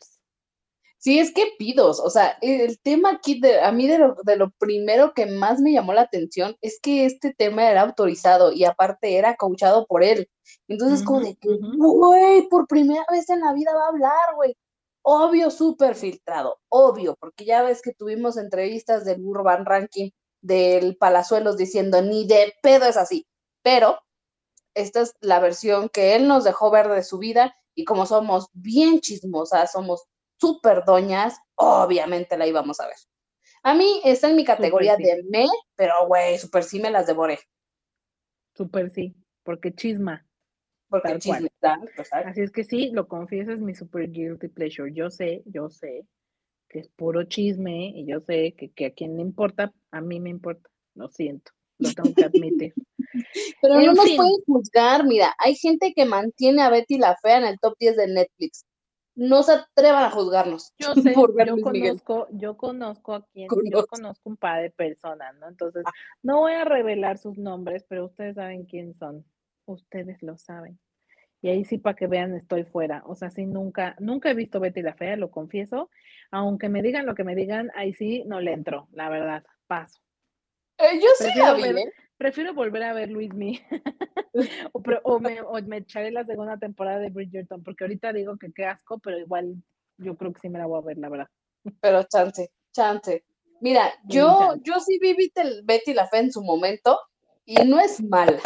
Sí, 0.99 1.19
es 1.19 1.31
que 1.31 1.45
pidos, 1.59 1.99
o 1.99 2.09
sea, 2.09 2.37
el 2.41 2.79
tema 2.81 3.11
aquí, 3.11 3.39
de, 3.39 3.61
a 3.61 3.71
mí 3.71 3.87
de 3.87 3.99
lo, 3.99 4.15
de 4.23 4.35
lo 4.35 4.49
primero 4.57 5.13
que 5.13 5.27
más 5.27 5.59
me 5.59 5.71
llamó 5.71 5.93
la 5.93 6.01
atención 6.01 6.55
es 6.61 6.79
que 6.81 7.05
este 7.05 7.33
tema 7.33 7.69
era 7.69 7.81
autorizado 7.81 8.51
y 8.51 8.65
aparte 8.65 9.17
era 9.17 9.35
coachado 9.35 9.85
por 9.85 10.03
él. 10.03 10.27
Entonces, 10.67 11.03
como 11.05 11.19
de 11.21 11.35
que, 11.35 11.49
güey, 11.77 12.47
por 12.49 12.67
primera 12.67 13.05
vez 13.11 13.29
en 13.29 13.41
la 13.41 13.53
vida 13.53 13.73
va 13.75 13.85
a 13.85 13.89
hablar, 13.89 14.35
güey. 14.35 14.55
Obvio, 15.03 15.51
súper 15.51 15.95
filtrado, 15.95 16.57
obvio, 16.69 17.15
porque 17.19 17.45
ya 17.45 17.63
ves 17.63 17.81
que 17.81 17.93
tuvimos 17.93 18.37
entrevistas 18.37 19.05
del 19.05 19.21
Urban 19.23 19.65
Ranking 19.65 20.09
del 20.41 20.97
Palazuelos 20.97 21.57
diciendo, 21.57 22.01
ni 22.01 22.27
de 22.27 22.53
pedo 22.61 22.85
es 22.85 22.97
así, 22.97 23.25
pero 23.63 23.99
esta 24.75 25.01
es 25.01 25.13
la 25.21 25.39
versión 25.39 25.89
que 25.89 26.15
él 26.15 26.27
nos 26.27 26.43
dejó 26.43 26.71
ver 26.71 26.89
de 26.89 27.03
su 27.03 27.19
vida 27.19 27.55
y 27.75 27.85
como 27.85 28.05
somos 28.05 28.47
bien 28.53 28.99
chismosas, 28.99 29.71
somos 29.71 30.03
súper 30.39 30.83
doñas, 30.85 31.39
obviamente 31.55 32.37
la 32.37 32.47
íbamos 32.47 32.79
a 32.79 32.87
ver. 32.87 32.95
A 33.63 33.73
mí 33.73 34.01
está 34.03 34.29
en 34.29 34.35
mi 34.35 34.45
categoría 34.45 34.95
de 34.95 35.23
me, 35.29 35.45
pero 35.75 36.07
güey, 36.07 36.37
súper 36.37 36.63
sí 36.63 36.79
me 36.79 36.91
las 36.91 37.07
devoré. 37.07 37.39
Súper 38.55 38.89
sí, 38.89 39.15
porque 39.43 39.73
chisma. 39.73 40.25
Porque 40.89 41.19
tal, 41.59 41.89
pues. 41.95 42.13
Así 42.13 42.41
es 42.41 42.51
que 42.51 42.63
sí, 42.63 42.91
lo 42.91 43.07
confieso, 43.07 43.51
es 43.51 43.61
mi 43.61 43.75
super 43.75 44.09
guilty 44.09 44.47
pleasure. 44.47 44.91
Yo 44.93 45.09
sé, 45.09 45.43
yo 45.45 45.69
sé 45.69 46.05
que 46.69 46.79
es 46.79 46.89
puro 46.89 47.23
chisme 47.25 47.91
y 47.95 48.05
yo 48.05 48.21
sé 48.21 48.53
que, 48.57 48.71
que 48.71 48.85
a 48.87 48.93
quien 48.93 49.15
le 49.17 49.21
importa, 49.21 49.73
a 49.91 50.01
mí 50.01 50.19
me 50.19 50.29
importa. 50.29 50.69
Lo 50.95 51.09
siento, 51.09 51.51
lo 51.77 51.91
tengo 51.93 52.13
que 52.15 52.25
admitir. 52.25 52.73
Pero 53.61 53.79
En 53.79 53.85
no 53.87 53.93
nos 53.93 54.09
pueden 54.15 54.41
juzgar, 54.45 55.05
mira, 55.05 55.35
hay 55.37 55.55
gente 55.55 55.93
que 55.95 56.05
mantiene 56.05 56.61
a 56.61 56.69
Betty 56.69 56.97
la 56.97 57.15
Fea 57.21 57.37
en 57.37 57.45
el 57.45 57.59
top 57.59 57.75
10 57.79 57.95
de 57.97 58.07
Netflix. 58.07 58.65
No 59.17 59.41
se 59.41 59.53
atrevan 59.53 60.03
a 60.03 60.11
juzgarnos 60.11 60.73
Yo 60.77 60.93
sé, 61.11 61.11
por 61.13 61.33
ver 61.33 61.47
yo 61.47 61.53
Luis 61.55 61.65
Miguel. 61.65 61.89
conozco, 62.01 62.27
yo 62.31 62.55
conozco 62.55 63.13
a 63.15 63.25
quien, 63.25 63.49
yo 63.65 63.87
Conozco. 63.87 64.29
un 64.29 64.37
par 64.37 64.61
de 64.61 64.69
personas, 64.69 65.35
¿no? 65.37 65.47
Entonces, 65.47 65.83
no 66.21 66.41
voy 66.41 66.53
a 66.53 66.63
revelar 66.65 67.17
sus 67.17 67.37
nombres, 67.37 67.83
pero 67.89 68.05
ustedes 68.05 68.35
saben 68.35 68.65
quién 68.65 68.93
son. 68.93 69.25
Ustedes 69.65 70.21
lo 70.21 70.37
saben. 70.37 70.79
Y 71.41 71.49
ahí 71.49 71.65
sí, 71.65 71.77
para 71.79 71.95
que 71.95 72.05
vean, 72.07 72.35
estoy 72.35 72.63
fuera. 72.63 73.01
O 73.05 73.15
sea, 73.15 73.29
sí, 73.31 73.45
nunca, 73.45 73.95
nunca 73.99 74.29
he 74.29 74.33
visto 74.35 74.59
Betty 74.59 74.81
la 74.83 74.93
Fea, 74.93 75.17
lo 75.17 75.29
confieso. 75.31 75.89
Aunque 76.31 76.69
me 76.69 76.81
digan 76.83 77.05
lo 77.05 77.15
que 77.15 77.23
me 77.23 77.35
digan, 77.35 77.71
ahí 77.75 77.93
sí 77.93 78.23
no 78.27 78.39
le 78.39 78.53
entro, 78.53 78.87
la 78.91 79.09
verdad, 79.09 79.43
paso. 79.67 79.99
Eh, 80.77 80.99
yo 81.01 81.07
sí 81.17 81.25
la 81.35 81.53
Prefiero 81.53 81.55
vi, 81.55 81.61
ver- 81.63 81.77
¿eh? 81.87 81.93
Prefiero 82.17 82.53
volver 82.53 82.83
a 82.83 82.93
ver 82.93 83.09
Luis 83.09 83.33
Me. 83.33 83.61
o, 85.03 85.19
me, 85.19 85.41
o 85.41 85.61
me 85.61 85.77
echaré 85.77 86.11
la 86.11 86.25
segunda 86.25 86.57
temporada 86.57 86.99
de 86.99 87.09
Bridgerton, 87.09 87.63
porque 87.63 87.83
ahorita 87.83 88.11
digo 88.13 88.37
que 88.37 88.51
qué 88.51 88.65
asco, 88.65 88.99
pero 88.99 89.19
igual 89.19 89.55
yo 89.97 90.15
creo 90.17 90.33
que 90.33 90.39
sí 90.39 90.49
me 90.49 90.59
la 90.59 90.65
voy 90.65 90.79
a 90.79 90.85
ver, 90.85 90.97
la 90.97 91.09
verdad. 91.09 91.27
pero 91.79 92.03
chance, 92.03 92.51
chance. 92.71 93.23
Mira, 93.61 93.91
Sí, 94.09 94.17
yo, 94.17 94.37
chance. 94.39 94.61
yo 94.63 94.79
sí 94.79 94.99
vi 94.99 95.15
Betty, 95.63 95.93
la 95.93 96.07
Fea 96.07 96.21
en 96.21 96.31
su 96.31 96.43
momento 96.43 96.99
y 97.45 97.55
no 97.65 97.79
es 97.79 98.03
mala, 98.03 98.39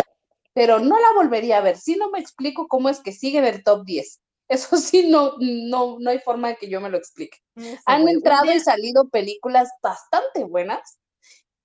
pero 0.53 0.79
no 0.79 0.99
la 0.99 1.13
volvería 1.15 1.57
a 1.57 1.61
ver. 1.61 1.77
Sí 1.77 1.95
no 1.95 2.09
me 2.11 2.19
explico 2.19 2.67
cómo 2.67 2.89
es 2.89 2.99
que 2.99 3.11
sigue 3.11 3.39
en 3.39 3.45
el 3.45 3.63
top 3.63 3.85
10. 3.85 4.21
Eso 4.49 4.75
sí, 4.77 5.09
no, 5.09 5.35
no, 5.39 5.97
no 5.99 6.09
hay 6.09 6.19
forma 6.19 6.49
de 6.49 6.57
que 6.57 6.69
yo 6.69 6.81
me 6.81 6.89
lo 6.89 6.97
explique. 6.97 7.37
Han 7.85 8.07
entrado 8.09 8.51
y 8.51 8.59
salido 8.59 9.07
películas 9.09 9.69
bastante 9.81 10.43
buenas 10.43 10.99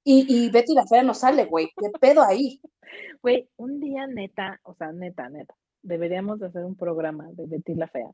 y, 0.06 0.24
y 0.46 0.50
Betty 0.50 0.72
la 0.72 0.86
Fea 0.86 1.02
no 1.02 1.14
sale, 1.14 1.46
güey. 1.46 1.68
¿Qué 1.76 1.90
pedo 2.00 2.22
ahí? 2.22 2.60
Güey, 3.22 3.48
un 3.56 3.80
día 3.80 4.06
neta, 4.06 4.60
o 4.62 4.74
sea, 4.74 4.92
neta, 4.92 5.28
neta, 5.28 5.54
deberíamos 5.82 6.38
de 6.38 6.46
hacer 6.46 6.64
un 6.64 6.76
programa 6.76 7.28
de 7.32 7.46
Betty 7.46 7.74
la 7.74 7.88
Fea 7.88 8.10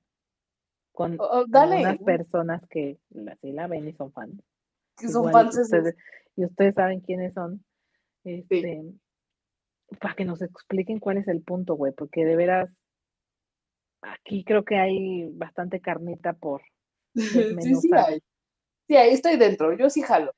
con 0.93 1.17
Oh, 1.19 1.45
dale, 1.47 1.77
algunas 1.77 1.99
personas 1.99 2.67
que 2.69 2.99
la, 3.11 3.37
sí 3.37 3.53
la 3.53 3.67
ven 3.67 3.89
y 3.89 3.93
son 3.93 4.11
fans. 4.13 4.43
que 4.97 5.09
son 5.09 5.29
Igual 5.29 5.53
fans. 5.53 5.59
ustedes, 5.59 5.97
y 6.35 6.47
ustedes 6.47 6.75
saben 6.75 7.01
quiénes 7.01 7.35
son. 7.35 7.63
Este, 8.25 8.83
para 10.01 10.15
que 10.15 10.25
nos 10.25 10.41
expliquen 10.41 10.99
cuál 10.99 11.19
es 11.19 11.29
el 11.29 11.43
punto, 11.43 11.75
güey, 11.75 11.93
porque 11.93 12.25
de 12.25 12.37
veras 12.37 12.71
aquí 14.01 14.45
creo 14.45 14.65
que 14.65 14.77
hay 14.77 15.29
bastante 15.33 15.81
carnita 15.81 16.33
por 16.33 16.63
Sí, 17.15 17.75
sí, 17.75 17.91
hay. 17.95 18.23
Sí, 18.89 18.97
ahí 18.97 19.11
estoy 19.11 19.37
dentro. 19.37 19.77
Yo 19.77 19.91
sí 19.91 20.01
jalo. 20.01 20.33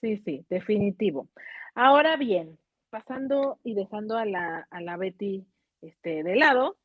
Sí, 0.00 0.16
sí, 0.18 0.46
definitivo. 0.48 1.28
Ahora 1.74 2.16
bien, 2.16 2.58
pasando 2.90 3.58
y 3.64 3.74
dejando 3.74 4.16
a 4.16 4.24
la, 4.24 4.66
a 4.70 4.80
la 4.80 4.96
Betty 4.96 5.46
este, 5.82 6.22
de 6.22 6.36
lado, 6.36 6.76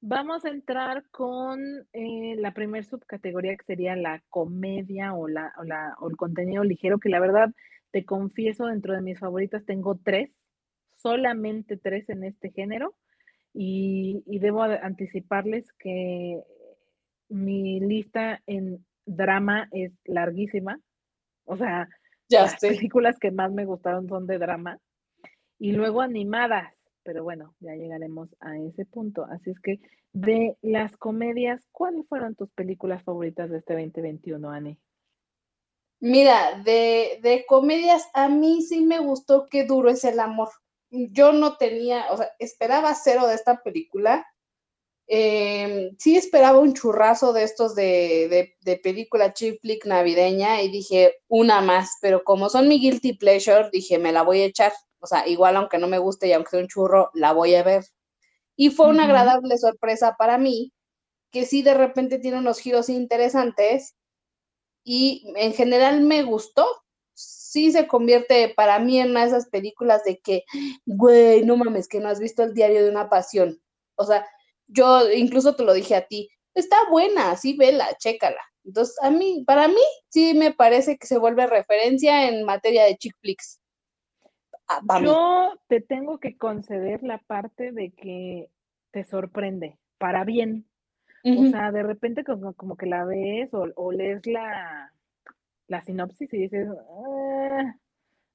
vamos 0.00 0.44
a 0.44 0.50
entrar 0.50 1.04
con 1.10 1.58
eh, 1.92 2.36
la 2.36 2.52
primer 2.52 2.84
subcategoría 2.84 3.56
que 3.56 3.64
sería 3.64 3.96
la 3.96 4.22
comedia 4.28 5.14
o, 5.14 5.28
la, 5.28 5.52
o, 5.58 5.64
la, 5.64 5.96
o 5.98 6.10
el 6.10 6.16
contenido 6.16 6.62
ligero, 6.62 6.98
que 6.98 7.08
la 7.08 7.20
verdad 7.20 7.50
te 7.90 8.04
confieso, 8.04 8.66
dentro 8.66 8.94
de 8.94 9.00
mis 9.00 9.18
favoritas 9.18 9.64
tengo 9.64 9.96
tres, 9.96 10.30
solamente 10.96 11.76
tres 11.78 12.08
en 12.10 12.24
este 12.24 12.50
género, 12.50 12.94
y, 13.54 14.22
y 14.26 14.38
debo 14.40 14.62
anticiparles 14.62 15.72
que 15.78 16.42
mi 17.30 17.80
lista 17.80 18.42
en 18.46 18.84
drama 19.06 19.68
es 19.72 19.98
larguísima, 20.04 20.78
o 21.44 21.56
sea, 21.56 21.88
Ya 22.28 22.42
las 22.42 22.60
sé. 22.60 22.68
películas 22.68 23.18
que 23.18 23.30
más 23.30 23.52
me 23.52 23.64
gustaron 23.64 24.08
son 24.08 24.26
de 24.26 24.38
drama 24.38 24.78
y 25.58 25.72
luego 25.72 26.00
animadas, 26.02 26.74
pero 27.02 27.22
bueno, 27.24 27.54
ya 27.60 27.74
llegaremos 27.74 28.34
a 28.40 28.58
ese 28.58 28.84
punto. 28.84 29.24
Así 29.24 29.50
es 29.50 29.60
que 29.60 29.80
de 30.12 30.56
las 30.62 30.96
comedias, 30.96 31.62
¿cuáles 31.72 32.06
fueron 32.08 32.34
tus 32.34 32.50
películas 32.50 33.02
favoritas 33.02 33.50
de 33.50 33.58
este 33.58 33.74
2021, 33.74 34.50
Ani? 34.50 34.78
Mira, 36.00 36.62
de, 36.62 37.20
de 37.22 37.44
comedias, 37.46 38.08
a 38.12 38.28
mí 38.28 38.62
sí 38.62 38.82
me 38.82 38.98
gustó 38.98 39.46
Qué 39.50 39.64
duro 39.64 39.88
es 39.90 40.04
el 40.04 40.20
amor. 40.20 40.50
yo 40.90 41.32
no 41.32 41.56
tenía, 41.56 42.10
o 42.10 42.16
sea, 42.16 42.28
esperaba 42.38 42.94
cero 42.94 43.26
de 43.26 43.34
esta 43.34 43.62
película. 43.62 44.26
Eh, 45.08 45.92
sí 45.98 46.16
esperaba 46.16 46.58
un 46.58 46.74
churrazo 46.74 47.32
de 47.32 47.44
estos 47.44 47.76
de, 47.76 48.56
de, 48.60 48.76
película 48.78 49.32
chip 49.32 49.60
flick 49.60 49.86
navideña 49.86 50.62
y 50.62 50.70
dije 50.70 51.14
una 51.28 51.60
más, 51.60 51.98
pero 52.00 52.24
como 52.24 52.48
son 52.48 52.66
mi 52.66 52.80
guilty 52.80 53.12
pleasure, 53.12 53.70
dije 53.72 53.98
me 53.98 54.12
la 54.12 54.22
voy 54.22 54.40
a 54.40 54.46
echar, 54.46 54.72
o 54.98 55.06
sea, 55.06 55.28
igual 55.28 55.56
aunque 55.56 55.78
no 55.78 55.86
me 55.86 55.98
guste 55.98 56.26
y 56.26 56.32
aunque 56.32 56.50
sea 56.50 56.60
un 56.60 56.68
churro, 56.68 57.10
la 57.14 57.32
voy 57.32 57.54
a 57.54 57.62
ver. 57.62 57.84
Y 58.56 58.70
fue 58.70 58.88
una 58.88 59.04
agradable 59.04 59.56
sorpresa 59.58 60.16
para 60.18 60.38
mí, 60.38 60.72
que 61.30 61.46
sí 61.46 61.62
de 61.62 61.74
repente 61.74 62.18
tiene 62.18 62.38
unos 62.38 62.58
giros 62.58 62.88
interesantes 62.88 63.94
y 64.82 65.32
en 65.36 65.52
general 65.52 66.00
me 66.00 66.24
gustó, 66.24 66.66
sí 67.14 67.70
se 67.72 67.86
convierte 67.86 68.52
para 68.56 68.78
mí 68.80 69.00
en 69.00 69.10
una 69.10 69.22
de 69.22 69.28
esas 69.28 69.48
películas 69.48 70.02
de 70.04 70.18
que, 70.18 70.44
güey, 70.84 71.44
no 71.44 71.56
mames, 71.56 71.88
que 71.88 72.00
no 72.00 72.08
has 72.08 72.20
visto 72.20 72.42
el 72.42 72.54
diario 72.54 72.84
de 72.84 72.90
una 72.90 73.08
pasión. 73.08 73.60
O 73.96 74.04
sea, 74.04 74.26
yo 74.66 75.10
incluso 75.10 75.54
te 75.54 75.64
lo 75.64 75.72
dije 75.72 75.94
a 75.94 76.06
ti, 76.06 76.28
está 76.54 76.76
buena, 76.90 77.36
sí, 77.36 77.56
vela, 77.56 77.86
chécala. 77.98 78.40
Entonces, 78.64 78.96
a 79.02 79.10
mí, 79.10 79.44
para 79.46 79.68
mí, 79.68 79.82
sí 80.08 80.34
me 80.34 80.52
parece 80.52 80.98
que 80.98 81.06
se 81.06 81.18
vuelve 81.18 81.46
referencia 81.46 82.28
en 82.28 82.44
materia 82.44 82.84
de 82.84 82.96
chick 82.96 83.14
flicks. 83.20 83.60
Ah, 84.68 84.80
yo 85.00 85.52
te 85.68 85.80
tengo 85.80 86.18
que 86.18 86.36
conceder 86.36 87.02
la 87.04 87.18
parte 87.18 87.70
de 87.70 87.92
que 87.92 88.50
te 88.90 89.04
sorprende, 89.04 89.78
para 89.98 90.24
bien. 90.24 90.66
O 91.24 91.50
sea, 91.50 91.72
de 91.72 91.82
repente 91.82 92.22
como, 92.22 92.54
como 92.54 92.76
que 92.76 92.86
la 92.86 93.04
ves 93.04 93.52
o, 93.52 93.66
o 93.74 93.90
lees 93.90 94.24
la, 94.26 94.92
la 95.66 95.82
sinopsis 95.82 96.32
y 96.32 96.38
dices, 96.38 96.68
ah, 96.68 97.74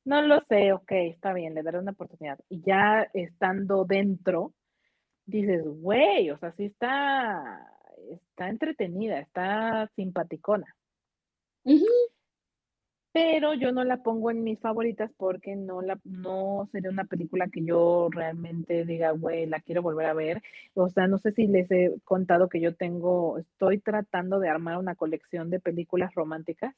no 0.03 0.21
lo 0.21 0.41
sé, 0.49 0.73
ok, 0.73 0.91
está 0.91 1.31
bien, 1.31 1.53
le 1.53 1.63
daré 1.63 1.79
una 1.79 1.91
oportunidad. 1.91 2.39
Y 2.49 2.61
ya 2.61 3.07
estando 3.13 3.85
dentro, 3.85 4.53
dices, 5.31 5.63
güey, 5.65 6.29
o 6.31 6.37
sea, 6.37 6.51
sí 6.53 6.65
está, 6.65 7.67
está 8.09 8.49
entretenida, 8.49 9.19
está 9.19 9.89
simpaticona. 9.95 10.75
Pero 13.13 13.53
yo 13.53 13.73
no 13.73 13.83
la 13.83 14.03
pongo 14.03 14.31
en 14.31 14.43
mis 14.43 14.59
favoritas 14.59 15.11
porque 15.17 15.55
no 15.57 15.81
la, 15.81 15.99
no 16.05 16.69
sería 16.71 16.89
una 16.89 17.03
película 17.03 17.49
que 17.49 17.63
yo 17.65 18.07
realmente 18.09 18.85
diga, 18.85 19.11
güey, 19.11 19.47
la 19.47 19.59
quiero 19.59 19.81
volver 19.81 20.05
a 20.05 20.13
ver. 20.13 20.41
O 20.75 20.87
sea, 20.89 21.07
no 21.07 21.17
sé 21.17 21.31
si 21.33 21.47
les 21.47 21.69
he 21.71 21.93
contado 22.05 22.47
que 22.47 22.61
yo 22.61 22.73
tengo, 22.73 23.37
estoy 23.37 23.79
tratando 23.79 24.39
de 24.39 24.47
armar 24.49 24.77
una 24.77 24.95
colección 24.95 25.49
de 25.49 25.59
películas 25.59 26.13
románticas 26.15 26.73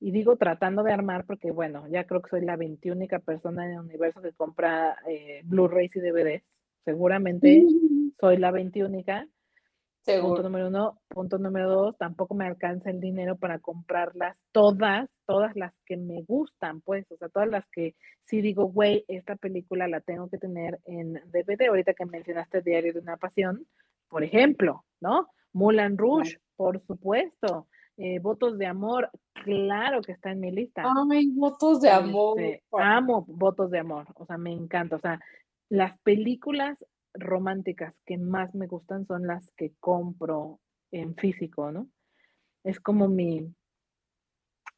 y 0.00 0.10
digo 0.10 0.36
tratando 0.36 0.82
de 0.82 0.92
armar 0.92 1.24
porque, 1.24 1.50
bueno, 1.50 1.88
ya 1.88 2.04
creo 2.04 2.20
que 2.20 2.28
soy 2.28 2.42
la 2.42 2.56
veintiúnica 2.56 3.20
persona 3.20 3.64
en 3.64 3.72
el 3.72 3.80
universo 3.80 4.20
que 4.20 4.32
compra 4.32 4.98
eh, 5.08 5.40
Blu-rays 5.44 5.96
y 5.96 6.00
DVDs. 6.00 6.42
Seguramente 6.84 7.64
soy 8.20 8.36
la 8.36 8.50
veintiúnica. 8.50 9.26
Punto 10.04 10.42
número 10.42 10.68
uno. 10.68 11.00
Punto 11.08 11.38
número 11.38 11.70
dos, 11.70 11.96
tampoco 11.96 12.34
me 12.34 12.46
alcanza 12.46 12.90
el 12.90 13.00
dinero 13.00 13.36
para 13.36 13.58
comprarlas 13.58 14.36
todas, 14.52 15.08
todas 15.24 15.56
las 15.56 15.74
que 15.86 15.96
me 15.96 16.22
gustan, 16.22 16.82
pues, 16.82 17.10
o 17.10 17.16
sea, 17.16 17.30
todas 17.30 17.48
las 17.48 17.66
que 17.70 17.94
sí 18.24 18.42
digo, 18.42 18.66
güey, 18.66 19.04
esta 19.08 19.36
película 19.36 19.88
la 19.88 20.00
tengo 20.00 20.28
que 20.28 20.36
tener 20.36 20.78
en 20.84 21.14
DVD. 21.32 21.68
Ahorita 21.68 21.94
que 21.94 22.04
mencionaste 22.04 22.60
Diario 22.60 22.92
de 22.92 23.00
una 23.00 23.16
Pasión, 23.16 23.66
por 24.08 24.22
ejemplo, 24.22 24.84
¿no? 25.00 25.28
Mulan 25.52 25.96
Rouge, 25.96 26.38
por 26.56 26.80
supuesto. 26.84 27.68
Eh, 27.96 28.18
votos 28.18 28.58
de 28.58 28.66
amor, 28.66 29.08
claro 29.44 30.02
que 30.02 30.12
está 30.12 30.32
en 30.32 30.40
mi 30.40 30.50
lista. 30.50 30.82
Ay, 31.10 31.30
votos 31.30 31.80
de 31.80 31.90
amor. 31.90 32.40
Este, 32.40 32.64
amo 32.72 33.24
votos 33.28 33.70
de 33.70 33.78
amor, 33.78 34.06
o 34.16 34.26
sea, 34.26 34.36
me 34.36 34.52
encanta. 34.52 34.96
O 34.96 35.00
sea, 35.00 35.20
las 35.68 35.98
películas 35.98 36.84
románticas 37.14 37.98
que 38.04 38.18
más 38.18 38.54
me 38.54 38.66
gustan 38.66 39.06
son 39.06 39.26
las 39.26 39.50
que 39.52 39.72
compro 39.80 40.60
en 40.90 41.14
físico, 41.14 41.70
¿no? 41.70 41.88
Es 42.64 42.80
como 42.80 43.08
mi, 43.08 43.54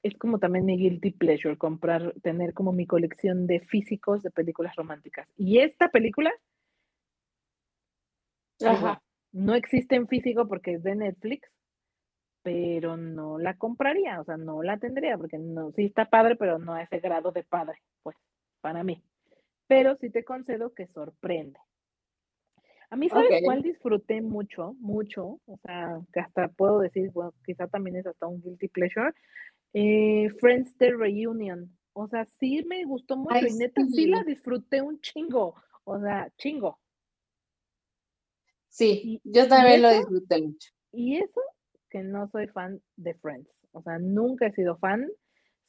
es 0.03 0.17
como 0.17 0.39
también 0.39 0.65
mi 0.65 0.77
guilty 0.77 1.13
pleasure, 1.13 1.57
comprar, 1.57 2.15
tener 2.23 2.55
como 2.55 2.73
mi 2.73 2.87
colección 2.87 3.47
de 3.47 3.61
físicos 3.61 4.23
de 4.23 4.31
películas 4.31 4.75
románticas. 4.77 5.29
Y 5.37 5.59
esta 5.59 5.89
película, 5.89 6.33
no 9.33 9.55
existe 9.55 9.97
en 9.97 10.09
físico 10.09 10.49
porque 10.49 10.75
es 10.75 10.83
de 10.83 10.95
Netflix, 10.95 11.49
pero 12.43 12.97
no 12.97 13.39
la 13.39 13.55
compraría, 13.55 14.21
o 14.21 14.25
sea, 14.25 14.37
no 14.37 14.63
la 14.63 14.79
tendría, 14.79 15.19
porque 15.19 15.39
no, 15.39 15.73
sí 15.73 15.87
está 15.87 16.09
padre, 16.09 16.37
pero 16.37 16.59
no 16.59 16.75
a 16.75 16.83
ese 16.83 17.01
grado 17.01 17.33
de 17.33 17.43
padre, 17.43 17.83
pues, 18.03 18.17
para 18.61 18.85
mí. 18.85 19.03
Pero 19.67 19.97
sí 19.97 20.11
te 20.11 20.25
concedo 20.25 20.75
que 20.75 20.87
sorprende. 20.87 21.59
A 22.91 22.97
mí, 22.97 23.09
¿sabes 23.09 23.43
cuál 23.45 23.63
disfruté 23.63 24.21
mucho, 24.23 24.75
mucho? 24.79 25.41
O 25.47 25.59
sea, 25.65 26.01
que 26.13 26.21
hasta 26.21 26.49
puedo 26.49 26.79
decir, 26.79 27.11
bueno, 27.11 27.35
quizá 27.45 27.67
también 27.67 27.97
es 27.97 28.07
hasta 28.07 28.27
un 28.29 28.41
guilty 28.41 28.69
pleasure. 28.69 29.13
Eh, 29.73 30.31
Friends 30.39 30.77
The 30.77 30.93
Reunion. 30.93 31.77
O 31.95 32.07
sea, 32.07 32.27
sí 32.27 32.65
me 32.69 32.85
gustó 32.85 33.17
mucho 33.17 33.47
y 33.47 33.55
neta 33.55 33.83
sí. 33.87 34.07
la 34.07 34.23
disfruté 34.23 34.83
un 34.83 35.01
chingo. 35.01 35.55
O 35.85 35.99
sea, 36.01 36.33
chingo. 36.37 36.79
Sí, 38.69 39.21
yo 39.25 39.49
también 39.49 39.83
lo 39.83 39.91
disfruté 39.91 40.43
mucho. 40.43 40.71
Y 40.93 41.17
eso 41.17 41.41
que 41.91 42.03
no 42.03 42.29
soy 42.29 42.47
fan 42.49 42.81
de 42.97 43.15
Friends. 43.15 43.51
O 43.73 43.83
sea, 43.83 43.99
nunca 43.99 44.47
he 44.47 44.53
sido 44.53 44.77
fan. 44.77 45.11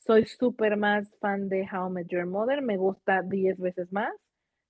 Soy 0.07 0.25
súper 0.25 0.77
más 0.77 1.13
fan 1.19 1.49
de 1.49 1.67
How 1.69 1.89
I 1.89 1.91
Met 1.91 2.07
Your 2.07 2.25
Mother. 2.25 2.61
Me 2.61 2.77
gusta 2.77 3.23
10 3.23 3.59
veces 3.59 3.91
más. 3.91 4.13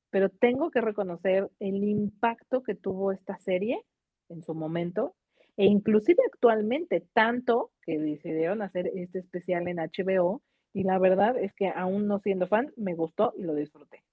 Pero 0.10 0.30
tengo 0.30 0.72
que 0.72 0.82
reconocer 0.82 1.48
el 1.60 1.84
impacto 1.84 2.64
que 2.64 2.74
tuvo 2.74 3.12
esta 3.12 3.38
serie 3.38 3.86
en 4.30 4.42
su 4.42 4.56
momento. 4.56 5.14
E 5.56 5.66
inclusive 5.66 6.24
actualmente, 6.26 7.06
tanto 7.14 7.70
que 7.84 8.00
decidieron 8.00 8.64
hacer 8.64 8.92
este 8.96 9.20
especial 9.20 9.68
en 9.68 9.78
HBO. 9.78 10.42
Y 10.74 10.82
la 10.82 10.98
verdad 10.98 11.38
es 11.38 11.54
que 11.54 11.68
aún 11.68 12.08
no 12.08 12.18
siendo 12.18 12.48
fan, 12.48 12.74
me 12.76 12.96
gustó 12.96 13.32
y 13.38 13.44
lo 13.44 13.54
disfruté. 13.54 14.04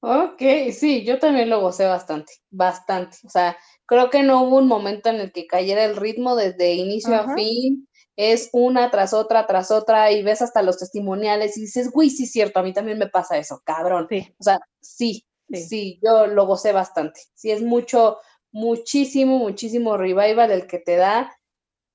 Ok, 0.00 0.42
sí, 0.72 1.04
yo 1.04 1.20
también 1.20 1.48
lo 1.48 1.60
gocé 1.60 1.86
bastante, 1.86 2.32
bastante. 2.50 3.18
O 3.24 3.28
sea, 3.28 3.56
creo 3.86 4.10
que 4.10 4.24
no 4.24 4.42
hubo 4.42 4.58
un 4.58 4.66
momento 4.66 5.10
en 5.10 5.20
el 5.20 5.30
que 5.30 5.46
cayera 5.46 5.84
el 5.84 5.94
ritmo 5.94 6.34
desde 6.34 6.74
inicio 6.74 7.14
a 7.14 7.36
fin. 7.36 7.86
Es 8.30 8.50
una 8.52 8.90
tras 8.90 9.12
otra, 9.14 9.46
tras 9.46 9.70
otra, 9.70 10.12
y 10.12 10.22
ves 10.22 10.42
hasta 10.42 10.62
los 10.62 10.78
testimoniales 10.78 11.56
y 11.56 11.62
dices, 11.62 11.90
güey, 11.90 12.10
sí 12.10 12.24
es 12.24 12.32
cierto, 12.32 12.60
a 12.60 12.62
mí 12.62 12.72
también 12.72 12.98
me 12.98 13.08
pasa 13.08 13.36
eso, 13.38 13.60
cabrón. 13.64 14.08
O 14.38 14.44
sea, 14.44 14.60
sí, 14.80 15.24
sí, 15.48 15.62
sí, 15.66 16.00
yo 16.02 16.26
lo 16.28 16.46
gocé 16.46 16.72
bastante. 16.72 17.20
Sí, 17.34 17.50
es 17.50 17.62
mucho, 17.62 18.18
muchísimo, 18.52 19.38
muchísimo 19.38 19.96
revival 19.96 20.50
el 20.52 20.66
que 20.66 20.78
te 20.78 20.96
da 20.96 21.32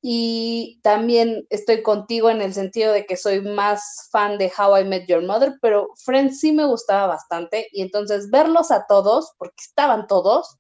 y 0.02 0.80
también 0.84 1.46
estoy 1.50 1.82
contigo 1.84 2.30
en 2.30 2.42
el 2.42 2.54
sentido 2.54 2.94
de 2.94 3.06
que 3.06 3.18
soy 3.18 3.42
más 3.42 4.10
fan 4.12 4.38
de 4.38 4.52
How 4.58 4.78
I 4.80 4.86
Met 4.86 5.08
Your 5.08 5.24
Mother, 5.24 5.56
pero 5.62 5.90
Friends 6.04 6.40
sí 6.40 6.52
me 6.52 6.66
gustaba 6.66 7.08
bastante 7.08 7.68
y 7.72 7.82
entonces 7.82 8.30
verlos 8.30 8.72
a 8.72 8.86
todos, 8.88 9.34
porque 9.38 9.56
estaban 9.60 10.08
todos, 10.08 10.58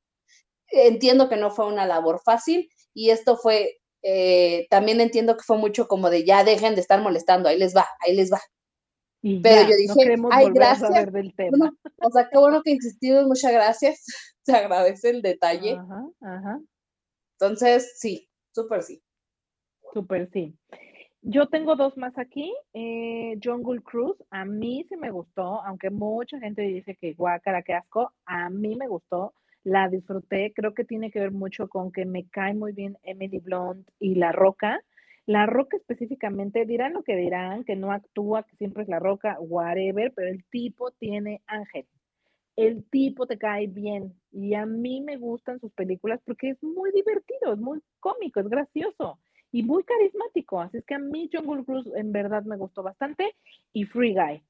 entiendo 0.70 1.30
que 1.30 1.38
no 1.38 1.52
fue 1.52 1.68
una 1.68 1.86
labor 1.86 2.22
fácil 2.24 2.70
y 2.94 3.12
esto 3.12 3.38
fue, 3.38 3.78
eh, 4.04 4.68
también 4.70 5.02
entiendo 5.02 5.36
que 5.36 5.44
fue 5.44 5.58
mucho 5.58 5.88
como 5.88 6.10
de 6.10 6.24
ya 6.24 6.44
dejen 6.44 6.76
de 6.76 6.82
estar 6.82 7.02
molestando, 7.02 7.50
ahí 7.50 7.58
les 7.58 7.76
va, 7.76 7.86
ahí 8.00 8.16
les 8.16 8.32
va. 8.32 8.40
pero 9.22 9.70
yo 9.70 9.76
dije, 9.76 10.16
ay, 10.32 10.50
gracias. 10.54 10.92
o 10.92 12.12
sea, 12.12 12.30
qué 12.30 12.38
bueno 12.38 12.62
que 12.64 12.72
insistimos, 12.72 13.26
muchas 13.26 13.52
gracias. 13.52 14.04
Se 14.44 14.56
agradece 14.56 15.10
el 15.10 15.22
detalle. 15.22 15.78
Entonces, 17.34 17.98
sí, 17.98 18.30
súper 18.54 18.82
sí. 18.82 19.02
Súper, 19.94 20.30
sí. 20.32 20.56
Yo 21.22 21.48
tengo 21.48 21.76
dos 21.76 21.98
más 21.98 22.18
aquí. 22.18 22.54
Eh, 22.74 23.38
Jungle 23.44 23.82
Cruise, 23.82 24.24
a 24.30 24.46
mí 24.46 24.86
sí 24.88 24.96
me 24.96 25.12
gustó, 25.12 25.62
aunque 25.64 25.90
mucha 25.90 26.40
gente 26.40 26.62
dice 26.62 26.96
que 26.96 27.14
guácara, 27.14 27.64
que 27.64 27.74
asco, 27.74 28.14
a 28.26 28.50
mí 28.50 28.76
me 28.76 28.88
gustó, 28.88 29.34
la 29.68 29.90
disfruté. 29.90 30.54
Creo 30.56 30.74
que 30.74 30.86
tiene 30.86 31.12
que 31.12 31.20
ver 31.20 31.32
mucho 31.32 31.68
con 31.68 31.92
que 31.92 32.06
me 32.06 32.26
cae 32.30 32.54
muy 32.54 32.72
bien 32.72 32.98
Emily 33.04 33.40
Blunt 33.40 33.90
y 34.00 34.16
La 34.16 34.32
Roca. 34.32 34.82
La 35.26 35.46
Roca 35.46 35.76
específicamente, 35.76 36.66
dirán 36.66 36.94
lo 36.94 37.04
que 37.04 37.18
dirán, 37.18 37.66
que 37.66 37.76
no 37.76 37.92
actúa, 37.92 38.44
que 38.44 38.56
siempre 38.56 38.84
es 38.84 38.90
La 38.90 39.00
Roca, 39.00 39.38
whatever, 39.42 40.14
pero 40.16 40.30
el 40.30 40.46
tipo 40.46 40.92
tiene 40.92 41.42
ángel. 41.48 41.86
El 42.56 42.86
tipo 42.90 43.28
te 43.28 43.38
cae 43.38 43.68
bien 43.68 44.14
y 44.32 44.54
a 44.54 44.66
mí 44.66 45.02
me 45.02 45.18
gustan 45.18 45.60
sus 45.60 45.74
películas 45.74 46.22
porque 46.26 46.52
es 46.52 46.64
muy 46.64 46.92
divertido, 46.94 47.52
es 47.52 47.60
muy 47.60 47.82
cómico, 48.00 48.40
es 48.40 48.48
gracioso 48.48 49.20
y 49.52 49.64
muy 49.64 49.84
carismático. 49.84 50.62
Así 50.62 50.78
es 50.78 50.86
que 50.86 50.96
a 50.96 51.00
mí 51.00 51.30
Jungle 51.32 51.66
Cruise 51.66 51.92
en 51.98 52.14
verdad 52.14 52.44
me 52.44 52.56
gustó 52.56 52.84
bastante 52.84 53.36
y 53.74 53.84
Free 53.84 54.14
Guy. 54.14 54.42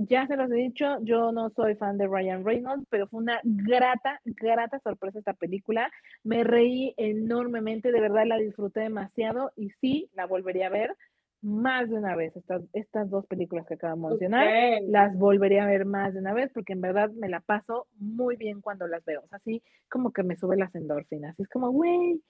Ya 0.00 0.28
se 0.28 0.36
los 0.36 0.48
he 0.52 0.54
dicho, 0.54 0.98
yo 1.02 1.32
no 1.32 1.50
soy 1.50 1.74
fan 1.74 1.98
de 1.98 2.06
Ryan 2.06 2.44
Reynolds, 2.44 2.86
pero 2.88 3.08
fue 3.08 3.20
una 3.20 3.40
grata, 3.42 4.20
grata 4.24 4.78
sorpresa 4.78 5.18
esta 5.18 5.34
película. 5.34 5.90
Me 6.22 6.44
reí 6.44 6.94
enormemente, 6.96 7.90
de 7.90 8.00
verdad 8.00 8.24
la 8.24 8.36
disfruté 8.36 8.80
demasiado 8.80 9.50
y 9.56 9.70
sí, 9.80 10.08
la 10.14 10.26
volvería 10.26 10.68
a 10.68 10.70
ver, 10.70 10.96
más 11.42 11.90
de 11.90 11.96
una 11.96 12.14
vez 12.14 12.36
estas, 12.36 12.62
estas 12.74 13.10
dos 13.10 13.26
películas 13.26 13.66
que 13.66 13.74
acabo 13.74 13.96
de 13.96 14.10
mencionar. 14.10 14.48
Las 14.86 15.18
volvería 15.18 15.64
a 15.64 15.68
ver 15.68 15.84
más 15.84 16.14
de 16.14 16.20
una 16.20 16.32
vez 16.32 16.50
porque 16.54 16.74
en 16.74 16.80
verdad 16.80 17.10
me 17.10 17.28
la 17.28 17.40
paso 17.40 17.88
muy 17.98 18.36
bien 18.36 18.60
cuando 18.60 18.86
las 18.86 19.04
veo. 19.04 19.22
O 19.24 19.26
sea, 19.26 19.38
así 19.38 19.62
como 19.90 20.12
que 20.12 20.22
me 20.22 20.36
sube 20.36 20.56
las 20.56 20.72
endorfinas. 20.76 21.38
Es 21.40 21.48
como, 21.48 21.70
güey, 21.70 22.20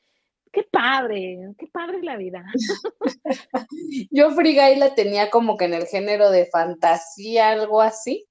qué 0.53 0.65
padre, 0.71 1.39
qué 1.59 1.67
padre 1.69 2.03
la 2.03 2.17
vida. 2.17 2.45
Yo 4.11 4.31
Free 4.33 4.55
Guy 4.55 4.77
la 4.77 4.95
tenía 4.95 5.31
como 5.31 5.57
que 5.57 5.67
en 5.67 5.75
el 5.75 5.87
género 5.87 6.31
de 6.31 6.47
fantasía, 6.47 7.51
algo 7.51 7.81
así. 7.81 8.27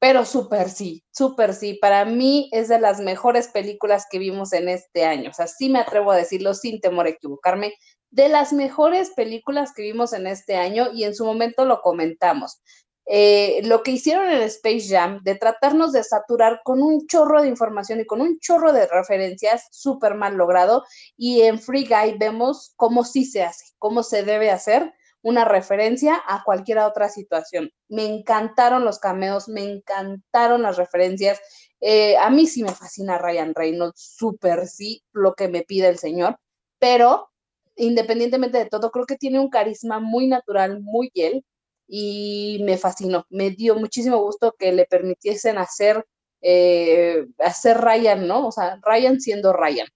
Pero 0.00 0.24
súper 0.24 0.70
sí, 0.70 1.02
súper 1.10 1.54
sí. 1.54 1.74
Para 1.74 2.04
mí 2.04 2.48
es 2.52 2.68
de 2.68 2.78
las 2.78 3.00
mejores 3.00 3.48
películas 3.48 4.06
que 4.08 4.18
vimos 4.18 4.52
en 4.52 4.68
este 4.68 5.04
año. 5.04 5.30
O 5.30 5.32
sea, 5.32 5.48
sí 5.48 5.68
me 5.68 5.80
atrevo 5.80 6.12
a 6.12 6.16
decirlo 6.16 6.54
sin 6.54 6.80
temor 6.80 7.06
a 7.06 7.10
equivocarme 7.10 7.74
de 8.10 8.28
las 8.28 8.52
mejores 8.52 9.10
películas 9.10 9.72
que 9.74 9.82
vimos 9.82 10.12
en 10.12 10.26
este 10.26 10.56
año 10.56 10.88
y 10.94 11.04
en 11.04 11.14
su 11.14 11.24
momento 11.24 11.64
lo 11.64 11.80
comentamos. 11.80 12.62
Eh, 13.10 13.62
lo 13.64 13.82
que 13.82 13.92
hicieron 13.92 14.28
en 14.28 14.42
Space 14.42 14.86
Jam 14.88 15.22
de 15.22 15.34
tratarnos 15.34 15.92
de 15.92 16.04
saturar 16.04 16.60
con 16.62 16.82
un 16.82 17.06
chorro 17.06 17.40
de 17.40 17.48
información 17.48 18.00
y 18.00 18.06
con 18.06 18.20
un 18.20 18.38
chorro 18.38 18.74
de 18.74 18.86
referencias 18.86 19.66
súper 19.70 20.14
mal 20.14 20.36
logrado 20.36 20.84
y 21.16 21.40
en 21.40 21.58
Free 21.58 21.86
Guy 21.86 22.18
vemos 22.18 22.74
cómo 22.76 23.04
sí 23.04 23.24
se 23.24 23.42
hace, 23.42 23.64
cómo 23.78 24.02
se 24.02 24.24
debe 24.24 24.50
hacer 24.50 24.92
una 25.22 25.46
referencia 25.46 26.22
a 26.26 26.42
cualquier 26.44 26.78
otra 26.78 27.08
situación. 27.08 27.70
Me 27.88 28.04
encantaron 28.04 28.84
los 28.84 28.98
cameos, 28.98 29.48
me 29.48 29.62
encantaron 29.62 30.62
las 30.62 30.76
referencias. 30.76 31.40
Eh, 31.80 32.16
a 32.18 32.28
mí 32.28 32.46
sí 32.46 32.62
me 32.62 32.72
fascina 32.72 33.16
Ryan 33.16 33.54
Reynolds, 33.54 34.16
súper 34.18 34.66
sí, 34.66 35.02
lo 35.12 35.34
que 35.34 35.48
me 35.48 35.62
pide 35.62 35.88
el 35.88 35.98
señor, 35.98 36.38
pero 36.78 37.30
independientemente 37.76 38.58
de 38.58 38.66
todo, 38.66 38.90
creo 38.90 39.06
que 39.06 39.16
tiene 39.16 39.38
un 39.38 39.50
carisma 39.50 40.00
muy 40.00 40.26
natural, 40.26 40.80
muy 40.80 41.10
él, 41.14 41.44
y 41.88 42.60
me 42.64 42.76
fascinó. 42.76 43.26
Me 43.30 43.50
dio 43.50 43.74
muchísimo 43.74 44.18
gusto 44.18 44.54
que 44.58 44.72
le 44.72 44.84
permitiesen 44.84 45.56
hacer, 45.56 46.06
eh, 46.42 47.26
hacer 47.38 47.78
Ryan, 47.78 48.28
¿no? 48.28 48.46
O 48.46 48.52
sea, 48.52 48.78
Ryan 48.82 49.20
siendo 49.20 49.54
Ryan. 49.54 49.88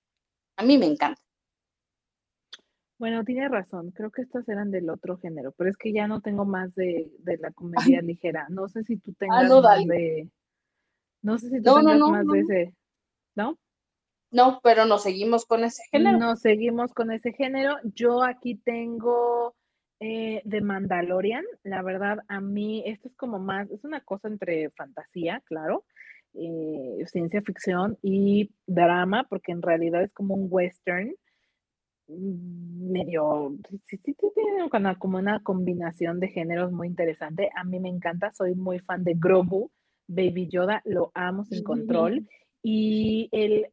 A 0.56 0.64
mí 0.64 0.78
me 0.78 0.86
encanta. 0.86 1.20
Bueno, 2.98 3.24
tiene 3.24 3.48
razón, 3.48 3.90
creo 3.90 4.10
que 4.10 4.22
estas 4.22 4.48
eran 4.48 4.70
del 4.70 4.88
otro 4.88 5.18
género, 5.18 5.52
pero 5.56 5.68
es 5.68 5.76
que 5.76 5.92
ya 5.92 6.06
no 6.06 6.20
tengo 6.20 6.44
más 6.44 6.72
de, 6.76 7.10
la 7.40 7.50
comedia 7.50 8.00
ligera. 8.00 8.46
No 8.48 8.68
sé 8.68 8.84
si 8.84 8.96
tú 8.96 9.10
ah, 9.10 9.16
tengas 9.18 9.50
más 9.50 9.84
de. 9.86 10.30
No 11.20 11.38
sé 11.38 11.50
si 11.50 11.60
tú 11.60 11.74
tengas 11.74 11.98
más 11.98 12.26
de 12.26 12.40
ese. 12.40 12.74
¿No? 13.34 13.58
No, 14.30 14.60
pero 14.62 14.86
nos 14.86 15.02
seguimos 15.02 15.44
con 15.44 15.64
ese 15.64 15.82
género. 15.90 16.16
Nos 16.18 16.40
seguimos 16.40 16.94
con 16.94 17.10
ese 17.10 17.32
género. 17.32 17.76
Yo 17.82 18.22
aquí 18.22 18.54
tengo 18.54 19.54
eh, 20.02 20.42
The 20.48 20.60
Mandalorian. 20.60 21.44
La 21.62 21.82
verdad, 21.82 22.18
a 22.28 22.40
mí 22.40 22.82
esto 22.86 23.08
es 23.08 23.14
como 23.14 23.38
más, 23.38 23.70
es 23.70 23.84
una 23.84 24.00
cosa 24.00 24.26
entre 24.26 24.70
fantasía, 24.70 25.40
claro, 25.44 25.84
eh, 26.34 27.04
ciencia 27.06 27.40
ficción 27.42 27.96
y 28.02 28.50
drama, 28.66 29.26
porque 29.28 29.52
en 29.52 29.62
realidad 29.62 30.02
es 30.02 30.12
como 30.12 30.34
un 30.34 30.48
western 30.50 31.14
mm, 32.08 32.90
medio, 32.90 33.56
sí, 33.86 33.98
sí, 34.04 34.14
tiene 34.14 34.68
como 34.98 35.18
una 35.18 35.40
combinación 35.40 36.18
de 36.18 36.28
géneros 36.28 36.72
muy 36.72 36.88
interesante. 36.88 37.50
A 37.54 37.62
mí 37.62 37.78
me 37.78 37.88
encanta, 37.88 38.32
soy 38.32 38.56
muy 38.56 38.80
fan 38.80 39.04
de 39.04 39.14
Grogu, 39.14 39.70
Baby 40.08 40.48
Yoda, 40.48 40.82
lo 40.84 41.12
amo 41.14 41.44
sin 41.44 41.62
control. 41.62 42.26
Y 42.60 43.28
el, 43.32 43.66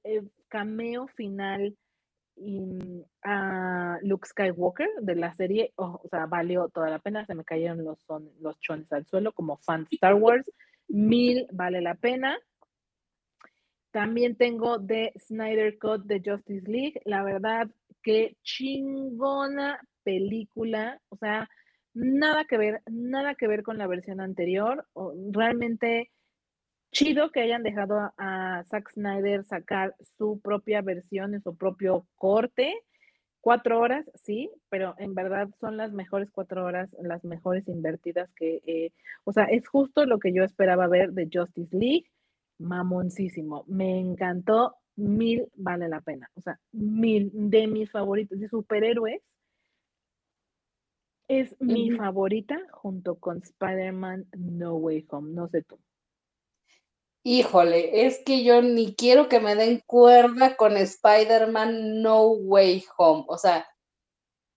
cameo 0.47 1.07
final 1.07 1.76
a 3.24 3.98
Luke 4.02 4.28
Skywalker 4.28 4.90
de 5.02 5.16
la 5.16 5.34
serie, 5.34 5.74
o 5.76 6.02
sea, 6.10 6.26
valió 6.26 6.70
toda 6.70 6.90
la 6.90 6.99
pena, 6.99 7.26
se 7.26 7.36
me 7.36 7.44
cayeron 7.44 7.84
los, 7.84 7.99
son, 8.02 8.30
los 8.40 8.60
chones 8.60 8.91
al 8.91 9.06
suelo 9.06 9.34
como 9.34 9.57
fan 9.57 9.88
Star 9.91 10.16
Wars, 10.16 10.49
mil 10.88 11.48
vale 11.52 11.82
la 11.82 11.95
pena. 11.95 12.38
También 13.91 14.36
tengo 14.36 14.80
The 14.80 15.14
Snyder 15.18 15.78
Cut 15.80 16.03
de 16.06 16.22
Justice 16.24 16.70
League, 16.70 17.02
la 17.06 17.24
verdad 17.24 17.68
que 18.03 18.38
chingona 18.44 19.80
película, 20.03 21.02
o 21.10 21.18
sea, 21.18 21.49
nada 21.94 22.45
que 22.45 22.57
ver, 22.57 22.82
nada 22.90 23.36
que 23.36 23.48
ver 23.48 23.64
con 23.64 23.78
la 23.78 23.88
versión 23.88 24.22
anterior, 24.22 24.88
realmente 25.32 26.11
chido 26.91 27.32
que 27.32 27.41
hayan 27.41 27.64
dejado 27.64 28.11
a, 28.18 28.64
Zack 28.70 28.91
Snyder 28.91 29.44
sacar 29.44 29.95
su 30.18 30.40
propia 30.40 30.82
versión 30.82 31.34
en 31.34 31.41
su 31.41 31.56
propio 31.56 32.07
corte. 32.16 32.74
Cuatro 33.41 33.80
horas, 33.80 34.06
sí, 34.16 34.52
pero 34.68 34.95
en 34.98 35.16
verdad 35.16 35.49
son 35.61 35.78
las 35.78 35.94
mejores 35.94 36.30
cuatro 36.30 36.66
horas, 36.66 36.94
las 37.02 37.24
mejores 37.24 37.70
invertidas 37.70 38.34
que, 38.34 38.61
eh, 38.66 38.91
o 39.24 39.32
sea, 39.32 39.45
es 39.45 39.66
justo 39.68 40.06
lo 40.06 40.20
que 40.20 40.34
yo 40.34 40.44
esperaba 40.44 40.88
ver 40.88 41.14
de 41.14 41.30
Justice 41.32 41.76
League. 41.76 42.06
Mamoncísimo, 42.57 43.64
me 43.68 43.98
encantó, 43.98 44.76
mil 44.98 45.48
vale 45.56 45.88
la 45.88 46.02
pena, 46.02 46.30
o 46.36 46.41
sea, 46.41 46.60
mil 46.74 47.32
de 47.34 47.68
mis 47.68 47.90
favoritos 47.90 48.40
de 48.40 48.49
superhéroes. 48.49 49.22
Es 51.30 51.56
mi 51.61 51.91
favorita 51.91 52.60
junto 52.72 53.16
con 53.16 53.38
Spider-Man 53.38 54.26
No 54.36 54.76
Way 54.76 55.06
Home, 55.11 55.32
no 55.34 55.48
sé 55.48 55.61
tú. 55.61 55.80
Híjole, 57.23 58.05
es 58.05 58.19
que 58.25 58.43
yo 58.43 58.61
ni 58.61 58.95
quiero 58.95 59.27
que 59.27 59.39
me 59.39 59.55
den 59.55 59.83
cuerda 59.85 60.55
con 60.55 60.77
Spider-Man 60.77 62.01
No 62.01 62.27
Way 62.27 62.85
Home. 62.97 63.25
O 63.27 63.37
sea, 63.37 63.67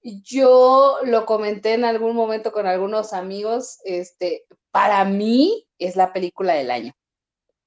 yo 0.02 0.98
lo 1.04 1.26
comenté 1.26 1.74
en 1.74 1.84
algún 1.84 2.16
momento 2.16 2.52
con 2.52 2.66
algunos 2.66 3.12
amigos, 3.12 3.78
este, 3.84 4.44
para 4.70 5.04
mí 5.04 5.66
es 5.78 5.96
la 5.96 6.12
película 6.12 6.54
del 6.54 6.70
año. 6.70 6.92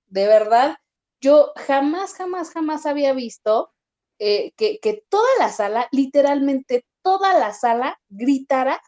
De 0.07 0.27
verdad, 0.27 0.77
yo 1.21 1.51
jamás, 1.55 2.13
jamás, 2.13 2.51
jamás 2.51 2.85
había 2.85 3.13
visto 3.13 3.71
eh, 4.19 4.53
que, 4.57 5.05
toda 5.09 5.29
la 5.39 5.49
sala, 5.49 5.87
literalmente 5.91 6.85
toda 7.01 7.37
la 7.39 7.53
sala, 7.53 7.99
gritara 8.09 8.81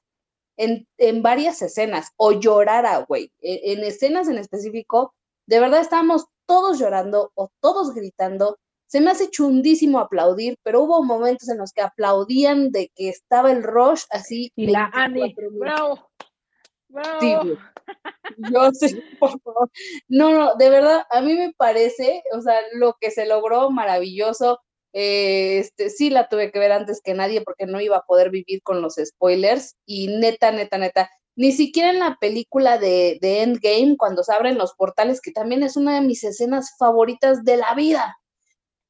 en, 0.58 0.88
varias 1.22 1.62
escenas 1.62 2.12
o 2.18 2.32
llorara, 2.34 3.00
güey. 3.08 3.32
E, 3.40 3.74
en 3.74 3.84
escenas 3.84 4.28
en 4.28 4.38
específico, 4.38 5.14
de 5.48 5.60
verdad 5.60 5.82
estábamos 5.82 6.28
todos 6.46 6.80
llorando 6.80 7.32
o 7.36 7.50
todos 7.62 7.94
gritando. 7.94 8.58
Se 8.86 9.02
me 9.02 9.12
hace 9.12 9.30
chundísimo 9.30 10.00
aplaudir, 10.00 10.58
pero 10.64 10.84
hubo 10.84 11.04
momentos 11.04 11.50
en 11.50 11.58
los 11.58 11.74
que 11.74 11.82
aplaudían 11.82 12.72
de 12.72 12.92
que 12.96 13.10
estaba 13.10 13.52
el 13.52 13.64
rush 13.64 14.04
así. 14.12 14.52
Y 14.56 14.68
la 14.68 14.90
Annie, 14.94 15.36
bravo, 15.60 16.10
bravo. 16.88 17.58
Yo 18.38 18.72
sí, 18.72 19.02
por 19.20 19.40
favor. 19.42 19.70
No, 20.08 20.32
no, 20.32 20.56
de 20.56 20.70
verdad, 20.70 21.04
a 21.10 21.22
mí 21.22 21.34
me 21.34 21.54
parece, 21.54 22.24
o 22.34 22.42
sea, 22.42 22.60
lo 22.74 22.96
que 23.00 23.12
se 23.12 23.26
logró 23.26 23.72
maravilloso. 23.72 24.60
Eh, 24.94 25.60
este, 25.60 25.90
sí 25.90 26.10
la 26.10 26.28
tuve 26.30 26.52
que 26.52 26.60
ver 26.60 26.72
antes 26.72 27.02
que 27.04 27.14
nadie 27.14 27.42
porque 27.42 27.68
no 27.68 27.82
iba 27.82 27.98
a 27.98 28.06
poder 28.06 28.32
vivir 28.32 28.64
con 28.64 28.82
los 28.82 28.96
spoilers 28.96 29.76
y 29.86 30.08
neta, 30.08 30.52
neta, 30.52 30.78
neta, 30.78 31.12
ni 31.38 31.52
siquiera 31.52 31.92
en 31.92 32.00
la 32.00 32.18
película 32.20 32.80
de, 32.80 33.20
Endgame, 33.22 33.96
cuando 33.96 34.24
se 34.24 34.34
abren 34.34 34.58
los 34.58 34.74
portales, 34.74 35.22
que 35.22 35.32
también 35.32 35.62
es 35.62 35.78
una 35.78 35.94
de 35.94 36.02
mis 36.02 36.24
escenas 36.24 36.76
favoritas 36.80 37.44
de 37.44 37.58
la 37.58 37.76
vida. 37.76 38.18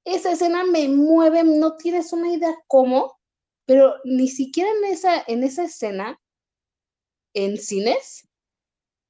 Esa 0.05 0.31
escena 0.31 0.63
me 0.63 0.87
mueve, 0.87 1.43
no 1.43 1.75
tienes 1.75 2.13
una 2.13 2.31
idea 2.31 2.57
cómo, 2.67 3.19
pero 3.65 3.95
ni 4.05 4.29
siquiera 4.29 4.69
en 4.71 4.85
esa, 4.85 5.21
en 5.27 5.43
esa 5.43 5.65
escena, 5.65 6.21
en 7.33 7.57
cines, 7.57 8.29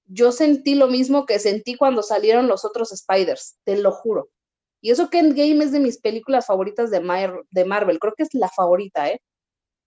yo 0.06 0.32
sentí 0.32 0.74
lo 0.74 0.88
mismo 0.88 1.28
que 1.28 1.38
sentí 1.38 1.76
cuando 1.76 2.02
salieron 2.02 2.48
los 2.48 2.66
otros 2.66 2.90
Spiders, 2.90 3.60
te 3.66 3.78
lo 3.78 3.92
juro. 3.92 4.30
Y 4.82 4.90
eso 4.90 5.12
que 5.12 5.20
Endgame 5.20 5.64
es 5.64 5.72
de 5.72 5.80
mis 5.80 6.00
películas 6.00 6.48
favoritas 6.48 6.90
de, 6.90 7.00
de 7.52 7.66
Marvel, 7.66 8.00
creo 8.00 8.14
que 8.18 8.24
es 8.24 8.34
la 8.34 8.50
favorita, 8.50 9.10
¿eh? 9.10 9.22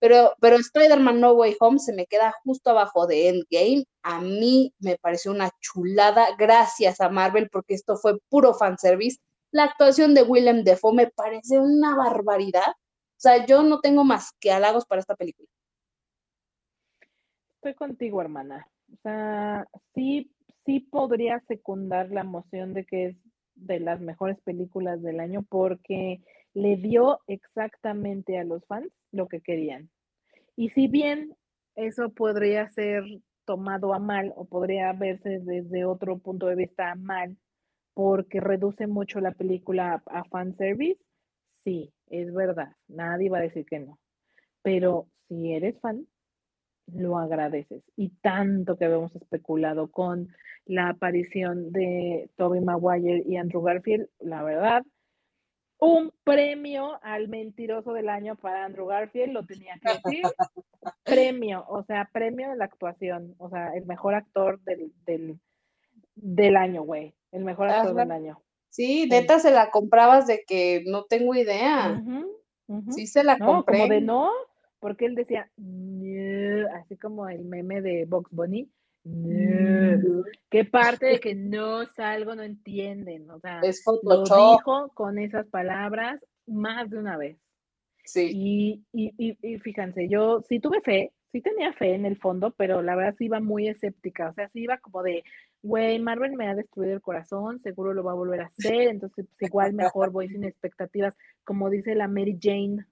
Pero, 0.01 0.32
pero 0.40 0.56
Spider-Man 0.56 1.20
No 1.20 1.32
Way 1.35 1.56
Home 1.60 1.78
se 1.78 1.93
me 1.93 2.06
queda 2.06 2.35
justo 2.43 2.70
abajo 2.70 3.06
de 3.06 3.28
Endgame. 3.28 3.85
A 4.02 4.20
mí 4.20 4.74
me 4.78 4.97
pareció 4.97 5.31
una 5.31 5.51
chulada, 5.60 6.27
gracias 6.39 7.01
a 7.01 7.10
Marvel, 7.10 7.48
porque 7.51 7.74
esto 7.74 7.97
fue 7.97 8.18
puro 8.31 8.55
fanservice. 8.55 9.20
La 9.52 9.64
actuación 9.64 10.14
de 10.14 10.22
Willem 10.22 10.64
Dafoe 10.64 10.94
me 10.94 11.06
parece 11.09 11.59
una 11.59 11.94
barbaridad. 11.94 12.70
O 12.70 13.20
sea, 13.22 13.44
yo 13.44 13.62
no 13.62 13.81
tengo 13.81 14.02
más 14.02 14.32
que 14.40 14.51
halagos 14.51 14.86
para 14.86 15.01
esta 15.01 15.14
película. 15.14 15.48
Estoy 17.56 17.74
contigo, 17.74 18.22
hermana. 18.22 18.66
O 18.90 18.97
sea, 19.02 19.68
sí, 19.94 20.32
sí 20.64 20.81
podría 20.81 21.40
secundar 21.47 22.10
la 22.10 22.22
emoción 22.22 22.72
de 22.72 22.86
que 22.86 23.06
es 23.09 23.16
de 23.61 23.81
las 23.81 24.01
mejores 24.01 24.41
películas 24.43 25.03
del 25.03 25.20
año 25.20 25.43
porque 25.49 26.20
le 26.55 26.77
dio 26.77 27.20
exactamente 27.27 28.39
a 28.39 28.45
los 28.45 28.65
fans 28.66 28.91
lo 29.12 29.28
que 29.28 29.41
querían. 29.41 29.91
Y 30.57 30.70
si 30.70 30.89
bien 30.89 31.37
eso 31.77 32.11
podría 32.11 32.69
ser 32.69 33.05
tomado 33.45 33.95
a 33.95 33.99
mal 33.99 34.32
o 34.37 34.45
podría 34.45 34.93
verse 34.93 35.41
desde 35.41 35.85
otro 35.85 36.19
punto 36.19 36.47
de 36.47 36.57
vista 36.57 36.95
mal 36.95 37.37
porque 37.95 38.41
reduce 38.41 38.87
mucho 38.87 39.20
la 39.20 39.32
película 39.32 40.03
a, 40.07 40.24
fanservice, 40.24 41.01
sí, 41.65 41.93
es 42.07 42.32
verdad, 42.32 42.77
nadie 42.89 43.28
va 43.28 43.39
a 43.39 43.43
decir 43.43 43.66
que 43.66 43.81
no. 43.81 43.99
Pero 44.62 45.09
si 45.28 45.53
eres 45.53 45.78
fan, 45.81 46.07
lo 46.95 47.19
agradeces. 47.19 47.83
Y 47.97 48.11
tanto 48.21 48.77
que 48.77 48.85
habíamos 48.85 49.15
especulado 49.15 49.91
con 49.91 50.29
la 50.67 50.91
aparición 50.91 51.73
de 51.73 52.31
Toby 52.37 52.61
Maguire 52.61 53.23
y 53.27 53.37
Andrew 53.37 53.62
Garfield, 53.62 54.09
la 54.21 54.43
verdad, 54.43 54.85
un 55.81 56.12
premio 56.25 56.99
al 57.03 57.29
mentiroso 57.29 57.93
del 57.93 58.09
año 58.09 58.37
para 58.37 58.65
Andrew 58.65 58.87
Garfield, 58.87 59.33
lo 59.33 59.47
tenía 59.47 59.79
que 59.83 59.93
decir. 60.05 60.25
premio, 61.05 61.65
o 61.69 61.83
sea, 61.85 62.09
premio 62.12 62.51
de 62.51 62.57
la 62.57 62.67
actuación, 62.67 63.35
o 63.39 63.49
sea, 63.49 63.73
el 63.75 63.87
mejor 63.87 64.15
actor 64.15 64.61
del, 64.61 64.93
del, 66.15 66.57
año, 66.57 66.83
güey, 66.83 67.15
el 67.33 67.45
mejor 67.45 67.71
actor 67.71 67.95
del 67.95 68.11
año. 68.11 68.43
Sí, 68.69 69.09
neta 69.11 69.39
se 69.41 69.51
la 69.51 69.71
comprabas 69.71 70.27
de 70.27 70.45
que 70.47 70.85
no 70.87 71.05
tengo 71.05 71.35
idea. 71.35 72.01
Sí 72.91 73.07
se 73.07 73.25
la 73.25 73.37
compré. 73.37 73.79
Como 73.81 73.93
de 73.93 74.01
no, 74.01 74.31
porque 74.81 75.07
él 75.07 75.15
decía, 75.15 75.51
así 76.74 76.97
como 76.97 77.28
el 77.28 77.44
meme 77.44 77.81
de 77.82 78.07
Box 78.07 78.31
Bunny. 78.32 78.69
¿Qué 80.51 80.65
parte 80.65 81.07
de 81.07 81.20
que 81.20 81.35
no 81.35 81.86
salgo 81.86 82.35
no 82.35 82.43
entienden? 82.43 83.31
O 83.31 83.39
sea, 83.40 83.61
lo 84.02 84.24
dijo 84.24 84.89
con 84.94 85.19
esas 85.19 85.47
palabras 85.47 86.20
más 86.47 86.90
de 86.90 86.98
una 86.98 87.16
vez. 87.16 87.39
Sí. 88.05 88.31
Y, 88.32 88.85
y, 88.93 89.36
y, 89.40 89.59
fíjense, 89.59 90.09
yo 90.09 90.43
sí 90.48 90.59
tuve 90.59 90.81
fe, 90.81 91.12
sí 91.31 91.40
tenía 91.40 91.73
fe 91.73 91.94
en 91.94 92.07
el 92.07 92.16
fondo, 92.16 92.52
pero 92.57 92.82
la 92.82 92.97
verdad 92.97 93.15
sí 93.16 93.27
iba 93.27 93.40
muy 93.40 93.69
escéptica. 93.69 94.31
O 94.31 94.35
sea, 94.35 94.48
sí 94.48 94.61
iba 94.62 94.78
como 94.78 95.02
de, 95.02 95.23
güey, 95.62 95.98
Marvel 95.98 96.32
me 96.32 96.48
ha 96.48 96.55
destruido 96.55 96.94
el 96.94 97.02
corazón, 97.02 97.61
seguro 97.62 97.94
lo 97.94 98.02
va 98.02 98.12
a 98.12 98.16
volver 98.16 98.40
a 98.40 98.47
hacer, 98.47 98.89
entonces 98.89 99.27
pues, 99.39 99.51
igual 99.51 99.74
mejor 99.74 100.11
voy 100.11 100.28
sin 100.28 100.44
expectativas, 100.44 101.16
como 101.44 101.70
dice 101.70 101.94
la 101.94 102.09
Mary 102.09 102.39
Jane. 102.40 102.86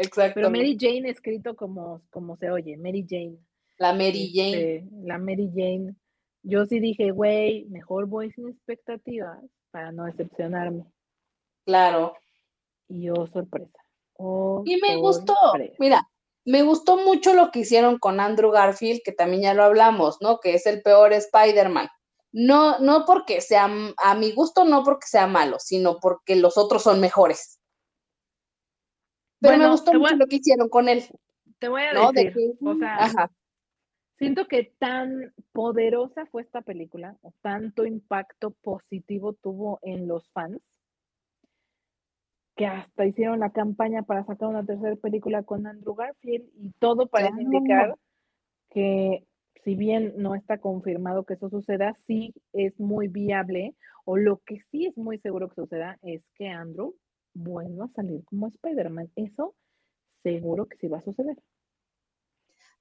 Exacto. 0.00 0.34
Pero 0.34 0.50
Mary 0.50 0.76
Jane 0.78 1.08
escrito 1.08 1.54
como, 1.54 2.02
como 2.10 2.36
se 2.36 2.50
oye, 2.50 2.76
Mary 2.76 3.06
Jane. 3.08 3.38
La 3.78 3.92
Mary 3.92 4.32
Jane. 4.34 4.76
Este, 4.76 4.88
la 5.02 5.18
Mary 5.18 5.50
Jane. 5.54 5.94
Yo 6.42 6.64
sí 6.66 6.80
dije, 6.80 7.10
güey, 7.10 7.66
mejor 7.66 8.06
voy 8.06 8.30
sin 8.32 8.48
expectativas 8.48 9.38
para 9.70 9.92
no 9.92 10.04
decepcionarme. 10.04 10.84
Claro. 11.66 12.14
Y 12.88 13.10
oh, 13.10 13.26
sorpresa. 13.26 13.78
y 14.64 14.76
me 14.80 14.96
gustó. 14.96 15.34
Mira, 15.78 16.08
me 16.44 16.62
gustó 16.62 16.96
mucho 16.96 17.34
lo 17.34 17.50
que 17.50 17.60
hicieron 17.60 17.98
con 17.98 18.20
Andrew 18.20 18.50
Garfield, 18.50 19.02
que 19.04 19.12
también 19.12 19.42
ya 19.42 19.54
lo 19.54 19.64
hablamos, 19.64 20.16
¿no? 20.20 20.40
Que 20.40 20.54
es 20.54 20.66
el 20.66 20.82
peor 20.82 21.12
Spider-Man. 21.12 21.88
No, 22.32 22.78
no 22.78 23.04
porque 23.04 23.40
sea, 23.40 23.70
a 23.98 24.14
mi 24.14 24.32
gusto, 24.32 24.64
no 24.64 24.82
porque 24.82 25.06
sea 25.06 25.26
malo, 25.26 25.58
sino 25.58 25.98
porque 26.00 26.36
los 26.36 26.56
otros 26.56 26.82
son 26.82 27.00
mejores. 27.00 27.59
Pero 29.40 29.58
me 29.58 29.70
gustó 29.70 29.92
mucho 29.94 30.16
lo 30.16 30.26
que 30.26 30.36
hicieron 30.36 30.68
con 30.68 30.88
él. 30.88 31.02
Te 31.58 31.68
voy 31.68 31.82
a 31.82 32.12
decir, 32.12 32.56
o 32.62 32.74
sea, 32.76 33.30
siento 34.18 34.46
que 34.46 34.72
tan 34.78 35.32
poderosa 35.52 36.26
fue 36.26 36.42
esta 36.42 36.62
película, 36.62 37.16
o 37.22 37.32
tanto 37.40 37.84
impacto 37.84 38.50
positivo 38.50 39.34
tuvo 39.34 39.78
en 39.82 40.06
los 40.06 40.28
fans, 40.30 40.60
que 42.56 42.66
hasta 42.66 43.06
hicieron 43.06 43.40
la 43.40 43.50
campaña 43.50 44.02
para 44.02 44.24
sacar 44.24 44.48
una 44.48 44.64
tercera 44.64 44.94
película 44.96 45.42
con 45.42 45.66
Andrew 45.66 45.94
Garfield 45.94 46.46
y 46.56 46.72
todo 46.78 47.06
parece 47.06 47.42
indicar 47.42 47.96
que 48.70 49.26
si 49.64 49.74
bien 49.74 50.14
no 50.16 50.34
está 50.34 50.58
confirmado 50.58 51.24
que 51.24 51.34
eso 51.34 51.48
suceda, 51.48 51.94
sí 52.06 52.34
es 52.52 52.78
muy 52.78 53.08
viable, 53.08 53.74
o 54.04 54.16
lo 54.16 54.38
que 54.38 54.60
sí 54.60 54.86
es 54.86 54.96
muy 54.96 55.18
seguro 55.18 55.48
que 55.48 55.54
suceda 55.54 55.98
es 56.02 56.26
que 56.34 56.48
Andrew 56.48 56.94
vuelva 57.34 57.86
a 57.86 57.92
salir 57.94 58.24
como 58.24 58.48
Spider-Man. 58.48 59.10
Eso 59.16 59.54
seguro 60.22 60.66
que 60.66 60.76
sí 60.76 60.88
va 60.88 60.98
a 60.98 61.02
suceder. 61.02 61.36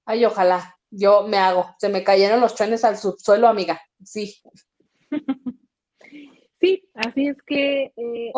Ay, 0.05 0.25
ojalá. 0.25 0.77
Yo 0.91 1.27
me 1.27 1.37
hago. 1.37 1.67
Se 1.77 1.89
me 1.89 2.03
cayeron 2.03 2.41
los 2.41 2.55
trenes 2.55 2.83
al 2.83 2.97
subsuelo, 2.97 3.47
amiga. 3.47 3.79
Sí. 4.03 4.35
Sí, 6.59 6.89
así 6.93 7.27
es 7.27 7.41
que 7.43 7.93
eh, 7.95 8.31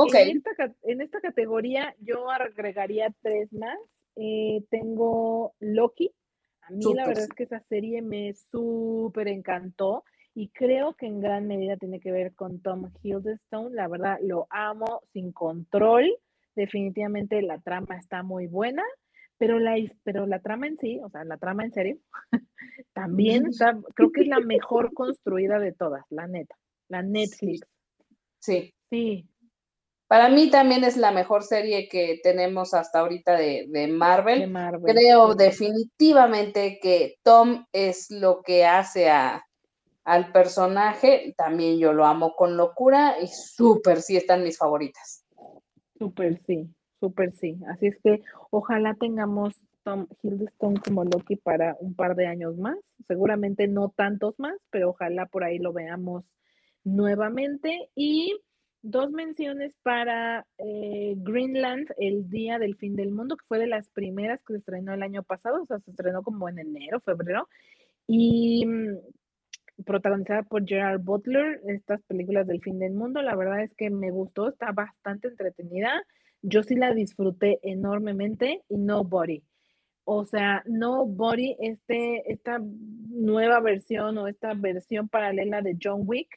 en, 0.84 1.02
esta, 1.02 1.22
categoría 1.22 1.96
yo 2.00 2.30
agregaría 2.30 3.12
tres 3.24 3.52
más. 3.52 3.80
Eh, 4.16 4.64
tengo 4.70 5.56
Loki. 5.60 6.14
A 6.62 6.70
mí 6.70 6.94
la 6.94 7.08
verdad 7.08 7.24
es 7.24 7.34
que 7.34 7.44
esa 7.44 7.62
serie 7.62 8.04
me 8.04 8.34
súper 8.52 9.28
encantó 9.28 10.04
y 10.34 10.50
creo 10.50 10.94
que 10.94 11.08
en 11.08 11.20
gran 11.20 11.48
medida 11.48 11.78
tiene 11.78 12.00
que 12.00 12.12
ver 12.12 12.34
con 12.36 12.62
Tom 12.62 12.92
Hiddleston. 13.04 13.76
La 13.76 13.88
verdad, 13.88 14.18
lo 14.22 14.48
amo 14.50 15.02
sin 15.12 15.32
control. 15.32 16.10
Definitivamente 16.56 17.42
la 17.42 17.60
trama 17.60 17.98
está 17.98 18.24
muy 18.24 18.48
buena, 18.48 18.84
pero 19.38 19.60
la, 19.60 19.76
pero 20.04 20.26
la 20.28 20.40
trama 20.40 20.68
en 20.68 20.78
sí, 20.78 21.00
o 21.04 21.10
sea, 21.10 21.24
la 21.24 21.38
trama 21.38 21.64
en 21.64 21.74
serio, 21.74 21.98
también 22.94 23.46
está, 23.50 23.78
creo 23.96 24.12
que 24.12 24.22
es 24.22 24.28
la 24.28 24.40
mejor 24.40 24.94
construida 24.94 25.60
de 25.60 25.74
todas, 25.74 26.06
la 26.10 26.28
neta, 26.28 26.56
la 26.90 27.02
Netflix. 27.02 27.68
Sí. 28.40 28.74
Sí. 28.90 29.28
Para 30.08 30.28
mí 30.28 30.50
también 30.50 30.84
es 30.84 30.98
la 30.98 31.12
mejor 31.12 31.44
serie 31.44 31.88
que 31.88 32.20
tenemos 32.22 32.74
hasta 32.74 33.00
ahorita 33.00 33.38
de, 33.38 33.88
Marvel. 33.88 34.52
Creo 34.84 35.36
definitivamente 35.36 36.80
que 36.82 37.16
Tom 37.24 37.66
es 37.72 38.12
lo 38.12 38.42
que 38.42 38.66
hace 38.66 39.10
a, 39.10 39.42
al 40.04 40.32
personaje. 40.32 41.34
También 41.38 41.80
yo 41.80 41.94
lo 41.94 42.06
amo 42.06 42.36
con 42.36 42.58
locura 42.58 43.16
y 43.22 43.28
súper 43.28 44.02
sí 44.02 44.18
están 44.18 44.44
mis 44.44 44.58
favoritas. 44.58 45.26
Súper 45.98 46.42
sí, 46.46 46.68
súper 47.00 47.34
sí. 47.34 47.58
Así 47.68 47.88
es 47.88 47.98
que 48.04 48.22
ojalá 48.50 48.96
tengamos 48.96 49.54
Tom 49.84 50.08
Hiddleston 50.22 50.76
como 50.78 51.04
Loki 51.04 51.36
para 51.36 51.76
un 51.80 51.96
par 51.96 52.16
de 52.16 52.28
años 52.28 52.58
más. 52.58 52.78
Seguramente 53.08 53.68
no 53.68 53.90
tantos 53.90 54.36
más, 54.40 54.56
pero 54.70 54.90
ojalá 54.90 55.26
por 55.26 55.44
ahí 55.44 55.60
lo 55.60 55.74
veamos 55.74 56.26
nuevamente. 56.84 57.90
Y 57.96 58.40
dos 58.82 59.12
menciones 59.12 59.76
para 59.84 60.46
eh, 60.58 61.14
Greenland, 61.18 61.88
el 61.98 62.30
Día 62.30 62.58
del 62.60 62.76
Fin 62.76 62.96
del 62.96 63.12
Mundo, 63.12 63.38
que 63.38 63.46
fue 63.48 63.60
de 63.60 63.68
las 63.68 63.90
primeras 63.90 64.40
que 64.46 64.54
se 64.54 64.60
estrenó 64.60 64.94
el 64.94 65.04
año 65.04 65.24
pasado, 65.24 65.62
o 65.62 65.66
sea, 65.66 65.80
se 65.80 65.92
estrenó 65.92 66.24
como 66.24 66.50
en 66.50 66.60
enero, 66.60 67.00
febrero, 67.02 67.48
y 68.08 68.66
mm, 68.66 68.98
protagonizada 69.82 70.44
por 70.44 70.66
Gerard 70.66 71.02
Butler, 71.02 71.62
estas 71.68 72.02
películas 72.04 72.48
del 72.48 72.62
fin 72.62 72.80
del 72.80 72.94
mundo, 72.94 73.22
la 73.22 73.36
verdad 73.36 73.62
es 73.62 73.74
que 73.74 73.90
me 73.90 74.12
gustó, 74.12 74.50
está 74.50 74.72
bastante 74.72 75.28
entretenida, 75.28 76.04
yo 76.42 76.64
sí 76.64 76.76
la 76.76 76.94
disfruté 76.94 77.60
enormemente 77.64 78.62
y 78.68 78.78
Nobody. 78.78 79.44
O 80.04 80.26
sea, 80.26 80.64
Nobody, 80.66 81.56
este, 81.60 82.32
esta 82.32 82.60
nueva 82.60 83.60
versión 83.60 84.18
o 84.18 84.28
esta 84.28 84.54
versión 84.54 85.08
paralela 85.08 85.62
de 85.62 85.78
John 85.82 86.02
Wick, 86.06 86.30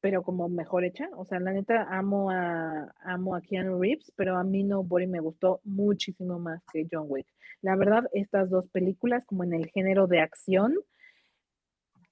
pero 0.00 0.22
como 0.22 0.48
mejor 0.48 0.84
hecha. 0.84 1.08
O 1.16 1.24
sea, 1.24 1.38
la 1.40 1.52
neta 1.52 1.86
amo 1.90 2.30
a, 2.30 2.92
amo 3.02 3.36
a 3.36 3.40
Keanu 3.40 3.80
Reeves, 3.80 4.12
pero 4.16 4.36
a 4.36 4.44
mí 4.44 4.64
No 4.64 4.82
Body 4.82 5.06
me 5.06 5.20
gustó 5.20 5.60
muchísimo 5.64 6.38
más 6.38 6.62
que 6.72 6.86
John 6.90 7.06
Wick. 7.08 7.26
La 7.62 7.76
verdad, 7.76 8.04
estas 8.12 8.50
dos 8.50 8.68
películas, 8.68 9.24
como 9.26 9.44
en 9.44 9.52
el 9.52 9.66
género 9.68 10.06
de 10.06 10.20
acción, 10.20 10.74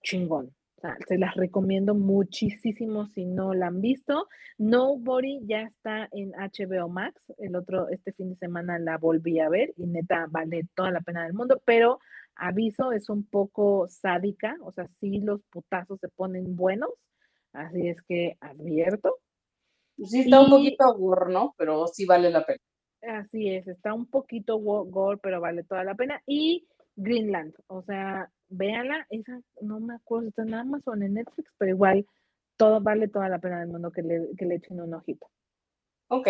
chingón. 0.03 0.55
O 0.77 0.81
sea, 0.81 0.97
se 1.09 1.19
las 1.19 1.35
recomiendo 1.35 1.95
muchísimo 1.95 3.07
si 3.09 3.25
no 3.25 3.53
la 3.53 3.67
han 3.67 3.81
visto. 3.81 4.29
Nobody 4.59 5.41
ya 5.45 5.63
está 5.63 6.09
en 6.13 6.31
HBO 6.33 6.89
Max. 6.89 7.21
El 7.39 7.57
otro, 7.57 7.89
este 7.89 8.13
fin 8.13 8.31
de 8.31 8.37
semana 8.37 8.79
la 8.79 8.97
volví 8.97 9.41
a 9.41 9.49
ver 9.49 9.75
y 9.77 9.87
neta 9.87 10.27
vale 10.31 10.69
toda 10.75 10.93
la 10.93 11.01
pena 11.01 11.25
del 11.25 11.35
mundo, 11.35 11.61
pero 11.65 11.99
aviso, 12.37 12.93
es 12.93 13.09
un 13.09 13.25
poco 13.25 13.89
sádica, 13.89 14.57
o 14.63 14.71
sea, 14.71 14.87
sí 15.01 15.21
los 15.21 15.43
putazos 15.51 15.99
se 15.99 16.09
ponen 16.09 16.55
buenos, 16.55 16.91
Así 17.53 17.89
es 17.89 18.01
que 18.03 18.37
advierto. 18.41 19.19
Sí, 20.05 20.21
está 20.21 20.41
un 20.41 20.51
poquito 20.51 20.95
gore, 20.95 21.33
¿no? 21.33 21.55
Pero 21.59 21.87
sí 21.89 22.07
vale 22.07 22.31
la 22.31 22.45
pena. 22.45 22.61
Así 23.03 23.49
es, 23.49 23.67
está 23.67 23.95
un 23.95 24.07
poquito 24.07 24.59
gore, 24.59 25.19
pero 25.23 25.41
vale 25.41 25.65
toda 25.65 25.85
la 25.85 25.95
pena. 25.95 26.23
Y 26.27 26.67
Greenland, 26.99 27.55
o 27.69 27.83
sea, 27.83 28.31
véanla, 28.49 29.07
esa 29.11 29.41
no 29.61 29.79
me 29.79 29.95
acuerdo, 29.95 30.29
está 30.29 30.43
en 30.43 30.55
Amazon, 30.55 31.03
en 31.03 31.15
Netflix, 31.15 31.53
pero 31.57 31.71
igual 31.71 32.07
todo 32.57 32.81
vale 32.81 33.07
toda 33.07 33.29
la 33.29 33.39
pena 33.39 33.61
del 33.61 33.69
mundo 33.69 33.93
que 33.93 34.03
le, 34.03 34.31
que 34.37 34.45
le 34.45 34.57
echen 34.57 34.81
un 34.81 34.95
ojito. 34.95 35.27
Ok. 36.09 36.29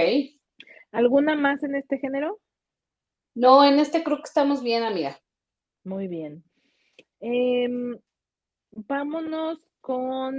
¿Alguna 0.93 1.37
más 1.37 1.63
en 1.63 1.75
este 1.75 1.99
género? 1.99 2.39
No, 3.35 3.65
en 3.65 3.79
este 3.79 4.05
creo 4.05 4.19
que 4.19 4.25
estamos 4.25 4.63
bien, 4.63 4.83
amiga. 4.83 5.19
Muy 5.85 6.07
bien. 6.07 6.45
Em, 7.21 7.99
vámonos 8.73 9.59
con... 9.81 10.35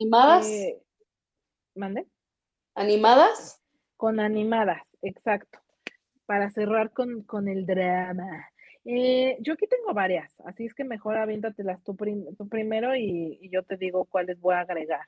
¿Animadas? 0.00 0.48
Eh, 0.48 0.82
¿Mande? 1.74 2.06
¿Animadas? 2.74 3.60
Con 3.98 4.20
animadas, 4.20 4.82
exacto. 5.02 5.58
Para 6.24 6.50
cerrar 6.50 6.92
con, 6.92 7.24
con 7.24 7.48
el 7.48 7.66
drama. 7.66 8.48
Eh, 8.88 9.36
yo 9.40 9.54
aquí 9.54 9.66
tengo 9.66 9.92
varias, 9.92 10.32
así 10.44 10.64
es 10.64 10.72
que 10.72 10.84
mejor 10.84 11.16
aviéntatelas 11.16 11.82
tú, 11.82 11.96
tú 12.38 12.48
primero 12.48 12.94
y, 12.94 13.50
yo 13.50 13.64
te 13.64 13.76
digo 13.76 14.04
cuáles 14.04 14.40
voy 14.40 14.54
a 14.54 14.60
agregar. 14.60 15.04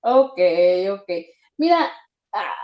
Ok, 0.00 0.40
ok. 0.90 1.10
Mira, 1.58 1.90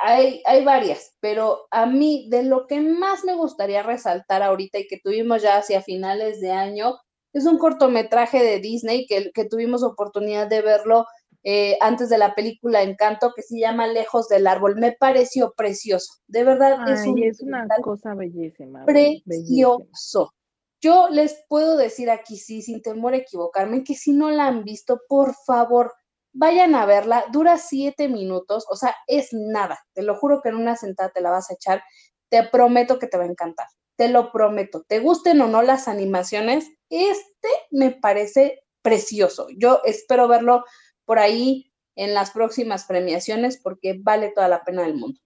hay, 0.00 0.42
hay 0.46 0.64
varias, 0.64 1.16
pero 1.20 1.66
a 1.70 1.84
mí 1.84 2.28
de 2.30 2.44
lo 2.44 2.66
que 2.66 2.80
más 2.80 3.24
me 3.24 3.34
gustaría 3.34 3.82
resaltar 3.82 4.42
ahorita 4.42 4.78
y 4.78 4.86
que 4.86 5.00
tuvimos 5.00 5.42
ya 5.42 5.58
hacia 5.58 5.82
finales 5.82 6.40
de 6.40 6.50
año, 6.50 6.98
es 7.34 7.44
un 7.44 7.58
cortometraje 7.58 8.42
de 8.42 8.58
Disney 8.58 9.06
que, 9.06 9.32
que 9.32 9.44
tuvimos 9.44 9.82
oportunidad 9.82 10.48
de 10.48 10.62
verlo 10.62 11.06
eh, 11.44 11.76
antes 11.80 12.08
de 12.08 12.18
la 12.18 12.34
película 12.34 12.82
Encanto, 12.82 13.32
que 13.34 13.42
se 13.42 13.58
llama 13.58 13.86
Lejos 13.86 14.28
del 14.28 14.46
Árbol. 14.46 14.76
Me 14.76 14.92
pareció 14.92 15.52
precioso, 15.56 16.14
de 16.26 16.44
verdad 16.44 16.88
es, 16.88 17.00
es 17.00 17.40
una 17.40 17.66
cosa 17.82 18.14
bellísima. 18.14 18.84
Precioso. 18.84 20.32
Yo 20.80 21.08
les 21.10 21.44
puedo 21.48 21.76
decir 21.76 22.10
aquí, 22.10 22.36
sí, 22.36 22.60
sin 22.60 22.82
temor 22.82 23.14
a 23.14 23.18
equivocarme, 23.18 23.84
que 23.84 23.94
si 23.94 24.12
no 24.12 24.30
la 24.30 24.46
han 24.48 24.64
visto, 24.64 25.00
por 25.08 25.34
favor, 25.46 25.92
vayan 26.32 26.74
a 26.74 26.86
verla. 26.86 27.24
Dura 27.30 27.56
siete 27.58 28.08
minutos, 28.08 28.66
o 28.68 28.74
sea, 28.74 28.94
es 29.06 29.28
nada. 29.32 29.78
Te 29.94 30.02
lo 30.02 30.16
juro 30.16 30.40
que 30.42 30.48
en 30.48 30.56
una 30.56 30.76
sentada 30.76 31.10
te 31.10 31.20
la 31.20 31.30
vas 31.30 31.50
a 31.50 31.54
echar. 31.54 31.82
Te 32.28 32.42
prometo 32.42 32.98
que 32.98 33.06
te 33.06 33.16
va 33.16 33.24
a 33.24 33.28
encantar. 33.28 33.66
Te 33.96 34.08
lo 34.08 34.32
prometo. 34.32 34.82
Te 34.88 34.98
gusten 34.98 35.40
o 35.40 35.46
no 35.46 35.62
las 35.62 35.86
animaciones, 35.86 36.68
este 36.88 37.48
me 37.70 37.92
parece 37.92 38.64
precioso. 38.82 39.46
Yo 39.56 39.82
espero 39.84 40.26
verlo 40.26 40.64
por 41.04 41.18
ahí 41.18 41.72
en 41.96 42.14
las 42.14 42.30
próximas 42.30 42.86
premiaciones 42.86 43.60
porque 43.62 43.98
vale 44.00 44.30
toda 44.34 44.48
la 44.48 44.64
pena 44.64 44.82
del 44.82 44.94
mundo. 44.94 45.18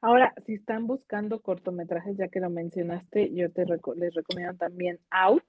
Ahora, 0.00 0.34
si 0.44 0.54
están 0.54 0.86
buscando 0.86 1.40
cortometrajes, 1.40 2.16
ya 2.16 2.28
que 2.28 2.40
lo 2.40 2.50
mencionaste, 2.50 3.32
yo 3.32 3.52
te 3.52 3.64
les 3.64 4.14
recomiendo 4.14 4.56
también 4.56 4.98
Out, 5.10 5.44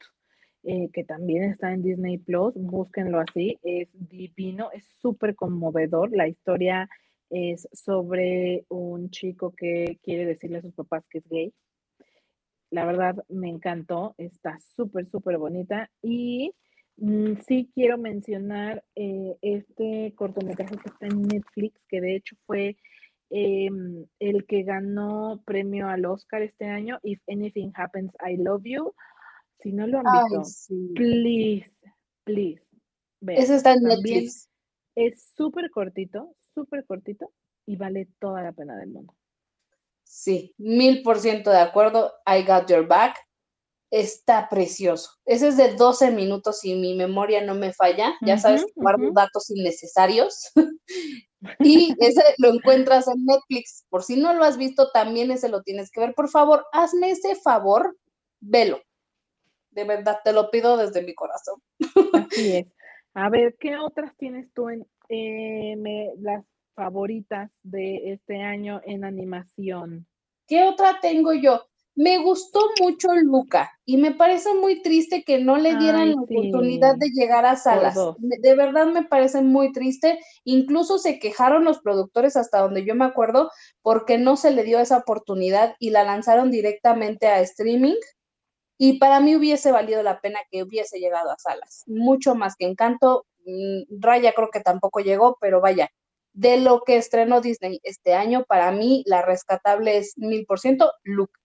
eh, 0.62 0.90
que 0.94 1.04
también 1.04 1.44
está 1.44 1.74
en 1.74 1.82
Disney 1.82 2.20
Plus. 2.20 2.54
Búsquenlo 2.56 3.20
así, 3.20 3.60
es 3.64 3.90
divino, 3.94 4.70
es 4.72 4.86
súper 5.02 5.36
conmovedor. 5.36 6.16
La 6.16 6.28
historia 6.28 6.88
es 7.32 7.68
sobre 7.74 8.66
un 8.70 9.10
chico 9.10 9.56
que 9.58 10.00
quiere 10.04 10.26
decirle 10.26 10.60
a 10.60 10.62
sus 10.62 10.74
papás 10.76 11.08
que 11.10 11.18
es 11.18 11.28
gay. 11.28 11.54
La 12.70 12.86
verdad 12.86 13.16
me 13.30 13.50
encantó, 13.50 14.14
está 14.20 14.60
súper, 14.60 15.08
súper 15.10 15.40
bonita. 15.40 15.90
Y 16.04 16.54
sí 17.48 17.72
quiero 17.74 17.98
mencionar 17.98 18.84
eh, 18.96 19.38
este 19.42 20.14
cortometraje 20.16 20.78
que 20.78 20.90
está 20.90 21.08
en 21.08 21.24
Netflix, 21.24 21.84
que 21.88 22.02
de 22.02 22.16
hecho 22.16 22.36
fue 22.46 22.78
Em, 23.36 24.06
el 24.20 24.46
que 24.46 24.62
ganó 24.62 25.42
premio 25.44 25.88
al 25.88 26.06
Oscar 26.06 26.44
este 26.44 26.66
año, 26.66 27.00
If 27.02 27.20
Anything 27.28 27.72
Happens, 27.74 28.14
I 28.24 28.38
Love 28.38 28.62
You. 28.64 28.94
Si 29.60 29.72
no 29.72 29.88
lo 29.88 29.98
han 29.98 30.06
visto, 30.30 30.76
please, 30.94 31.72
please. 32.26 32.62
Ese 33.26 33.56
está 33.56 33.74
en 33.74 33.86
Netflix. 33.86 34.52
Es 34.94 35.34
súper 35.36 35.72
cortito, 35.72 36.36
súper 36.54 36.86
cortito 36.86 37.32
y 37.66 37.76
vale 37.76 38.08
toda 38.20 38.44
la 38.44 38.52
pena 38.52 38.78
del 38.78 38.90
mundo. 38.90 39.16
Sí, 40.04 40.54
mil 40.60 41.02
por 41.02 41.18
ciento 41.18 41.50
de 41.50 41.58
acuerdo. 41.58 42.12
I 42.28 42.46
got 42.46 42.70
your 42.70 42.86
back. 42.86 43.18
Está 43.96 44.50
precioso. 44.50 45.12
Ese 45.24 45.50
es 45.50 45.58
de 45.58 45.76
12 45.76 46.10
minutos 46.10 46.66
y 46.66 46.74
mi 46.74 46.96
memoria 46.96 47.44
no 47.44 47.54
me 47.54 47.74
falla. 47.74 48.16
Ya 48.22 48.40
sabes, 48.40 48.66
guardo 48.76 49.12
datos 49.14 49.52
innecesarios. 49.52 50.52
Y 51.60 51.94
ese 52.00 52.24
lo 52.38 52.54
encuentras 52.54 53.06
en 53.10 53.26
Netflix. 53.26 53.86
Por 53.90 54.02
si 54.02 54.16
no 54.16 54.34
lo 54.34 54.46
has 54.46 54.56
visto, 54.58 54.90
también 54.92 55.30
ese 55.30 55.50
lo 55.50 55.62
tienes 55.62 55.92
que 55.92 56.00
ver. 56.00 56.14
Por 56.16 56.30
favor, 56.30 56.66
hazme 56.72 57.12
ese 57.12 57.36
favor, 57.36 57.98
velo. 58.40 58.82
De 59.72 59.84
verdad, 59.84 60.20
te 60.24 60.32
lo 60.32 60.50
pido 60.50 60.78
desde 60.78 61.04
mi 61.04 61.14
corazón. 61.14 61.62
Así 62.14 62.56
es. 62.56 62.68
A 63.14 63.30
ver, 63.30 63.58
¿qué 63.60 63.78
otras 63.78 64.16
tienes 64.16 64.48
tú 64.54 64.70
en 64.70 64.88
eh, 65.10 66.14
las 66.20 66.46
favoritas 66.76 67.52
de 67.62 68.14
este 68.14 68.42
año 68.42 68.80
en 68.86 69.04
animación? 69.04 70.08
¿Qué 70.48 70.64
otra 70.64 71.00
tengo 71.02 71.34
yo? 71.34 71.68
Me 71.96 72.18
gustó 72.18 72.60
mucho 72.82 73.14
Luca 73.14 73.72
y 73.86 73.98
me 73.98 74.12
parece 74.12 74.54
muy 74.56 74.82
triste 74.82 75.24
que 75.24 75.38
no 75.38 75.58
le 75.58 75.76
dieran 75.76 76.10
la 76.10 76.22
oportunidad 76.22 76.96
de 76.96 77.10
llegar 77.10 77.46
a 77.46 77.56
salas. 77.56 77.96
De, 78.18 78.56
verdad 78.56 78.88
me 78.88 79.04
parece 79.04 79.42
muy 79.42 79.72
triste. 79.72 80.20
Incluso 80.44 80.98
se 80.98 81.20
quejaron 81.20 81.64
los 81.64 81.82
productores 81.82 82.36
hasta 82.36 82.60
donde 82.60 82.84
yo 82.84 82.96
me 82.96 83.06
acuerdo 83.06 83.52
porque 83.84 84.18
no 84.18 84.38
se 84.38 84.50
le 84.50 84.64
dio 84.64 84.80
esa 84.80 84.98
oportunidad 84.98 85.76
y 85.78 85.92
la 85.92 86.04
lanzaron 86.04 86.50
directamente 86.50 87.28
a 87.28 87.42
streaming. 87.42 87.96
Y 88.80 88.98
para 88.98 89.20
mí 89.20 89.36
hubiese 89.36 89.72
valido 89.72 90.02
la 90.02 90.20
pena 90.20 90.40
que 90.50 90.64
hubiese 90.64 91.00
llegado 91.00 91.30
a 91.30 91.38
salas. 91.38 91.84
Mucho 91.86 92.34
más 92.34 92.56
que 92.56 92.66
Encanto. 92.66 93.28
Mm, 93.46 94.02
Raya 94.02 94.34
creo 94.34 94.50
que 94.50 94.62
tampoco 94.62 95.00
llegó, 95.02 95.38
pero 95.40 95.62
vaya, 95.62 95.90
de 96.34 96.58
lo 96.58 96.82
que 96.82 96.98
estrenó 96.98 97.40
Disney 97.40 97.80
este 97.84 98.16
año, 98.16 98.46
para 98.48 98.72
mí 98.72 99.04
la 99.06 99.22
rescatable 99.22 99.98
es 99.98 100.18
mil 100.18 100.46
por 100.48 100.60
ciento 100.60 100.92
Luca. 101.04 101.43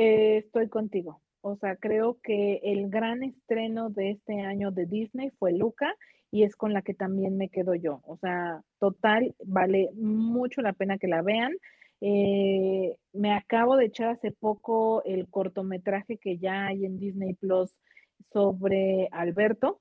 Eh, 0.00 0.36
estoy 0.36 0.68
contigo. 0.68 1.20
O 1.40 1.56
sea, 1.56 1.74
creo 1.74 2.20
que 2.22 2.60
el 2.62 2.88
gran 2.88 3.24
estreno 3.24 3.90
de 3.90 4.10
este 4.10 4.42
año 4.42 4.70
de 4.70 4.86
Disney 4.86 5.30
fue 5.40 5.52
Luca 5.52 5.92
y 6.30 6.44
es 6.44 6.54
con 6.54 6.72
la 6.72 6.82
que 6.82 6.94
también 6.94 7.36
me 7.36 7.48
quedo 7.48 7.74
yo. 7.74 8.00
O 8.04 8.16
sea, 8.16 8.62
total, 8.78 9.34
vale 9.44 9.90
mucho 9.94 10.62
la 10.62 10.72
pena 10.72 10.98
que 10.98 11.08
la 11.08 11.22
vean. 11.22 11.52
Eh, 12.00 12.96
me 13.12 13.32
acabo 13.32 13.76
de 13.76 13.86
echar 13.86 14.10
hace 14.10 14.30
poco 14.30 15.02
el 15.04 15.26
cortometraje 15.28 16.16
que 16.18 16.38
ya 16.38 16.66
hay 16.66 16.84
en 16.84 17.00
Disney 17.00 17.34
Plus 17.34 17.76
sobre 18.32 19.08
Alberto, 19.10 19.80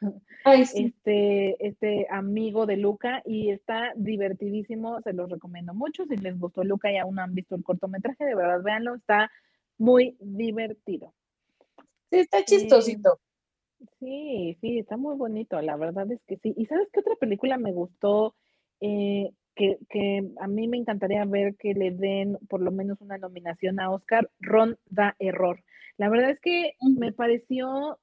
este, 0.46 1.66
este 1.66 2.06
amigo 2.08 2.64
de 2.64 2.78
Luca, 2.78 3.20
y 3.26 3.50
está 3.50 3.92
divertidísimo, 3.96 5.02
se 5.02 5.12
los 5.12 5.28
recomiendo 5.28 5.74
mucho. 5.74 6.06
Si 6.06 6.16
les 6.16 6.38
gustó 6.38 6.64
Luca 6.64 6.90
y 6.90 6.96
aún 6.96 7.16
no 7.16 7.22
han 7.22 7.34
visto 7.34 7.54
el 7.54 7.64
cortometraje, 7.64 8.24
de 8.24 8.34
verdad 8.34 8.62
véanlo, 8.62 8.94
está 8.94 9.30
muy 9.78 10.16
divertido. 10.20 11.14
Sí, 12.10 12.18
está 12.18 12.44
chistosito. 12.44 13.18
sí, 14.00 14.56
sí, 14.60 14.78
está 14.78 14.96
muy 14.96 15.16
bonito, 15.16 15.60
la 15.62 15.76
verdad 15.76 16.10
es 16.10 16.20
que 16.26 16.36
sí. 16.38 16.52
¿Y 16.56 16.66
sabes 16.66 16.88
qué 16.92 17.00
otra 17.00 17.14
película 17.16 17.58
me 17.58 17.72
gustó? 17.72 18.34
Eh, 18.80 19.30
que, 19.54 19.78
que, 19.88 20.30
a 20.40 20.46
mí 20.46 20.68
me 20.68 20.76
encantaría 20.76 21.24
ver 21.24 21.56
que 21.56 21.74
le 21.74 21.90
den 21.90 22.38
por 22.48 22.60
lo 22.60 22.70
menos 22.70 23.00
una 23.00 23.18
nominación 23.18 23.80
a 23.80 23.90
Oscar, 23.90 24.30
Ron 24.40 24.78
da 24.86 25.16
error. 25.18 25.62
La 25.96 26.08
verdad 26.08 26.30
es 26.30 26.40
que 26.40 26.74
me 26.80 27.12
pareció 27.12 27.98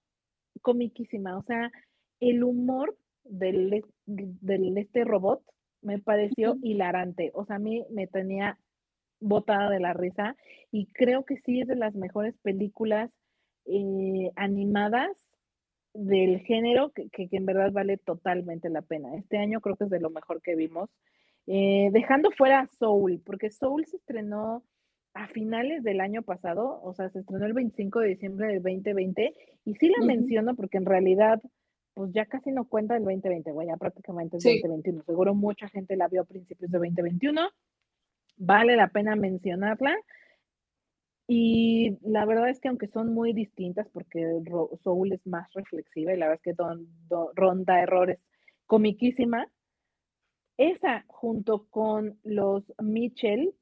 comiquísima, 0.62 1.38
o 1.38 1.44
sea, 1.44 1.72
el 2.20 2.44
humor 2.44 2.98
del, 3.24 3.86
del 4.06 4.78
este 4.78 5.04
robot 5.04 5.42
me 5.82 6.00
pareció 6.00 6.58
hilarante, 6.62 7.32
o 7.34 7.46
sea, 7.46 7.58
a 7.58 7.60
mí 7.60 7.86
me 7.90 8.08
tenía 8.08 8.60
botada 9.20 9.70
de 9.70 9.80
la 9.80 9.94
risa 9.94 10.36
y 10.72 10.88
creo 10.88 11.26
que 11.26 11.38
sí 11.38 11.62
es 11.62 11.68
de 11.68 11.76
las 11.76 11.96
mejores 11.96 12.38
películas 12.40 13.12
eh, 13.66 14.32
animadas 14.36 15.18
del 15.94 16.40
género 16.42 16.92
que, 16.92 17.10
que, 17.10 17.28
en 17.32 17.46
verdad 17.46 17.72
vale 17.72 17.98
totalmente 17.98 18.70
la 18.70 18.82
pena. 18.82 19.16
Este 19.16 19.38
año 19.38 19.62
creo 19.62 19.78
que 19.78 19.86
es 19.86 19.90
de 19.90 20.02
lo 20.02 20.10
mejor 20.10 20.42
que 20.42 20.56
vimos. 20.56 20.90
Eh, 21.48 21.90
dejando 21.94 22.32
fuera 22.32 22.68
Soul, 22.80 23.22
porque 23.26 23.52
Soul 23.52 23.86
se 23.86 23.98
estrenó 23.98 24.64
a 25.14 25.28
finales 25.28 25.84
del 25.84 26.02
año 26.02 26.24
pasado, 26.24 26.82
o 26.84 26.94
sea, 26.94 27.10
se 27.10 27.20
estrenó 27.20 27.46
el 27.46 27.54
25 27.54 28.00
de 28.00 28.10
diciembre 28.10 28.48
del 28.48 28.62
2020, 28.62 29.34
y 29.64 29.76
sí 29.76 29.90
la 29.90 30.06
menciono 30.06 30.56
porque 30.56 30.78
en 30.78 30.86
realidad, 30.86 31.42
pues 31.94 32.12
ya 32.14 32.26
casi 32.26 32.52
no 32.52 32.66
cuenta 32.68 32.98
el 32.98 33.06
2020, 33.06 33.52
güey, 33.52 33.68
ya 33.68 33.78
prácticamente 33.78 34.38
es 34.38 34.44
2021. 34.44 35.04
Seguro 35.04 35.34
mucha 35.34 35.70
gente 35.70 35.96
la 35.96 36.10
vio 36.10 36.22
a 36.22 36.26
principios 36.26 36.70
de 36.70 36.78
2021 36.80 37.50
vale 38.38 38.76
la 38.76 38.90
pena 38.90 39.16
mencionarla. 39.16 39.96
Y 41.28 41.98
la 42.02 42.26
verdad 42.26 42.50
es 42.50 42.60
que 42.60 42.68
aunque 42.68 42.88
son 42.88 43.14
muy 43.14 43.34
distintas, 43.34 43.88
porque 43.90 44.42
Soul 44.84 45.12
es 45.12 45.26
más 45.26 45.52
reflexiva 45.54 46.14
y 46.14 46.18
la 46.18 46.28
verdad 46.28 46.42
es 46.44 46.54
que 46.54 46.54
Don, 46.54 46.88
Ronda 47.34 47.82
Errores 47.82 48.20
comiquísima, 48.68 49.48
esa 50.58 51.04
junto 51.08 51.66
con 51.70 52.20
los 52.24 52.72
Mitchell, 52.80 53.54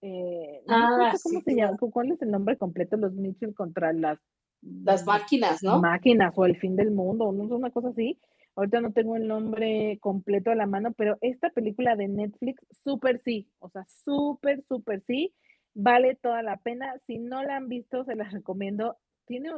eh, 0.00 0.62
ah, 0.68 1.12
cómo 1.22 1.40
se 1.42 1.54
llama, 1.54 1.76
cuál 1.78 2.12
es 2.12 2.22
el 2.22 2.30
nombre 2.30 2.56
completo, 2.56 2.96
los 2.96 3.12
Mitchell 3.12 3.54
contra 3.54 3.92
las, 3.92 4.18
las 4.62 5.04
máquinas, 5.04 5.62
¿no? 5.62 5.80
Máquinas 5.80 6.32
o 6.36 6.46
el 6.46 6.56
fin 6.56 6.76
del 6.76 6.90
mundo, 6.90 7.28
una 7.28 7.70
cosa 7.70 7.88
así. 7.88 8.18
Ahorita 8.56 8.80
no 8.80 8.92
tengo 8.92 9.16
el 9.16 9.28
nombre 9.28 9.98
completo 10.00 10.50
a 10.50 10.54
la 10.54 10.66
mano, 10.66 10.92
pero 10.94 11.18
esta 11.20 11.50
película 11.50 11.94
de 11.94 12.08
Netflix, 12.08 12.64
súper 12.82 13.20
sí, 13.20 13.50
o 13.58 13.68
sea, 13.68 13.84
súper, 13.86 14.64
súper 14.66 15.02
sí, 15.02 15.34
vale 15.74 16.14
toda 16.14 16.42
la 16.42 16.56
pena. 16.56 16.98
Si 17.06 17.18
no 17.18 17.42
la 17.42 17.56
han 17.56 17.68
visto, 17.68 18.04
se 18.04 18.16
las 18.16 18.32
recomiendo. 18.32 18.96
Tiene 19.26 19.50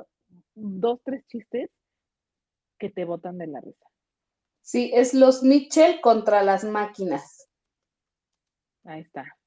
dos, 0.54 1.00
tres 1.04 1.24
chistes 1.28 1.70
que 2.76 2.90
te 2.90 3.04
botan 3.04 3.38
de 3.38 3.46
la 3.46 3.60
risa. 3.60 3.86
Sí, 4.62 4.90
es 4.92 5.14
los 5.14 5.44
Mitchell 5.44 6.00
contra 6.00 6.42
las 6.42 6.64
máquinas. 6.64 7.48
Ahí 8.84 9.02
está. 9.02 9.37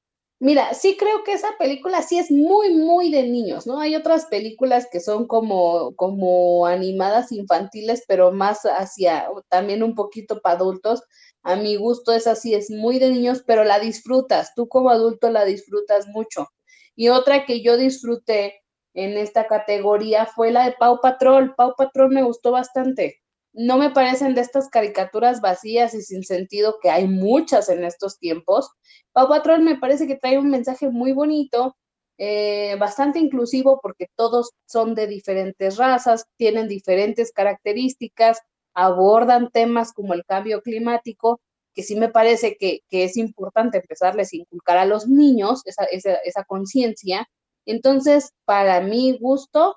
Mira, 0.42 0.74
sí 0.74 0.96
creo 0.98 1.22
que 1.24 1.32
esa 1.32 1.56
película 1.56 2.02
sí 2.02 2.18
es 2.18 2.30
muy, 2.32 2.74
muy 2.74 3.10
de 3.12 3.22
niños, 3.22 3.64
¿no? 3.66 3.78
Hay 3.78 3.94
otras 3.94 4.26
películas 4.26 4.88
que 4.90 4.98
son 4.98 5.26
como, 5.28 5.94
como 5.94 6.66
animadas 6.66 7.30
infantiles, 7.30 8.02
pero 8.08 8.32
más 8.32 8.62
hacia, 8.64 9.28
también 9.48 9.82
un 9.84 9.94
poquito 9.94 10.40
para 10.42 10.56
adultos, 10.56 11.02
A 11.44 11.54
mi 11.56 11.76
gusto 11.76 12.12
es 12.12 12.26
así, 12.26 12.54
es 12.54 12.70
muy 12.70 12.98
de 12.98 13.10
niños, 13.10 13.42
pero 13.46 13.62
la 13.64 13.78
disfrutas, 13.80 14.52
tú 14.54 14.68
como 14.68 14.90
adulto 14.90 15.30
la 15.30 15.44
disfrutas 15.44 16.06
mucho. 16.08 16.48
Y 16.96 17.08
otra 17.08 17.46
que 17.46 17.62
yo 17.62 17.76
disfruté 17.76 18.60
en 18.94 19.16
esta 19.18 19.46
categoría 19.46 20.26
fue 20.26 20.50
la 20.52 20.64
de 20.66 20.72
Pau 20.78 21.00
Patrol. 21.00 21.54
Pau 21.56 21.74
Patrol 21.76 22.10
me 22.10 22.22
gustó 22.24 22.50
bastante. 22.52 23.21
No 23.54 23.76
me 23.76 23.90
parecen 23.90 24.34
de 24.34 24.40
estas 24.40 24.68
caricaturas 24.70 25.40
vacías 25.40 25.94
y 25.94 26.02
sin 26.02 26.24
sentido 26.24 26.78
que 26.82 26.90
hay 26.90 27.06
muchas 27.06 27.68
en 27.68 27.84
estos 27.84 28.18
tiempos. 28.18 28.70
Pau 29.12 29.28
Patrol 29.28 29.62
me 29.62 29.78
parece 29.78 30.06
que 30.06 30.16
trae 30.16 30.38
un 30.38 30.50
mensaje 30.50 30.88
muy 30.88 31.12
bonito, 31.12 31.76
eh, 32.18 32.76
bastante 32.78 33.18
inclusivo 33.18 33.78
porque 33.82 34.06
todos 34.16 34.52
son 34.66 34.94
de 34.94 35.06
diferentes 35.06 35.76
razas, 35.76 36.26
tienen 36.36 36.68
diferentes 36.68 37.32
características, 37.32 38.40
abordan 38.74 39.50
temas 39.50 39.92
como 39.92 40.14
el 40.14 40.24
cambio 40.24 40.62
climático, 40.62 41.40
que 41.74 41.82
sí 41.82 41.96
me 41.96 42.08
parece 42.08 42.56
que, 42.58 42.80
es 42.90 43.16
importante 43.16 43.78
empezarles 43.78 44.32
a 44.32 44.36
inculcar 44.36 44.78
a 44.78 44.86
los 44.86 45.08
niños 45.08 45.62
esa, 45.66 45.84
esa 45.84 46.44
conciencia. 46.44 47.28
Entonces, 47.66 48.32
para 48.44 48.80
mi 48.80 49.18
gusto, 49.18 49.76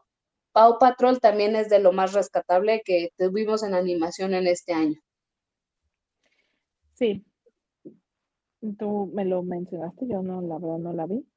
Pau 0.55 0.79
Patrol 0.79 1.19
también 1.19 1.53
es 1.57 1.67
de 1.67 1.79
lo 1.79 1.91
más 1.91 2.13
rescatable 2.13 2.81
que 2.85 3.09
tuvimos 3.17 3.61
en 3.61 3.73
animación 3.73 4.33
en 4.33 4.47
este 4.47 4.71
año. 4.71 4.97
Sí, 6.93 7.25
tú 8.79 9.11
me 9.13 9.25
lo 9.25 9.43
mencionaste, 9.43 10.07
yo 10.07 10.23
no, 10.23 10.39
la 10.39 10.57
verdad 10.57 10.77
no 10.77 10.93
la 10.93 11.07
vi, 11.07 11.27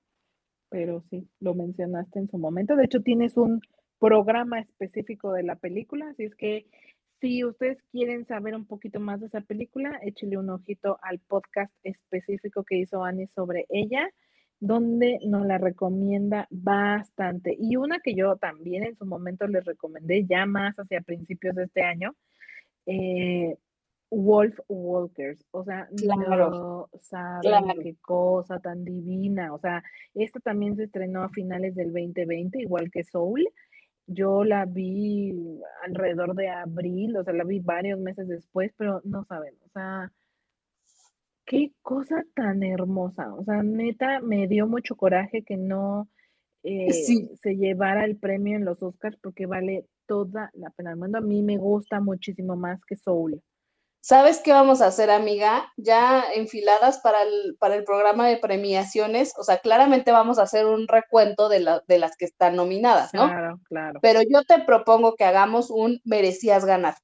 pero 0.68 1.02
sí, 1.10 1.28
lo 1.40 1.54
mencionaste 1.54 2.20
en 2.20 2.28
su 2.30 2.38
momento. 2.38 2.76
De 2.76 2.84
hecho, 2.84 3.02
tienes 3.02 3.36
un 3.36 3.60
programa 3.98 4.60
específico 4.60 5.32
de 5.32 5.42
la 5.42 5.56
película, 5.56 6.10
así 6.10 6.22
es 6.22 6.36
que 6.36 6.66
si 7.20 7.44
ustedes 7.44 7.82
quieren 7.90 8.24
saber 8.24 8.54
un 8.54 8.66
poquito 8.66 9.00
más 9.00 9.18
de 9.18 9.26
esa 9.26 9.40
película, 9.40 9.98
échale 10.00 10.38
un 10.38 10.48
ojito 10.48 10.96
al 11.02 11.18
podcast 11.18 11.74
específico 11.82 12.62
que 12.62 12.76
hizo 12.76 13.02
Annie 13.02 13.26
sobre 13.34 13.66
ella, 13.68 14.08
donde 14.60 15.18
nos 15.24 15.46
la 15.46 15.58
recomienda 15.58 16.46
bastante. 16.50 17.56
Y 17.58 17.76
una 17.76 18.00
que 18.00 18.14
yo 18.14 18.36
también 18.36 18.84
en 18.84 18.96
su 18.96 19.06
momento 19.06 19.46
les 19.46 19.64
recomendé, 19.64 20.26
ya 20.26 20.46
más 20.46 20.76
hacia 20.76 21.00
principios 21.00 21.54
de 21.54 21.64
este 21.64 21.82
año, 21.82 22.14
eh, 22.86 23.56
Wolf 24.10 24.58
Walkers. 24.68 25.44
O 25.50 25.64
sea, 25.64 25.88
no 25.92 26.88
saben 27.00 27.82
qué 27.82 27.96
cosa 28.00 28.58
tan 28.58 28.84
divina. 28.84 29.52
O 29.54 29.58
sea, 29.58 29.82
esta 30.14 30.40
también 30.40 30.76
se 30.76 30.84
estrenó 30.84 31.22
a 31.22 31.28
finales 31.28 31.74
del 31.74 31.92
2020, 31.92 32.60
igual 32.60 32.90
que 32.90 33.04
Soul. 33.04 33.48
Yo 34.06 34.42
la 34.44 34.64
vi 34.64 35.60
alrededor 35.84 36.34
de 36.34 36.48
abril, 36.48 37.16
o 37.16 37.24
sea, 37.24 37.34
la 37.34 37.44
vi 37.44 37.60
varios 37.60 38.00
meses 38.00 38.26
después, 38.26 38.72
pero 38.76 39.02
no 39.04 39.24
saben, 39.24 39.54
o 39.66 39.68
sea, 39.68 40.10
qué 41.48 41.72
cosa 41.82 42.22
tan 42.34 42.62
hermosa. 42.62 43.34
O 43.34 43.42
sea, 43.42 43.62
neta, 43.62 44.20
me 44.20 44.46
dio 44.46 44.68
mucho 44.68 44.96
coraje 44.96 45.42
que 45.42 45.56
no 45.56 46.08
eh, 46.62 46.92
se 46.92 47.56
llevara 47.56 48.04
el 48.04 48.18
premio 48.18 48.56
en 48.56 48.64
los 48.64 48.82
Oscars 48.82 49.16
porque 49.22 49.46
vale 49.46 49.86
toda 50.06 50.50
la 50.52 50.70
pena 50.70 50.90
del 50.90 50.98
mundo. 50.98 51.18
A 51.18 51.22
mí 51.22 51.42
me 51.42 51.56
gusta 51.56 52.00
muchísimo 52.00 52.54
más 52.54 52.84
que 52.84 52.96
Soul. 52.96 53.42
¿Sabes 54.00 54.40
qué 54.44 54.52
vamos 54.52 54.80
a 54.80 54.86
hacer, 54.86 55.10
amiga? 55.10 55.72
Ya 55.76 56.22
enfiladas 56.34 56.98
para 56.98 57.22
el, 57.22 57.56
para 57.58 57.74
el 57.74 57.84
programa 57.84 58.28
de 58.28 58.36
premiaciones, 58.36 59.34
o 59.36 59.42
sea, 59.42 59.58
claramente 59.58 60.12
vamos 60.12 60.38
a 60.38 60.42
hacer 60.42 60.66
un 60.66 60.86
recuento 60.86 61.48
de, 61.48 61.60
la, 61.60 61.82
de 61.88 61.98
las 61.98 62.16
que 62.16 62.24
están 62.24 62.56
nominadas, 62.56 63.12
¿no? 63.12 63.26
Claro, 63.26 63.60
claro. 63.64 64.00
Pero 64.00 64.20
yo 64.22 64.44
te 64.44 64.60
propongo 64.60 65.16
que 65.16 65.24
hagamos 65.24 65.70
un 65.70 66.00
merecías 66.04 66.64
ganar. 66.64 66.94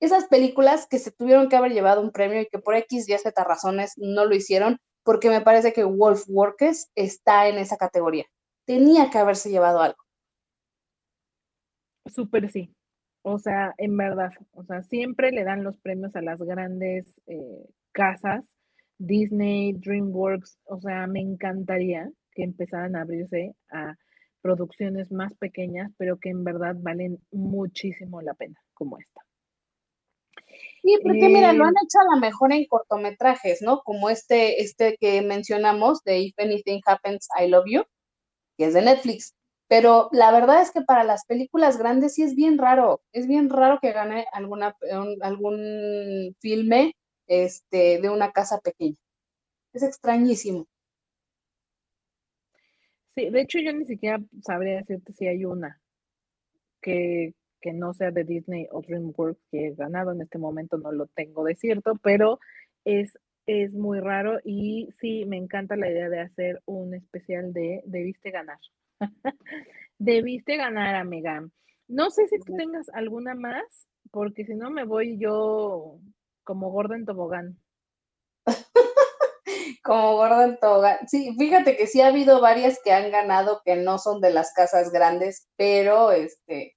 Esas 0.00 0.26
películas 0.26 0.86
que 0.88 0.98
se 0.98 1.12
tuvieron 1.12 1.48
que 1.48 1.56
haber 1.56 1.72
llevado 1.72 2.00
un 2.00 2.10
premio 2.10 2.40
y 2.40 2.46
que 2.46 2.58
por 2.58 2.74
X 2.74 3.08
y 3.08 3.18
Z 3.18 3.44
razones 3.44 3.92
no 3.96 4.24
lo 4.24 4.34
hicieron, 4.34 4.78
porque 5.04 5.28
me 5.28 5.42
parece 5.42 5.72
que 5.72 5.84
Wolf 5.84 6.24
Workers 6.28 6.90
está 6.94 7.48
en 7.48 7.58
esa 7.58 7.76
categoría. 7.76 8.24
Tenía 8.66 9.10
que 9.10 9.18
haberse 9.18 9.50
llevado 9.50 9.80
algo. 9.80 9.98
Súper 12.06 12.50
sí. 12.50 12.74
O 13.22 13.38
sea, 13.38 13.74
en 13.76 13.96
verdad, 13.96 14.32
o 14.52 14.64
sea, 14.64 14.82
siempre 14.82 15.30
le 15.30 15.44
dan 15.44 15.62
los 15.62 15.76
premios 15.78 16.16
a 16.16 16.22
las 16.22 16.40
grandes 16.42 17.20
eh, 17.26 17.66
casas, 17.92 18.44
Disney, 18.96 19.74
DreamWorks, 19.74 20.58
o 20.64 20.80
sea, 20.80 21.06
me 21.06 21.20
encantaría 21.20 22.10
que 22.32 22.44
empezaran 22.44 22.96
a 22.96 23.02
abrirse 23.02 23.54
a 23.70 23.96
producciones 24.40 25.12
más 25.12 25.34
pequeñas, 25.34 25.92
pero 25.98 26.18
que 26.18 26.30
en 26.30 26.44
verdad 26.44 26.76
valen 26.78 27.18
muchísimo 27.30 28.22
la 28.22 28.32
pena, 28.32 28.58
como 28.72 28.98
esta. 28.98 29.20
Sí, 30.90 30.98
porque 31.04 31.28
mira, 31.28 31.52
lo 31.52 31.64
han 31.64 31.74
eh, 31.76 31.80
hecho 31.84 32.00
a 32.00 32.14
lo 32.14 32.20
mejor 32.20 32.52
en 32.52 32.66
cortometrajes, 32.66 33.62
¿no? 33.62 33.80
Como 33.82 34.10
este, 34.10 34.60
este 34.60 34.96
que 35.00 35.22
mencionamos 35.22 36.02
de 36.02 36.18
If 36.18 36.34
Anything 36.36 36.80
Happens, 36.84 37.28
I 37.40 37.46
Love 37.46 37.66
You, 37.66 37.82
que 38.58 38.64
es 38.66 38.74
de 38.74 38.82
Netflix. 38.82 39.36
Pero 39.68 40.08
la 40.10 40.32
verdad 40.32 40.62
es 40.62 40.72
que 40.72 40.82
para 40.82 41.04
las 41.04 41.24
películas 41.26 41.78
grandes 41.78 42.14
sí 42.14 42.24
es 42.24 42.34
bien 42.34 42.58
raro, 42.58 43.02
es 43.12 43.28
bien 43.28 43.50
raro 43.50 43.78
que 43.80 43.92
gane 43.92 44.26
alguna, 44.32 44.74
algún 45.20 46.34
filme 46.40 46.96
este, 47.28 48.00
de 48.00 48.10
una 48.10 48.32
casa 48.32 48.58
pequeña. 48.58 48.96
Es 49.72 49.84
extrañísimo. 49.84 50.66
Sí, 53.14 53.30
de 53.30 53.40
hecho 53.40 53.60
yo 53.60 53.72
ni 53.72 53.86
siquiera 53.86 54.20
sabría 54.42 54.78
decirte 54.78 55.12
si 55.12 55.28
hay 55.28 55.44
una 55.44 55.80
que, 56.82 57.34
que 57.60 57.72
no 57.72 57.94
sea 57.94 58.10
de 58.10 58.24
Disney 58.24 58.66
o 58.70 58.82
DreamWorks 58.82 59.40
que 59.50 59.68
he 59.68 59.74
ganado 59.74 60.12
en 60.12 60.22
este 60.22 60.38
momento, 60.38 60.78
no 60.78 60.92
lo 60.92 61.06
tengo 61.06 61.44
de 61.44 61.54
cierto, 61.54 61.94
pero 62.02 62.38
es, 62.84 63.18
es 63.46 63.72
muy 63.72 64.00
raro 64.00 64.38
y 64.44 64.88
sí, 65.00 65.24
me 65.26 65.36
encanta 65.36 65.76
la 65.76 65.90
idea 65.90 66.08
de 66.08 66.20
hacer 66.20 66.62
un 66.66 66.94
especial 66.94 67.52
de 67.52 67.82
Debiste 67.86 68.30
ganar. 68.30 68.58
Debiste 69.98 70.56
ganar, 70.56 70.94
amiga. 70.94 71.46
No 71.88 72.10
sé 72.10 72.26
si 72.28 72.38
tú 72.38 72.54
tengas 72.56 72.88
alguna 72.90 73.34
más, 73.34 73.88
porque 74.10 74.44
si 74.44 74.54
no 74.54 74.70
me 74.70 74.84
voy 74.84 75.18
yo 75.18 75.98
como 76.44 76.70
gorda 76.70 76.96
en 76.96 77.04
tobogán. 77.04 77.58
como 79.82 80.16
gorda 80.16 80.44
en 80.44 80.58
tobogán. 80.58 81.08
Sí, 81.08 81.34
fíjate 81.38 81.76
que 81.76 81.86
sí 81.86 82.00
ha 82.00 82.08
habido 82.08 82.40
varias 82.40 82.80
que 82.82 82.92
han 82.92 83.10
ganado 83.10 83.60
que 83.64 83.76
no 83.76 83.98
son 83.98 84.20
de 84.20 84.30
las 84.32 84.52
casas 84.54 84.90
grandes, 84.92 85.48
pero 85.56 86.12
este 86.12 86.76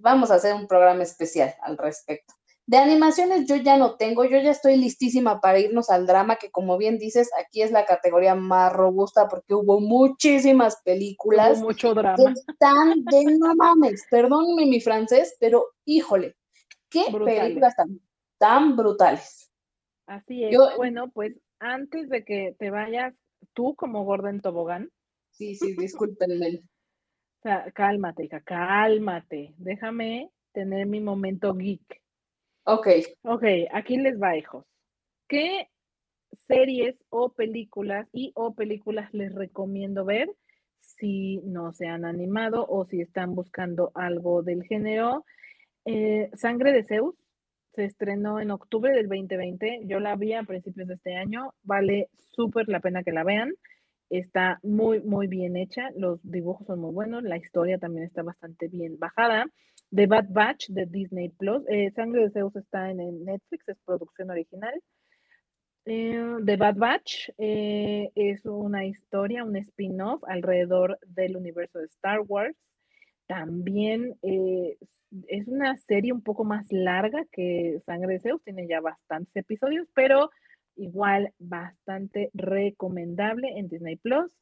vamos 0.00 0.30
a 0.30 0.36
hacer 0.36 0.54
un 0.54 0.66
programa 0.66 1.02
especial 1.02 1.54
al 1.62 1.78
respecto. 1.78 2.34
De 2.64 2.76
animaciones 2.76 3.46
yo 3.46 3.56
ya 3.56 3.76
no 3.76 3.96
tengo, 3.96 4.24
yo 4.24 4.38
ya 4.40 4.52
estoy 4.52 4.76
listísima 4.76 5.40
para 5.40 5.58
irnos 5.58 5.90
al 5.90 6.06
drama, 6.06 6.36
que 6.36 6.50
como 6.50 6.78
bien 6.78 6.96
dices, 6.96 7.28
aquí 7.38 7.60
es 7.60 7.72
la 7.72 7.84
categoría 7.84 8.36
más 8.36 8.72
robusta 8.72 9.28
porque 9.28 9.54
hubo 9.54 9.80
muchísimas 9.80 10.80
películas. 10.84 11.58
Hubo 11.58 11.66
mucho 11.66 11.92
drama. 11.92 12.32
Tan 12.58 13.04
de 13.04 13.24
no 13.38 13.54
mames, 13.56 14.04
perdónenme 14.08 14.66
mi 14.66 14.80
francés, 14.80 15.36
pero 15.40 15.66
híjole, 15.84 16.36
qué 16.88 17.04
películas 17.10 17.74
tan, 18.38 18.76
brutales. 18.76 19.50
Así 20.06 20.44
es. 20.44 20.56
bueno, 20.76 21.10
pues 21.10 21.40
antes 21.58 22.08
de 22.08 22.24
que 22.24 22.54
te 22.58 22.70
vayas 22.70 23.14
tú 23.54 23.74
como 23.74 24.04
Gordon 24.04 24.40
tobogán. 24.40 24.90
Sí, 25.30 25.56
sí, 25.56 25.74
discúlpenme. 25.76 26.62
Cálmate, 27.74 28.24
hija, 28.24 28.40
cálmate. 28.40 29.54
Déjame 29.58 30.30
tener 30.52 30.86
mi 30.86 31.00
momento 31.00 31.54
geek. 31.54 32.02
Ok. 32.64 32.88
Ok, 33.22 33.44
aquí 33.72 33.96
les 33.96 34.20
va, 34.20 34.36
hijos. 34.36 34.64
¿Qué 35.28 35.68
series 36.32 37.04
o 37.10 37.32
películas 37.32 38.08
y 38.12 38.32
o 38.34 38.54
películas 38.54 39.12
les 39.12 39.34
recomiendo 39.34 40.04
ver 40.04 40.30
si 40.78 41.38
no 41.44 41.72
se 41.72 41.86
han 41.86 42.04
animado 42.04 42.66
o 42.68 42.84
si 42.84 43.00
están 43.00 43.34
buscando 43.34 43.90
algo 43.94 44.42
del 44.42 44.62
género? 44.64 45.24
Eh, 45.84 46.30
Sangre 46.34 46.72
de 46.72 46.84
Zeus 46.84 47.14
se 47.74 47.84
estrenó 47.84 48.40
en 48.40 48.50
octubre 48.50 48.92
del 48.92 49.08
2020. 49.08 49.82
Yo 49.84 49.98
la 49.98 50.14
vi 50.16 50.34
a 50.34 50.42
principios 50.42 50.88
de 50.88 50.94
este 50.94 51.16
año. 51.16 51.54
Vale 51.62 52.08
súper 52.30 52.68
la 52.68 52.80
pena 52.80 53.02
que 53.02 53.12
la 53.12 53.24
vean. 53.24 53.52
Está 54.12 54.60
muy, 54.62 55.00
muy 55.00 55.26
bien 55.26 55.56
hecha. 55.56 55.88
Los 55.96 56.20
dibujos 56.22 56.66
son 56.66 56.80
muy 56.80 56.92
buenos. 56.92 57.22
La 57.22 57.38
historia 57.38 57.78
también 57.78 58.04
está 58.04 58.22
bastante 58.22 58.68
bien 58.68 58.98
bajada. 58.98 59.46
The 59.90 60.06
Bad 60.06 60.26
Batch 60.28 60.68
de 60.68 60.84
Disney 60.84 61.30
Plus. 61.30 61.64
Eh, 61.66 61.90
Sangre 61.92 62.24
de 62.24 62.30
Zeus 62.30 62.54
está 62.56 62.90
en 62.90 63.24
Netflix, 63.24 63.66
es 63.70 63.78
producción 63.86 64.28
original. 64.28 64.74
Eh, 65.86 66.36
The 66.44 66.56
Bad 66.58 66.76
Batch 66.76 67.30
eh, 67.38 68.10
es 68.14 68.44
una 68.44 68.84
historia, 68.84 69.44
un 69.44 69.56
spin-off 69.56 70.22
alrededor 70.26 70.98
del 71.06 71.38
universo 71.38 71.78
de 71.78 71.86
Star 71.86 72.20
Wars. 72.20 72.54
También 73.26 74.18
es 74.20 75.48
una 75.48 75.74
serie 75.78 76.12
un 76.12 76.20
poco 76.20 76.44
más 76.44 76.66
larga 76.70 77.24
que 77.32 77.80
Sangre 77.86 78.14
de 78.14 78.20
Zeus, 78.20 78.42
tiene 78.44 78.68
ya 78.68 78.82
bastantes 78.82 79.34
episodios, 79.36 79.88
pero 79.94 80.28
igual 80.76 81.32
bastante 81.38 82.30
recomendable 82.34 83.58
en 83.58 83.68
Disney 83.68 83.96
Plus. 83.96 84.32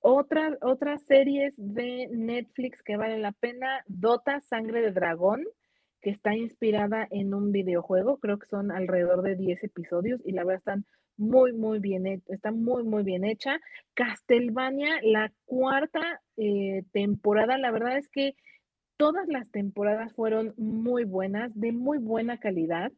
Otras, 0.00 0.56
otras 0.62 1.02
series 1.02 1.54
de 1.56 2.08
Netflix 2.10 2.82
que 2.82 2.96
vale 2.96 3.18
la 3.18 3.32
pena, 3.32 3.84
Dota, 3.86 4.40
Sangre 4.40 4.80
de 4.80 4.92
Dragón. 4.92 5.44
que 6.02 6.08
está 6.08 6.34
inspirada 6.34 7.06
en 7.10 7.34
un 7.34 7.52
videojuego, 7.52 8.16
creo 8.20 8.38
que 8.38 8.46
son 8.46 8.70
alrededor 8.72 9.20
de 9.20 9.36
10 9.36 9.64
episodios 9.64 10.22
y 10.24 10.32
la 10.32 10.44
verdad 10.44 10.56
están 10.56 10.86
muy, 11.18 11.52
muy 11.52 11.78
bien, 11.78 12.06
está 12.28 12.50
muy, 12.50 12.82
muy 12.84 13.02
bien 13.02 13.24
hecha. 13.24 13.60
Castlevania, 13.92 14.98
la 15.02 15.30
cuarta 15.44 16.22
eh, 16.38 16.84
temporada, 16.92 17.58
la 17.58 17.70
verdad 17.70 17.98
es 17.98 18.08
que 18.08 18.34
todas 18.96 19.28
las 19.28 19.50
temporadas 19.50 20.14
fueron 20.14 20.54
muy 20.56 21.04
buenas, 21.04 21.52
de 21.54 21.72
muy 21.72 21.98
buena 21.98 22.38
calidad 22.38 22.90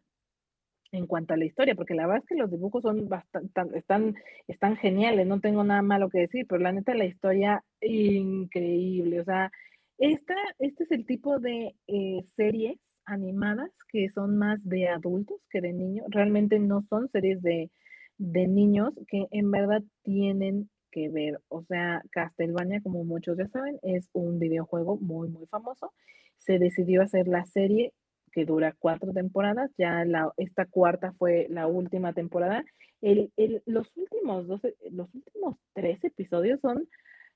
en 0.92 1.06
cuanto 1.06 1.34
a 1.34 1.36
la 1.38 1.46
historia, 1.46 1.74
porque 1.74 1.94
la 1.94 2.06
verdad 2.06 2.22
es 2.22 2.28
que 2.28 2.40
los 2.40 2.50
dibujos 2.50 2.82
son 2.82 3.08
bastante, 3.08 3.78
están, 3.78 4.14
están 4.46 4.76
geniales, 4.76 5.26
no 5.26 5.40
tengo 5.40 5.64
nada 5.64 5.82
malo 5.82 6.10
que 6.10 6.20
decir, 6.20 6.46
pero 6.46 6.60
la 6.60 6.72
neta 6.72 6.94
la 6.94 7.06
historia 7.06 7.64
increíble, 7.80 9.20
o 9.20 9.24
sea, 9.24 9.50
esta, 9.98 10.34
este 10.58 10.84
es 10.84 10.90
el 10.92 11.06
tipo 11.06 11.38
de 11.38 11.74
eh, 11.86 12.22
series 12.36 12.76
animadas 13.06 13.70
que 13.88 14.08
son 14.10 14.36
más 14.36 14.62
de 14.68 14.88
adultos 14.88 15.40
que 15.50 15.60
de 15.62 15.72
niños, 15.72 16.06
realmente 16.10 16.58
no 16.58 16.82
son 16.82 17.08
series 17.08 17.42
de, 17.42 17.70
de 18.18 18.46
niños 18.46 18.94
que 19.08 19.26
en 19.30 19.50
verdad 19.50 19.82
tienen 20.02 20.68
que 20.90 21.08
ver, 21.08 21.40
o 21.48 21.62
sea, 21.62 22.02
Castlevania, 22.10 22.82
como 22.82 23.02
muchos 23.04 23.38
ya 23.38 23.48
saben, 23.48 23.78
es 23.82 24.10
un 24.12 24.38
videojuego 24.38 24.98
muy, 24.98 25.30
muy 25.30 25.46
famoso, 25.46 25.90
se 26.36 26.58
decidió 26.58 27.00
hacer 27.00 27.28
la 27.28 27.46
serie 27.46 27.94
que 28.32 28.44
dura 28.44 28.74
cuatro 28.78 29.12
temporadas, 29.12 29.70
ya 29.78 30.04
la, 30.04 30.32
esta 30.36 30.66
cuarta 30.66 31.12
fue 31.18 31.46
la 31.50 31.66
última 31.66 32.12
temporada. 32.12 32.64
El, 33.00 33.32
el, 33.36 33.62
los, 33.66 33.94
últimos 33.96 34.46
dos, 34.46 34.60
los 34.90 35.14
últimos 35.14 35.56
tres 35.74 36.02
episodios 36.04 36.60
son 36.60 36.88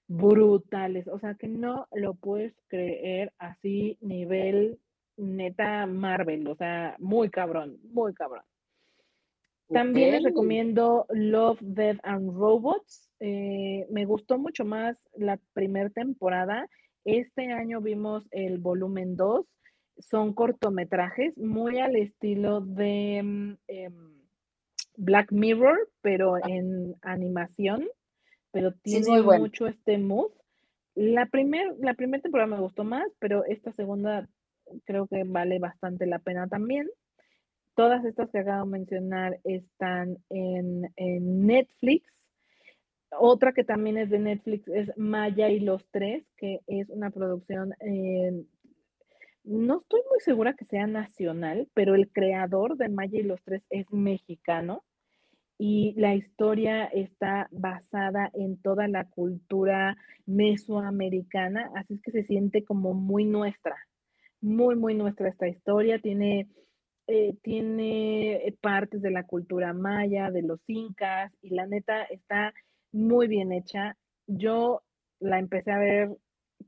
brutales, 0.08 1.08
o 1.08 1.18
sea 1.18 1.34
que 1.34 1.48
no 1.48 1.86
lo 1.92 2.14
puedes 2.14 2.54
creer 2.68 3.32
así 3.38 3.98
nivel 4.00 4.78
neta 5.16 5.86
Marvel, 5.86 6.46
o 6.48 6.54
sea, 6.54 6.96
muy 6.98 7.30
cabrón, 7.30 7.78
muy 7.82 8.14
cabrón. 8.14 8.42
También 9.68 10.12
les 10.12 10.22
recomiendo 10.22 11.06
Love, 11.08 11.58
Death 11.60 11.98
and 12.04 12.36
Robots. 12.36 13.10
Eh, 13.18 13.84
me 13.90 14.04
gustó 14.04 14.38
mucho 14.38 14.64
más 14.64 15.08
la 15.16 15.40
primera 15.54 15.90
temporada. 15.90 16.68
Este 17.04 17.52
año 17.52 17.80
vimos 17.80 18.28
el 18.30 18.58
volumen 18.58 19.16
2 19.16 19.44
son 19.98 20.34
cortometrajes 20.34 21.36
muy 21.38 21.78
al 21.78 21.96
estilo 21.96 22.60
de 22.60 23.20
mm, 23.22 23.52
em, 23.68 24.16
Black 24.96 25.32
Mirror, 25.32 25.88
pero 26.00 26.36
ah. 26.36 26.40
en 26.46 26.94
animación, 27.02 27.86
pero 28.50 28.72
tiene 28.72 29.22
mucho 29.22 29.66
este 29.66 29.98
mood. 29.98 30.30
La 30.94 31.26
primera 31.26 31.74
la 31.78 31.94
primer 31.94 32.22
temporada 32.22 32.48
me 32.56 32.60
gustó 32.60 32.84
más, 32.84 33.06
pero 33.18 33.44
esta 33.44 33.72
segunda 33.72 34.28
creo 34.84 35.06
que 35.06 35.24
vale 35.24 35.58
bastante 35.58 36.06
la 36.06 36.18
pena 36.18 36.48
también. 36.48 36.88
Todas 37.74 38.04
estas 38.06 38.30
que 38.30 38.38
acabo 38.38 38.64
de 38.64 38.70
mencionar 38.70 39.38
están 39.44 40.16
en, 40.30 40.90
en 40.96 41.46
Netflix. 41.46 42.10
Otra 43.10 43.52
que 43.52 43.64
también 43.64 43.98
es 43.98 44.10
de 44.10 44.18
Netflix 44.18 44.66
es 44.68 44.92
Maya 44.96 45.50
y 45.50 45.60
los 45.60 45.86
Tres, 45.90 46.26
que 46.36 46.60
es 46.66 46.88
una 46.88 47.10
producción 47.10 47.74
en 47.80 48.48
no 49.46 49.78
estoy 49.78 50.00
muy 50.10 50.20
segura 50.20 50.54
que 50.54 50.64
sea 50.64 50.86
nacional, 50.86 51.68
pero 51.72 51.94
el 51.94 52.10
creador 52.10 52.76
de 52.76 52.88
Maya 52.88 53.20
y 53.20 53.22
los 53.22 53.42
Tres 53.42 53.64
es 53.70 53.90
mexicano 53.92 54.84
y 55.58 55.94
la 55.96 56.14
historia 56.14 56.84
está 56.84 57.48
basada 57.50 58.30
en 58.34 58.60
toda 58.60 58.88
la 58.88 59.04
cultura 59.04 59.96
mesoamericana, 60.26 61.70
así 61.74 61.94
es 61.94 62.02
que 62.02 62.10
se 62.10 62.24
siente 62.24 62.64
como 62.64 62.92
muy 62.92 63.24
nuestra, 63.24 63.76
muy, 64.40 64.76
muy 64.76 64.94
nuestra 64.94 65.28
esta 65.28 65.48
historia. 65.48 65.98
Tiene, 65.98 66.48
eh, 67.06 67.34
tiene 67.42 68.54
partes 68.60 69.00
de 69.00 69.10
la 69.10 69.24
cultura 69.24 69.72
maya, 69.72 70.30
de 70.30 70.42
los 70.42 70.60
incas, 70.66 71.32
y 71.40 71.50
la 71.50 71.66
neta 71.66 72.02
está 72.04 72.52
muy 72.92 73.28
bien 73.28 73.52
hecha. 73.52 73.96
Yo 74.26 74.82
la 75.20 75.38
empecé 75.38 75.70
a 75.72 75.78
ver 75.78 76.10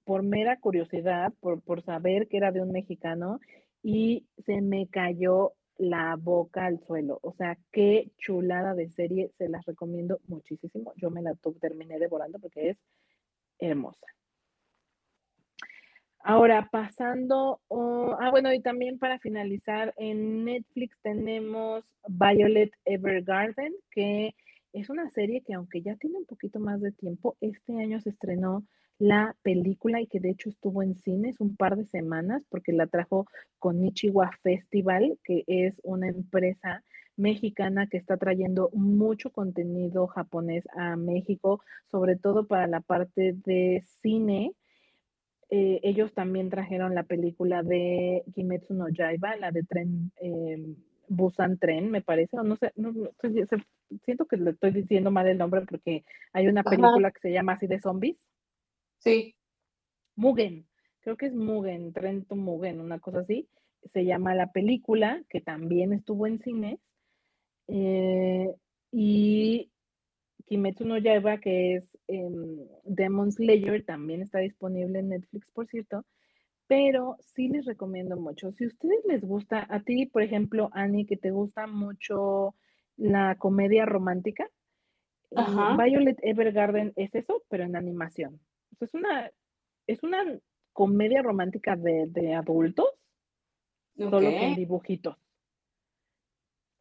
por 0.05 0.23
mera 0.23 0.59
curiosidad, 0.59 1.33
por, 1.41 1.61
por 1.63 1.83
saber 1.83 2.29
que 2.29 2.37
era 2.39 2.53
de 2.53 2.63
un 2.63 2.73
mexicano 2.73 3.41
y 3.83 4.27
se 4.39 4.61
me 4.61 4.87
cayó 4.89 5.53
la 5.79 6.17
boca 6.17 6.67
al 6.67 6.81
suelo. 6.81 7.21
O 7.23 7.33
sea, 7.33 7.57
qué 7.73 8.11
chulada 8.19 8.75
de 8.75 8.91
serie, 8.91 9.31
se 9.39 9.49
las 9.49 9.65
recomiendo 9.65 10.21
muchísimo. 10.27 10.93
Yo 10.97 11.11
me 11.11 11.23
la 11.23 11.35
terminé 11.61 11.99
devorando 11.99 12.39
porque 12.39 12.71
es 12.71 12.79
hermosa. 13.59 14.07
Ahora, 16.21 16.69
pasando, 16.71 17.61
ah, 17.71 18.29
bueno, 18.31 18.53
y 18.53 18.61
también 18.61 18.99
para 18.99 19.19
finalizar, 19.19 19.95
en 19.97 20.45
Netflix 20.45 20.99
tenemos 21.01 21.85
Violet 22.09 22.73
Evergarden, 22.85 23.73
que 23.91 24.35
es 24.73 24.91
una 24.91 25.09
serie 25.11 25.43
que 25.43 25.55
aunque 25.55 25.81
ya 25.81 25.97
tiene 25.97 26.19
un 26.19 26.27
poquito 26.27 26.59
más 26.61 26.81
de 26.81 26.93
tiempo, 26.93 27.37
este 27.41 27.81
año 27.81 28.01
se 28.01 28.11
estrenó 28.11 28.65
la 28.99 29.37
película 29.43 30.01
y 30.01 30.07
que 30.07 30.21
de 30.21 30.31
hecho 30.31 30.49
estuvo 30.49 30.83
en 30.83 30.97
cines 30.97 31.41
un 31.41 31.57
par 31.57 31.77
de 31.77 31.87
semanas 31.87 32.43
porque 32.49 32.73
la 32.73 32.87
trajo 32.87 33.27
con 33.59 33.81
Nichiwa 33.81 34.31
Festival, 34.43 35.19
que 35.25 35.45
es 35.47 35.81
una 35.85 36.09
empresa 36.09 36.83
mexicana 37.17 37.89
que 37.89 37.97
está 37.97 38.17
trayendo 38.17 38.71
mucho 38.73 39.31
contenido 39.31 40.07
japonés 40.07 40.65
a 40.77 40.97
México, 40.97 41.61
sobre 41.91 42.17
todo 42.17 42.47
para 42.47 42.67
la 42.67 42.81
parte 42.81 43.35
de 43.45 43.83
cine. 44.01 44.53
Eh, 45.51 45.81
ellos 45.83 46.13
también 46.13 46.51
trajeron 46.51 46.95
la 46.95 47.03
película 47.03 47.63
de 47.63 48.23
Kimetsu 48.35 48.75
no 48.75 48.89
Yaiba, 48.89 49.37
la 49.37 49.51
de 49.51 49.63
tren, 49.65 50.13
eh, 50.21 50.77
Busan 51.09 51.59
Tren, 51.59 51.91
me 51.91 52.03
parece, 52.03 52.39
o 52.39 52.43
no 52.43 52.57
sé, 52.57 52.73
no, 52.77 52.93
siento 54.05 54.27
que 54.27 54.37
le 54.37 54.51
estoy 54.51 54.73
diciendo 54.73 55.11
mal 55.11 55.27
el 55.27 55.39
nombre 55.39 55.63
porque 55.63 56.05
hay 56.33 56.49
una 56.49 56.63
película 56.63 57.11
que 57.11 57.21
se 57.21 57.33
llama 57.33 57.55
así 57.55 57.67
de 57.67 57.81
zombies. 57.81 58.19
Sí. 58.99 59.35
Mugen, 60.17 60.67
creo 61.01 61.17
que 61.17 61.27
es 61.27 61.35
Mugen, 61.35 61.93
Trento 61.93 62.37
Mugen, 62.37 62.81
una 62.81 62.99
cosa 62.99 63.21
así. 63.21 63.49
Se 63.93 64.05
llama 64.05 64.35
la 64.35 64.53
película, 64.53 65.23
que 65.29 65.41
también 65.41 65.93
estuvo 65.93 66.27
en 66.27 66.39
cines. 66.39 66.81
Eh, 67.69 68.53
y 68.91 69.71
Kimetsu 70.47 70.85
no 70.85 70.99
Yaiba, 70.99 71.39
que 71.39 71.77
es 71.77 71.99
em, 72.09 72.67
Demon 72.85 73.31
Slayer, 73.33 73.85
también 73.85 74.23
está 74.23 74.41
disponible 74.41 74.99
en 74.99 75.11
Netflix, 75.11 75.49
por 75.53 75.67
cierto. 75.69 76.05
Pero 76.67 77.17
sí 77.35 77.49
les 77.49 77.65
recomiendo 77.65 78.17
mucho. 78.17 78.53
Si 78.53 78.65
a 78.65 78.67
ustedes 78.67 79.05
les 79.07 79.23
gusta, 79.23 79.67
a 79.71 79.81
ti, 79.81 80.07
por 80.07 80.23
ejemplo, 80.23 80.69
Annie, 80.73 81.07
que 81.07 81.17
te 81.17 81.31
gusta 81.31 81.67
mucho 81.67 82.55
la 82.97 83.37
comedia 83.37 83.87
romántica, 83.87 84.51
eh, 85.31 85.37
Violet 85.79 86.19
Evergarden 86.23 86.93
es 86.97 87.15
eso, 87.15 87.45
pero 87.49 87.65
en 87.65 87.77
animación 87.77 88.41
es 88.81 88.95
una, 88.95 89.31
es 89.87 90.03
una 90.03 90.39
comedia 90.73 91.23
romántica 91.23 91.77
de, 91.77 92.35
adultos, 92.35 92.87
solo 93.97 94.31
con 94.31 94.55
dibujitos. 94.55 95.17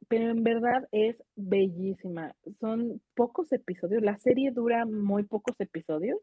Pero 0.07 0.29
en 0.29 0.43
verdad 0.43 0.87
es 0.91 1.21
bellísima. 1.35 2.35
Son 2.59 3.01
pocos 3.15 3.51
episodios. 3.51 4.03
La 4.03 4.17
serie 4.17 4.51
dura 4.51 4.85
muy 4.85 5.23
pocos 5.23 5.59
episodios. 5.59 6.19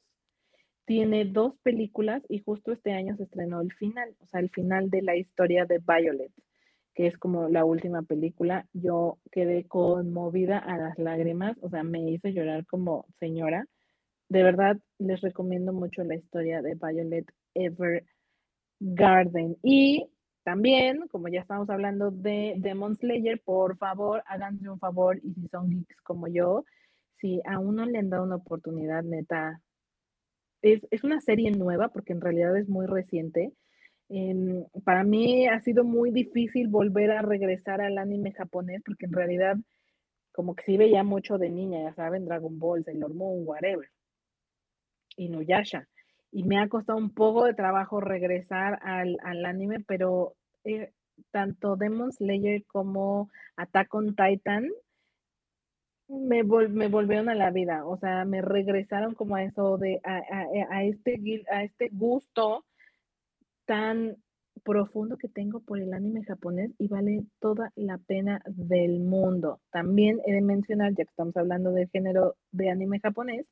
Tiene 0.87 1.25
dos 1.25 1.59
películas 1.59 2.23
y 2.29 2.43
justo 2.43 2.73
este 2.73 2.93
año 2.93 3.17
se 3.17 3.25
estrenó 3.25 3.61
el 3.61 3.73
final, 3.73 4.15
o 4.21 4.27
sea, 4.27 4.41
el 4.41 4.51
final 4.51 4.91
de 4.91 5.03
la 5.03 5.17
historia 5.17 5.65
de 5.65 5.79
Violet, 5.79 6.31
que 6.95 7.07
es 7.07 7.19
como 7.19 7.49
la 7.49 7.65
última 7.65 8.03
película. 8.03 8.67
Yo 8.73 9.19
quedé 9.33 9.65
conmovida 9.65 10.59
a 10.59 10.77
las 10.77 10.99
lágrimas, 10.99 11.57
o 11.61 11.71
sea, 11.71 11.83
me 11.83 12.11
hizo 12.11 12.29
llorar 12.29 12.67
como 12.67 13.07
señora 13.19 13.67
de 14.29 14.43
verdad 14.43 14.79
les 14.99 15.21
recomiendo 15.21 15.73
mucho 15.73 16.05
la 16.05 16.17
historia 16.17 16.63
de 16.63 16.75
Violet 16.75 17.27
Evergarden. 18.81 19.57
Y 19.63 20.09
también, 20.45 21.07
como 21.09 21.29
ya 21.29 21.41
estamos 21.41 21.71
hablando 21.71 22.11
de 22.11 22.55
Demon 22.59 22.97
Slayer, 22.97 23.41
por 23.43 23.77
favor, 23.79 24.23
háganme 24.27 24.71
un 24.71 24.79
favor 24.79 25.19
y 25.23 25.33
si 25.35 25.49
son 25.49 25.71
geeks 25.71 26.01
como 26.03 26.29
yo, 26.29 26.65
si 27.19 27.41
aún 27.47 27.77
no 27.77 27.87
le 27.87 27.99
han 27.99 28.11
dado 28.11 28.25
una 28.25 28.37
oportunidad, 28.37 29.03
neta, 29.03 29.63
es, 30.63 31.05
una 31.05 31.21
serie 31.21 31.51
nueva 31.51 31.89
porque 31.89 32.13
en 32.13 32.21
realidad 32.21 32.57
es 32.57 32.69
muy 32.69 32.87
reciente. 32.87 33.53
Em, 34.11 34.65
para 34.85 35.05
mí 35.05 35.47
ha 35.47 35.61
sido 35.61 35.85
muy 35.85 36.11
difícil 36.11 36.69
volver 36.69 37.11
a 37.11 37.23
regresar 37.23 37.81
al 37.81 37.99
anime 37.99 38.33
japonés 38.33 38.83
porque 38.85 39.07
en 39.07 39.13
realidad 39.13 39.57
como 40.33 40.55
que 40.55 40.65
sí 40.65 40.77
veía 40.77 41.05
mucho 41.05 41.39
de 41.39 41.49
niña, 41.49 41.83
ya 41.83 41.95
saben, 41.95 42.27
Dragon 42.27 42.59
Ball, 42.59 42.85
Sailor 42.85 43.15
Moon, 43.15 43.45
whatever. 43.47 43.89
Inuyasha. 45.17 45.89
Y 46.31 46.45
me 46.45 46.59
ha 46.59 46.69
costado 46.69 46.99
un 46.99 47.11
poco 47.11 47.45
de 47.45 47.55
trabajo 47.55 48.01
regresar 48.01 48.81
al, 48.83 49.19
anime, 49.45 49.81
pero 49.87 50.35
eh, 50.65 50.93
tanto 51.31 51.77
Demon 51.77 52.13
Slayer 52.13 52.65
como 52.67 53.31
Attack 53.57 53.95
on 53.95 54.17
Titan 54.17 54.69
me, 56.09 56.43
me 56.43 56.89
volvieron 56.89 57.29
a 57.29 57.35
la 57.35 57.51
vida. 57.51 57.87
O 57.87 57.97
sea, 57.97 58.25
me 58.25 58.43
regresaron 58.43 59.15
como 59.15 59.37
a 59.37 59.45
eso 59.45 59.79
de, 59.79 60.01
a, 60.05 60.85
este, 60.85 61.45
a 61.51 61.63
este 61.63 61.89
gusto 61.93 62.65
tan 63.65 64.17
profundo 64.63 65.17
que 65.19 65.29
tengo 65.29 65.61
por 65.61 65.79
el 65.79 65.93
anime 65.93 66.25
japonés 66.25 66.73
y 66.79 66.89
vale 66.89 67.25
toda 67.41 67.73
la 67.77 67.99
pena 67.99 68.43
del 68.47 69.01
mundo. 69.01 69.61
También 69.71 70.21
he 70.27 70.33
de 70.33 70.41
mencionar, 70.41 70.91
ya 70.91 71.05
que 71.05 71.11
estamos 71.11 71.37
hablando 71.37 71.73
del 71.73 71.89
género 71.91 72.37
de 72.53 72.71
anime 72.71 73.01
japonés, 73.01 73.47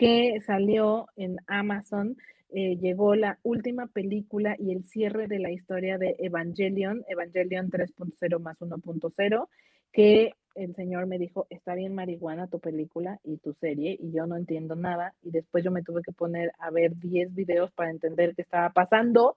que 0.00 0.40
salió 0.40 1.08
en 1.16 1.36
Amazon, 1.46 2.16
eh, 2.48 2.78
llegó 2.78 3.14
la 3.16 3.38
última 3.42 3.86
película 3.86 4.56
y 4.58 4.72
el 4.72 4.82
cierre 4.84 5.26
de 5.28 5.38
la 5.38 5.52
historia 5.52 5.98
de 5.98 6.16
Evangelion, 6.20 7.04
Evangelion 7.06 7.70
3.0 7.70 8.40
más 8.40 8.58
1.0, 8.62 9.48
que 9.92 10.32
el 10.54 10.74
señor 10.74 11.06
me 11.06 11.18
dijo, 11.18 11.46
está 11.50 11.74
bien 11.74 11.94
marihuana 11.94 12.46
tu 12.46 12.60
película 12.60 13.20
y 13.24 13.36
tu 13.36 13.52
serie, 13.52 13.94
y 14.00 14.10
yo 14.10 14.24
no 14.24 14.38
entiendo 14.38 14.74
nada, 14.74 15.12
y 15.20 15.32
después 15.32 15.62
yo 15.62 15.70
me 15.70 15.82
tuve 15.82 16.00
que 16.00 16.12
poner 16.12 16.50
a 16.58 16.70
ver 16.70 16.96
10 16.96 17.34
videos 17.34 17.70
para 17.72 17.90
entender 17.90 18.34
qué 18.34 18.40
estaba 18.40 18.70
pasando, 18.70 19.36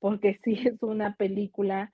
porque 0.00 0.34
sí 0.42 0.54
es 0.66 0.82
una 0.82 1.14
película, 1.14 1.92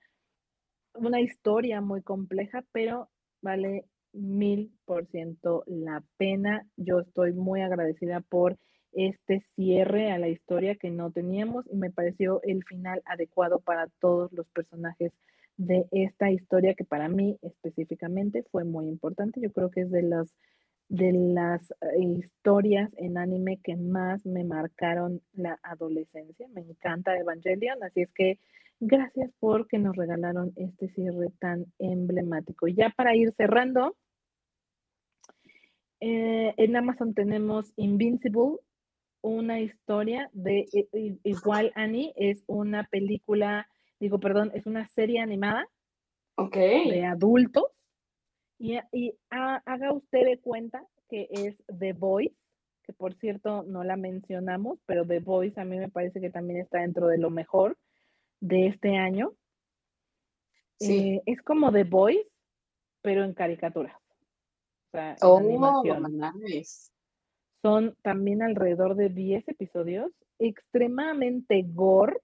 una 0.95 1.21
historia 1.21 1.81
muy 1.81 2.01
compleja, 2.01 2.63
pero 2.71 3.09
vale 3.43 3.85
mil 4.13 4.71
por 4.85 5.07
ciento 5.07 5.63
la 5.67 6.03
pena. 6.17 6.65
Yo 6.77 6.99
estoy 6.99 7.33
muy 7.33 7.61
agradecida 7.61 8.21
por 8.21 8.57
este 8.93 9.41
cierre 9.55 10.11
a 10.11 10.19
la 10.19 10.27
historia 10.27 10.75
que 10.75 10.89
no 10.89 11.11
teníamos 11.11 11.65
y 11.71 11.77
me 11.77 11.91
pareció 11.91 12.41
el 12.43 12.63
final 12.65 13.01
adecuado 13.05 13.59
para 13.59 13.87
todos 13.99 14.31
los 14.33 14.47
personajes 14.49 15.13
de 15.57 15.85
esta 15.91 16.31
historia 16.31 16.73
que 16.73 16.83
para 16.83 17.07
mí 17.07 17.37
específicamente 17.41 18.43
fue 18.51 18.63
muy 18.63 18.87
importante. 18.87 19.39
Yo 19.41 19.51
creo 19.51 19.69
que 19.69 19.81
es 19.81 19.91
de 19.91 20.03
las 20.03 20.35
de 20.89 21.13
las 21.13 21.71
eh, 21.71 22.03
historias 22.03 22.91
en 22.97 23.17
anime 23.17 23.61
que 23.63 23.77
más 23.77 24.25
me 24.25 24.43
marcaron 24.43 25.21
la 25.31 25.57
adolescencia. 25.63 26.49
Me 26.49 26.61
encanta 26.61 27.17
Evangelion, 27.17 27.81
así 27.81 28.01
es 28.01 28.11
que 28.11 28.39
gracias 28.81 29.31
por 29.39 29.67
que 29.69 29.77
nos 29.77 29.95
regalaron 29.95 30.51
este 30.57 30.89
cierre 30.89 31.29
tan 31.39 31.65
emblemático. 31.79 32.67
Ya 32.67 32.89
para 32.89 33.15
ir 33.15 33.31
cerrando, 33.31 33.95
eh, 36.01 36.53
en 36.57 36.75
Amazon 36.75 37.13
tenemos 37.13 37.71
Invincible, 37.75 38.57
una 39.21 39.59
historia 39.59 40.31
de 40.33 40.65
igual 41.23 41.71
Annie, 41.75 42.11
es 42.15 42.43
una 42.47 42.85
película, 42.85 43.69
digo, 43.99 44.19
perdón, 44.19 44.51
es 44.55 44.65
una 44.65 44.87
serie 44.87 45.19
animada 45.19 45.67
de 46.37 47.05
adultos 47.05 47.65
y, 48.57 48.79
haga 49.29 49.93
usted 49.93 50.25
de 50.25 50.39
cuenta 50.39 50.83
que 51.07 51.27
es 51.29 51.63
The 51.67 51.93
Voice, 51.93 52.35
que 52.83 52.93
por 52.93 53.13
cierto 53.13 53.61
no 53.63 53.83
la 53.83 53.95
mencionamos, 53.95 54.79
pero 54.87 55.05
The 55.05 55.19
Voice 55.19 55.61
a 55.61 55.65
mí 55.65 55.77
me 55.77 55.89
parece 55.89 56.19
que 56.19 56.31
también 56.31 56.59
está 56.59 56.79
dentro 56.79 57.07
de 57.07 57.19
lo 57.19 57.29
mejor 57.29 57.77
de 58.39 58.67
este 58.67 58.97
año. 58.97 59.33
Sí. 60.79 61.15
Eh, 61.15 61.21
es 61.27 61.43
como 61.43 61.71
The 61.71 61.83
Voice, 61.83 62.31
pero 63.03 63.23
en 63.23 63.35
caricaturas. 63.35 64.00
Sea, 64.91 65.15
oh, 65.21 65.37
animación. 65.37 66.21
Son 67.61 67.95
también 68.01 68.41
alrededor 68.41 68.95
de 68.95 69.09
10 69.09 69.47
episodios, 69.49 70.11
extremadamente 70.39 71.63
gore, 71.67 72.17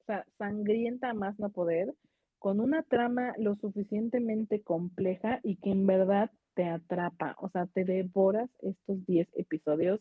o 0.00 0.04
sea, 0.04 0.24
sangrienta 0.38 1.14
más 1.14 1.38
no 1.38 1.50
poder, 1.50 1.94
con 2.38 2.60
una 2.60 2.82
trama 2.82 3.34
lo 3.38 3.56
suficientemente 3.56 4.62
compleja 4.62 5.40
y 5.42 5.56
que 5.56 5.70
en 5.70 5.86
verdad 5.86 6.30
te 6.54 6.68
atrapa, 6.68 7.34
o 7.38 7.48
sea, 7.48 7.66
te 7.66 7.84
devoras 7.84 8.50
estos 8.60 9.04
10 9.06 9.28
episodios. 9.34 10.00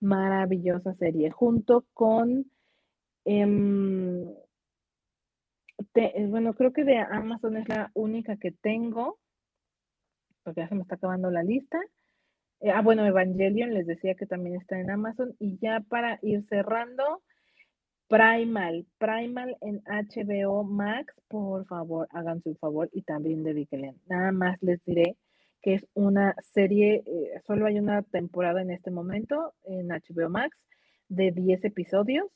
Maravillosa 0.00 0.94
serie, 0.94 1.30
junto 1.30 1.86
con, 1.94 2.50
em, 3.24 4.26
bueno, 6.28 6.54
creo 6.54 6.72
que 6.72 6.84
de 6.84 6.98
Amazon 6.98 7.56
es 7.56 7.68
la 7.68 7.90
única 7.94 8.36
que 8.36 8.50
tengo, 8.50 9.18
porque 10.44 10.60
ya 10.60 10.68
se 10.68 10.74
me 10.74 10.82
está 10.82 10.96
acabando 10.96 11.30
la 11.30 11.42
lista. 11.42 11.80
Eh, 12.60 12.70
ah, 12.70 12.82
bueno, 12.82 13.04
Evangelion, 13.04 13.74
les 13.74 13.86
decía 13.86 14.14
que 14.14 14.26
también 14.26 14.56
está 14.56 14.78
en 14.78 14.90
Amazon. 14.90 15.34
Y 15.38 15.58
ya 15.58 15.80
para 15.80 16.18
ir 16.22 16.44
cerrando, 16.44 17.22
Primal, 18.08 18.86
Primal 18.98 19.56
en 19.60 19.82
HBO 19.86 20.62
Max, 20.62 21.14
por 21.28 21.66
favor, 21.66 22.06
háganse 22.10 22.50
un 22.50 22.56
favor 22.56 22.88
y 22.92 23.02
también 23.02 23.42
dedíquenle. 23.42 23.94
Nada 24.06 24.30
más 24.30 24.62
les 24.62 24.84
diré 24.84 25.16
que 25.62 25.74
es 25.74 25.86
una 25.94 26.34
serie, 26.52 27.02
eh, 27.06 27.40
solo 27.46 27.66
hay 27.66 27.78
una 27.78 28.02
temporada 28.02 28.60
en 28.60 28.70
este 28.70 28.90
momento 28.90 29.54
en 29.64 29.88
HBO 29.88 30.28
Max 30.28 30.66
de 31.08 31.32
10 31.32 31.64
episodios 31.64 32.26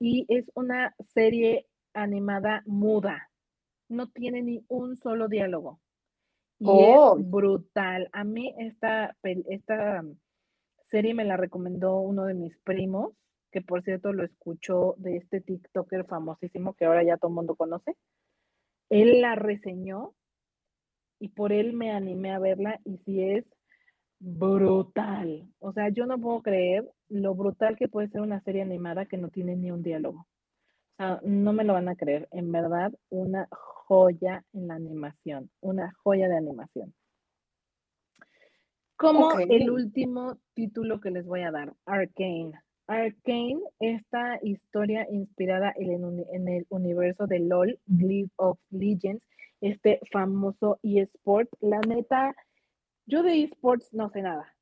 y 0.00 0.26
es 0.28 0.50
una 0.54 0.92
serie 0.98 1.66
animada 1.94 2.62
muda. 2.66 3.30
No 3.88 4.08
tiene 4.08 4.42
ni 4.42 4.64
un 4.68 4.96
solo 4.96 5.28
diálogo. 5.28 5.80
Y 6.62 6.84
es 6.84 6.96
oh. 6.96 7.16
brutal. 7.18 8.08
A 8.12 8.24
mí 8.24 8.54
esta, 8.58 9.16
esta 9.22 10.04
serie 10.84 11.14
me 11.14 11.24
la 11.24 11.36
recomendó 11.36 11.98
uno 11.98 12.24
de 12.24 12.34
mis 12.34 12.56
primos 12.58 13.12
que 13.50 13.60
por 13.60 13.82
cierto 13.82 14.12
lo 14.12 14.24
escuchó 14.24 14.94
de 14.96 15.18
este 15.18 15.40
TikToker 15.40 16.06
famosísimo 16.06 16.74
que 16.74 16.86
ahora 16.86 17.04
ya 17.04 17.18
todo 17.18 17.28
el 17.28 17.34
mundo 17.34 17.54
conoce. 17.54 17.96
Él 18.88 19.20
la 19.20 19.34
reseñó 19.34 20.14
y 21.20 21.28
por 21.28 21.52
él 21.52 21.72
me 21.74 21.92
animé 21.92 22.32
a 22.32 22.38
verla 22.38 22.80
y 22.84 22.98
sí 22.98 23.22
es 23.22 23.44
brutal. 24.18 25.48
O 25.58 25.72
sea, 25.72 25.90
yo 25.90 26.06
no 26.06 26.18
puedo 26.18 26.42
creer 26.42 26.88
lo 27.08 27.34
brutal 27.34 27.76
que 27.76 27.88
puede 27.88 28.08
ser 28.08 28.22
una 28.22 28.40
serie 28.40 28.62
animada 28.62 29.06
que 29.06 29.18
no 29.18 29.28
tiene 29.28 29.54
ni 29.56 29.70
un 29.70 29.82
diálogo. 29.82 30.20
O 30.20 30.96
sea, 30.96 31.20
no 31.22 31.52
me 31.52 31.64
lo 31.64 31.74
van 31.74 31.88
a 31.88 31.96
creer. 31.96 32.28
En 32.30 32.52
verdad, 32.52 32.92
una 33.10 33.48
joya 33.92 34.42
en 34.54 34.68
la 34.68 34.74
animación, 34.76 35.50
una 35.60 35.92
joya 36.02 36.26
de 36.26 36.38
animación. 36.38 36.94
Como 38.96 39.38
el 39.38 39.68
último 39.68 40.38
título 40.54 40.98
que 40.98 41.10
les 41.10 41.26
voy 41.26 41.42
a 41.42 41.50
dar, 41.50 41.74
Arcane. 41.84 42.52
Arcane, 42.86 43.60
esta 43.80 44.38
historia 44.42 45.06
inspirada 45.10 45.74
en, 45.76 46.48
el 46.48 46.66
universo 46.70 47.26
de 47.26 47.40
LOL, 47.40 47.78
League 47.86 48.30
of 48.36 48.58
Legends, 48.70 49.26
este 49.60 50.00
famoso 50.10 50.78
eSport. 50.82 51.50
La 51.60 51.80
neta, 51.80 52.34
yo 53.04 53.22
de 53.22 53.42
eSports 53.42 53.92
no 53.92 54.08
sé 54.08 54.22
nada, 54.22 54.54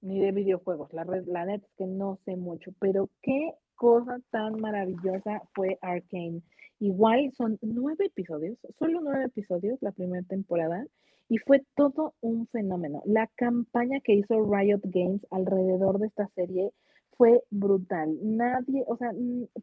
ni 0.00 0.20
de 0.20 0.30
videojuegos. 0.30 0.92
La, 0.92 1.04
la 1.04 1.44
neta 1.44 1.66
es 1.66 1.72
que 1.76 1.86
no 1.86 2.18
sé 2.24 2.36
mucho, 2.36 2.70
pero 2.78 3.10
qué 3.20 3.52
cosa 3.74 4.20
tan 4.30 4.60
maravillosa 4.60 5.42
fue 5.54 5.76
Arcane. 5.82 6.42
Igual 6.78 7.32
son 7.32 7.58
nueve 7.62 8.06
episodios, 8.06 8.58
solo 8.78 9.00
nueve 9.00 9.24
episodios 9.24 9.78
la 9.80 9.92
primera 9.92 10.22
temporada, 10.24 10.86
y 11.28 11.38
fue 11.38 11.64
todo 11.74 12.14
un 12.20 12.46
fenómeno. 12.48 13.02
La 13.06 13.26
campaña 13.36 14.00
que 14.00 14.14
hizo 14.14 14.44
Riot 14.44 14.80
Games 14.84 15.26
alrededor 15.30 15.98
de 15.98 16.06
esta 16.08 16.28
serie 16.34 16.72
fue 17.16 17.42
brutal. 17.50 18.18
Nadie, 18.22 18.84
o 18.86 18.96
sea, 18.96 19.12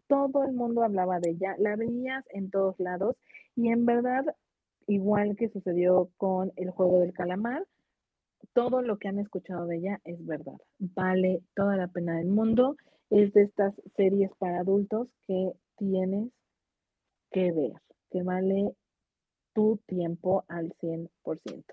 todo 0.07 0.43
el 0.43 0.53
mundo 0.53 0.83
hablaba 0.83 1.19
de 1.19 1.31
ella, 1.31 1.55
la 1.59 1.75
veías 1.75 2.25
en 2.31 2.49
todos 2.49 2.79
lados 2.79 3.15
y 3.55 3.69
en 3.69 3.85
verdad, 3.85 4.25
igual 4.87 5.35
que 5.35 5.49
sucedió 5.49 6.09
con 6.17 6.51
el 6.55 6.71
juego 6.71 6.99
del 6.99 7.13
calamar, 7.13 7.63
todo 8.53 8.81
lo 8.81 8.97
que 8.97 9.07
han 9.07 9.19
escuchado 9.19 9.67
de 9.67 9.77
ella 9.77 10.01
es 10.03 10.25
verdad. 10.25 10.57
Vale 10.79 11.43
toda 11.55 11.77
la 11.77 11.87
pena 11.87 12.17
del 12.17 12.27
mundo. 12.27 12.75
Es 13.09 13.31
de 13.33 13.43
estas 13.43 13.79
series 13.95 14.31
para 14.37 14.59
adultos 14.59 15.07
que 15.27 15.53
tienes 15.77 16.29
que 17.33 17.51
ver, 17.51 17.73
que 18.09 18.23
vale 18.23 18.73
tu 19.53 19.81
tiempo 19.85 20.45
al 20.47 20.73
100%. 20.81 21.65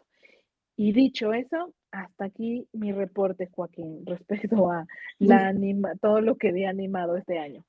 Y 0.77 0.93
dicho 0.93 1.33
eso, 1.33 1.75
hasta 1.93 2.25
aquí 2.25 2.67
mi 2.73 2.93
reporte, 2.93 3.49
Joaquín, 3.53 4.05
respecto 4.07 4.71
a 4.71 4.87
la 5.19 5.49
anima, 5.49 5.95
todo 6.01 6.21
lo 6.21 6.37
que 6.37 6.49
he 6.49 6.67
animado 6.67 7.17
este 7.17 7.39
año. 7.39 7.65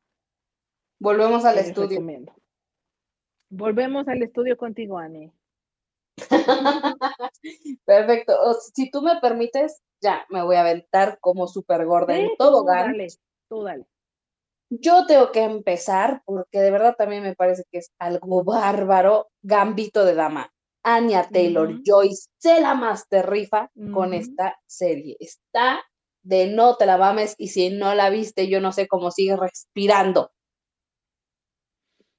Volvemos 1.00 1.46
al 1.46 1.58
estudio. 1.58 2.00
Volvemos 3.50 4.08
al 4.08 4.24
estudio 4.24 4.56
contigo, 4.56 4.98
Ani. 4.98 5.32
Perfecto. 7.86 8.34
si 8.74 8.92
tú 8.92 9.02
me 9.02 9.20
permites, 9.20 9.82
ya 10.00 10.26
me 10.30 10.44
voy 10.44 10.56
a 10.56 10.62
aventar 10.62 11.18
como 11.20 11.48
súper 11.48 11.86
gorda 11.86 12.16
en 12.18 12.30
todo, 12.38 12.64
Dale, 12.64 13.08
tú 13.50 13.64
dale. 13.64 13.86
Yo 14.74 15.06
tengo 15.06 15.34
que 15.34 15.44
empezar 15.44 16.22
porque 16.26 16.62
de 16.62 16.72
verdad 16.72 16.96
también 16.98 17.24
me 17.24 17.36
parece 17.36 17.64
que 17.70 17.80
es 17.80 17.92
algo 18.00 18.46
bárbaro. 18.46 19.28
Gambito 19.42 20.06
de 20.06 20.16
Dama. 20.16 20.50
Anya 20.82 21.28
Taylor 21.30 21.82
Joy 21.84 22.12
se 22.38 22.62
la 22.62 22.74
master 22.74 23.30
rifa 23.30 23.70
con 23.94 24.14
esta 24.14 24.58
serie. 24.66 25.18
Está 25.20 25.82
de 26.24 26.48
no 26.48 26.78
te 26.78 26.86
la 26.86 26.98
mames 26.98 27.36
y 27.38 27.50
si 27.50 27.70
no 27.70 27.94
la 27.96 28.10
viste, 28.10 28.48
yo 28.48 28.62
no 28.62 28.72
sé 28.72 28.88
cómo 28.88 29.12
sigue 29.12 29.36
respirando. 29.36 30.32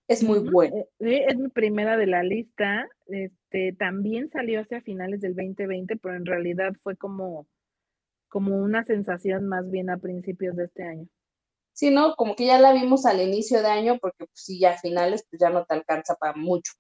Es 0.06 0.22
muy 0.22 0.40
bueno. 0.40 0.76
Eh, 1.00 1.24
es 1.26 1.36
mi 1.38 1.48
primera 1.48 1.96
de 1.96 2.06
la 2.06 2.22
lista. 2.22 2.86
Este, 3.06 3.72
también 3.72 4.28
salió 4.28 4.60
hacia 4.60 4.82
finales 4.82 5.22
del 5.22 5.34
2020, 5.34 5.96
pero 5.96 6.16
en 6.16 6.26
realidad 6.26 6.74
fue 6.82 6.96
como, 6.96 7.46
como 8.28 8.56
una 8.56 8.84
sensación 8.84 9.46
más 9.48 9.70
bien 9.70 9.88
a 9.88 9.96
principios 9.96 10.54
de 10.56 10.64
este 10.64 10.82
año. 10.82 11.08
Sí, 11.72 11.90
¿no? 11.90 12.14
Como 12.16 12.36
que 12.36 12.46
ya 12.46 12.58
la 12.58 12.72
vimos 12.72 13.06
al 13.06 13.20
inicio 13.20 13.62
de 13.62 13.68
año, 13.68 13.98
porque 13.98 14.26
pues 14.26 14.40
sí, 14.44 14.58
ya 14.58 14.72
a 14.72 14.78
finales, 14.78 15.26
pues 15.28 15.40
ya 15.40 15.50
no 15.50 15.64
te 15.64 15.74
alcanza 15.74 16.14
para 16.16 16.34
mucho. 16.34 16.72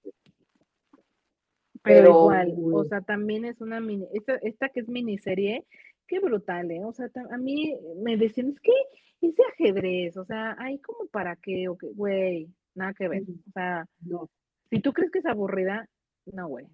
Pero, 1.82 2.10
igual, 2.10 2.54
o 2.74 2.84
sea, 2.84 3.00
también 3.00 3.44
es 3.44 3.60
una 3.60 3.80
mini, 3.80 4.06
esta, 4.12 4.34
esta 4.36 4.68
que 4.68 4.80
es 4.80 4.88
miniserie, 4.88 5.66
qué 6.06 6.20
brutal, 6.20 6.70
¿eh? 6.70 6.84
O 6.84 6.92
sea, 6.92 7.10
a 7.30 7.38
mí 7.38 7.76
me 7.96 8.16
decían, 8.16 8.50
es 8.50 8.60
que 8.60 8.72
ese 9.20 9.42
ajedrez, 9.52 10.16
o 10.16 10.24
sea, 10.24 10.56
hay 10.58 10.78
como 10.78 11.08
para 11.08 11.36
qué, 11.36 11.68
o 11.68 11.76
qué, 11.76 11.88
güey, 11.88 12.48
nada 12.74 12.94
que 12.94 13.08
ver. 13.08 13.22
O 13.22 13.52
sea, 13.52 13.86
no. 14.00 14.30
si 14.70 14.80
tú 14.80 14.92
crees 14.92 15.10
que 15.10 15.20
es 15.20 15.26
aburrida, 15.26 15.88
no, 16.26 16.48
güey. 16.48 16.66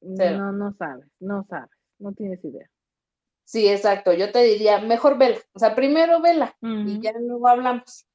No, 0.00 0.52
no 0.52 0.72
sabes, 0.74 1.06
no 1.18 1.44
sabes, 1.48 1.70
no 1.98 2.12
tienes 2.12 2.44
idea. 2.44 2.68
Sí, 3.44 3.68
exacto. 3.68 4.12
Yo 4.12 4.32
te 4.32 4.42
diría, 4.42 4.80
mejor 4.80 5.18
vela. 5.18 5.38
O 5.52 5.58
sea, 5.58 5.74
primero 5.74 6.20
vela 6.20 6.56
y 6.60 7.00
ya 7.00 7.12
luego 7.12 7.46
hablamos. 7.46 8.06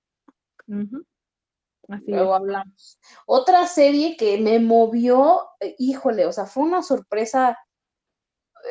Así 1.87 2.03
luego 2.07 2.35
hablamos. 2.35 2.99
Otra 3.25 3.65
serie 3.67 4.17
que 4.17 4.37
me 4.37 4.59
movió, 4.59 5.47
híjole, 5.77 6.25
o 6.25 6.31
sea, 6.31 6.45
fue 6.45 6.63
una 6.63 6.83
sorpresa, 6.83 7.57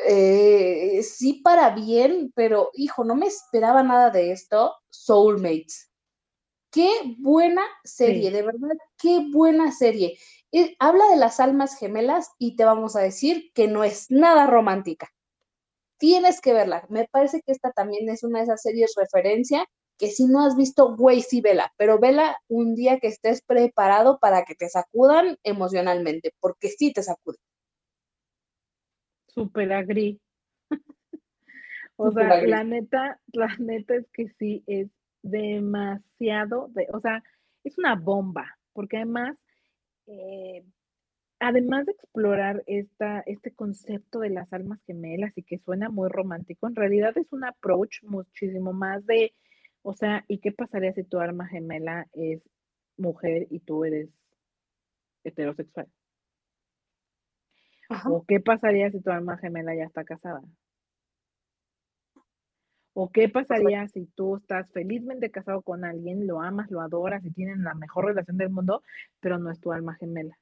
eh, 0.07 1.01
sí 1.03 1.41
para 1.43 1.71
bien, 1.71 2.31
pero 2.35 2.69
hijo, 2.73 3.03
no 3.03 3.15
me 3.15 3.27
esperaba 3.27 3.83
nada 3.83 4.09
de 4.09 4.31
esto. 4.31 4.75
Soulmates. 4.89 5.91
Qué 6.71 7.15
buena 7.17 7.63
serie, 7.83 8.31
de 8.31 8.43
verdad, 8.43 8.77
qué 8.97 9.25
buena 9.31 9.71
serie. 9.71 10.19
Eh, 10.51 10.75
habla 10.79 11.05
de 11.09 11.15
las 11.15 11.39
almas 11.39 11.77
gemelas 11.77 12.31
y 12.37 12.55
te 12.55 12.63
vamos 12.63 12.95
a 12.95 13.01
decir 13.01 13.51
que 13.53 13.67
no 13.67 13.83
es 13.83 14.11
nada 14.11 14.45
romántica 14.45 15.11
tienes 15.99 16.41
que 16.41 16.53
verla. 16.53 16.85
Me 16.89 17.07
parece 17.07 17.41
que 17.41 17.51
esta 17.51 17.71
también 17.71 18.09
es 18.09 18.23
una 18.23 18.39
de 18.39 18.45
esas 18.45 18.61
series 18.61 18.93
referencia 18.97 19.67
que 19.99 20.07
si 20.07 20.25
no 20.25 20.45
has 20.45 20.55
visto, 20.55 20.95
güey, 20.95 21.21
sí 21.21 21.41
vela, 21.41 21.73
pero 21.77 21.99
vela 21.99 22.37
un 22.47 22.73
día 22.73 22.99
que 22.99 23.07
estés 23.07 23.41
preparado 23.41 24.17
para 24.19 24.45
que 24.45 24.55
te 24.55 24.69
sacudan 24.69 25.37
emocionalmente, 25.43 26.33
porque 26.39 26.69
sí 26.69 26.93
te 26.93 27.03
sacuden. 27.03 27.41
Súper 29.27 29.73
agri. 29.73 30.19
o 31.97 32.11
sea, 32.11 32.41
la 32.43 32.63
neta, 32.63 33.19
la 33.33 33.53
neta 33.59 33.95
es 33.95 34.09
que 34.11 34.29
sí 34.39 34.63
es 34.67 34.87
demasiado, 35.21 36.69
de, 36.69 36.87
o 36.93 37.01
sea, 37.01 37.21
es 37.65 37.77
una 37.77 37.95
bomba, 37.95 38.57
porque 38.71 38.97
además 38.97 39.37
eh, 40.07 40.63
además 41.39 41.85
de 41.85 41.93
explorar 41.93 42.63
esta, 42.67 43.21
este 43.21 43.51
concepto 43.53 44.19
de 44.19 44.29
las 44.29 44.51
almas 44.53 44.83
gemelas 44.83 45.37
y 45.37 45.43
que 45.43 45.57
suena 45.59 45.89
muy 45.89 46.09
romántico, 46.09 46.67
en 46.67 46.75
realidad 46.75 47.17
es 47.17 47.31
un 47.31 47.45
approach 47.45 48.03
muchísimo 48.03 48.73
más 48.73 49.05
de, 49.05 49.33
o 49.81 49.93
sea, 49.93 50.25
¿y 50.27 50.39
qué 50.39 50.51
pasaría 50.51 50.93
si 50.93 51.03
tu 51.03 51.19
alma 51.19 51.47
gemela 51.47 52.07
es 52.13 52.41
mujer 52.97 53.47
y 53.49 53.59
tú 53.61 53.85
eres 53.85 54.09
heterosexual? 55.23 55.87
¿O 58.05 58.23
qué 58.27 58.39
pasaría 58.39 58.91
si 58.91 59.01
tu 59.01 59.09
alma 59.09 59.37
gemela 59.37 59.73
ya 59.75 59.85
está 59.85 60.03
casada? 60.03 60.41
¿O 62.93 63.09
qué 63.09 63.29
pasaría 63.29 63.87
si 63.87 64.05
tú 64.07 64.35
estás 64.35 64.69
felizmente 64.71 65.31
casado 65.31 65.61
con 65.61 65.85
alguien, 65.85 66.27
lo 66.27 66.41
amas, 66.41 66.69
lo 66.69 66.81
adoras 66.81 67.23
y 67.25 67.31
tienen 67.31 67.63
la 67.63 67.73
mejor 67.73 68.05
relación 68.05 68.37
del 68.37 68.49
mundo, 68.49 68.83
pero 69.21 69.39
no 69.39 69.49
es 69.51 69.59
tu 69.59 69.71
alma 69.71 69.95
gemela? 69.95 70.37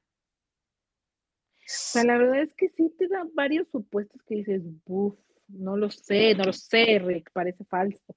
O 1.68 1.70
sea, 1.70 2.06
la 2.06 2.18
verdad 2.18 2.44
es 2.44 2.54
que 2.54 2.70
sí 2.70 2.90
te 2.98 3.10
da 3.10 3.28
varios 3.34 3.68
supuestos 3.68 4.22
que 4.24 4.36
dices, 4.36 4.64
uff, 4.86 5.20
no 5.50 5.76
lo 5.76 5.90
sé, 5.90 6.34
no 6.34 6.46
lo 6.46 6.54
sé, 6.54 6.98
Rick, 7.00 7.30
parece 7.34 7.66
falso. 7.66 8.16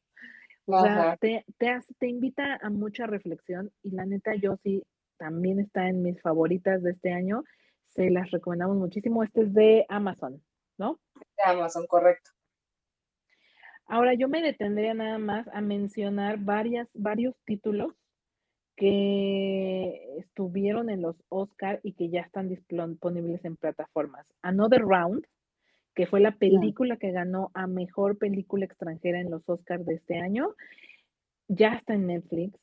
O 0.67 0.81
sea, 0.85 1.17
te, 1.17 1.45
te, 1.59 2.07
invita 2.07 2.61
a 2.63 2.71
mucha 2.71 3.07
reflexión 3.07 3.73
y 3.83 3.91
la 3.91 4.07
neta 4.07 4.37
yo 4.37 4.57
sí, 4.63 4.85
también 5.17 5.59
está 5.59 5.89
en 5.89 6.05
mis 6.05 6.23
favoritas 6.23 6.81
de 6.85 6.93
este 6.93 7.13
año, 7.13 7.43
se 7.89 8.09
las 8.09 8.31
recomendamos 8.31 8.77
muchísimo. 8.77 9.25
Este 9.25 9.43
es 9.43 9.53
de 9.53 9.85
Amazon, 9.89 10.41
¿no? 10.79 11.01
De 11.17 11.53
Amazon, 11.53 11.89
correcto. 11.89 12.31
Ahora 13.87 14.15
yo 14.15 14.29
me 14.29 14.43
detendría 14.43 14.95
nada 14.95 15.19
más 15.19 15.49
a 15.49 15.61
mencionar 15.61 16.39
varias, 16.39 16.89
varios 16.95 17.35
títulos 17.45 17.95
que 18.81 20.17
estuvieron 20.17 20.89
en 20.89 21.03
los 21.03 21.23
Oscar 21.29 21.81
y 21.83 21.93
que 21.93 22.09
ya 22.09 22.23
están 22.23 22.49
disponibles 22.49 23.45
en 23.45 23.57
plataformas. 23.57 24.27
Another 24.41 24.81
Round, 24.81 25.27
que 25.95 26.07
fue 26.07 26.19
la 26.21 26.33
película 26.33 26.97
que 26.97 27.11
ganó 27.11 27.51
a 27.53 27.67
mejor 27.67 28.17
película 28.17 28.65
extranjera 28.65 29.21
en 29.21 29.31
los 29.31 29.47
Oscars 29.47 29.85
de 29.85 29.97
este 29.97 30.19
año, 30.19 30.55
ya 31.47 31.75
está 31.75 31.93
en 31.93 32.07
Netflix. 32.07 32.59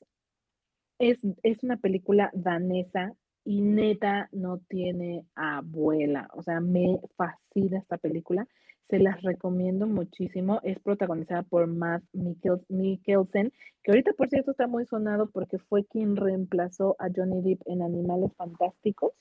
Es, 0.98 1.19
es 1.44 1.64
una 1.64 1.77
película 1.77 2.31
danesa 2.34 3.14
y 3.45 3.61
neta 3.61 4.27
no 4.31 4.57
tiene 4.57 5.23
abuela. 5.35 6.30
O 6.34 6.41
sea, 6.41 6.61
me 6.61 6.99
fascina 7.15 7.77
esta 7.77 7.99
película. 7.99 8.48
Se 8.89 8.99
las 8.99 9.22
recomiendo 9.22 9.85
muchísimo. 9.85 10.59
Es 10.64 10.80
protagonizada 10.80 11.43
por 11.43 11.68
Matt 11.68 12.03
Mikkelsen, 12.14 13.51
que 13.84 13.91
ahorita, 13.91 14.14
por 14.14 14.30
cierto, 14.30 14.51
está 14.51 14.68
muy 14.68 14.85
sonado 14.85 15.30
porque 15.30 15.57
fue 15.57 15.85
quien 15.85 16.15
reemplazó 16.15 16.95
a 16.99 17.07
Johnny 17.14 17.41
Depp 17.41 17.61
en 17.65 17.81
Animales 17.81 18.31
Fantásticos 18.38 19.11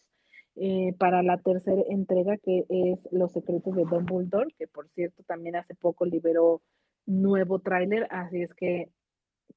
eh, 0.55 0.95
para 0.99 1.23
la 1.23 1.39
tercera 1.39 1.83
entrega, 1.91 2.39
que 2.39 2.65
es 2.69 2.99
Los 3.11 3.33
Secretos 3.33 3.75
de 3.75 3.85
Dumbledore, 3.85 4.55
que 4.57 4.67
por 4.67 4.89
cierto 4.91 5.23
también 5.25 5.57
hace 5.57 5.75
poco 5.75 6.07
liberó 6.07 6.63
nuevo 7.05 7.59
tráiler, 7.59 8.07
así 8.11 8.43
es 8.43 8.55
que 8.55 8.89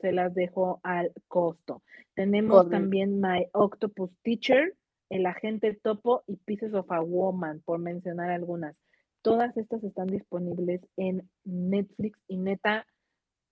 se 0.02 0.12
las 0.12 0.34
dejo 0.34 0.80
al 0.84 1.12
costo. 1.28 1.84
Tenemos 2.16 2.70
también 2.70 3.22
My 3.22 3.48
Octopus 3.54 4.18
Teacher, 4.24 4.76
El 5.10 5.26
Agente 5.26 5.74
Topo 5.74 6.24
y 6.28 6.36
Pieces 6.36 6.74
of 6.74 6.92
a 6.92 7.00
Woman, 7.02 7.62
por 7.62 7.80
mencionar 7.80 8.30
algunas. 8.30 8.76
Todas 9.22 9.56
estas 9.58 9.84
están 9.84 10.08
disponibles 10.08 10.88
en 10.98 11.30
Netflix 11.44 12.20
y 12.28 12.38
neta, 12.38 12.88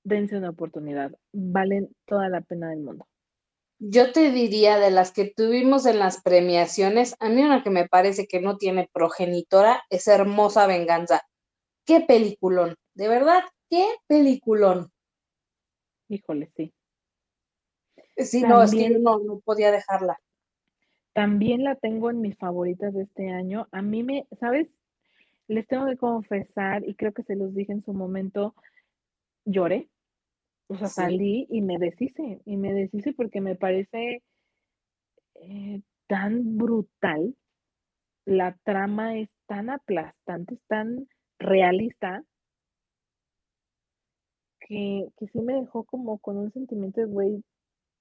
dense 0.04 0.38
una 0.38 0.50
oportunidad. 0.50 1.12
Valen 1.34 1.94
toda 2.06 2.30
la 2.30 2.42
pena 2.42 2.70
del 2.70 2.80
mundo. 2.80 3.06
Yo 3.80 4.12
te 4.12 4.32
diría 4.32 4.80
de 4.80 4.90
las 4.90 5.12
que 5.12 5.32
tuvimos 5.36 5.86
en 5.86 6.00
las 6.00 6.22
premiaciones, 6.22 7.16
a 7.20 7.30
mí 7.30 7.44
una 7.44 7.64
que 7.64 7.70
me 7.70 7.88
parece 7.88 8.28
que 8.28 8.42
no 8.42 8.58
tiene 8.58 8.90
progenitora 8.92 9.84
es 9.90 10.08
Hermosa 10.08 10.66
Venganza. 10.66 11.22
Qué 11.86 12.02
peliculón, 12.02 12.76
de 12.96 13.08
verdad, 13.08 13.44
qué 13.70 13.86
peliculón. 14.08 14.92
Híjole, 16.10 16.50
sí. 16.56 16.74
Sí, 18.16 18.42
no, 18.42 18.64
es 18.64 18.72
que 18.72 18.90
no, 18.90 19.20
no 19.20 19.40
podía 19.42 19.72
dejarla. 19.72 20.20
También 21.14 21.64
la 21.64 21.76
tengo 21.76 22.10
en 22.10 22.22
mis 22.22 22.36
favoritas 22.38 22.94
de 22.94 23.04
este 23.04 23.30
año. 23.30 23.68
A 23.72 23.82
mí 23.82 24.04
me, 24.04 24.28
¿sabes? 24.40 24.68
Les 25.48 25.68
tengo 25.68 25.86
que 25.86 25.98
confesar, 25.98 26.88
y 26.88 26.96
creo 26.96 27.14
que 27.14 27.24
se 27.24 27.36
los 27.36 27.54
dije 27.54 27.72
en 27.72 27.84
su 27.84 27.94
momento, 27.94 28.56
lloré. 29.46 29.90
O 30.68 30.78
sea, 30.78 30.88
salí 30.88 31.48
y 31.50 31.62
me 31.62 31.78
deshice, 31.78 32.42
y 32.44 32.58
me 32.58 32.74
deshice 32.74 33.14
porque 33.14 33.40
me 33.40 33.56
parece 33.56 34.22
eh, 35.36 35.82
tan 36.08 36.58
brutal. 36.58 37.36
La 38.26 38.58
trama 38.64 39.18
es 39.18 39.34
tan 39.46 39.70
aplastante, 39.70 40.56
es 40.56 40.62
tan 40.68 41.08
realista, 41.40 42.26
que, 44.60 45.08
que 45.18 45.28
sí 45.28 45.40
me 45.40 45.54
dejó 45.54 45.86
como 45.86 46.20
con 46.20 46.36
un 46.36 46.52
sentimiento 46.52 47.00
de, 47.00 47.08
güey, 47.08 47.44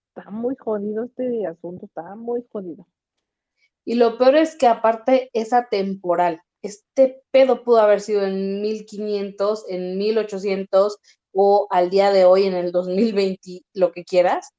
está 0.08 0.30
muy 0.30 0.56
jodido 0.56 1.04
este 1.04 1.46
asunto, 1.46 1.86
está 1.86 2.16
muy 2.16 2.44
jodido. 2.50 2.88
Y 3.84 3.94
lo 3.94 4.18
peor 4.18 4.34
es 4.34 4.56
que 4.56 4.66
aparte 4.66 5.30
es 5.32 5.52
atemporal 5.52 6.40
este 6.66 7.22
pedo 7.30 7.64
pudo 7.64 7.80
haber 7.80 8.00
sido 8.00 8.22
en 8.22 8.60
1500, 8.60 9.64
en 9.68 9.98
1800 9.98 10.98
o 11.32 11.66
al 11.70 11.90
día 11.90 12.12
de 12.12 12.24
hoy 12.24 12.44
en 12.44 12.54
el 12.54 12.72
2020, 12.72 13.62
lo 13.74 13.92
que 13.92 14.04
quieras. 14.04 14.50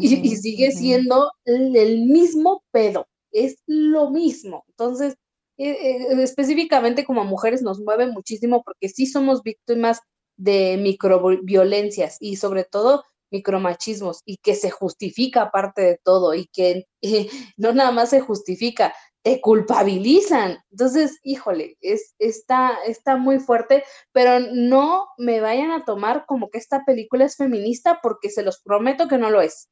y, 0.00 0.36
sigue 0.36 0.70
siendo 0.70 1.32
el, 1.46 2.06
mismo 2.06 2.62
pedo, 2.70 3.08
es 3.32 3.62
lo 3.66 4.10
mismo. 4.10 4.64
Entonces, 4.68 5.14
eh, 5.56 5.70
eh, 5.70 6.22
específicamente 6.22 7.04
como 7.04 7.24
mujeres 7.24 7.62
nos 7.62 7.80
mueve 7.80 8.06
muchísimo 8.06 8.62
porque 8.62 8.88
sí 8.88 9.06
somos 9.06 9.42
víctimas 9.42 10.00
de 10.36 10.76
microviolencias 10.78 12.16
y 12.20 12.36
sobre 12.36 12.64
todo 12.64 13.02
micromachismos 13.30 14.22
y 14.24 14.38
que 14.38 14.54
se 14.54 14.70
justifica 14.70 15.42
aparte 15.42 15.82
de 15.82 16.00
todo 16.02 16.34
y 16.34 16.46
que 16.46 16.86
eh, 17.02 17.28
no 17.56 17.72
nada 17.72 17.90
más 17.90 18.10
se 18.10 18.20
justifica, 18.20 18.94
te 19.28 19.42
culpabilizan. 19.42 20.56
Entonces, 20.70 21.18
híjole, 21.22 21.76
es, 21.82 22.14
está, 22.18 22.78
está 22.86 23.16
muy 23.16 23.40
fuerte, 23.40 23.84
pero 24.10 24.40
no 24.40 25.08
me 25.18 25.40
vayan 25.40 25.70
a 25.70 25.84
tomar 25.84 26.24
como 26.24 26.48
que 26.48 26.56
esta 26.56 26.86
película 26.86 27.26
es 27.26 27.36
feminista 27.36 28.00
porque 28.02 28.30
se 28.30 28.42
los 28.42 28.62
prometo 28.62 29.06
que 29.06 29.18
no 29.18 29.28
lo 29.28 29.42
es. 29.42 29.68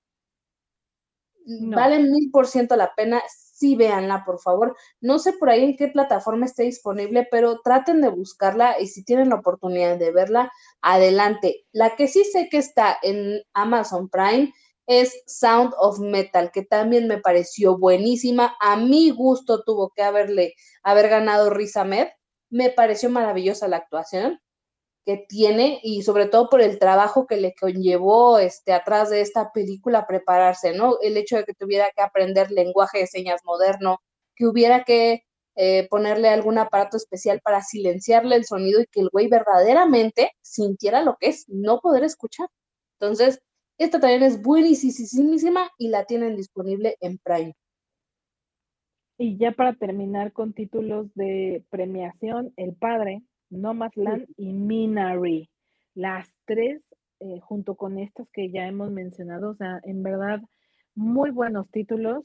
Vale 1.46 2.00
mil 2.00 2.30
por 2.32 2.48
ciento 2.48 2.76
la 2.76 2.92
pena, 2.94 3.22
sí 3.28 3.76
véanla, 3.76 4.24
por 4.26 4.40
favor. 4.40 4.76
No 5.00 5.18
sé 5.18 5.32
por 5.32 5.48
ahí 5.48 5.64
en 5.64 5.76
qué 5.76 5.88
plataforma 5.88 6.44
esté 6.44 6.64
disponible, 6.64 7.26
pero 7.30 7.60
traten 7.60 8.02
de 8.02 8.10
buscarla 8.10 8.78
y 8.78 8.88
si 8.88 9.04
tienen 9.04 9.30
la 9.30 9.36
oportunidad 9.36 9.96
de 9.96 10.10
verla, 10.10 10.52
adelante. 10.82 11.64
La 11.72 11.96
que 11.96 12.08
sí 12.08 12.24
sé 12.24 12.48
que 12.50 12.58
está 12.58 12.98
en 13.00 13.40
Amazon 13.54 14.10
Prime 14.10 14.52
es 14.86 15.22
Sound 15.26 15.74
of 15.78 15.98
Metal, 16.00 16.50
que 16.52 16.62
también 16.62 17.08
me 17.08 17.18
pareció 17.18 17.78
buenísima. 17.78 18.56
A 18.60 18.76
mi 18.76 19.10
gusto 19.10 19.62
tuvo 19.64 19.90
que 19.94 20.02
haberle, 20.02 20.54
haber 20.82 21.08
ganado 21.08 21.50
Riz 21.50 21.76
Ahmed. 21.76 22.08
Me 22.50 22.70
pareció 22.70 23.10
maravillosa 23.10 23.68
la 23.68 23.78
actuación 23.78 24.40
que 25.06 25.24
tiene 25.28 25.80
y 25.82 26.02
sobre 26.02 26.26
todo 26.26 26.48
por 26.50 26.60
el 26.60 26.78
trabajo 26.80 27.26
que 27.26 27.36
le 27.36 27.54
conllevó 27.54 28.38
este, 28.38 28.72
atrás 28.72 29.10
de 29.10 29.20
esta 29.20 29.52
película 29.52 30.06
prepararse, 30.06 30.72
¿no? 30.72 30.98
El 31.00 31.16
hecho 31.16 31.36
de 31.36 31.44
que 31.44 31.54
tuviera 31.54 31.90
que 31.94 32.02
aprender 32.02 32.50
lenguaje 32.50 32.98
de 32.98 33.06
señas 33.06 33.42
moderno, 33.44 34.00
que 34.34 34.46
hubiera 34.46 34.84
que 34.84 35.22
eh, 35.54 35.86
ponerle 35.88 36.28
algún 36.28 36.58
aparato 36.58 36.96
especial 36.96 37.40
para 37.40 37.62
silenciarle 37.62 38.36
el 38.36 38.44
sonido 38.44 38.80
y 38.80 38.86
que 38.86 39.00
el 39.00 39.08
güey 39.10 39.28
verdaderamente 39.28 40.32
sintiera 40.42 41.00
lo 41.02 41.16
que 41.20 41.28
es 41.28 41.44
no 41.48 41.80
poder 41.80 42.04
escuchar. 42.04 42.48
Entonces, 43.00 43.40
esta 43.78 44.00
también 44.00 44.22
es 44.22 44.42
buenísima 44.42 45.70
y 45.78 45.88
la 45.88 46.04
tienen 46.04 46.36
disponible 46.36 46.96
en 47.00 47.18
Prime. 47.18 47.54
Y 49.18 49.36
ya 49.38 49.52
para 49.52 49.74
terminar 49.74 50.32
con 50.32 50.52
títulos 50.52 51.12
de 51.14 51.64
premiación, 51.70 52.52
El 52.56 52.74
Padre, 52.74 53.22
Nomadland 53.50 54.26
y 54.36 54.52
Minari. 54.52 55.50
Las 55.94 56.28
tres, 56.44 56.94
eh, 57.20 57.40
junto 57.40 57.76
con 57.76 57.98
estas 57.98 58.28
que 58.30 58.50
ya 58.50 58.66
hemos 58.66 58.90
mencionado, 58.90 59.50
o 59.50 59.54
sea, 59.54 59.80
en 59.84 60.02
verdad, 60.02 60.40
muy 60.94 61.30
buenos 61.30 61.70
títulos, 61.70 62.24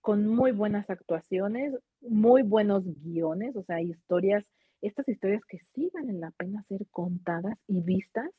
con 0.00 0.26
muy 0.26 0.52
buenas 0.52 0.88
actuaciones, 0.90 1.74
muy 2.00 2.42
buenos 2.42 2.84
guiones, 3.02 3.56
o 3.56 3.62
sea, 3.62 3.80
historias, 3.80 4.50
estas 4.80 5.08
historias 5.08 5.44
que 5.46 5.58
sí 5.58 5.90
valen 5.92 6.20
la 6.20 6.30
pena 6.32 6.62
ser 6.68 6.86
contadas 6.90 7.58
y 7.66 7.80
vistas, 7.80 8.30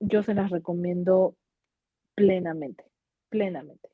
yo 0.00 0.22
se 0.22 0.34
las 0.34 0.50
recomiendo 0.50 1.36
plenamente, 2.14 2.84
plenamente. 3.28 3.90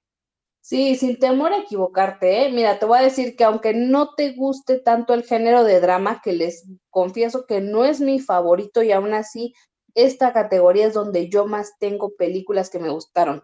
Sí, 0.63 0.95
sin 0.95 1.19
temor 1.19 1.53
a 1.53 1.59
equivocarte, 1.61 2.45
¿eh? 2.45 2.53
Mira, 2.53 2.79
te 2.79 2.85
voy 2.85 2.99
a 2.99 3.03
decir 3.03 3.35
que 3.35 3.45
aunque 3.45 3.73
no 3.73 4.15
te 4.15 4.33
guste 4.33 4.79
tanto 4.79 5.15
el 5.15 5.25
género 5.25 5.65
de 5.65 5.81
drama, 5.81 6.21
que 6.23 6.33
les 6.33 6.69
confieso 6.91 7.47
que 7.47 7.61
no 7.61 7.85
es 7.85 8.01
mi 8.01 8.21
favorito 8.21 8.83
y 8.83 8.93
aún 8.93 9.15
así 9.15 9.55
esta 9.95 10.33
categoría 10.33 10.87
es 10.87 10.95
donde 10.95 11.29
yo 11.29 11.47
más 11.47 11.73
tengo 11.79 12.15
películas 12.15 12.71
que 12.71 12.79
me 12.79 12.91
gustaron. 12.91 13.43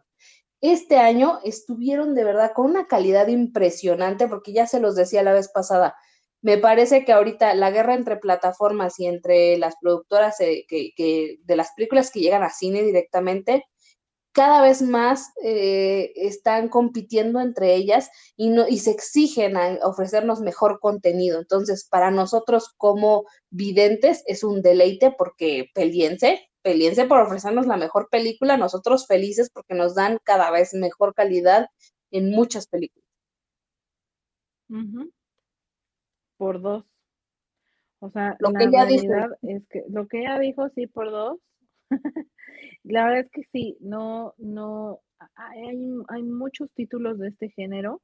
Este 0.60 0.98
año 0.98 1.40
estuvieron 1.44 2.14
de 2.14 2.24
verdad 2.24 2.52
con 2.54 2.66
una 2.66 2.86
calidad 2.86 3.28
impresionante, 3.28 4.28
porque 4.28 4.52
ya 4.52 4.66
se 4.66 4.80
los 4.80 4.94
decía 4.94 5.22
la 5.22 5.32
vez 5.32 5.48
pasada, 5.48 5.96
me 6.42 6.58
parece 6.58 7.04
que 7.04 7.12
ahorita 7.12 7.54
la 7.54 7.70
guerra 7.70 7.94
entre 7.94 8.16
plataformas 8.16 8.98
y 9.00 9.06
entre 9.06 9.58
las 9.58 9.74
productoras 9.80 10.40
eh, 10.40 10.64
que, 10.68 11.38
de 11.42 11.56
las 11.56 11.72
películas 11.74 12.10
que 12.10 12.20
llegan 12.20 12.42
a 12.42 12.50
cine 12.50 12.82
directamente 12.82 13.64
cada 14.36 14.60
vez 14.60 14.82
más 14.82 15.32
eh, 15.42 16.12
están 16.14 16.68
compitiendo 16.68 17.40
entre 17.40 17.74
ellas 17.74 18.10
y, 18.36 18.50
no, 18.50 18.68
y 18.68 18.80
se 18.80 18.90
exigen 18.90 19.56
a 19.56 19.78
ofrecernos 19.82 20.40
mejor 20.40 20.78
contenido. 20.78 21.38
Entonces, 21.40 21.88
para 21.90 22.10
nosotros 22.10 22.74
como 22.76 23.24
videntes 23.48 24.22
es 24.26 24.44
un 24.44 24.60
deleite 24.60 25.10
porque 25.16 25.70
peliense, 25.74 26.50
peliense 26.60 27.06
por 27.06 27.20
ofrecernos 27.20 27.66
la 27.66 27.78
mejor 27.78 28.08
película, 28.10 28.58
nosotros 28.58 29.06
felices 29.06 29.48
porque 29.50 29.74
nos 29.74 29.94
dan 29.94 30.18
cada 30.22 30.50
vez 30.50 30.74
mejor 30.74 31.14
calidad 31.14 31.68
en 32.10 32.30
muchas 32.30 32.66
películas. 32.68 33.06
Por 36.36 36.60
dos. 36.60 36.84
O 38.00 38.10
sea, 38.10 38.36
lo 38.40 38.52
que 38.52 38.64
ella 38.64 38.86
es 39.42 39.66
que 39.68 39.84
lo 39.88 40.06
que 40.06 40.20
ella 40.20 40.38
dijo, 40.38 40.68
sí, 40.70 40.86
por 40.86 41.10
dos. 41.10 41.38
La 42.84 43.04
verdad 43.04 43.20
es 43.20 43.30
que 43.30 43.42
sí, 43.44 43.76
no, 43.80 44.34
no, 44.38 45.00
hay, 45.34 45.88
hay 46.08 46.22
muchos 46.22 46.70
títulos 46.72 47.18
de 47.18 47.28
este 47.28 47.48
género 47.48 48.00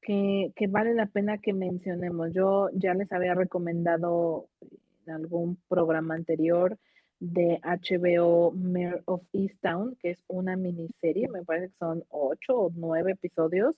que, 0.00 0.52
que, 0.56 0.66
vale 0.66 0.94
la 0.94 1.06
pena 1.06 1.38
que 1.38 1.52
mencionemos. 1.52 2.32
Yo 2.32 2.68
ya 2.72 2.94
les 2.94 3.12
había 3.12 3.34
recomendado 3.34 4.48
en 5.06 5.12
algún 5.12 5.56
programa 5.68 6.14
anterior 6.14 6.78
de 7.20 7.60
HBO 7.62 8.52
Mayor 8.52 9.02
of 9.06 9.22
Easttown, 9.32 9.96
que 9.96 10.10
es 10.10 10.22
una 10.28 10.56
miniserie, 10.56 11.28
me 11.28 11.44
parece 11.44 11.68
que 11.68 11.78
son 11.78 12.04
ocho 12.10 12.56
o 12.56 12.72
nueve 12.74 13.12
episodios, 13.12 13.76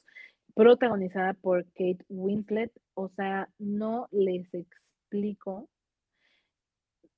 protagonizada 0.54 1.34
por 1.34 1.64
Kate 1.72 2.04
Winslet. 2.08 2.72
O 2.94 3.08
sea, 3.08 3.48
no 3.58 4.08
les 4.10 4.52
explico, 4.54 5.68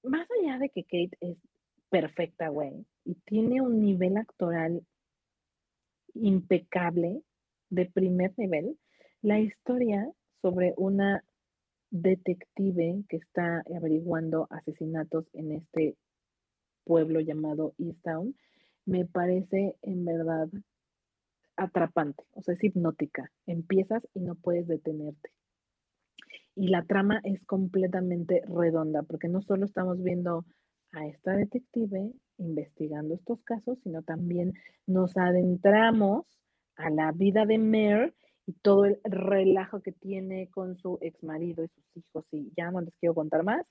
más 0.02 0.28
allá 0.40 0.58
de 0.58 0.68
que 0.70 0.84
Kate 0.84 1.16
es 1.20 1.40
perfecta, 1.90 2.48
güey, 2.48 2.86
y 3.04 3.14
tiene 3.26 3.60
un 3.60 3.82
nivel 3.82 4.16
actoral 4.16 4.84
impecable, 6.14 7.22
de 7.70 7.86
primer 7.86 8.32
nivel, 8.36 8.78
la 9.22 9.40
historia 9.40 10.10
sobre 10.40 10.74
una 10.76 11.24
detective 11.90 13.04
que 13.08 13.16
está 13.16 13.62
averiguando 13.74 14.46
asesinatos 14.50 15.26
en 15.34 15.52
este 15.52 15.96
pueblo 16.84 17.20
llamado 17.20 17.74
Easttown, 17.78 18.34
me 18.84 19.04
parece 19.04 19.76
en 19.82 20.04
verdad 20.04 20.48
atrapante, 21.62 22.24
o 22.32 22.42
sea, 22.42 22.54
es 22.54 22.64
hipnótica. 22.64 23.30
Empiezas 23.46 24.06
y 24.14 24.20
no 24.20 24.34
puedes 24.34 24.66
detenerte. 24.66 25.30
Y 26.54 26.68
la 26.68 26.84
trama 26.84 27.20
es 27.24 27.44
completamente 27.44 28.42
redonda, 28.46 29.02
porque 29.02 29.28
no 29.28 29.42
solo 29.42 29.64
estamos 29.64 30.02
viendo 30.02 30.44
a 30.92 31.06
esta 31.06 31.32
detective 31.32 32.12
investigando 32.38 33.14
estos 33.14 33.42
casos, 33.42 33.78
sino 33.82 34.02
también 34.02 34.52
nos 34.86 35.16
adentramos 35.16 36.26
a 36.76 36.90
la 36.90 37.12
vida 37.12 37.46
de 37.46 37.58
Mare 37.58 38.14
y 38.46 38.52
todo 38.54 38.84
el 38.86 38.98
relajo 39.04 39.80
que 39.80 39.92
tiene 39.92 40.48
con 40.50 40.76
su 40.76 40.98
ex 41.00 41.22
marido 41.22 41.64
y 41.64 41.68
sus 41.68 41.96
hijos. 41.96 42.26
Y 42.32 42.52
ya 42.56 42.70
no 42.70 42.80
les 42.80 42.96
quiero 42.96 43.14
contar 43.14 43.44
más. 43.44 43.66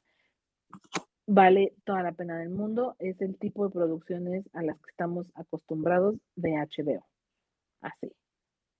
Vale 1.27 1.75
toda 1.85 2.03
la 2.03 2.13
pena 2.13 2.39
del 2.39 2.49
mundo. 2.49 2.95
Es 2.99 3.21
el 3.21 3.37
tipo 3.37 3.65
de 3.65 3.73
producciones 3.73 4.49
a 4.53 4.63
las 4.63 4.77
que 4.77 4.89
estamos 4.89 5.27
acostumbrados 5.35 6.15
de 6.35 6.51
HBO. 6.51 7.05
Así. 7.81 8.11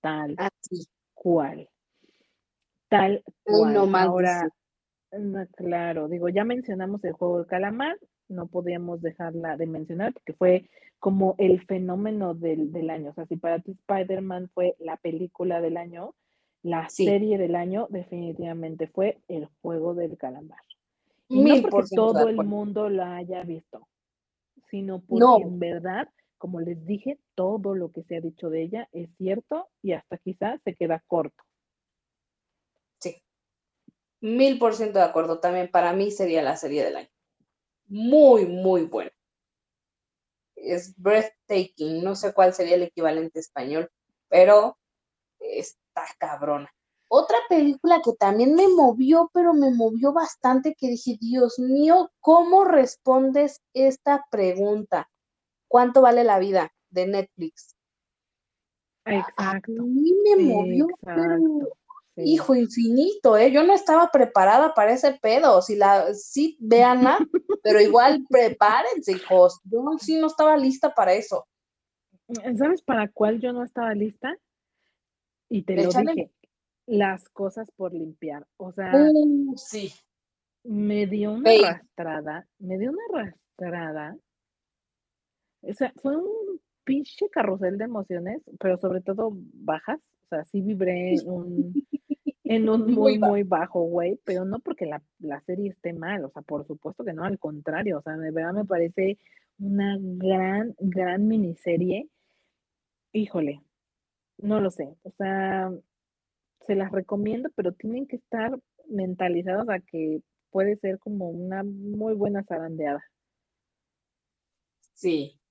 Tal 0.00 0.34
Así. 0.38 0.86
cual. 1.14 1.68
Tal 2.88 3.22
cual. 3.44 3.94
Ahora, 3.94 4.48
claro, 5.56 6.08
digo, 6.08 6.28
ya 6.28 6.44
mencionamos 6.44 7.04
el 7.04 7.12
juego 7.12 7.40
de 7.40 7.46
calamar 7.46 7.98
no 8.32 8.46
podíamos 8.46 9.00
dejarla 9.00 9.56
de 9.56 9.66
mencionar 9.66 10.12
porque 10.12 10.32
fue 10.32 10.68
como 10.98 11.34
el 11.38 11.64
fenómeno 11.66 12.34
del, 12.34 12.90
año. 12.90 13.10
O 13.10 13.14
sea, 13.14 13.26
si 13.26 13.36
para 13.36 13.60
ti 13.60 13.72
Spider-Man 13.72 14.50
fue 14.54 14.76
la 14.78 14.96
película 14.96 15.60
del 15.60 15.76
año, 15.76 16.14
la 16.62 16.88
serie 16.88 17.38
del 17.38 17.54
año 17.56 17.86
definitivamente 17.90 18.86
fue 18.86 19.18
el 19.28 19.48
juego 19.60 19.94
del 19.94 20.16
calamar. 20.16 20.60
Y 21.28 21.42
no 21.42 21.68
porque 21.68 21.96
todo 21.96 22.28
el 22.28 22.36
mundo 22.36 22.88
la 22.88 23.16
haya 23.16 23.42
visto, 23.42 23.88
sino 24.70 25.00
porque 25.00 25.42
en 25.42 25.58
verdad, 25.58 26.08
como 26.42 26.58
les 26.58 26.84
dije, 26.84 27.20
todo 27.36 27.76
lo 27.76 27.92
que 27.92 28.02
se 28.02 28.16
ha 28.16 28.20
dicho 28.20 28.50
de 28.50 28.62
ella 28.62 28.88
es 28.90 29.14
cierto 29.16 29.68
y 29.80 29.92
hasta 29.92 30.18
quizás 30.18 30.60
se 30.64 30.74
queda 30.74 31.00
corto. 31.06 31.40
Sí, 32.98 33.22
mil 34.20 34.58
por 34.58 34.74
ciento 34.74 34.98
de 34.98 35.04
acuerdo. 35.04 35.38
También 35.38 35.70
para 35.70 35.92
mí 35.92 36.10
sería 36.10 36.42
la 36.42 36.56
serie 36.56 36.82
del 36.82 36.96
año 36.96 37.08
muy, 37.86 38.46
muy 38.46 38.86
bueno. 38.86 39.12
Es 40.56 40.96
breathtaking, 40.96 42.02
no 42.02 42.16
sé 42.16 42.34
cuál 42.34 42.52
sería 42.54 42.74
el 42.74 42.82
equivalente 42.82 43.38
español, 43.38 43.88
pero 44.28 44.76
está 45.38 46.06
cabrona. 46.18 46.74
Otra 47.06 47.38
película 47.48 48.00
que 48.04 48.14
también 48.14 48.56
me 48.56 48.66
movió, 48.66 49.30
pero 49.32 49.54
me 49.54 49.70
movió 49.70 50.12
bastante, 50.12 50.74
que 50.74 50.88
dije, 50.88 51.18
Dios 51.20 51.60
mío, 51.60 52.10
¿cómo 52.18 52.64
respondes 52.64 53.60
esta 53.74 54.26
pregunta? 54.28 55.08
¿Cuánto 55.72 56.02
vale 56.02 56.22
la 56.22 56.38
vida 56.38 56.70
de 56.90 57.06
Netflix? 57.06 57.74
Exacto. 59.06 59.72
A 59.72 59.84
mí 59.86 60.12
me 60.22 60.44
movió, 60.44 60.86
hijo 62.16 62.54
infinito, 62.54 63.38
¿eh? 63.38 63.50
Yo 63.50 63.64
no 63.64 63.72
estaba 63.72 64.10
preparada 64.10 64.74
para 64.74 64.92
ese 64.92 65.14
pedo. 65.14 65.62
Si 65.62 65.74
la, 65.74 66.12
sí, 66.12 66.58
véanla, 66.60 67.16
pero 67.62 67.80
igual 67.80 68.22
prepárense, 68.28 69.12
hijos. 69.12 69.62
Yo 69.64 69.82
sí 69.98 70.18
no 70.18 70.26
estaba 70.26 70.58
lista 70.58 70.92
para 70.92 71.14
eso. 71.14 71.48
¿Sabes 72.58 72.82
para 72.82 73.08
cuál 73.08 73.40
yo 73.40 73.54
no 73.54 73.64
estaba 73.64 73.94
lista? 73.94 74.36
Y 75.48 75.62
te 75.62 75.74
lo 75.76 75.88
dije, 75.88 76.30
las 76.84 77.30
cosas 77.30 77.70
por 77.74 77.94
limpiar. 77.94 78.46
O 78.58 78.72
sea, 78.72 78.92
uh, 78.94 79.56
sí. 79.56 79.90
Me 80.64 81.06
dio 81.06 81.32
una 81.32 81.50
arrastrada, 81.50 82.46
me 82.58 82.76
dio 82.76 82.90
una 82.90 83.02
arrastrada. 83.10 84.18
O 85.62 85.74
sea, 85.74 85.92
fue 85.96 86.16
un 86.16 86.60
pinche 86.84 87.28
carrusel 87.30 87.78
de 87.78 87.84
emociones, 87.84 88.42
pero 88.58 88.76
sobre 88.76 89.00
todo 89.00 89.32
bajas. 89.54 90.00
O 90.24 90.28
sea, 90.28 90.44
sí 90.44 90.60
vibré 90.60 91.14
en 91.14 91.28
un, 91.28 91.74
en 92.44 92.68
un 92.68 92.92
muy, 92.92 93.18
muy 93.18 93.42
bajo, 93.42 93.82
güey, 93.82 94.18
pero 94.24 94.44
no 94.44 94.58
porque 94.58 94.86
la, 94.86 95.02
la, 95.20 95.40
serie 95.40 95.70
esté 95.70 95.92
mal, 95.92 96.24
o 96.24 96.30
sea, 96.30 96.42
por 96.42 96.66
supuesto 96.66 97.04
que 97.04 97.12
no, 97.12 97.24
al 97.24 97.38
contrario, 97.38 97.98
o 97.98 98.02
sea, 98.02 98.16
de 98.16 98.30
verdad 98.30 98.52
me 98.52 98.64
parece 98.64 99.18
una 99.58 99.96
gran, 100.00 100.74
gran 100.78 101.26
miniserie. 101.28 102.08
Híjole, 103.12 103.62
no 104.38 104.60
lo 104.60 104.70
sé, 104.70 104.96
o 105.02 105.10
sea, 105.10 105.70
se 106.66 106.74
las 106.74 106.90
recomiendo, 106.90 107.50
pero 107.54 107.72
tienen 107.72 108.06
que 108.06 108.16
estar 108.16 108.58
mentalizados 108.88 109.68
a 109.68 109.80
que 109.80 110.22
puede 110.50 110.76
ser 110.76 110.98
como 110.98 111.28
una 111.30 111.62
muy 111.62 112.14
buena 112.14 112.42
zarandeada. 112.44 113.04
Sí, 114.94 115.41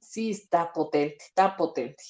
sí 0.00 0.30
está 0.30 0.72
potente, 0.72 1.24
está 1.24 1.56
potente. 1.56 2.02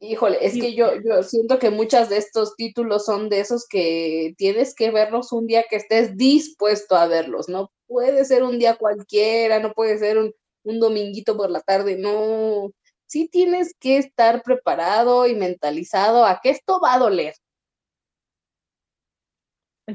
Híjole, 0.00 0.44
es 0.44 0.54
que 0.54 0.74
yo, 0.74 1.00
yo 1.00 1.22
siento 1.22 1.60
que 1.60 1.70
muchos 1.70 2.08
de 2.08 2.16
estos 2.16 2.56
títulos 2.56 3.04
son 3.04 3.28
de 3.28 3.38
esos 3.38 3.68
que 3.68 4.34
tienes 4.36 4.74
que 4.74 4.90
verlos 4.90 5.30
un 5.30 5.46
día 5.46 5.64
que 5.70 5.76
estés 5.76 6.16
dispuesto 6.16 6.96
a 6.96 7.06
verlos, 7.06 7.48
no 7.48 7.70
puede 7.86 8.24
ser 8.24 8.42
un 8.42 8.58
día 8.58 8.76
cualquiera, 8.76 9.60
no 9.60 9.72
puede 9.74 9.98
ser 9.98 10.18
un, 10.18 10.32
un 10.64 10.80
dominguito 10.80 11.36
por 11.36 11.50
la 11.50 11.60
tarde, 11.60 11.96
no, 11.96 12.72
sí 13.06 13.28
tienes 13.28 13.74
que 13.78 13.98
estar 13.98 14.42
preparado 14.42 15.26
y 15.28 15.36
mentalizado 15.36 16.24
a 16.24 16.40
que 16.42 16.50
esto 16.50 16.80
va 16.80 16.94
a 16.94 16.98
doler. 16.98 17.34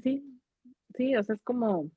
Sí, 0.03 0.39
sí, 0.95 1.15
o 1.15 1.23
sea, 1.23 1.35
es 1.35 1.41
como, 1.43 1.89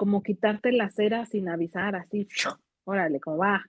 como 0.00 0.22
quitarte 0.22 0.72
la 0.72 0.88
cera 0.88 1.26
sin 1.26 1.50
avisar, 1.50 1.94
así, 1.94 2.26
órale, 2.84 3.20
como 3.20 3.36
va, 3.36 3.66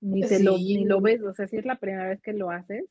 ni 0.00 0.20
te 0.20 0.40
lo, 0.40 0.52
ni 0.52 0.84
lo 0.84 1.00
ves, 1.00 1.20
o 1.22 1.34
sea, 1.34 1.48
si 1.48 1.56
es 1.56 1.64
la 1.64 1.74
primera 1.74 2.06
vez 2.06 2.22
que 2.22 2.32
lo 2.32 2.52
haces, 2.52 2.84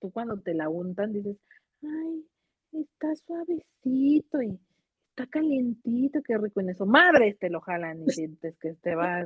tú 0.00 0.10
cuando 0.10 0.38
te 0.38 0.52
la 0.52 0.68
untan 0.68 1.14
dices, 1.14 1.38
ay, 1.82 2.26
está 2.72 3.16
suavecito 3.16 4.42
y 4.42 4.60
está 5.08 5.26
calientito, 5.30 6.20
qué 6.22 6.36
rico 6.36 6.60
en 6.60 6.68
eso. 6.68 6.84
Madre, 6.84 7.38
te 7.40 7.48
lo 7.48 7.62
jalan 7.62 8.02
y 8.02 8.10
sientes 8.10 8.54
que 8.58 8.74
te 8.74 8.94
va, 8.94 9.24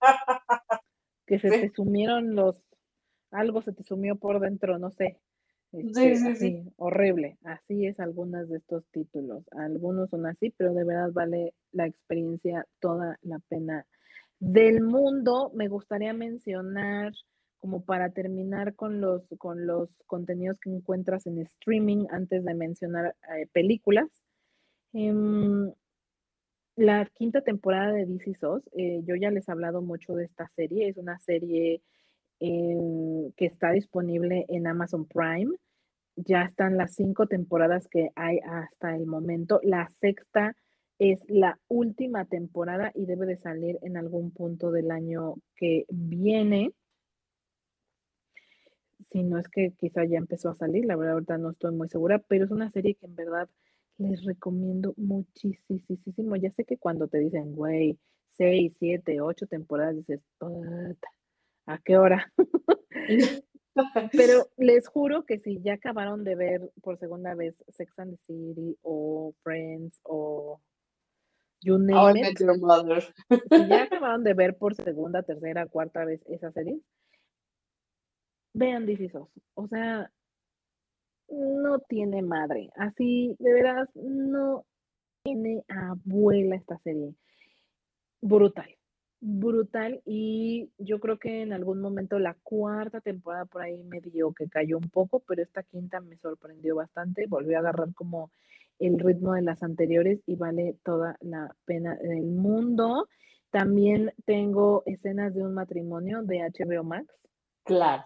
que 1.26 1.38
se 1.38 1.50
te 1.50 1.68
sumieron 1.74 2.34
los, 2.34 2.56
algo 3.32 3.60
se 3.60 3.74
te 3.74 3.82
sumió 3.82 4.16
por 4.16 4.40
dentro, 4.40 4.78
no 4.78 4.90
sé. 4.92 5.18
Este, 5.76 6.16
sí, 6.16 6.16
sí, 6.16 6.36
sí. 6.36 6.72
Horrible. 6.76 7.38
Así 7.44 7.86
es 7.86 7.98
algunas 8.00 8.48
de 8.48 8.58
estos 8.58 8.84
títulos. 8.92 9.44
Algunos 9.52 10.10
son 10.10 10.26
así, 10.26 10.50
pero 10.56 10.72
de 10.72 10.84
verdad 10.84 11.10
vale 11.12 11.54
la 11.72 11.86
experiencia 11.86 12.66
toda 12.80 13.18
la 13.22 13.38
pena 13.48 13.86
del 14.40 14.82
mundo, 14.82 15.50
me 15.54 15.68
gustaría 15.68 16.12
mencionar, 16.12 17.12
como 17.58 17.82
para 17.84 18.10
terminar 18.10 18.74
con 18.74 19.00
los, 19.00 19.22
con 19.38 19.66
los 19.66 19.90
contenidos 20.06 20.58
que 20.60 20.70
encuentras 20.70 21.26
en 21.26 21.38
streaming, 21.38 22.06
antes 22.10 22.44
de 22.44 22.54
mencionar 22.54 23.16
eh, 23.34 23.46
películas. 23.52 24.06
Em, 24.92 25.72
la 26.76 27.06
quinta 27.14 27.40
temporada 27.40 27.92
de 27.92 28.04
DC 28.04 28.34
SOS, 28.34 28.68
eh, 28.72 29.00
yo 29.04 29.14
ya 29.16 29.30
les 29.30 29.48
he 29.48 29.52
hablado 29.52 29.80
mucho 29.80 30.14
de 30.14 30.24
esta 30.24 30.48
serie, 30.48 30.88
es 30.88 30.98
una 30.98 31.18
serie 31.20 31.80
em, 32.40 33.32
que 33.32 33.46
está 33.46 33.70
disponible 33.70 34.44
en 34.48 34.66
Amazon 34.66 35.06
Prime. 35.06 35.56
Ya 36.16 36.42
están 36.42 36.76
las 36.76 36.94
cinco 36.94 37.26
temporadas 37.26 37.88
que 37.88 38.10
hay 38.14 38.38
hasta 38.38 38.94
el 38.96 39.06
momento. 39.06 39.60
La 39.62 39.88
sexta 40.00 40.56
es 40.98 41.20
la 41.28 41.58
última 41.68 42.24
temporada 42.24 42.92
y 42.94 43.06
debe 43.06 43.26
de 43.26 43.36
salir 43.36 43.78
en 43.82 43.96
algún 43.96 44.30
punto 44.30 44.70
del 44.70 44.90
año 44.90 45.34
que 45.56 45.84
viene. 45.88 46.72
Si 49.10 49.22
no 49.22 49.38
es 49.38 49.48
que 49.48 49.72
quizá 49.78 50.04
ya 50.04 50.18
empezó 50.18 50.50
a 50.50 50.54
salir, 50.56 50.84
la 50.84 50.96
verdad 50.96 51.38
no 51.38 51.50
estoy 51.50 51.74
muy 51.74 51.88
segura, 51.88 52.18
pero 52.20 52.44
es 52.44 52.50
una 52.50 52.70
serie 52.70 52.94
que 52.94 53.06
en 53.06 53.16
verdad 53.16 53.48
les 53.98 54.24
recomiendo 54.24 54.94
muchísimo. 54.96 56.36
Ya 56.36 56.50
sé 56.52 56.64
que 56.64 56.78
cuando 56.78 57.08
te 57.08 57.18
dicen, 57.18 57.54
güey, 57.54 57.98
seis, 58.30 58.76
siete, 58.78 59.20
ocho 59.20 59.46
temporadas, 59.46 59.96
dices, 59.96 60.20
¿a 61.66 61.78
qué 61.78 61.96
hora? 61.96 62.32
Pero 64.12 64.48
les 64.56 64.86
juro 64.88 65.24
que 65.24 65.38
si 65.38 65.60
ya 65.62 65.74
acabaron 65.74 66.24
de 66.24 66.34
ver 66.34 66.70
por 66.82 66.98
segunda 66.98 67.34
vez 67.34 67.64
Sex 67.68 67.98
and 67.98 68.16
the 68.16 68.22
City 68.24 68.78
o 68.82 69.34
Friends 69.42 70.00
o 70.04 70.60
You 71.64 71.78
name 71.78 72.20
it. 72.20 72.36
Si 72.36 72.44
ya 73.68 73.82
acabaron 73.84 74.22
de 74.22 74.34
ver 74.34 74.56
por 74.56 74.74
segunda, 74.74 75.22
tercera, 75.22 75.66
cuarta 75.66 76.04
vez 76.04 76.22
esa 76.28 76.52
serie, 76.52 76.78
vean 78.52 78.84
This 78.84 79.10
O 79.54 79.66
sea, 79.68 80.10
no 81.30 81.78
tiene 81.78 82.20
madre. 82.20 82.68
Así, 82.76 83.34
de 83.38 83.52
veras, 83.54 83.88
no 83.94 84.66
tiene 85.22 85.64
abuela 85.68 86.56
esta 86.56 86.78
serie. 86.80 87.14
Brutal. 88.20 88.68
Brutal. 89.26 90.02
Y 90.04 90.70
yo 90.76 91.00
creo 91.00 91.18
que 91.18 91.40
en 91.40 91.54
algún 91.54 91.80
momento 91.80 92.18
la 92.18 92.34
cuarta 92.42 93.00
temporada 93.00 93.46
por 93.46 93.62
ahí 93.62 93.82
me 93.84 94.02
dio 94.02 94.34
que 94.34 94.50
cayó 94.50 94.76
un 94.76 94.90
poco, 94.90 95.20
pero 95.20 95.42
esta 95.42 95.62
quinta 95.62 95.98
me 96.00 96.18
sorprendió 96.18 96.76
bastante. 96.76 97.26
Volvió 97.26 97.56
a 97.56 97.60
agarrar 97.60 97.94
como 97.94 98.30
el 98.78 98.98
ritmo 98.98 99.32
de 99.32 99.40
las 99.40 99.62
anteriores 99.62 100.20
y 100.26 100.36
vale 100.36 100.76
toda 100.84 101.16
la 101.22 101.56
pena 101.64 101.96
del 101.96 102.26
mundo. 102.26 103.08
También 103.50 104.12
tengo 104.26 104.82
escenas 104.84 105.32
de 105.32 105.42
un 105.42 105.54
matrimonio 105.54 106.22
de 106.22 106.40
HBO 106.40 106.84
Max. 106.84 107.06
Claro. 107.64 108.04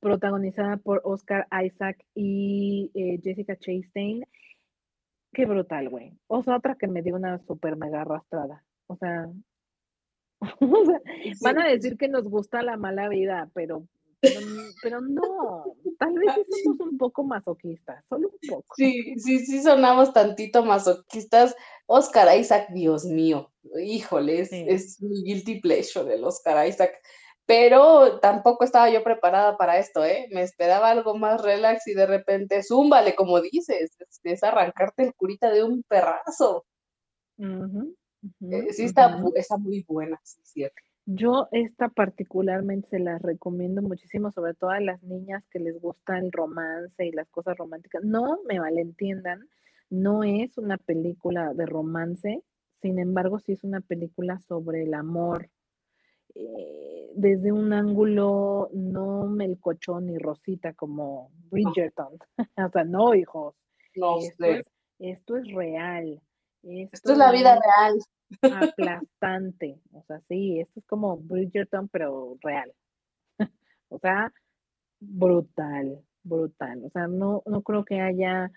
Protagonizada 0.00 0.78
por 0.78 1.02
Oscar 1.04 1.46
Isaac 1.62 2.02
y 2.14 2.90
eh, 2.94 3.20
Jessica 3.22 3.56
Chastain. 3.56 4.24
Qué 5.34 5.44
brutal, 5.44 5.90
güey. 5.90 6.18
O 6.28 6.42
sea, 6.42 6.56
otra 6.56 6.76
que 6.76 6.88
me 6.88 7.02
dio 7.02 7.14
una 7.14 7.40
super 7.40 7.76
mega 7.76 8.00
arrastrada. 8.00 8.64
O 8.86 8.96
sea, 8.96 9.28
van 11.42 11.58
a 11.58 11.68
decir 11.68 11.96
que 11.96 12.08
nos 12.08 12.24
gusta 12.24 12.62
la 12.62 12.76
mala 12.76 13.08
vida, 13.08 13.50
pero 13.54 13.86
pero, 14.20 15.00
no, 15.00 15.76
tal 15.98 16.14
vez 16.14 16.34
somos 16.64 16.80
un 16.80 16.98
poco 16.98 17.22
masoquistas, 17.22 18.04
solo 18.08 18.28
un 18.28 18.48
poco. 18.48 18.74
Sí, 18.76 19.14
sí, 19.18 19.46
sí 19.46 19.62
sonamos 19.62 20.12
tantito 20.12 20.64
masoquistas. 20.64 21.54
Oscar 21.86 22.36
Isaac, 22.38 22.68
Dios 22.70 23.04
mío, 23.04 23.50
híjole, 23.80 24.40
es, 24.40 25.00
mi 25.00 25.22
guilty 25.22 25.60
pleasure 25.60 26.04
del 26.04 26.24
Oscar 26.24 26.66
Isaac. 26.66 26.92
Pero 27.46 28.20
tampoco 28.20 28.64
estaba 28.64 28.90
yo 28.90 29.02
preparada 29.02 29.56
para 29.56 29.78
esto, 29.78 30.04
¿eh? 30.04 30.28
Me 30.30 30.42
esperaba 30.42 30.90
algo 30.90 31.16
más 31.16 31.40
relax 31.40 31.86
y 31.86 31.94
de 31.94 32.04
repente, 32.04 32.62
zúmbale, 32.62 33.14
como 33.14 33.40
dices, 33.40 33.96
es, 34.22 34.42
arrancarte 34.42 35.04
el 35.04 35.14
curita 35.14 35.50
de 35.50 35.62
un 35.62 35.82
perrazo. 35.84 36.66
Eh, 38.40 38.72
sí, 38.72 38.84
está, 38.84 39.22
está 39.34 39.56
muy 39.56 39.84
buena, 39.86 40.20
sí, 40.22 40.40
cierto. 40.42 40.82
Yo 41.06 41.48
esta 41.52 41.88
particularmente 41.88 42.88
se 42.88 42.98
las 42.98 43.22
recomiendo 43.22 43.80
muchísimo, 43.80 44.30
sobre 44.30 44.52
todo 44.54 44.70
a 44.70 44.80
las 44.80 45.02
niñas 45.02 45.42
que 45.50 45.58
les 45.58 45.80
gusta 45.80 46.18
el 46.18 46.30
romance 46.30 47.06
y 47.06 47.12
las 47.12 47.28
cosas 47.30 47.56
románticas. 47.56 48.04
No 48.04 48.40
me 48.46 48.60
malentiendan, 48.60 49.48
no 49.88 50.22
es 50.22 50.58
una 50.58 50.76
película 50.76 51.54
de 51.54 51.64
romance, 51.64 52.42
sin 52.82 52.98
embargo 52.98 53.38
sí 53.38 53.52
es 53.52 53.64
una 53.64 53.80
película 53.80 54.38
sobre 54.40 54.82
el 54.82 54.92
amor, 54.92 55.48
eh, 56.34 57.10
desde 57.14 57.52
un 57.52 57.72
ángulo 57.72 58.68
no 58.72 59.26
melcochón 59.28 60.06
ni 60.06 60.18
rosita 60.18 60.74
como 60.74 61.30
Bridgerton. 61.50 62.18
o 62.56 62.70
sea, 62.70 62.84
no, 62.84 63.14
hijos. 63.14 63.54
No, 63.96 64.18
esto, 64.18 64.44
es, 64.44 64.70
esto 64.98 65.36
es 65.36 65.50
real. 65.52 66.20
Esto, 66.62 67.12
es 67.12 67.18
la 67.18 67.30
vida 67.30 67.58
real 67.58 67.98
aplastante. 68.42 69.80
O 69.92 70.02
sea, 70.04 70.20
sí, 70.28 70.60
esto 70.60 70.80
es 70.80 70.86
como 70.86 71.16
Bridgerton, 71.16 71.88
pero 71.88 72.36
real. 72.40 72.72
o 73.88 73.98
sea, 73.98 74.32
brutal, 75.00 76.04
brutal. 76.22 76.84
O 76.84 76.90
sea, 76.90 77.06
no, 77.06 77.42
no 77.46 77.62
creo 77.62 77.84
que 77.84 78.00
haya 78.00 78.50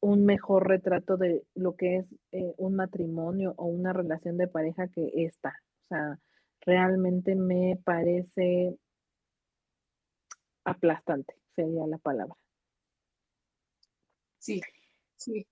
un 0.00 0.26
mejor 0.26 0.68
retrato 0.68 1.16
de 1.16 1.44
lo 1.54 1.76
que 1.76 1.96
es 1.96 2.06
eh, 2.32 2.54
un 2.58 2.76
matrimonio 2.76 3.54
o 3.56 3.64
una 3.64 3.92
relación 3.92 4.36
de 4.36 4.48
pareja 4.48 4.88
que 4.88 5.10
esta. 5.14 5.62
O 5.84 5.88
sea, 5.88 6.18
realmente 6.60 7.34
me 7.34 7.78
parece 7.84 8.76
aplastante, 10.64 11.34
sería 11.54 11.86
la 11.86 11.98
palabra. 11.98 12.36
Sí, 14.38 14.60
sí. 15.16 15.46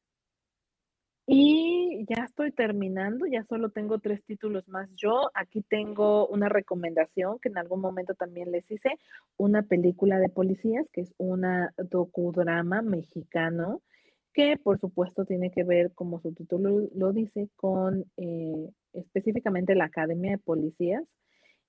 Y 1.27 2.05
ya 2.09 2.25
estoy 2.25 2.51
terminando, 2.53 3.27
ya 3.27 3.45
solo 3.45 3.71
tengo 3.71 3.99
tres 4.01 4.25
títulos 4.25 4.69
más. 4.69 4.89
Yo 4.97 5.31
aquí 5.35 5.63
tengo 5.63 6.27
una 6.27 6.49
recomendación 6.49 7.39
que 7.41 7.49
en 7.49 7.59
algún 7.59 7.81
momento 7.81 8.15
también 8.15 8.51
les 8.51 8.69
hice, 8.71 8.91
una 9.37 9.63
película 9.63 10.19
de 10.19 10.29
policías, 10.29 10.91
que 10.93 11.03
es 11.03 11.15
una 11.19 11.73
docudrama 11.79 12.83
mexicano, 12.83 13.83
que 14.35 14.57
por 14.57 14.81
supuesto 14.81 15.25
tiene 15.25 15.51
que 15.53 15.63
ver, 15.65 15.93
como 15.95 16.21
su 16.21 16.33
título 16.35 16.89
lo 16.95 17.13
dice, 17.13 17.49
con 17.57 18.05
eh, 18.17 18.71
específicamente 18.93 19.75
la 19.75 19.85
Academia 19.87 20.33
de 20.33 20.39
Policías. 20.39 21.05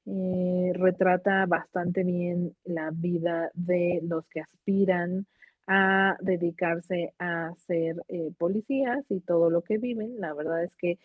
eh, 0.05 0.71
retrata 0.75 1.45
bastante 1.45 2.03
bien 2.03 2.55
la 2.65 2.91
vida 2.91 3.51
de 3.53 4.01
los 4.03 4.27
que 4.29 4.41
aspiran 4.41 5.27
a 5.67 6.17
dedicarse 6.21 7.13
a 7.19 7.53
ser 7.57 8.03
eh, 8.09 8.31
policías 8.37 9.09
y 9.09 9.21
todo 9.21 9.49
lo 9.49 9.61
que 9.61 9.77
viven. 9.77 10.19
La 10.19 10.33
verdad 10.33 10.63
es 10.63 10.75
que 10.75 10.99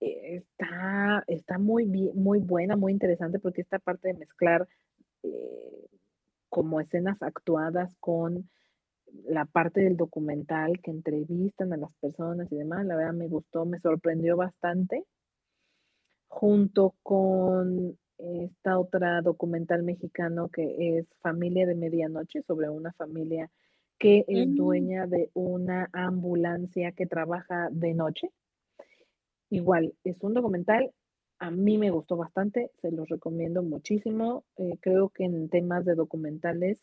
eh, 0.00 0.36
está, 0.36 1.24
está 1.26 1.58
muy, 1.58 1.86
muy 1.86 2.40
buena, 2.40 2.76
muy 2.76 2.92
interesante 2.92 3.38
porque 3.38 3.62
esta 3.62 3.78
parte 3.78 4.08
de 4.08 4.14
mezclar 4.14 4.68
como 6.48 6.80
escenas 6.80 7.22
actuadas 7.22 7.94
con 8.00 8.48
la 9.24 9.44
parte 9.44 9.80
del 9.80 9.96
documental 9.96 10.80
que 10.82 10.90
entrevistan 10.90 11.72
a 11.72 11.76
las 11.76 11.92
personas 11.94 12.50
y 12.52 12.56
demás, 12.56 12.86
la 12.86 12.96
verdad 12.96 13.12
me 13.12 13.28
gustó, 13.28 13.64
me 13.64 13.80
sorprendió 13.80 14.36
bastante, 14.36 15.04
junto 16.28 16.94
con 17.02 17.98
esta 18.18 18.78
otra 18.78 19.22
documental 19.22 19.82
mexicano 19.82 20.48
que 20.48 20.98
es 20.98 21.06
Familia 21.20 21.66
de 21.66 21.74
Medianoche, 21.74 22.42
sobre 22.42 22.68
una 22.68 22.92
familia 22.92 23.50
que 24.00 24.24
es 24.26 24.48
mm. 24.48 24.54
dueña 24.56 25.06
de 25.06 25.30
una 25.34 25.90
ambulancia 25.92 26.90
que 26.92 27.06
trabaja 27.06 27.68
de 27.70 27.94
noche. 27.94 28.30
Igual, 29.50 29.94
es 30.04 30.16
un 30.22 30.32
documental, 30.32 30.90
a 31.38 31.50
mí 31.50 31.76
me 31.76 31.90
gustó 31.90 32.16
bastante, 32.16 32.70
se 32.80 32.90
los 32.90 33.08
recomiendo 33.08 33.62
muchísimo. 33.62 34.44
Eh, 34.56 34.78
creo 34.80 35.10
que 35.10 35.24
en 35.24 35.50
temas 35.50 35.84
de 35.84 35.94
documentales, 35.94 36.82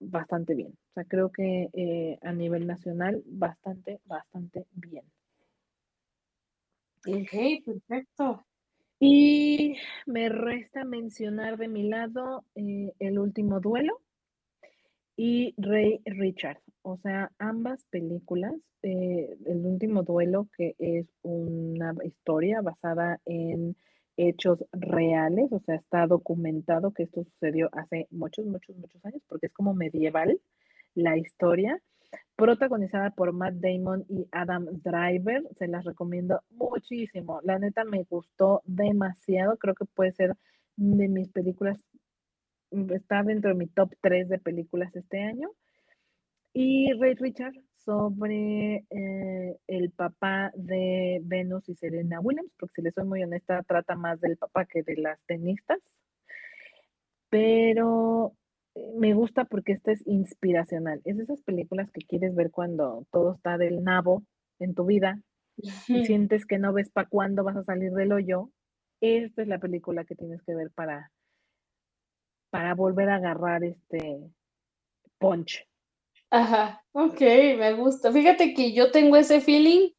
bastante 0.00 0.54
bien. 0.54 0.72
O 0.72 0.92
sea, 0.94 1.04
creo 1.04 1.30
que 1.30 1.68
eh, 1.72 2.18
a 2.22 2.32
nivel 2.32 2.66
nacional, 2.66 3.22
bastante, 3.26 4.00
bastante 4.06 4.66
bien. 4.72 5.04
Ok, 7.06 7.64
perfecto. 7.64 8.46
Y 8.98 9.76
me 10.06 10.30
resta 10.30 10.84
mencionar 10.84 11.58
de 11.58 11.68
mi 11.68 11.88
lado 11.88 12.44
eh, 12.54 12.92
el 12.98 13.18
último 13.18 13.60
duelo 13.60 14.00
y 15.16 15.54
Ray 15.56 16.00
Richard. 16.04 16.58
O 16.82 16.96
sea, 16.98 17.30
ambas 17.38 17.84
películas, 17.90 18.54
eh, 18.82 19.36
el 19.46 19.64
último 19.66 20.02
duelo, 20.02 20.48
que 20.56 20.74
es 20.78 21.06
una 21.22 21.94
historia 22.04 22.60
basada 22.60 23.20
en 23.24 23.76
hechos 24.16 24.64
reales, 24.72 25.52
o 25.52 25.60
sea, 25.60 25.76
está 25.76 26.06
documentado 26.06 26.92
que 26.92 27.04
esto 27.04 27.24
sucedió 27.24 27.70
hace 27.72 28.08
muchos, 28.10 28.46
muchos, 28.46 28.76
muchos 28.76 29.04
años, 29.04 29.22
porque 29.28 29.46
es 29.46 29.52
como 29.52 29.74
medieval 29.74 30.40
la 30.94 31.16
historia 31.16 31.80
protagonizada 32.36 33.10
por 33.10 33.32
Matt 33.32 33.54
Damon 33.54 34.04
y 34.08 34.26
Adam 34.32 34.66
Driver. 34.82 35.42
Se 35.56 35.68
las 35.68 35.84
recomiendo 35.84 36.42
muchísimo. 36.50 37.40
La 37.44 37.58
neta 37.58 37.84
me 37.84 38.04
gustó 38.04 38.62
demasiado. 38.64 39.56
Creo 39.58 39.74
que 39.74 39.84
puede 39.84 40.12
ser 40.12 40.36
de 40.76 41.08
mis 41.08 41.28
películas, 41.28 41.84
está 42.94 43.22
dentro 43.22 43.50
de 43.50 43.56
mi 43.56 43.66
top 43.66 43.94
3 44.00 44.28
de 44.28 44.38
películas 44.38 44.94
este 44.96 45.20
año. 45.20 45.50
Y 46.52 46.92
Ray 46.94 47.14
Richard 47.14 47.54
sobre 47.76 48.84
eh, 48.90 49.56
el 49.66 49.90
papá 49.90 50.52
de 50.54 51.20
Venus 51.24 51.68
y 51.68 51.74
Serena 51.74 52.20
Williams, 52.20 52.52
porque 52.58 52.74
si 52.76 52.82
le 52.82 52.92
soy 52.92 53.04
muy 53.04 53.22
honesta, 53.22 53.62
trata 53.62 53.96
más 53.96 54.20
del 54.20 54.36
papá 54.36 54.66
que 54.66 54.82
de 54.82 54.96
las 54.96 55.22
tenistas. 55.24 55.80
Pero 57.30 58.34
me 58.96 59.14
gusta 59.14 59.44
porque 59.44 59.72
esta 59.72 59.92
es 59.92 60.06
inspiracional. 60.06 61.00
Es 61.04 61.16
de 61.16 61.24
esas 61.24 61.42
películas 61.42 61.90
que 61.90 62.04
quieres 62.06 62.34
ver 62.34 62.50
cuando 62.50 63.06
todo 63.10 63.34
está 63.34 63.58
del 63.58 63.82
nabo 63.82 64.24
en 64.58 64.74
tu 64.74 64.84
vida 64.86 65.20
y 65.88 66.04
sientes 66.04 66.46
que 66.46 66.58
no 66.58 66.72
ves 66.72 66.90
para 66.90 67.08
cuándo 67.08 67.44
vas 67.44 67.56
a 67.56 67.64
salir 67.64 67.92
del 67.92 68.12
hoyo. 68.12 68.50
Esta 69.00 69.42
es 69.42 69.48
la 69.48 69.58
película 69.58 70.04
que 70.04 70.14
tienes 70.14 70.42
que 70.42 70.54
ver 70.54 70.70
para, 70.70 71.10
para 72.52 72.74
volver 72.76 73.08
a 73.08 73.16
agarrar 73.16 73.64
este 73.64 74.20
punch. 75.18 75.66
Ajá, 76.30 76.84
ok, 76.92 77.20
me 77.58 77.72
gusta. 77.72 78.12
Fíjate 78.12 78.54
que 78.54 78.72
yo 78.72 78.92
tengo 78.92 79.16
ese 79.16 79.40
feeling 79.40 79.90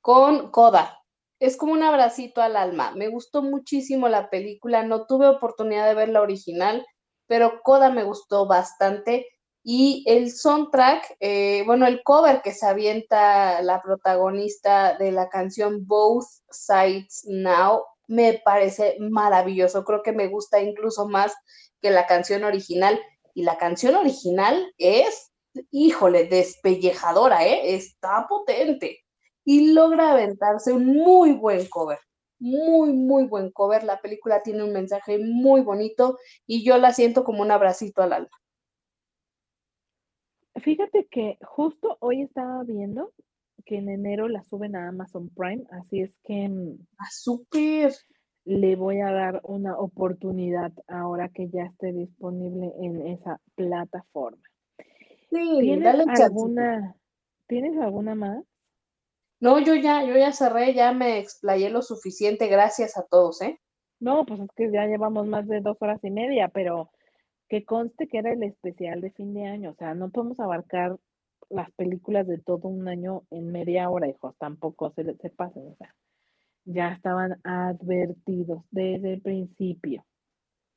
con 0.00 0.50
Coda. 0.50 0.98
Es 1.38 1.56
como 1.56 1.74
un 1.74 1.84
abracito 1.84 2.42
al 2.42 2.56
alma. 2.56 2.92
Me 2.96 3.08
gustó 3.08 3.42
muchísimo 3.42 4.08
la 4.08 4.28
película. 4.30 4.82
No 4.82 5.06
tuve 5.06 5.28
oportunidad 5.28 5.86
de 5.86 5.94
ver 5.94 6.08
la 6.08 6.22
original 6.22 6.84
pero 7.28 7.62
Coda 7.62 7.90
me 7.90 8.02
gustó 8.02 8.46
bastante. 8.46 9.28
Y 9.62 10.02
el 10.06 10.32
soundtrack, 10.32 11.16
eh, 11.20 11.62
bueno, 11.66 11.86
el 11.86 12.02
cover 12.02 12.40
que 12.42 12.52
se 12.52 12.66
avienta 12.66 13.60
la 13.62 13.82
protagonista 13.82 14.96
de 14.96 15.12
la 15.12 15.28
canción 15.28 15.86
Both 15.86 16.24
Sides 16.50 17.24
Now, 17.26 17.82
me 18.06 18.40
parece 18.44 18.96
maravilloso. 18.98 19.84
Creo 19.84 20.02
que 20.02 20.12
me 20.12 20.28
gusta 20.28 20.60
incluso 20.60 21.06
más 21.06 21.34
que 21.80 21.90
la 21.90 22.06
canción 22.06 22.44
original. 22.44 23.00
Y 23.34 23.42
la 23.44 23.56
canción 23.56 23.94
original 23.94 24.74
es, 24.78 25.32
híjole, 25.70 26.24
despellejadora, 26.24 27.46
¿eh? 27.46 27.74
Está 27.74 28.26
potente. 28.28 29.04
Y 29.44 29.72
logra 29.72 30.12
aventarse 30.12 30.72
un 30.72 30.86
muy 30.86 31.32
buen 31.32 31.66
cover 31.68 31.98
muy, 32.38 32.92
muy 32.92 33.26
buen 33.26 33.50
cover. 33.50 33.84
La 33.84 34.00
película 34.00 34.42
tiene 34.42 34.64
un 34.64 34.72
mensaje 34.72 35.18
muy 35.18 35.60
bonito 35.62 36.18
y 36.46 36.64
yo 36.64 36.78
la 36.78 36.92
siento 36.92 37.24
como 37.24 37.42
un 37.42 37.50
abracito 37.50 38.02
al 38.02 38.12
alma. 38.12 38.30
Fíjate 40.56 41.06
que 41.10 41.38
justo 41.42 41.96
hoy 42.00 42.22
estaba 42.22 42.64
viendo 42.64 43.12
que 43.64 43.76
en 43.76 43.88
enero 43.88 44.28
la 44.28 44.42
suben 44.44 44.74
a 44.76 44.88
Amazon 44.88 45.28
Prime, 45.30 45.64
así 45.70 46.00
es 46.00 46.12
que 46.24 46.48
mm, 46.48 46.86
¡Ah, 46.98 47.10
súper! 47.10 47.92
Le 48.48 48.76
voy 48.76 49.00
a 49.00 49.12
dar 49.12 49.42
una 49.44 49.78
oportunidad 49.78 50.72
ahora 50.86 51.28
que 51.28 51.50
ya 51.50 51.64
esté 51.64 51.92
disponible 51.92 52.72
en 52.80 53.06
esa 53.06 53.38
plataforma. 53.54 54.42
Sí, 55.28 55.58
¿Tienes 55.60 56.18
alguna, 56.18 56.96
¿Tienes 57.46 57.78
alguna 57.78 58.14
más? 58.14 58.42
No, 59.38 59.60
yo 59.60 59.74
ya, 59.74 60.02
yo 60.02 60.16
ya 60.16 60.32
cerré, 60.32 60.72
ya 60.72 60.94
me 60.94 61.18
explayé 61.18 61.68
lo 61.68 61.82
suficiente, 61.82 62.48
gracias 62.48 62.96
a 62.96 63.02
todos, 63.02 63.42
¿eh? 63.42 63.60
No, 64.00 64.24
pues 64.24 64.40
es 64.40 64.50
que 64.56 64.70
ya 64.72 64.86
llevamos 64.86 65.26
más 65.26 65.46
de 65.46 65.60
dos 65.60 65.76
horas 65.80 66.02
y 66.02 66.10
media, 66.10 66.48
pero 66.48 66.90
que 67.50 67.66
conste 67.66 68.08
que 68.08 68.16
era 68.16 68.32
el 68.32 68.42
especial 68.42 69.02
de 69.02 69.10
fin 69.10 69.34
de 69.34 69.44
año, 69.44 69.72
o 69.72 69.74
sea, 69.74 69.94
no 69.94 70.08
podemos 70.08 70.40
abarcar 70.40 70.96
las 71.50 71.70
películas 71.72 72.26
de 72.26 72.38
todo 72.38 72.68
un 72.68 72.88
año 72.88 73.24
en 73.30 73.52
media 73.52 73.90
hora, 73.90 74.08
hijos, 74.08 74.34
tampoco 74.38 74.90
se, 74.92 75.04
se 75.16 75.28
pasen, 75.28 75.68
o 75.68 75.76
sea, 75.76 75.94
ya 76.68 76.88
estaban 76.92 77.40
advertidos 77.44 78.62
desde 78.70 79.14
el 79.14 79.22
principio. 79.22 80.04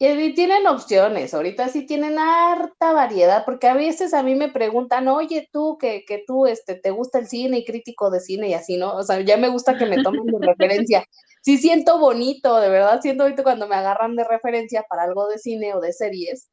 Y 0.03 0.33
tienen 0.33 0.65
opciones, 0.65 1.31
ahorita 1.31 1.67
sí 1.67 1.85
tienen 1.85 2.17
harta 2.17 2.91
variedad, 2.91 3.45
porque 3.45 3.67
a 3.67 3.75
veces 3.75 4.15
a 4.15 4.23
mí 4.23 4.33
me 4.33 4.49
preguntan, 4.49 5.07
oye, 5.07 5.47
tú, 5.51 5.77
que, 5.77 6.05
que 6.07 6.23
tú 6.25 6.47
este, 6.47 6.73
te 6.73 6.89
gusta 6.89 7.19
el 7.19 7.27
cine 7.27 7.59
y 7.59 7.65
crítico 7.65 8.09
de 8.09 8.19
cine 8.19 8.49
y 8.49 8.55
así, 8.55 8.77
¿no? 8.77 8.95
O 8.95 9.03
sea, 9.03 9.21
ya 9.21 9.37
me 9.37 9.49
gusta 9.49 9.77
que 9.77 9.85
me 9.85 10.01
tomen 10.01 10.25
de 10.25 10.39
referencia. 10.55 11.05
Sí 11.43 11.59
siento 11.59 11.99
bonito, 11.99 12.59
de 12.59 12.69
verdad 12.69 12.99
siento 12.99 13.25
bonito 13.25 13.43
cuando 13.43 13.67
me 13.67 13.75
agarran 13.75 14.15
de 14.15 14.23
referencia 14.23 14.83
para 14.89 15.03
algo 15.03 15.27
de 15.27 15.37
cine 15.37 15.75
o 15.75 15.79
de 15.79 15.93
series. 15.93 16.49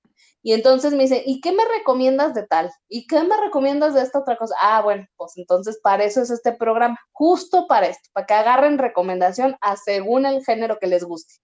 Y 0.48 0.54
entonces 0.54 0.94
me 0.94 1.02
dicen, 1.02 1.20
¿y 1.26 1.42
qué 1.42 1.52
me 1.52 1.62
recomiendas 1.76 2.32
de 2.32 2.46
tal? 2.46 2.70
¿Y 2.88 3.06
qué 3.06 3.22
me 3.22 3.38
recomiendas 3.38 3.92
de 3.92 4.00
esta 4.00 4.20
otra 4.20 4.38
cosa? 4.38 4.54
Ah, 4.58 4.80
bueno, 4.80 5.06
pues 5.18 5.36
entonces 5.36 5.78
para 5.82 6.04
eso 6.04 6.22
es 6.22 6.30
este 6.30 6.54
programa, 6.54 6.98
justo 7.12 7.66
para 7.66 7.86
esto, 7.86 8.08
para 8.14 8.24
que 8.24 8.32
agarren 8.32 8.78
recomendación 8.78 9.56
a 9.60 9.76
según 9.76 10.24
el 10.24 10.42
género 10.42 10.78
que 10.78 10.86
les 10.86 11.04
guste. 11.04 11.34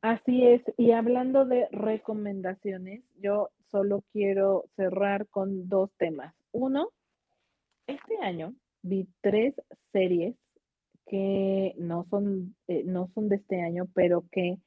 Así 0.00 0.48
es, 0.48 0.62
y 0.76 0.90
hablando 0.90 1.44
de 1.44 1.68
recomendaciones, 1.70 3.04
yo 3.20 3.50
solo 3.70 4.02
quiero 4.12 4.64
cerrar 4.74 5.28
con 5.28 5.68
dos 5.68 5.92
temas. 5.98 6.34
Uno, 6.50 6.90
este 7.86 8.18
año 8.18 8.52
vi 8.82 9.06
tres 9.20 9.54
series 9.92 10.34
que 11.06 11.72
no 11.78 12.04
son, 12.10 12.56
eh, 12.66 12.82
no 12.84 13.08
son 13.14 13.28
de 13.28 13.36
este 13.36 13.62
año, 13.62 13.86
pero 13.94 14.24
que 14.32 14.58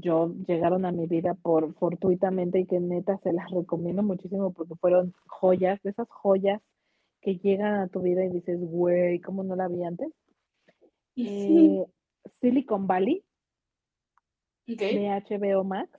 yo 0.00 0.34
llegaron 0.46 0.84
a 0.84 0.92
mi 0.92 1.06
vida 1.06 1.34
por 1.34 1.74
fortuitamente 1.74 2.60
y 2.60 2.66
que 2.66 2.80
neta 2.80 3.18
se 3.18 3.32
las 3.32 3.50
recomiendo 3.50 4.02
muchísimo 4.02 4.52
porque 4.52 4.74
fueron 4.76 5.14
joyas, 5.26 5.82
de 5.82 5.90
esas 5.90 6.08
joyas 6.08 6.62
que 7.20 7.36
llegan 7.36 7.74
a 7.74 7.88
tu 7.88 8.00
vida 8.00 8.24
y 8.24 8.30
dices, 8.30 8.58
güey, 8.60 9.20
¿cómo 9.20 9.44
no 9.44 9.54
la 9.54 9.68
vi 9.68 9.84
antes? 9.84 10.12
Eh, 11.16 11.84
Silicon 12.40 12.86
Valley. 12.86 13.24
De 14.66 15.08
HBO 15.08 15.64
Max, 15.64 15.90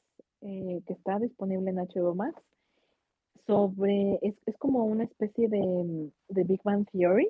eh, 0.42 0.82
que 0.88 0.94
está 0.94 1.20
disponible 1.20 1.70
en 1.70 1.78
HBO 1.78 2.16
Max, 2.16 2.42
sobre, 3.46 4.20
es, 4.22 4.36
como 4.58 4.86
una 4.86 5.04
especie 5.04 5.48
de, 5.48 6.12
de 6.30 6.44
Big 6.44 6.62
Bang 6.64 6.88
Theory, 6.92 7.30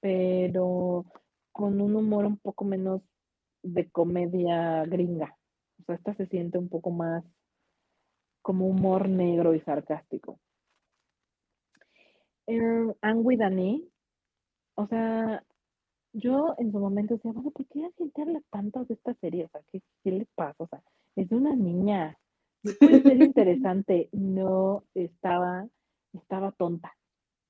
pero 0.00 1.04
con 1.50 1.80
un 1.80 1.96
humor 1.96 2.24
un 2.24 2.38
poco 2.38 2.64
menos 2.64 3.02
de 3.62 3.90
comedia 3.90 4.84
gringa. 4.84 5.36
O 5.80 5.84
sea, 5.84 5.94
esta 5.96 6.14
se 6.14 6.26
siente 6.26 6.58
un 6.58 6.68
poco 6.68 6.90
más 6.90 7.24
como 8.42 8.66
humor 8.66 9.08
negro 9.08 9.54
y 9.54 9.60
sarcástico. 9.60 10.38
Eh, 12.46 12.94
Angry 13.00 13.36
Dani, 13.36 13.88
o 14.74 14.86
sea, 14.86 15.44
yo 16.12 16.54
en 16.58 16.72
su 16.72 16.78
momento 16.78 17.14
decía, 17.14 17.32
bueno, 17.32 17.50
¿por 17.50 17.66
qué 17.66 17.80
la 17.80 17.90
gente 17.92 18.22
habla 18.22 18.42
tanto 18.50 18.84
de 18.84 18.94
esta 18.94 19.14
serie? 19.14 19.44
O 19.44 19.48
sea, 19.48 19.62
¿qué, 19.70 19.80
qué 20.02 20.10
les 20.10 20.28
pasa? 20.34 20.56
O 20.58 20.66
sea, 20.66 20.82
es 21.16 21.28
de 21.28 21.36
una 21.36 21.54
niña. 21.54 22.18
Puede 22.78 23.02
ser 23.02 23.22
interesante. 23.22 24.08
No 24.12 24.84
estaba, 24.94 25.66
estaba 26.12 26.52
tonta. 26.52 26.92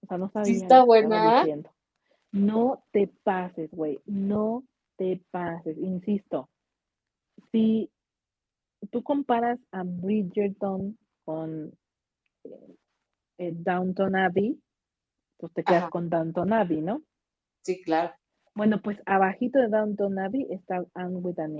O 0.02 0.07
sea, 0.07 0.18
no 0.18 0.31
sabía. 0.31 0.55
Sí 0.55 0.62
está 0.62 0.84
buena. 0.84 1.44
No 2.32 2.84
te 2.92 3.08
pases, 3.08 3.70
güey. 3.73 4.00
No 4.07 4.65
te 5.02 5.20
pases. 5.32 5.76
Insisto. 5.78 6.48
Si 7.50 7.90
tú 8.90 9.02
comparas 9.02 9.66
a 9.72 9.82
Bridgerton 9.84 10.97
con 11.24 11.76
eh, 12.44 12.76
eh, 13.39 13.52
Downton 13.52 14.14
Abbey, 14.14 14.60
pues 15.39 15.52
te 15.55 15.64
quedas 15.64 15.90
con 15.90 16.08
Downton 16.08 16.52
Abbey, 16.52 16.81
¿no? 16.81 17.02
Sí, 17.62 17.82
claro. 17.82 18.14
Bueno, 18.55 18.81
pues 18.81 19.02
abajito 19.06 19.58
de 19.58 19.68
Downton 19.68 20.18
Abbey 20.18 20.47
está 20.50 20.84
Anne 20.94 21.16
with 21.16 21.39
an 21.40 21.58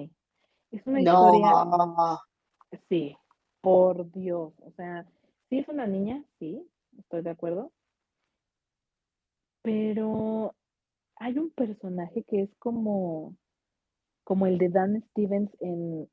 Es 0.71 0.87
una 0.87 1.01
historia. 1.01 1.51
Sí, 2.89 3.17
por 3.61 4.11
Dios. 4.13 4.53
O 4.61 4.71
sea, 4.77 5.05
sí 5.49 5.59
es 5.59 5.69
una 5.69 5.87
niña, 5.87 6.25
sí, 6.39 6.65
estoy 6.97 7.23
de 7.23 7.31
acuerdo. 7.31 7.73
Pero 9.63 10.55
hay 11.23 11.39
un 11.39 11.51
personaje 11.51 12.25
que 12.25 12.43
es 12.43 12.51
como, 12.59 13.37
como 14.25 14.47
el 14.47 14.59
de 14.59 14.69
Dan 14.71 15.03
Stevens 15.11 15.51
en, 15.61 16.09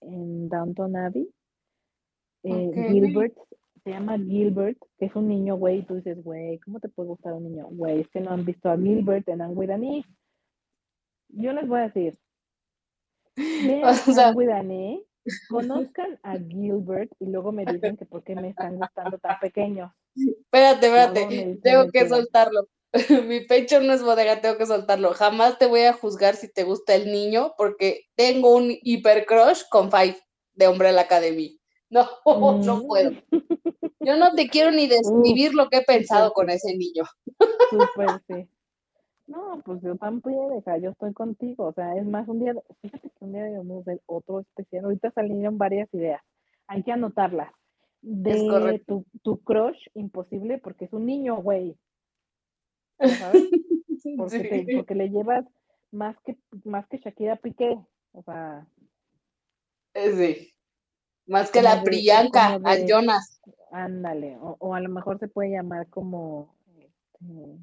en 0.00 0.48
Downton 0.48 0.96
Abbey. 0.96 1.28
Eh, 2.44 2.88
Gilbert, 2.90 3.36
se 3.84 3.90
llama 3.90 4.16
Gilbert, 4.16 4.78
que 4.98 5.06
es 5.06 5.14
un 5.14 5.28
niño, 5.28 5.56
güey, 5.56 5.80
y 5.80 5.82
tú 5.82 5.96
dices, 5.96 6.22
güey, 6.24 6.58
¿cómo 6.60 6.80
te 6.80 6.88
puede 6.88 7.10
gustar 7.10 7.34
un 7.34 7.44
niño? 7.44 7.66
Güey, 7.66 8.00
es 8.00 8.08
que 8.08 8.20
no 8.20 8.30
han 8.30 8.46
visto 8.46 8.70
a 8.70 8.78
Gilbert 8.78 9.28
en 9.28 9.42
with 9.56 9.70
yo 11.28 11.52
les 11.52 11.66
voy 11.66 11.80
a 11.80 11.88
decir, 11.88 12.18
vean 13.36 13.82
conozcan 15.48 16.18
a 16.22 16.38
Gilbert 16.38 17.10
y 17.18 17.26
luego 17.26 17.52
me 17.52 17.64
dicen 17.66 17.96
que 17.96 18.06
por 18.06 18.22
qué 18.22 18.34
me 18.34 18.48
están 18.48 18.76
gustando 18.76 19.18
tan 19.18 19.38
pequeños. 19.40 19.90
Espérate, 20.16 20.86
espérate, 20.86 21.58
tengo 21.62 21.90
que 21.90 22.08
soltarlo. 22.08 22.68
Mi 23.28 23.40
pecho 23.40 23.80
no 23.80 23.92
es 23.92 24.02
bodega, 24.02 24.40
tengo 24.40 24.56
que 24.56 24.66
soltarlo. 24.66 25.12
Jamás 25.14 25.58
te 25.58 25.66
voy 25.66 25.80
a 25.82 25.92
juzgar 25.92 26.36
si 26.36 26.52
te 26.52 26.62
gusta 26.62 26.94
el 26.94 27.10
niño, 27.10 27.54
porque 27.58 28.06
tengo 28.14 28.54
un 28.54 28.72
hiper 28.82 29.26
crush 29.26 29.62
con 29.68 29.90
Five 29.90 30.16
de 30.54 30.66
Hombre 30.68 30.92
la 30.92 31.02
Academia. 31.02 31.50
No, 31.90 32.08
no 32.58 32.76
mm. 32.78 32.86
puedo. 32.88 33.10
Yo 34.00 34.16
no 34.16 34.34
te 34.34 34.48
quiero 34.48 34.72
ni 34.72 34.88
describir 34.88 35.54
lo 35.54 35.68
que 35.68 35.76
he 35.76 35.82
pensado 35.82 36.32
con 36.32 36.50
ese 36.50 36.76
niño. 36.76 37.04
Súper, 37.70 38.08
sí. 38.26 38.48
No, 39.28 39.62
pues 39.64 39.80
yo 39.80 39.94
tampoco, 39.94 40.50
deja, 40.50 40.76
yo 40.78 40.90
estoy 40.90 41.12
contigo. 41.12 41.66
O 41.66 41.72
sea, 41.72 41.94
es 41.96 42.04
más, 42.04 42.26
un 42.26 42.40
día, 42.40 42.54
fíjate 42.82 43.10
que 43.10 43.24
un 43.24 43.32
día 43.32 43.44
debemos 43.44 43.84
ver 43.84 44.00
otro 44.06 44.40
especial. 44.40 44.86
Ahorita 44.86 45.12
salieron 45.12 45.56
varias 45.56 45.92
ideas. 45.94 46.20
Hay 46.66 46.82
que 46.82 46.90
anotarlas. 46.90 47.52
De 48.00 48.82
tu, 48.86 49.04
tu 49.22 49.38
crush 49.44 49.86
imposible 49.94 50.58
porque 50.58 50.86
es 50.86 50.92
un 50.92 51.06
niño, 51.06 51.36
güey. 51.36 51.76
¿Sabes? 52.98 53.42
Porque, 54.18 54.66
porque 54.76 54.94
le 54.94 55.08
llevas 55.08 55.46
más 55.90 56.14
que, 56.20 56.36
más 56.64 56.86
que 56.88 56.98
Shakira 56.98 57.36
Piqué. 57.36 57.78
O 58.12 58.22
sea. 58.22 58.66
Eh, 59.94 60.12
sí. 60.12 60.54
Más 61.26 61.50
que 61.50 61.62
la 61.62 61.82
Priyanka, 61.82 62.60
al 62.62 62.86
Jonas. 62.86 63.40
Ándale. 63.72 64.36
O, 64.40 64.56
o, 64.60 64.74
a 64.74 64.80
lo 64.80 64.90
mejor 64.90 65.18
se 65.18 65.28
puede 65.28 65.52
llamar 65.52 65.88
como. 65.88 66.54
Este, 66.76 67.58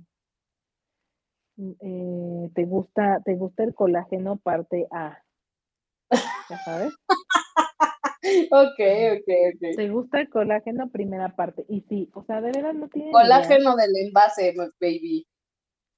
eh, 1.80 2.50
te 2.56 2.66
gusta, 2.66 3.22
te 3.24 3.36
gusta 3.36 3.64
el 3.64 3.76
colágeno 3.76 4.38
parte 4.38 4.88
A. 4.92 5.24
¿Ya 6.50 6.58
sabes? 6.66 6.94
ok, 8.52 8.80
ok, 9.18 9.30
ok. 9.54 9.76
Te 9.76 9.90
gusta 9.90 10.22
el 10.22 10.30
colágeno 10.30 10.90
primera 10.90 11.36
parte. 11.36 11.66
Y 11.68 11.82
sí, 11.82 12.10
o 12.14 12.24
sea, 12.24 12.42
de 12.42 12.52
verdad 12.52 12.74
no 12.74 12.88
tiene. 12.88 13.12
Colágeno 13.12 13.76
del 13.76 13.96
envase, 13.96 14.54
baby. 14.80 15.28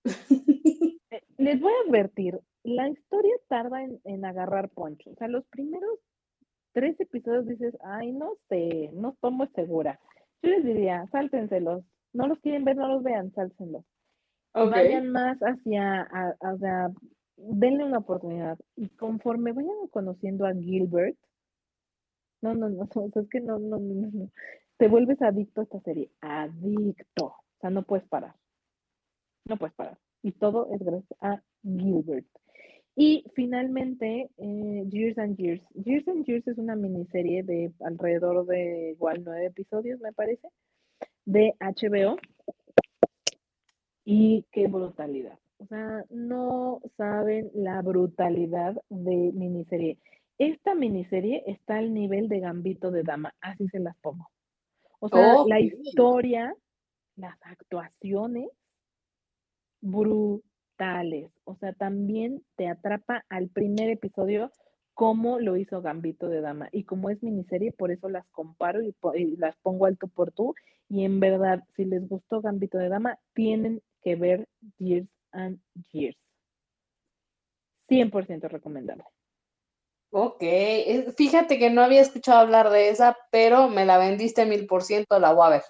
Eh, 1.11 1.21
les 1.37 1.61
voy 1.61 1.71
a 1.71 1.87
advertir, 1.87 2.39
la 2.63 2.89
historia 2.89 3.35
tarda 3.47 3.83
en, 3.83 4.01
en 4.03 4.25
agarrar 4.25 4.69
poncho. 4.69 5.11
O 5.11 5.15
sea, 5.15 5.27
los 5.27 5.45
primeros 5.45 5.99
tres 6.73 6.99
episodios 6.99 7.45
dices, 7.45 7.77
ay, 7.83 8.11
no 8.11 8.33
sé, 8.49 8.89
no 8.93 9.11
estoy 9.11 9.31
muy 9.31 9.47
segura. 9.49 9.99
Yo 10.41 10.49
les 10.49 10.63
diría, 10.63 11.07
sáltenselos. 11.11 11.83
No 12.11 12.27
los 12.27 12.39
quieren 12.39 12.65
ver, 12.65 12.75
no 12.75 12.87
los 12.87 13.03
vean, 13.03 13.31
sáltenselos. 13.33 13.85
Vayan 14.53 15.11
más 15.11 15.39
hacia, 15.39 16.01
a, 16.01 16.89
denle 17.37 17.85
una 17.85 17.99
oportunidad. 17.99 18.57
Y 18.75 18.89
conforme 18.89 19.51
vayan 19.51 19.87
conociendo 19.91 20.45
a 20.45 20.53
Gilbert, 20.53 21.17
no, 22.43 22.53
no, 22.53 22.69
no, 22.69 22.83
es 23.15 23.29
que 23.29 23.39
no, 23.39 23.57
no, 23.57 23.79
no, 23.79 24.09
no, 24.11 24.29
te 24.77 24.87
vuelves 24.89 25.21
adicto 25.21 25.61
a 25.61 25.63
esta 25.63 25.79
serie, 25.79 26.09
adicto. 26.19 27.25
O 27.25 27.59
sea, 27.61 27.69
no 27.69 27.83
puedes 27.83 28.05
parar. 28.07 28.35
No 29.45 29.57
puedes 29.57 29.73
parar. 29.75 29.97
Y 30.21 30.33
todo 30.33 30.67
es 30.73 30.79
gracias 30.79 31.17
a 31.21 31.41
Gilbert. 31.63 32.27
Y 32.95 33.23
finalmente, 33.33 34.29
eh, 34.37 34.83
Years 34.89 35.17
and 35.17 35.37
Years. 35.37 35.61
Years 35.73 36.07
and 36.07 36.25
Years 36.25 36.47
es 36.47 36.57
una 36.57 36.75
miniserie 36.75 37.43
de 37.43 37.71
alrededor 37.79 38.45
de 38.45 38.91
igual 38.91 39.23
nueve 39.23 39.45
episodios, 39.45 39.99
me 40.01 40.11
parece, 40.11 40.49
de 41.25 41.53
HBO. 41.59 42.17
Y 44.05 44.45
qué 44.51 44.67
brutalidad. 44.67 45.39
O 45.59 45.65
sea, 45.65 46.03
no 46.09 46.81
saben 46.97 47.49
la 47.53 47.81
brutalidad 47.81 48.75
de 48.89 49.31
miniserie. 49.33 49.97
Esta 50.43 50.75
miniserie 50.75 51.41
está 51.47 51.77
al 51.77 51.93
nivel 51.93 52.27
de 52.27 52.41
Gambito 52.41 52.91
de 52.91 53.03
Dama, 53.03 53.33
así 53.39 53.65
se 53.69 53.79
las 53.79 53.95
pongo. 53.99 54.29
O 54.99 55.07
sea, 55.07 55.35
la 55.47 55.61
historia, 55.61 56.53
las 57.15 57.37
actuaciones, 57.43 58.49
brutales. 59.79 61.31
O 61.45 61.55
sea, 61.55 61.71
también 61.71 62.43
te 62.57 62.67
atrapa 62.67 63.23
al 63.29 63.47
primer 63.47 63.89
episodio 63.89 64.51
como 64.93 65.39
lo 65.39 65.55
hizo 65.55 65.81
Gambito 65.81 66.27
de 66.27 66.41
Dama. 66.41 66.67
Y 66.73 66.83
como 66.83 67.09
es 67.09 67.23
miniserie, 67.23 67.71
por 67.71 67.91
eso 67.91 68.09
las 68.09 68.27
comparo 68.27 68.81
y, 68.81 68.93
y 69.15 69.37
las 69.37 69.55
pongo 69.59 69.85
alto 69.85 70.09
por 70.09 70.33
tú. 70.33 70.55
Y 70.89 71.05
en 71.05 71.21
verdad, 71.21 71.63
si 71.73 71.85
les 71.85 72.05
gustó 72.09 72.41
Gambito 72.41 72.77
de 72.77 72.89
Dama, 72.89 73.17
tienen 73.33 73.81
que 74.01 74.17
ver 74.17 74.49
Years 74.77 75.07
and 75.31 75.61
Years. 75.93 76.17
100% 77.87 78.49
recomendable. 78.49 79.05
Ok, 80.15 80.43
fíjate 81.17 81.57
que 81.57 81.71
no 81.71 81.81
había 81.81 82.01
escuchado 82.01 82.39
hablar 82.39 82.69
de 82.69 82.89
esa, 82.89 83.17
pero 83.31 83.67
me 83.67 83.83
la 83.83 83.97
vendiste 83.97 84.45
mil 84.45 84.67
por 84.67 84.83
ciento, 84.83 85.19
la 85.19 85.33
voy 85.33 85.47
a 85.47 85.49
ver. 85.49 85.63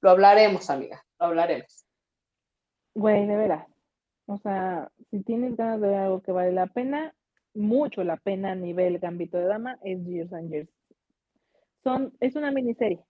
Lo 0.00 0.10
hablaremos, 0.10 0.70
amiga, 0.70 1.04
lo 1.18 1.26
hablaremos. 1.26 1.84
Güey, 2.94 3.26
de 3.26 3.36
veras. 3.36 3.66
O 4.26 4.38
sea, 4.38 4.88
si 5.10 5.22
tienes 5.24 5.56
ganas 5.56 5.80
de 5.80 5.88
ver 5.88 5.98
algo 5.98 6.22
que 6.22 6.30
vale 6.30 6.52
la 6.52 6.68
pena, 6.68 7.12
mucho 7.54 8.04
la 8.04 8.16
pena 8.18 8.52
a 8.52 8.54
nivel 8.54 9.00
gambito 9.00 9.36
de 9.36 9.46
dama, 9.46 9.78
es 9.82 9.98
Years 10.04 10.32
and 10.32 10.50
Years. 10.50 10.70
Son, 11.82 12.16
es 12.20 12.36
una 12.36 12.52
miniserie 12.52 13.02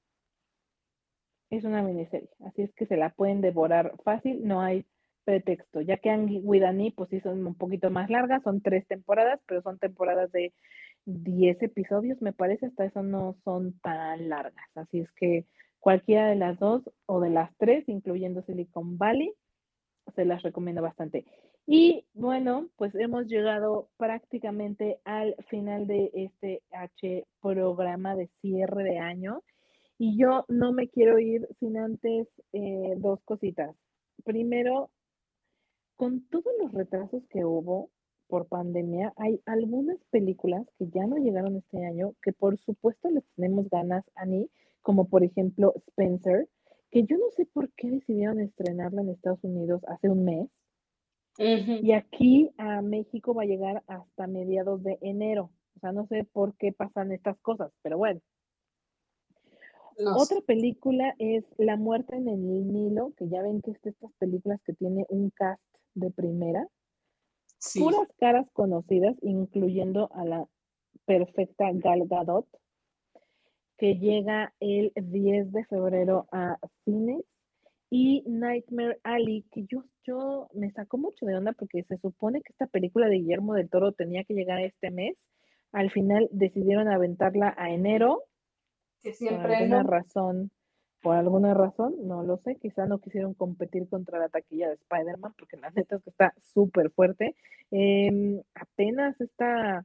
es 1.51 1.65
una 1.65 1.83
miniserie, 1.83 2.29
así 2.45 2.63
es 2.63 2.75
que 2.75 2.87
se 2.87 2.97
la 2.97 3.11
pueden 3.11 3.41
devorar 3.41 3.95
fácil, 4.05 4.47
no 4.47 4.61
hay 4.61 4.85
pretexto, 5.29 5.83
ya 5.83 5.99
que 5.99 6.09
Angie 6.09 6.41
Widani, 6.43 6.91
pues 6.91 7.11
sí 7.11 7.21
son 7.21 7.47
un 7.47 7.55
poquito 7.55 7.91
más 7.91 8.09
largas, 8.09 8.43
son 8.43 8.63
tres 8.63 8.87
temporadas, 8.87 9.39
pero 9.47 9.61
son 9.61 9.79
temporadas 9.79 10.33
de 10.33 10.55
10 11.05 11.65
episodios, 11.65 12.23
me 12.23 12.33
parece, 12.33 12.65
hasta 12.65 12.87
eso 12.87 13.03
no 13.03 13.37
son 13.45 13.79
tan 13.81 14.31
largas, 14.31 14.67
así 14.75 15.01
es 15.01 15.13
que 15.13 15.45
cualquiera 15.81 16.29
de 16.29 16.37
las 16.37 16.59
dos 16.59 16.81
o 17.05 17.21
de 17.21 17.29
las 17.29 17.55
tres, 17.59 17.87
incluyendo 17.91 18.41
Silicon 18.41 18.97
Valley, 18.97 19.35
se 20.17 20.25
las 20.25 20.43
recomiendo 20.43 20.81
bastante. 20.81 21.27
Y 21.67 22.07
bueno, 22.15 22.71
pues 22.77 22.95
hemos 22.95 23.27
llegado 23.27 23.91
prácticamente 23.99 24.99
al 25.05 25.37
final 25.51 25.87
de 25.87 26.11
este 26.15 26.63
H 26.71 27.27
programa 27.43 28.17
de 28.17 28.31
cierre 28.41 28.83
de 28.83 28.99
año. 28.99 29.43
Y 29.99 30.17
yo 30.17 30.47
no 30.49 30.73
me 30.73 30.89
quiero 30.89 31.19
ir 31.19 31.47
sin 31.61 31.77
antes 31.77 32.29
eh, 32.55 32.95
dos 32.97 33.21
cositas. 33.25 33.77
Primero, 34.25 34.91
con 35.99 36.21
todos 36.29 36.47
los 36.61 36.73
retrasos 36.73 37.25
que 37.29 37.45
hubo 37.45 37.91
por 38.29 38.47
pandemia, 38.47 39.13
hay 39.17 39.43
algunas 39.47 39.99
películas 40.11 40.65
que 40.79 40.89
ya 40.91 41.05
no 41.07 41.17
llegaron 41.17 41.57
este 41.57 41.85
año, 41.85 42.15
que 42.23 42.33
por 42.33 42.57
supuesto 42.57 43.11
les 43.11 43.25
tenemos 43.35 43.69
ganas 43.69 44.05
a 44.15 44.25
mí, 44.25 44.49
como 44.81 45.09
por 45.09 45.25
ejemplo 45.25 45.75
Spencer, 45.89 46.49
que 46.93 47.03
yo 47.03 47.19
no 47.19 47.31
sé 47.33 47.47
por 47.47 47.73
qué 47.73 47.91
decidieron 47.91 48.39
estrenarla 48.39 49.03
en 49.03 49.09
Estados 49.09 49.43
Unidos 49.43 49.83
hace 49.89 50.09
un 50.09 50.25
mes. 50.25 50.49
Y 51.37 51.93
aquí 51.93 52.51
a 52.59 52.81
México 52.81 53.35
va 53.35 53.43
a 53.43 53.47
llegar 53.47 53.83
hasta 53.89 54.27
mediados 54.29 54.83
de 54.85 54.99
enero. 55.01 55.51
O 55.77 55.81
sea, 55.81 55.93
no 55.93 56.07
sé 56.07 56.25
por 56.33 56.57
qué 56.57 56.73
pasan 56.73 57.11
estas 57.11 57.39
cosas, 57.41 57.73
pero 57.83 57.99
bueno. 57.99 58.21
Otra 60.17 60.41
película 60.43 61.15
es 61.19 61.45
La 61.59 61.77
muerte 61.77 62.15
en 62.17 62.29
el 62.29 62.73
Nilo, 62.73 63.13
que 63.17 63.29
ya 63.29 63.43
ven 63.43 63.63
que 63.63 63.73
es 63.73 63.83
de 63.83 63.91
estas 63.91 64.13
películas 64.15 64.61
que 64.65 64.75
tiene 64.75 65.05
un 65.09 65.31
cast 65.31 65.61
de 65.99 66.11
primera. 66.11 66.67
puras 67.75 68.09
caras 68.19 68.49
conocidas, 68.53 69.17
incluyendo 69.23 70.11
a 70.15 70.25
la 70.25 70.49
perfecta 71.05 71.71
Gal 71.73 72.07
Gadot, 72.07 72.47
que 73.77 73.97
llega 73.97 74.53
el 74.61 74.93
10 74.95 75.53
de 75.53 75.65
febrero 75.65 76.27
a 76.33 76.59
cines, 76.85 77.25
y 77.91 78.23
Nightmare 78.27 79.01
Alley, 79.03 79.45
que 79.51 79.65
yo, 79.65 79.85
yo 80.05 80.49
me 80.53 80.71
sacó 80.71 80.99
mucho 80.99 81.25
de 81.25 81.37
onda 81.37 81.53
porque 81.53 81.83
se 81.85 81.97
supone 81.99 82.43
que 82.43 82.53
esta 82.53 82.67
película 82.67 83.09
de 83.09 83.17
Guillermo 83.17 83.55
del 83.55 83.71
Toro 83.71 83.93
tenía 83.93 84.25
que 84.25 84.35
llegar 84.35 84.61
este 84.61 84.91
mes. 84.91 85.17
Al 85.73 85.91
final 85.91 86.29
decidieron 86.31 86.89
aventarla 86.89 87.55
a 87.57 87.71
enero. 87.71 88.25
Que 89.01 89.15
siempre 89.15 89.43
por 89.43 89.55
alguna 89.55 89.83
razón, 89.85 90.51
por 91.01 91.17
alguna 91.17 91.55
razón, 91.55 91.95
no 92.03 92.23
lo 92.23 92.39
sé, 92.39 92.57
quizá 92.57 92.87
no 92.87 92.99
quisieron 92.99 93.35
competir 93.35 93.89
contra 93.89 94.19
la 94.19 94.29
taquilla 94.29 94.69
de 94.69 94.75
Spider-Man, 94.75 95.35
porque 95.39 95.57
la 95.57 95.71
neta 95.71 95.97
es 95.97 96.03
que 96.03 96.11
está 96.11 96.35
súper 96.43 96.91
fuerte. 96.91 97.37
Em, 97.71 98.43
apenas 98.55 99.21
está 99.21 99.85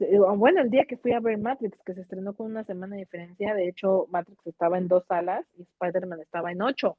eh, 0.00 0.18
bueno, 0.36 0.60
el 0.60 0.70
día 0.70 0.84
que 0.84 0.96
fui 0.96 1.12
a 1.12 1.20
ver 1.20 1.38
Matrix, 1.38 1.82
que 1.82 1.94
se 1.94 2.02
estrenó 2.02 2.34
con 2.34 2.46
una 2.46 2.64
semana 2.64 2.96
de 2.96 3.02
diferencia, 3.02 3.54
de 3.54 3.68
hecho, 3.68 4.06
Matrix 4.10 4.46
estaba 4.46 4.78
en 4.78 4.88
dos 4.88 5.04
salas 5.06 5.46
y 5.56 5.62
Spider-Man 5.62 6.20
estaba 6.20 6.52
en 6.52 6.62
ocho. 6.62 6.98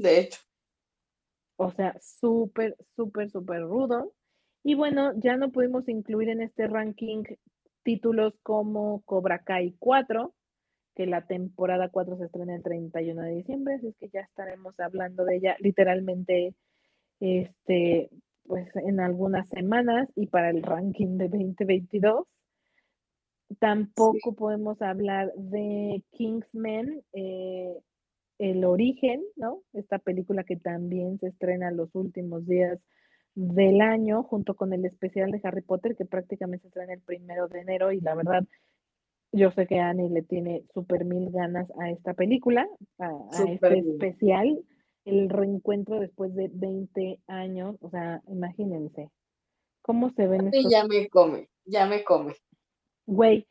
de 0.00 0.20
hecho. 0.20 0.40
O 1.56 1.70
sea, 1.70 1.96
súper, 2.00 2.76
súper, 2.96 3.30
súper 3.30 3.62
rudo. 3.62 4.12
Y 4.64 4.74
bueno, 4.74 5.12
ya 5.16 5.36
no 5.36 5.50
pudimos 5.50 5.88
incluir 5.88 6.28
en 6.28 6.40
este 6.40 6.66
ranking 6.66 7.24
títulos 7.82 8.38
como 8.42 9.02
Cobra 9.02 9.40
Kai 9.40 9.74
4, 9.78 10.32
que 10.94 11.06
la 11.06 11.26
temporada 11.26 11.88
4 11.88 12.18
se 12.18 12.24
estrena 12.24 12.54
el 12.54 12.62
31 12.62 13.22
de 13.22 13.34
diciembre, 13.34 13.74
así 13.74 13.88
es 13.88 13.96
que 13.96 14.08
ya 14.08 14.20
estaremos 14.20 14.78
hablando 14.78 15.24
de 15.24 15.36
ella 15.36 15.56
literalmente 15.60 16.54
este 17.20 18.10
pues 18.46 18.68
en 18.76 19.00
algunas 19.00 19.48
semanas 19.48 20.08
y 20.16 20.26
para 20.26 20.50
el 20.50 20.62
ranking 20.62 21.16
de 21.16 21.28
2022. 21.28 22.26
Tampoco 23.58 24.34
podemos 24.34 24.80
hablar 24.82 25.32
de 25.36 26.02
Kingsman, 26.12 27.02
eh, 27.12 27.76
El 28.38 28.64
origen, 28.64 29.22
¿no? 29.36 29.62
Esta 29.72 29.98
película 29.98 30.42
que 30.42 30.56
también 30.56 31.18
se 31.18 31.28
estrena 31.28 31.70
los 31.70 31.94
últimos 31.94 32.46
días 32.46 32.84
del 33.34 33.80
año, 33.80 34.22
junto 34.22 34.54
con 34.54 34.72
el 34.72 34.84
especial 34.84 35.30
de 35.30 35.40
Harry 35.44 35.62
Potter, 35.62 35.96
que 35.96 36.04
prácticamente 36.04 36.62
se 36.62 36.68
estrena 36.68 36.94
el 36.94 37.00
primero 37.00 37.48
de 37.48 37.60
enero, 37.60 37.92
y 37.92 38.00
la 38.00 38.14
verdad, 38.14 38.44
yo 39.32 39.50
sé 39.52 39.66
que 39.66 39.80
Annie 39.80 40.10
le 40.10 40.22
tiene 40.22 40.64
súper 40.74 41.04
mil 41.04 41.30
ganas 41.30 41.72
a 41.80 41.90
esta 41.90 42.14
película, 42.14 42.68
a, 42.98 43.06
a 43.06 43.44
este 43.44 43.78
especial 43.78 44.62
el 45.04 45.28
reencuentro 45.28 45.98
después 45.98 46.34
de 46.34 46.50
20 46.52 47.20
años, 47.26 47.76
o 47.80 47.90
sea, 47.90 48.22
imagínense, 48.28 49.10
¿cómo 49.82 50.10
se 50.10 50.26
ven 50.26 50.48
estos? 50.48 50.70
Ya 50.70 50.84
me 50.86 51.08
come, 51.08 51.48
ya 51.64 51.86
me 51.86 52.04
come. 52.04 52.34
Güey, 53.06 53.46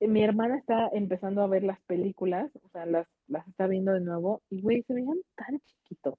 mi 0.00 0.22
hermana 0.22 0.58
está 0.58 0.88
empezando 0.92 1.42
a 1.42 1.48
ver 1.48 1.64
las 1.64 1.80
películas, 1.82 2.50
o 2.62 2.68
sea, 2.68 2.86
las, 2.86 3.06
las 3.26 3.46
está 3.48 3.66
viendo 3.66 3.92
de 3.92 4.00
nuevo, 4.00 4.42
y 4.48 4.60
güey, 4.60 4.82
se 4.84 4.94
veían 4.94 5.18
tan 5.34 5.60
chiquitos. 5.60 6.14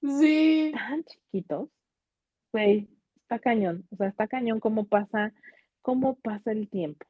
Sí. 0.00 0.72
Tan 0.72 1.04
chiquitos. 1.04 1.68
Güey, 2.52 2.88
está 3.22 3.38
cañón, 3.38 3.86
o 3.90 3.96
sea, 3.96 4.08
está 4.08 4.26
cañón 4.26 4.58
cómo 4.60 4.86
pasa, 4.86 5.34
cómo 5.82 6.16
pasa 6.16 6.50
el 6.50 6.68
tiempo. 6.70 7.06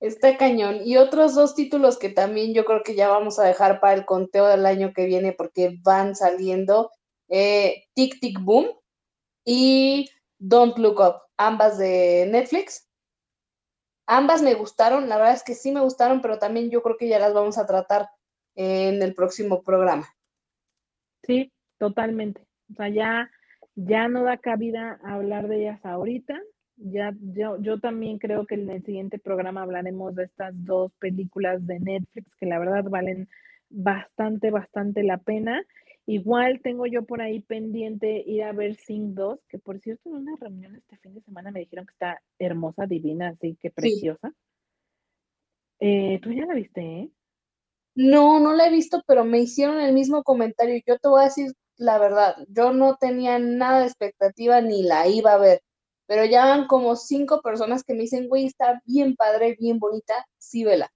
Está 0.00 0.38
cañón. 0.38 0.80
Y 0.84 0.96
otros 0.96 1.34
dos 1.34 1.54
títulos 1.54 1.98
que 1.98 2.08
también 2.08 2.54
yo 2.54 2.64
creo 2.64 2.82
que 2.82 2.94
ya 2.94 3.08
vamos 3.08 3.38
a 3.38 3.44
dejar 3.44 3.80
para 3.80 3.94
el 3.94 4.06
conteo 4.06 4.46
del 4.46 4.64
año 4.64 4.92
que 4.94 5.04
viene 5.04 5.32
porque 5.32 5.78
van 5.82 6.16
saliendo. 6.16 6.90
Eh, 7.28 7.84
Tic 7.94 8.18
Tic 8.18 8.40
Boom 8.40 8.66
y 9.44 10.08
Don't 10.38 10.78
Look 10.78 11.00
Up, 11.00 11.16
ambas 11.36 11.76
de 11.76 12.26
Netflix. 12.30 12.88
Ambas 14.06 14.42
me 14.42 14.54
gustaron, 14.54 15.08
la 15.08 15.18
verdad 15.18 15.34
es 15.34 15.44
que 15.44 15.54
sí 15.54 15.70
me 15.70 15.82
gustaron, 15.82 16.20
pero 16.20 16.38
también 16.38 16.70
yo 16.70 16.82
creo 16.82 16.96
que 16.96 17.06
ya 17.06 17.20
las 17.20 17.32
vamos 17.32 17.58
a 17.58 17.66
tratar 17.66 18.08
en 18.56 19.00
el 19.02 19.14
próximo 19.14 19.62
programa. 19.62 20.08
Sí, 21.22 21.52
totalmente. 21.78 22.44
O 22.72 22.74
sea, 22.74 22.88
ya, 22.88 23.30
ya 23.76 24.08
no 24.08 24.24
da 24.24 24.38
cabida 24.38 24.98
hablar 25.04 25.46
de 25.46 25.60
ellas 25.60 25.84
ahorita 25.84 26.40
ya 26.80 27.14
yo, 27.20 27.60
yo 27.60 27.78
también 27.78 28.18
creo 28.18 28.46
que 28.46 28.54
en 28.54 28.70
el 28.70 28.82
siguiente 28.82 29.18
programa 29.18 29.62
hablaremos 29.62 30.14
de 30.14 30.24
estas 30.24 30.64
dos 30.64 30.94
películas 30.94 31.66
de 31.66 31.78
Netflix 31.80 32.34
que 32.36 32.46
la 32.46 32.58
verdad 32.58 32.84
valen 32.84 33.28
bastante, 33.68 34.50
bastante 34.50 35.02
la 35.02 35.18
pena. 35.18 35.64
Igual 36.06 36.60
tengo 36.62 36.86
yo 36.86 37.04
por 37.04 37.20
ahí 37.20 37.40
pendiente 37.40 38.24
ir 38.26 38.42
a 38.42 38.52
ver 38.52 38.76
Sing 38.76 39.14
2, 39.14 39.44
que 39.48 39.58
por 39.58 39.78
cierto 39.78 40.08
en 40.08 40.16
una 40.16 40.36
reunión 40.36 40.74
este 40.74 40.96
fin 40.96 41.14
de 41.14 41.20
semana 41.20 41.50
me 41.50 41.60
dijeron 41.60 41.86
que 41.86 41.92
está 41.92 42.20
hermosa, 42.38 42.86
divina, 42.86 43.28
así 43.28 43.56
que 43.60 43.70
preciosa. 43.70 44.32
Eh, 45.78 46.18
¿Tú 46.22 46.32
ya 46.32 46.46
la 46.46 46.54
viste? 46.54 46.80
Eh? 46.80 47.10
No, 47.94 48.40
no 48.40 48.54
la 48.54 48.66
he 48.66 48.70
visto, 48.70 49.02
pero 49.06 49.24
me 49.24 49.40
hicieron 49.40 49.80
el 49.80 49.92
mismo 49.92 50.22
comentario. 50.22 50.80
Yo 50.86 50.98
te 50.98 51.08
voy 51.08 51.22
a 51.22 51.24
decir 51.24 51.52
la 51.76 51.98
verdad, 51.98 52.36
yo 52.48 52.74
no 52.74 52.96
tenía 52.96 53.38
nada 53.38 53.80
de 53.80 53.86
expectativa 53.86 54.60
ni 54.60 54.82
la 54.82 55.08
iba 55.08 55.32
a 55.32 55.38
ver 55.38 55.62
pero 56.10 56.24
ya 56.24 56.44
van 56.44 56.66
como 56.66 56.96
cinco 56.96 57.40
personas 57.40 57.84
que 57.84 57.94
me 57.94 58.00
dicen, 58.00 58.26
güey, 58.26 58.46
está 58.46 58.82
bien 58.84 59.14
padre, 59.14 59.56
bien 59.60 59.78
bonita, 59.78 60.26
sí, 60.38 60.64
vela. 60.64 60.92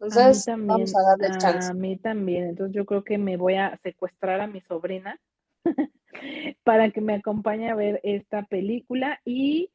Entonces, 0.00 0.44
vamos 0.58 0.92
a 0.96 1.02
darle 1.02 1.28
el 1.28 1.38
chance. 1.38 1.70
A 1.70 1.72
mí 1.72 1.96
también, 1.98 2.48
entonces 2.48 2.74
yo 2.74 2.84
creo 2.84 3.04
que 3.04 3.16
me 3.16 3.36
voy 3.36 3.54
a 3.54 3.78
secuestrar 3.80 4.40
a 4.40 4.48
mi 4.48 4.60
sobrina 4.60 5.20
para 6.64 6.90
que 6.90 7.00
me 7.00 7.14
acompañe 7.14 7.70
a 7.70 7.76
ver 7.76 8.00
esta 8.02 8.42
película 8.42 9.20
y 9.24 9.70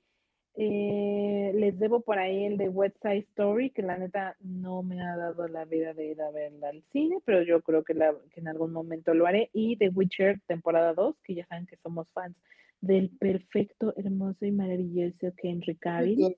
eh, 0.55 1.53
les 1.55 1.79
debo 1.79 2.01
por 2.01 2.19
ahí 2.19 2.43
el 2.43 2.57
de 2.57 2.67
West 2.67 2.97
Side 3.01 3.19
Story, 3.19 3.69
que 3.69 3.83
la 3.83 3.97
neta 3.97 4.35
no 4.41 4.83
me 4.83 5.01
ha 5.01 5.15
dado 5.15 5.47
la 5.47 5.63
vida 5.63 5.93
de 5.93 6.07
ir 6.07 6.21
a 6.21 6.31
verla 6.31 6.67
al 6.67 6.83
cine, 6.91 7.19
pero 7.23 7.43
yo 7.43 7.61
creo 7.61 7.85
que, 7.85 7.93
la, 7.93 8.13
que 8.33 8.41
en 8.41 8.49
algún 8.49 8.73
momento 8.73 9.13
lo 9.13 9.25
haré. 9.25 9.49
Y 9.53 9.77
The 9.77 9.87
Witcher 9.87 10.41
temporada 10.47 10.93
2, 10.93 11.15
que 11.23 11.35
ya 11.35 11.45
saben 11.45 11.65
que 11.65 11.77
somos 11.77 12.09
fans 12.11 12.41
del 12.81 13.09
perfecto, 13.17 13.93
hermoso 13.95 14.45
y 14.45 14.51
maravilloso 14.51 15.31
Henry 15.37 15.75
Cavill. 15.75 16.35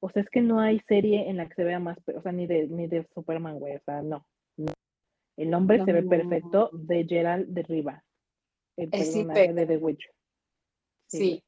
O 0.00 0.10
sea, 0.10 0.22
es 0.22 0.30
que 0.30 0.42
no 0.42 0.60
hay 0.60 0.80
serie 0.80 1.28
en 1.28 1.36
la 1.36 1.48
que 1.48 1.54
se 1.54 1.64
vea 1.64 1.78
más, 1.78 1.98
o 2.14 2.20
sea, 2.20 2.32
ni 2.32 2.46
de, 2.46 2.66
ni 2.68 2.88
de 2.88 3.06
Superman, 3.14 3.58
güey, 3.58 3.76
o 3.76 3.80
sea, 3.84 4.02
no. 4.02 4.26
El 5.36 5.52
hombre 5.54 5.84
se 5.84 5.92
ve 5.92 6.02
perfecto 6.02 6.70
de 6.72 7.04
Gerald 7.08 7.48
de 7.48 7.62
Riva, 7.62 8.04
el 8.76 8.90
personaje 8.90 9.52
de 9.52 9.66
The 9.66 9.76
Witcher. 9.78 10.12
Sí. 11.06 11.42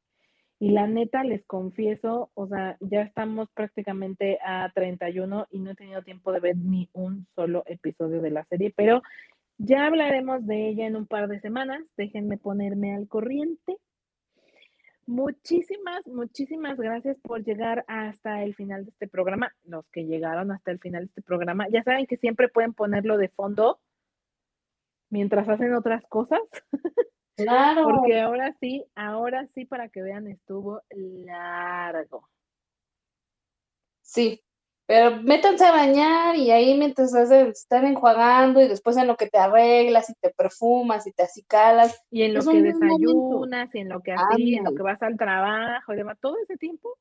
Y 0.59 0.71
la 0.71 0.87
neta, 0.87 1.23
les 1.23 1.45
confieso, 1.45 2.31
o 2.33 2.47
sea, 2.47 2.77
ya 2.79 3.03
estamos 3.03 3.47
prácticamente 3.53 4.39
a 4.43 4.71
31 4.73 5.47
y 5.51 5.59
no 5.59 5.71
he 5.71 5.75
tenido 5.75 6.01
tiempo 6.01 6.31
de 6.31 6.39
ver 6.39 6.57
ni 6.57 6.89
un 6.93 7.27
solo 7.35 7.63
episodio 7.67 8.21
de 8.21 8.31
la 8.31 8.43
serie, 8.45 8.73
pero 8.75 9.03
ya 9.59 9.85
hablaremos 9.85 10.45
de 10.45 10.69
ella 10.69 10.87
en 10.87 10.95
un 10.95 11.07
par 11.07 11.27
de 11.27 11.39
semanas. 11.39 11.81
Déjenme 11.95 12.37
ponerme 12.37 12.95
al 12.95 13.07
corriente. 13.07 13.77
Muchísimas, 15.07 16.05
muchísimas 16.05 16.77
gracias 16.77 17.17
por 17.21 17.41
llegar 17.41 17.85
hasta 17.87 18.43
el 18.43 18.53
final 18.55 18.83
de 18.83 18.91
este 18.91 19.07
programa. 19.07 19.55
Los 19.63 19.87
que 19.89 20.05
llegaron 20.05 20.51
hasta 20.51 20.71
el 20.71 20.79
final 20.79 21.03
de 21.03 21.07
este 21.07 21.21
programa, 21.21 21.67
ya 21.69 21.81
saben 21.83 22.05
que 22.07 22.17
siempre 22.17 22.49
pueden 22.49 22.73
ponerlo 22.73 23.17
de 23.17 23.29
fondo 23.29 23.79
mientras 25.09 25.47
hacen 25.47 25.73
otras 25.73 26.05
cosas. 26.07 26.41
Claro. 27.37 27.83
Porque 27.83 28.19
ahora 28.19 28.51
sí, 28.59 28.83
ahora 28.95 29.45
sí, 29.45 29.65
para 29.65 29.89
que 29.89 30.01
vean, 30.01 30.27
estuvo 30.27 30.81
largo. 30.89 32.27
Sí, 34.01 34.43
pero 34.87 35.21
métanse 35.21 35.65
a 35.65 35.71
bañar 35.71 36.37
y 36.37 36.49
ahí 36.49 36.77
mientras 36.77 37.13
están 37.13 37.85
enjuagando 37.85 38.61
y 38.61 38.69
después 38.69 38.95
en 38.95 39.05
lo 39.05 39.17
que 39.17 39.27
te 39.27 39.37
arreglas 39.37 40.09
y 40.09 40.13
te 40.13 40.29
perfumas 40.29 41.05
y 41.05 41.11
te 41.11 41.23
acicalas. 41.23 42.01
Y 42.09 42.23
en 42.23 42.33
lo 42.33 42.39
que 42.39 42.61
desayunas 42.61 43.75
y 43.75 43.79
en 43.79 43.89
lo 43.89 43.99
que 43.99 44.13
así, 44.13 44.55
en 44.55 44.63
lo 44.63 44.73
que 44.73 44.83
vas 44.83 45.03
al 45.03 45.17
trabajo 45.17 45.91
y 45.91 45.97
demás, 45.97 46.17
todo 46.21 46.37
ese 46.41 46.55
tiempo, 46.55 46.97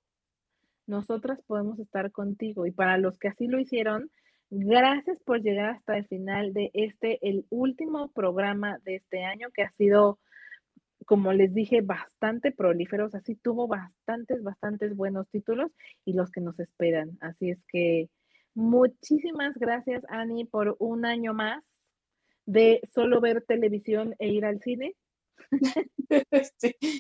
nosotras 0.89 1.39
podemos 1.47 1.79
estar 1.79 2.11
contigo. 2.11 2.67
Y 2.67 2.73
para 2.73 2.99
los 2.99 3.19
que 3.21 3.29
así 3.29 3.47
lo 3.47 3.61
hicieron, 3.61 4.11
gracias 4.51 5.21
por 5.21 5.41
llegar 5.41 5.71
hasta 5.71 5.97
el 5.97 6.09
final 6.09 6.53
de 6.55 6.73
este, 6.75 7.21
el 7.23 7.47
último 7.51 8.09
programa 8.09 8.79
de 8.83 8.97
este 8.97 9.23
año 9.23 9.51
que 9.55 9.63
ha 9.63 9.71
sido 9.71 10.19
como 11.07 11.33
les 11.33 11.55
dije, 11.55 11.81
bastante 11.81 12.53
prolíferos, 12.53 13.15
así 13.15 13.37
tuvo 13.37 13.69
bastantes, 13.69 14.43
bastantes 14.43 14.95
buenos 14.95 15.29
títulos 15.31 15.71
y 16.05 16.13
los 16.13 16.31
que 16.31 16.41
nos 16.41 16.59
esperan. 16.59 17.17
Así 17.21 17.51
es 17.51 17.65
que 17.69 18.11
muchísimas 18.55 19.57
gracias, 19.57 20.05
Ani, 20.09 20.45
por 20.45 20.77
un 20.81 21.07
año 21.07 21.33
más 21.33 21.65
de 22.45 22.81
solo 22.93 23.21
ver 23.21 23.43
televisión 23.43 24.15
e 24.19 24.29
ir 24.29 24.45
al 24.45 24.61
cine. 24.61 24.95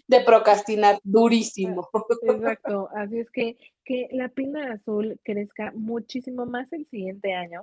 de 0.08 0.20
procrastinar 0.24 1.00
durísimo. 1.02 1.88
Exacto, 2.22 2.88
así 2.94 3.18
es 3.18 3.30
que 3.30 3.56
que 3.84 4.08
la 4.12 4.28
pila 4.28 4.72
azul 4.72 5.18
crezca 5.24 5.72
muchísimo 5.74 6.46
más 6.46 6.72
el 6.72 6.86
siguiente 6.86 7.34
año, 7.34 7.62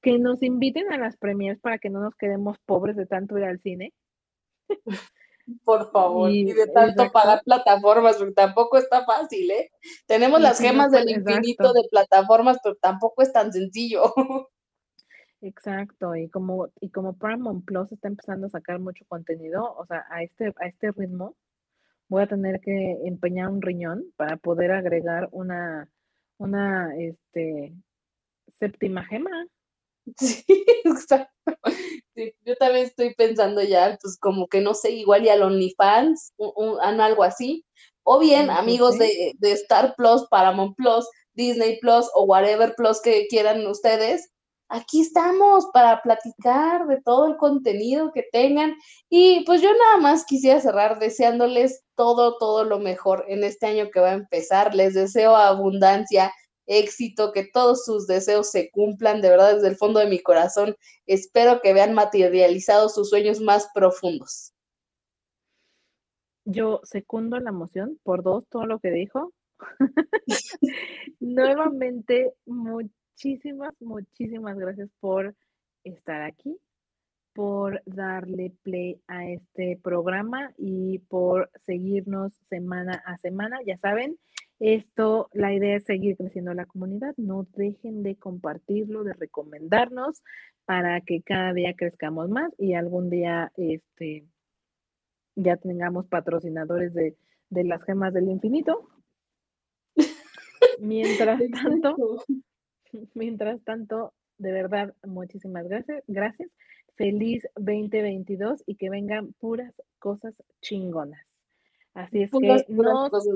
que 0.00 0.18
nos 0.18 0.42
inviten 0.42 0.92
a 0.92 0.98
las 0.98 1.16
premiers 1.16 1.60
para 1.60 1.78
que 1.78 1.90
no 1.90 2.00
nos 2.00 2.14
quedemos 2.14 2.58
pobres 2.66 2.96
de 2.96 3.06
tanto 3.06 3.38
ir 3.38 3.44
al 3.44 3.60
cine 3.60 3.92
Por 5.64 5.90
favor, 5.90 6.30
y, 6.30 6.44
de 6.44 6.66
tanto 6.68 7.10
pagar 7.12 7.42
plataformas, 7.44 8.16
porque 8.16 8.32
tampoco 8.32 8.78
está 8.78 9.04
fácil, 9.04 9.50
¿eh? 9.50 9.70
Tenemos 10.06 10.40
las 10.40 10.58
gemas 10.58 10.90
del 10.90 11.10
infinito 11.10 11.72
de 11.72 11.82
plataformas, 11.90 12.58
pero 12.62 12.76
tampoco 12.76 13.22
es 13.22 13.32
tan 13.32 13.52
sencillo. 13.52 14.02
Exacto, 15.40 16.14
y 16.14 16.28
como, 16.28 16.68
y 16.80 16.90
como 16.90 17.14
Paramount 17.14 17.64
Plus 17.64 17.90
está 17.90 18.06
empezando 18.06 18.46
a 18.46 18.50
sacar 18.50 18.78
mucho 18.78 19.04
contenido, 19.08 19.74
o 19.76 19.84
sea, 19.86 20.06
a 20.08 20.22
este, 20.22 20.54
a 20.60 20.66
este 20.66 20.92
ritmo, 20.92 21.34
voy 22.08 22.22
a 22.22 22.28
tener 22.28 22.60
que 22.60 22.98
empeñar 23.04 23.48
un 23.48 23.60
riñón 23.60 24.04
para 24.16 24.36
poder 24.36 24.70
agregar 24.70 25.28
una, 25.32 25.88
una, 26.38 26.94
este, 26.96 27.74
séptima 28.58 29.04
gema. 29.04 29.30
Sí, 30.18 30.44
exacto. 30.84 31.30
yo 32.44 32.56
también 32.56 32.86
estoy 32.86 33.14
pensando 33.14 33.62
ya, 33.62 33.96
pues 34.02 34.18
como 34.18 34.48
que 34.48 34.60
no 34.60 34.74
sé, 34.74 34.90
igual 34.90 35.24
y 35.24 35.28
al 35.28 35.42
OnlyFans, 35.42 36.34
un, 36.36 36.80
algo 36.80 37.22
así. 37.22 37.64
O 38.04 38.18
bien, 38.18 38.50
amigos 38.50 38.98
de, 38.98 39.32
de 39.38 39.52
Star 39.52 39.94
Plus, 39.96 40.26
Paramount 40.28 40.76
Plus, 40.76 41.06
Disney 41.34 41.78
Plus 41.80 42.06
o 42.14 42.24
whatever 42.24 42.74
Plus 42.76 43.00
que 43.00 43.26
quieran 43.28 43.64
ustedes, 43.66 44.32
aquí 44.72 45.02
estamos 45.02 45.66
para 45.72 46.00
platicar 46.02 46.86
de 46.86 47.00
todo 47.02 47.26
el 47.26 47.36
contenido 47.36 48.10
que 48.12 48.24
tengan. 48.32 48.74
Y 49.10 49.44
pues 49.44 49.60
yo 49.60 49.70
nada 49.72 49.98
más 49.98 50.24
quisiera 50.24 50.60
cerrar 50.60 50.98
deseándoles 50.98 51.84
todo, 51.94 52.38
todo 52.38 52.64
lo 52.64 52.78
mejor 52.78 53.24
en 53.28 53.44
este 53.44 53.66
año 53.66 53.90
que 53.92 54.00
va 54.00 54.10
a 54.10 54.14
empezar. 54.14 54.74
Les 54.74 54.94
deseo 54.94 55.36
abundancia, 55.36 56.32
éxito, 56.66 57.32
que 57.32 57.44
todos 57.44 57.84
sus 57.84 58.06
deseos 58.06 58.50
se 58.50 58.70
cumplan, 58.70 59.20
de 59.20 59.30
verdad, 59.30 59.54
desde 59.54 59.68
el 59.68 59.76
fondo 59.76 60.00
de 60.00 60.06
mi 60.06 60.20
corazón. 60.20 60.76
Espero 61.06 61.60
que 61.60 61.72
vean 61.72 61.94
materializados 61.94 62.94
sus 62.94 63.10
sueños 63.10 63.40
más 63.40 63.68
profundos. 63.74 64.52
Yo 66.44 66.80
secundo 66.82 67.38
la 67.38 67.50
emoción 67.50 67.98
por 68.02 68.22
dos, 68.22 68.44
todo 68.48 68.66
lo 68.66 68.80
que 68.80 68.90
dijo. 68.90 69.32
Nuevamente, 71.20 72.32
muchísimas, 72.46 73.74
muchísimas 73.80 74.58
gracias 74.58 74.90
por 74.98 75.36
estar 75.84 76.22
aquí, 76.22 76.58
por 77.32 77.80
darle 77.86 78.52
play 78.62 79.00
a 79.06 79.28
este 79.28 79.78
programa 79.82 80.52
y 80.56 80.98
por 80.98 81.50
seguirnos 81.64 82.32
semana 82.48 83.02
a 83.06 83.18
semana. 83.18 83.60
Ya 83.64 83.78
saben, 83.78 84.18
esto, 84.62 85.28
la 85.32 85.52
idea 85.52 85.76
es 85.76 85.84
seguir 85.84 86.16
creciendo 86.16 86.54
la 86.54 86.66
comunidad. 86.66 87.14
No 87.16 87.46
dejen 87.56 88.02
de 88.02 88.16
compartirlo, 88.16 89.02
de 89.02 89.12
recomendarnos 89.12 90.22
para 90.64 91.00
que 91.00 91.22
cada 91.22 91.52
día 91.52 91.74
crezcamos 91.74 92.28
más 92.28 92.52
y 92.58 92.74
algún 92.74 93.10
día 93.10 93.50
este, 93.56 94.24
ya 95.34 95.56
tengamos 95.56 96.06
patrocinadores 96.06 96.94
de, 96.94 97.16
de 97.50 97.64
las 97.64 97.82
gemas 97.82 98.14
del 98.14 98.28
infinito. 98.28 98.88
Mientras 100.78 101.40
tanto, 101.82 101.96
Mientras 103.14 103.62
tanto, 103.64 104.12
de 104.38 104.52
verdad, 104.52 104.94
muchísimas 105.04 105.68
gracias. 105.68 106.04
Gracias. 106.06 106.50
Feliz 106.94 107.48
2022 107.56 108.62
y 108.66 108.76
que 108.76 108.90
vengan 108.90 109.32
puras 109.34 109.74
cosas 109.98 110.42
chingonas. 110.60 111.26
Así 111.94 112.22
es 112.22 112.30
que 112.30 112.64
nos, 112.68 113.26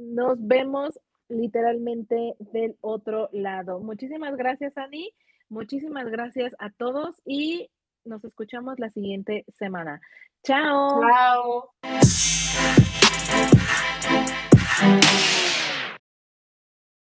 nos 0.00 0.36
vemos 0.46 0.98
literalmente 1.28 2.34
del 2.38 2.76
otro 2.80 3.28
lado. 3.32 3.80
Muchísimas 3.80 4.36
gracias, 4.36 4.76
Ani. 4.76 5.12
Muchísimas 5.48 6.08
gracias 6.08 6.54
a 6.58 6.70
todos 6.70 7.20
y 7.24 7.70
nos 8.04 8.24
escuchamos 8.24 8.78
la 8.78 8.90
siguiente 8.90 9.44
semana. 9.56 10.00
Chao. 10.42 11.00
Chao. 11.00 11.74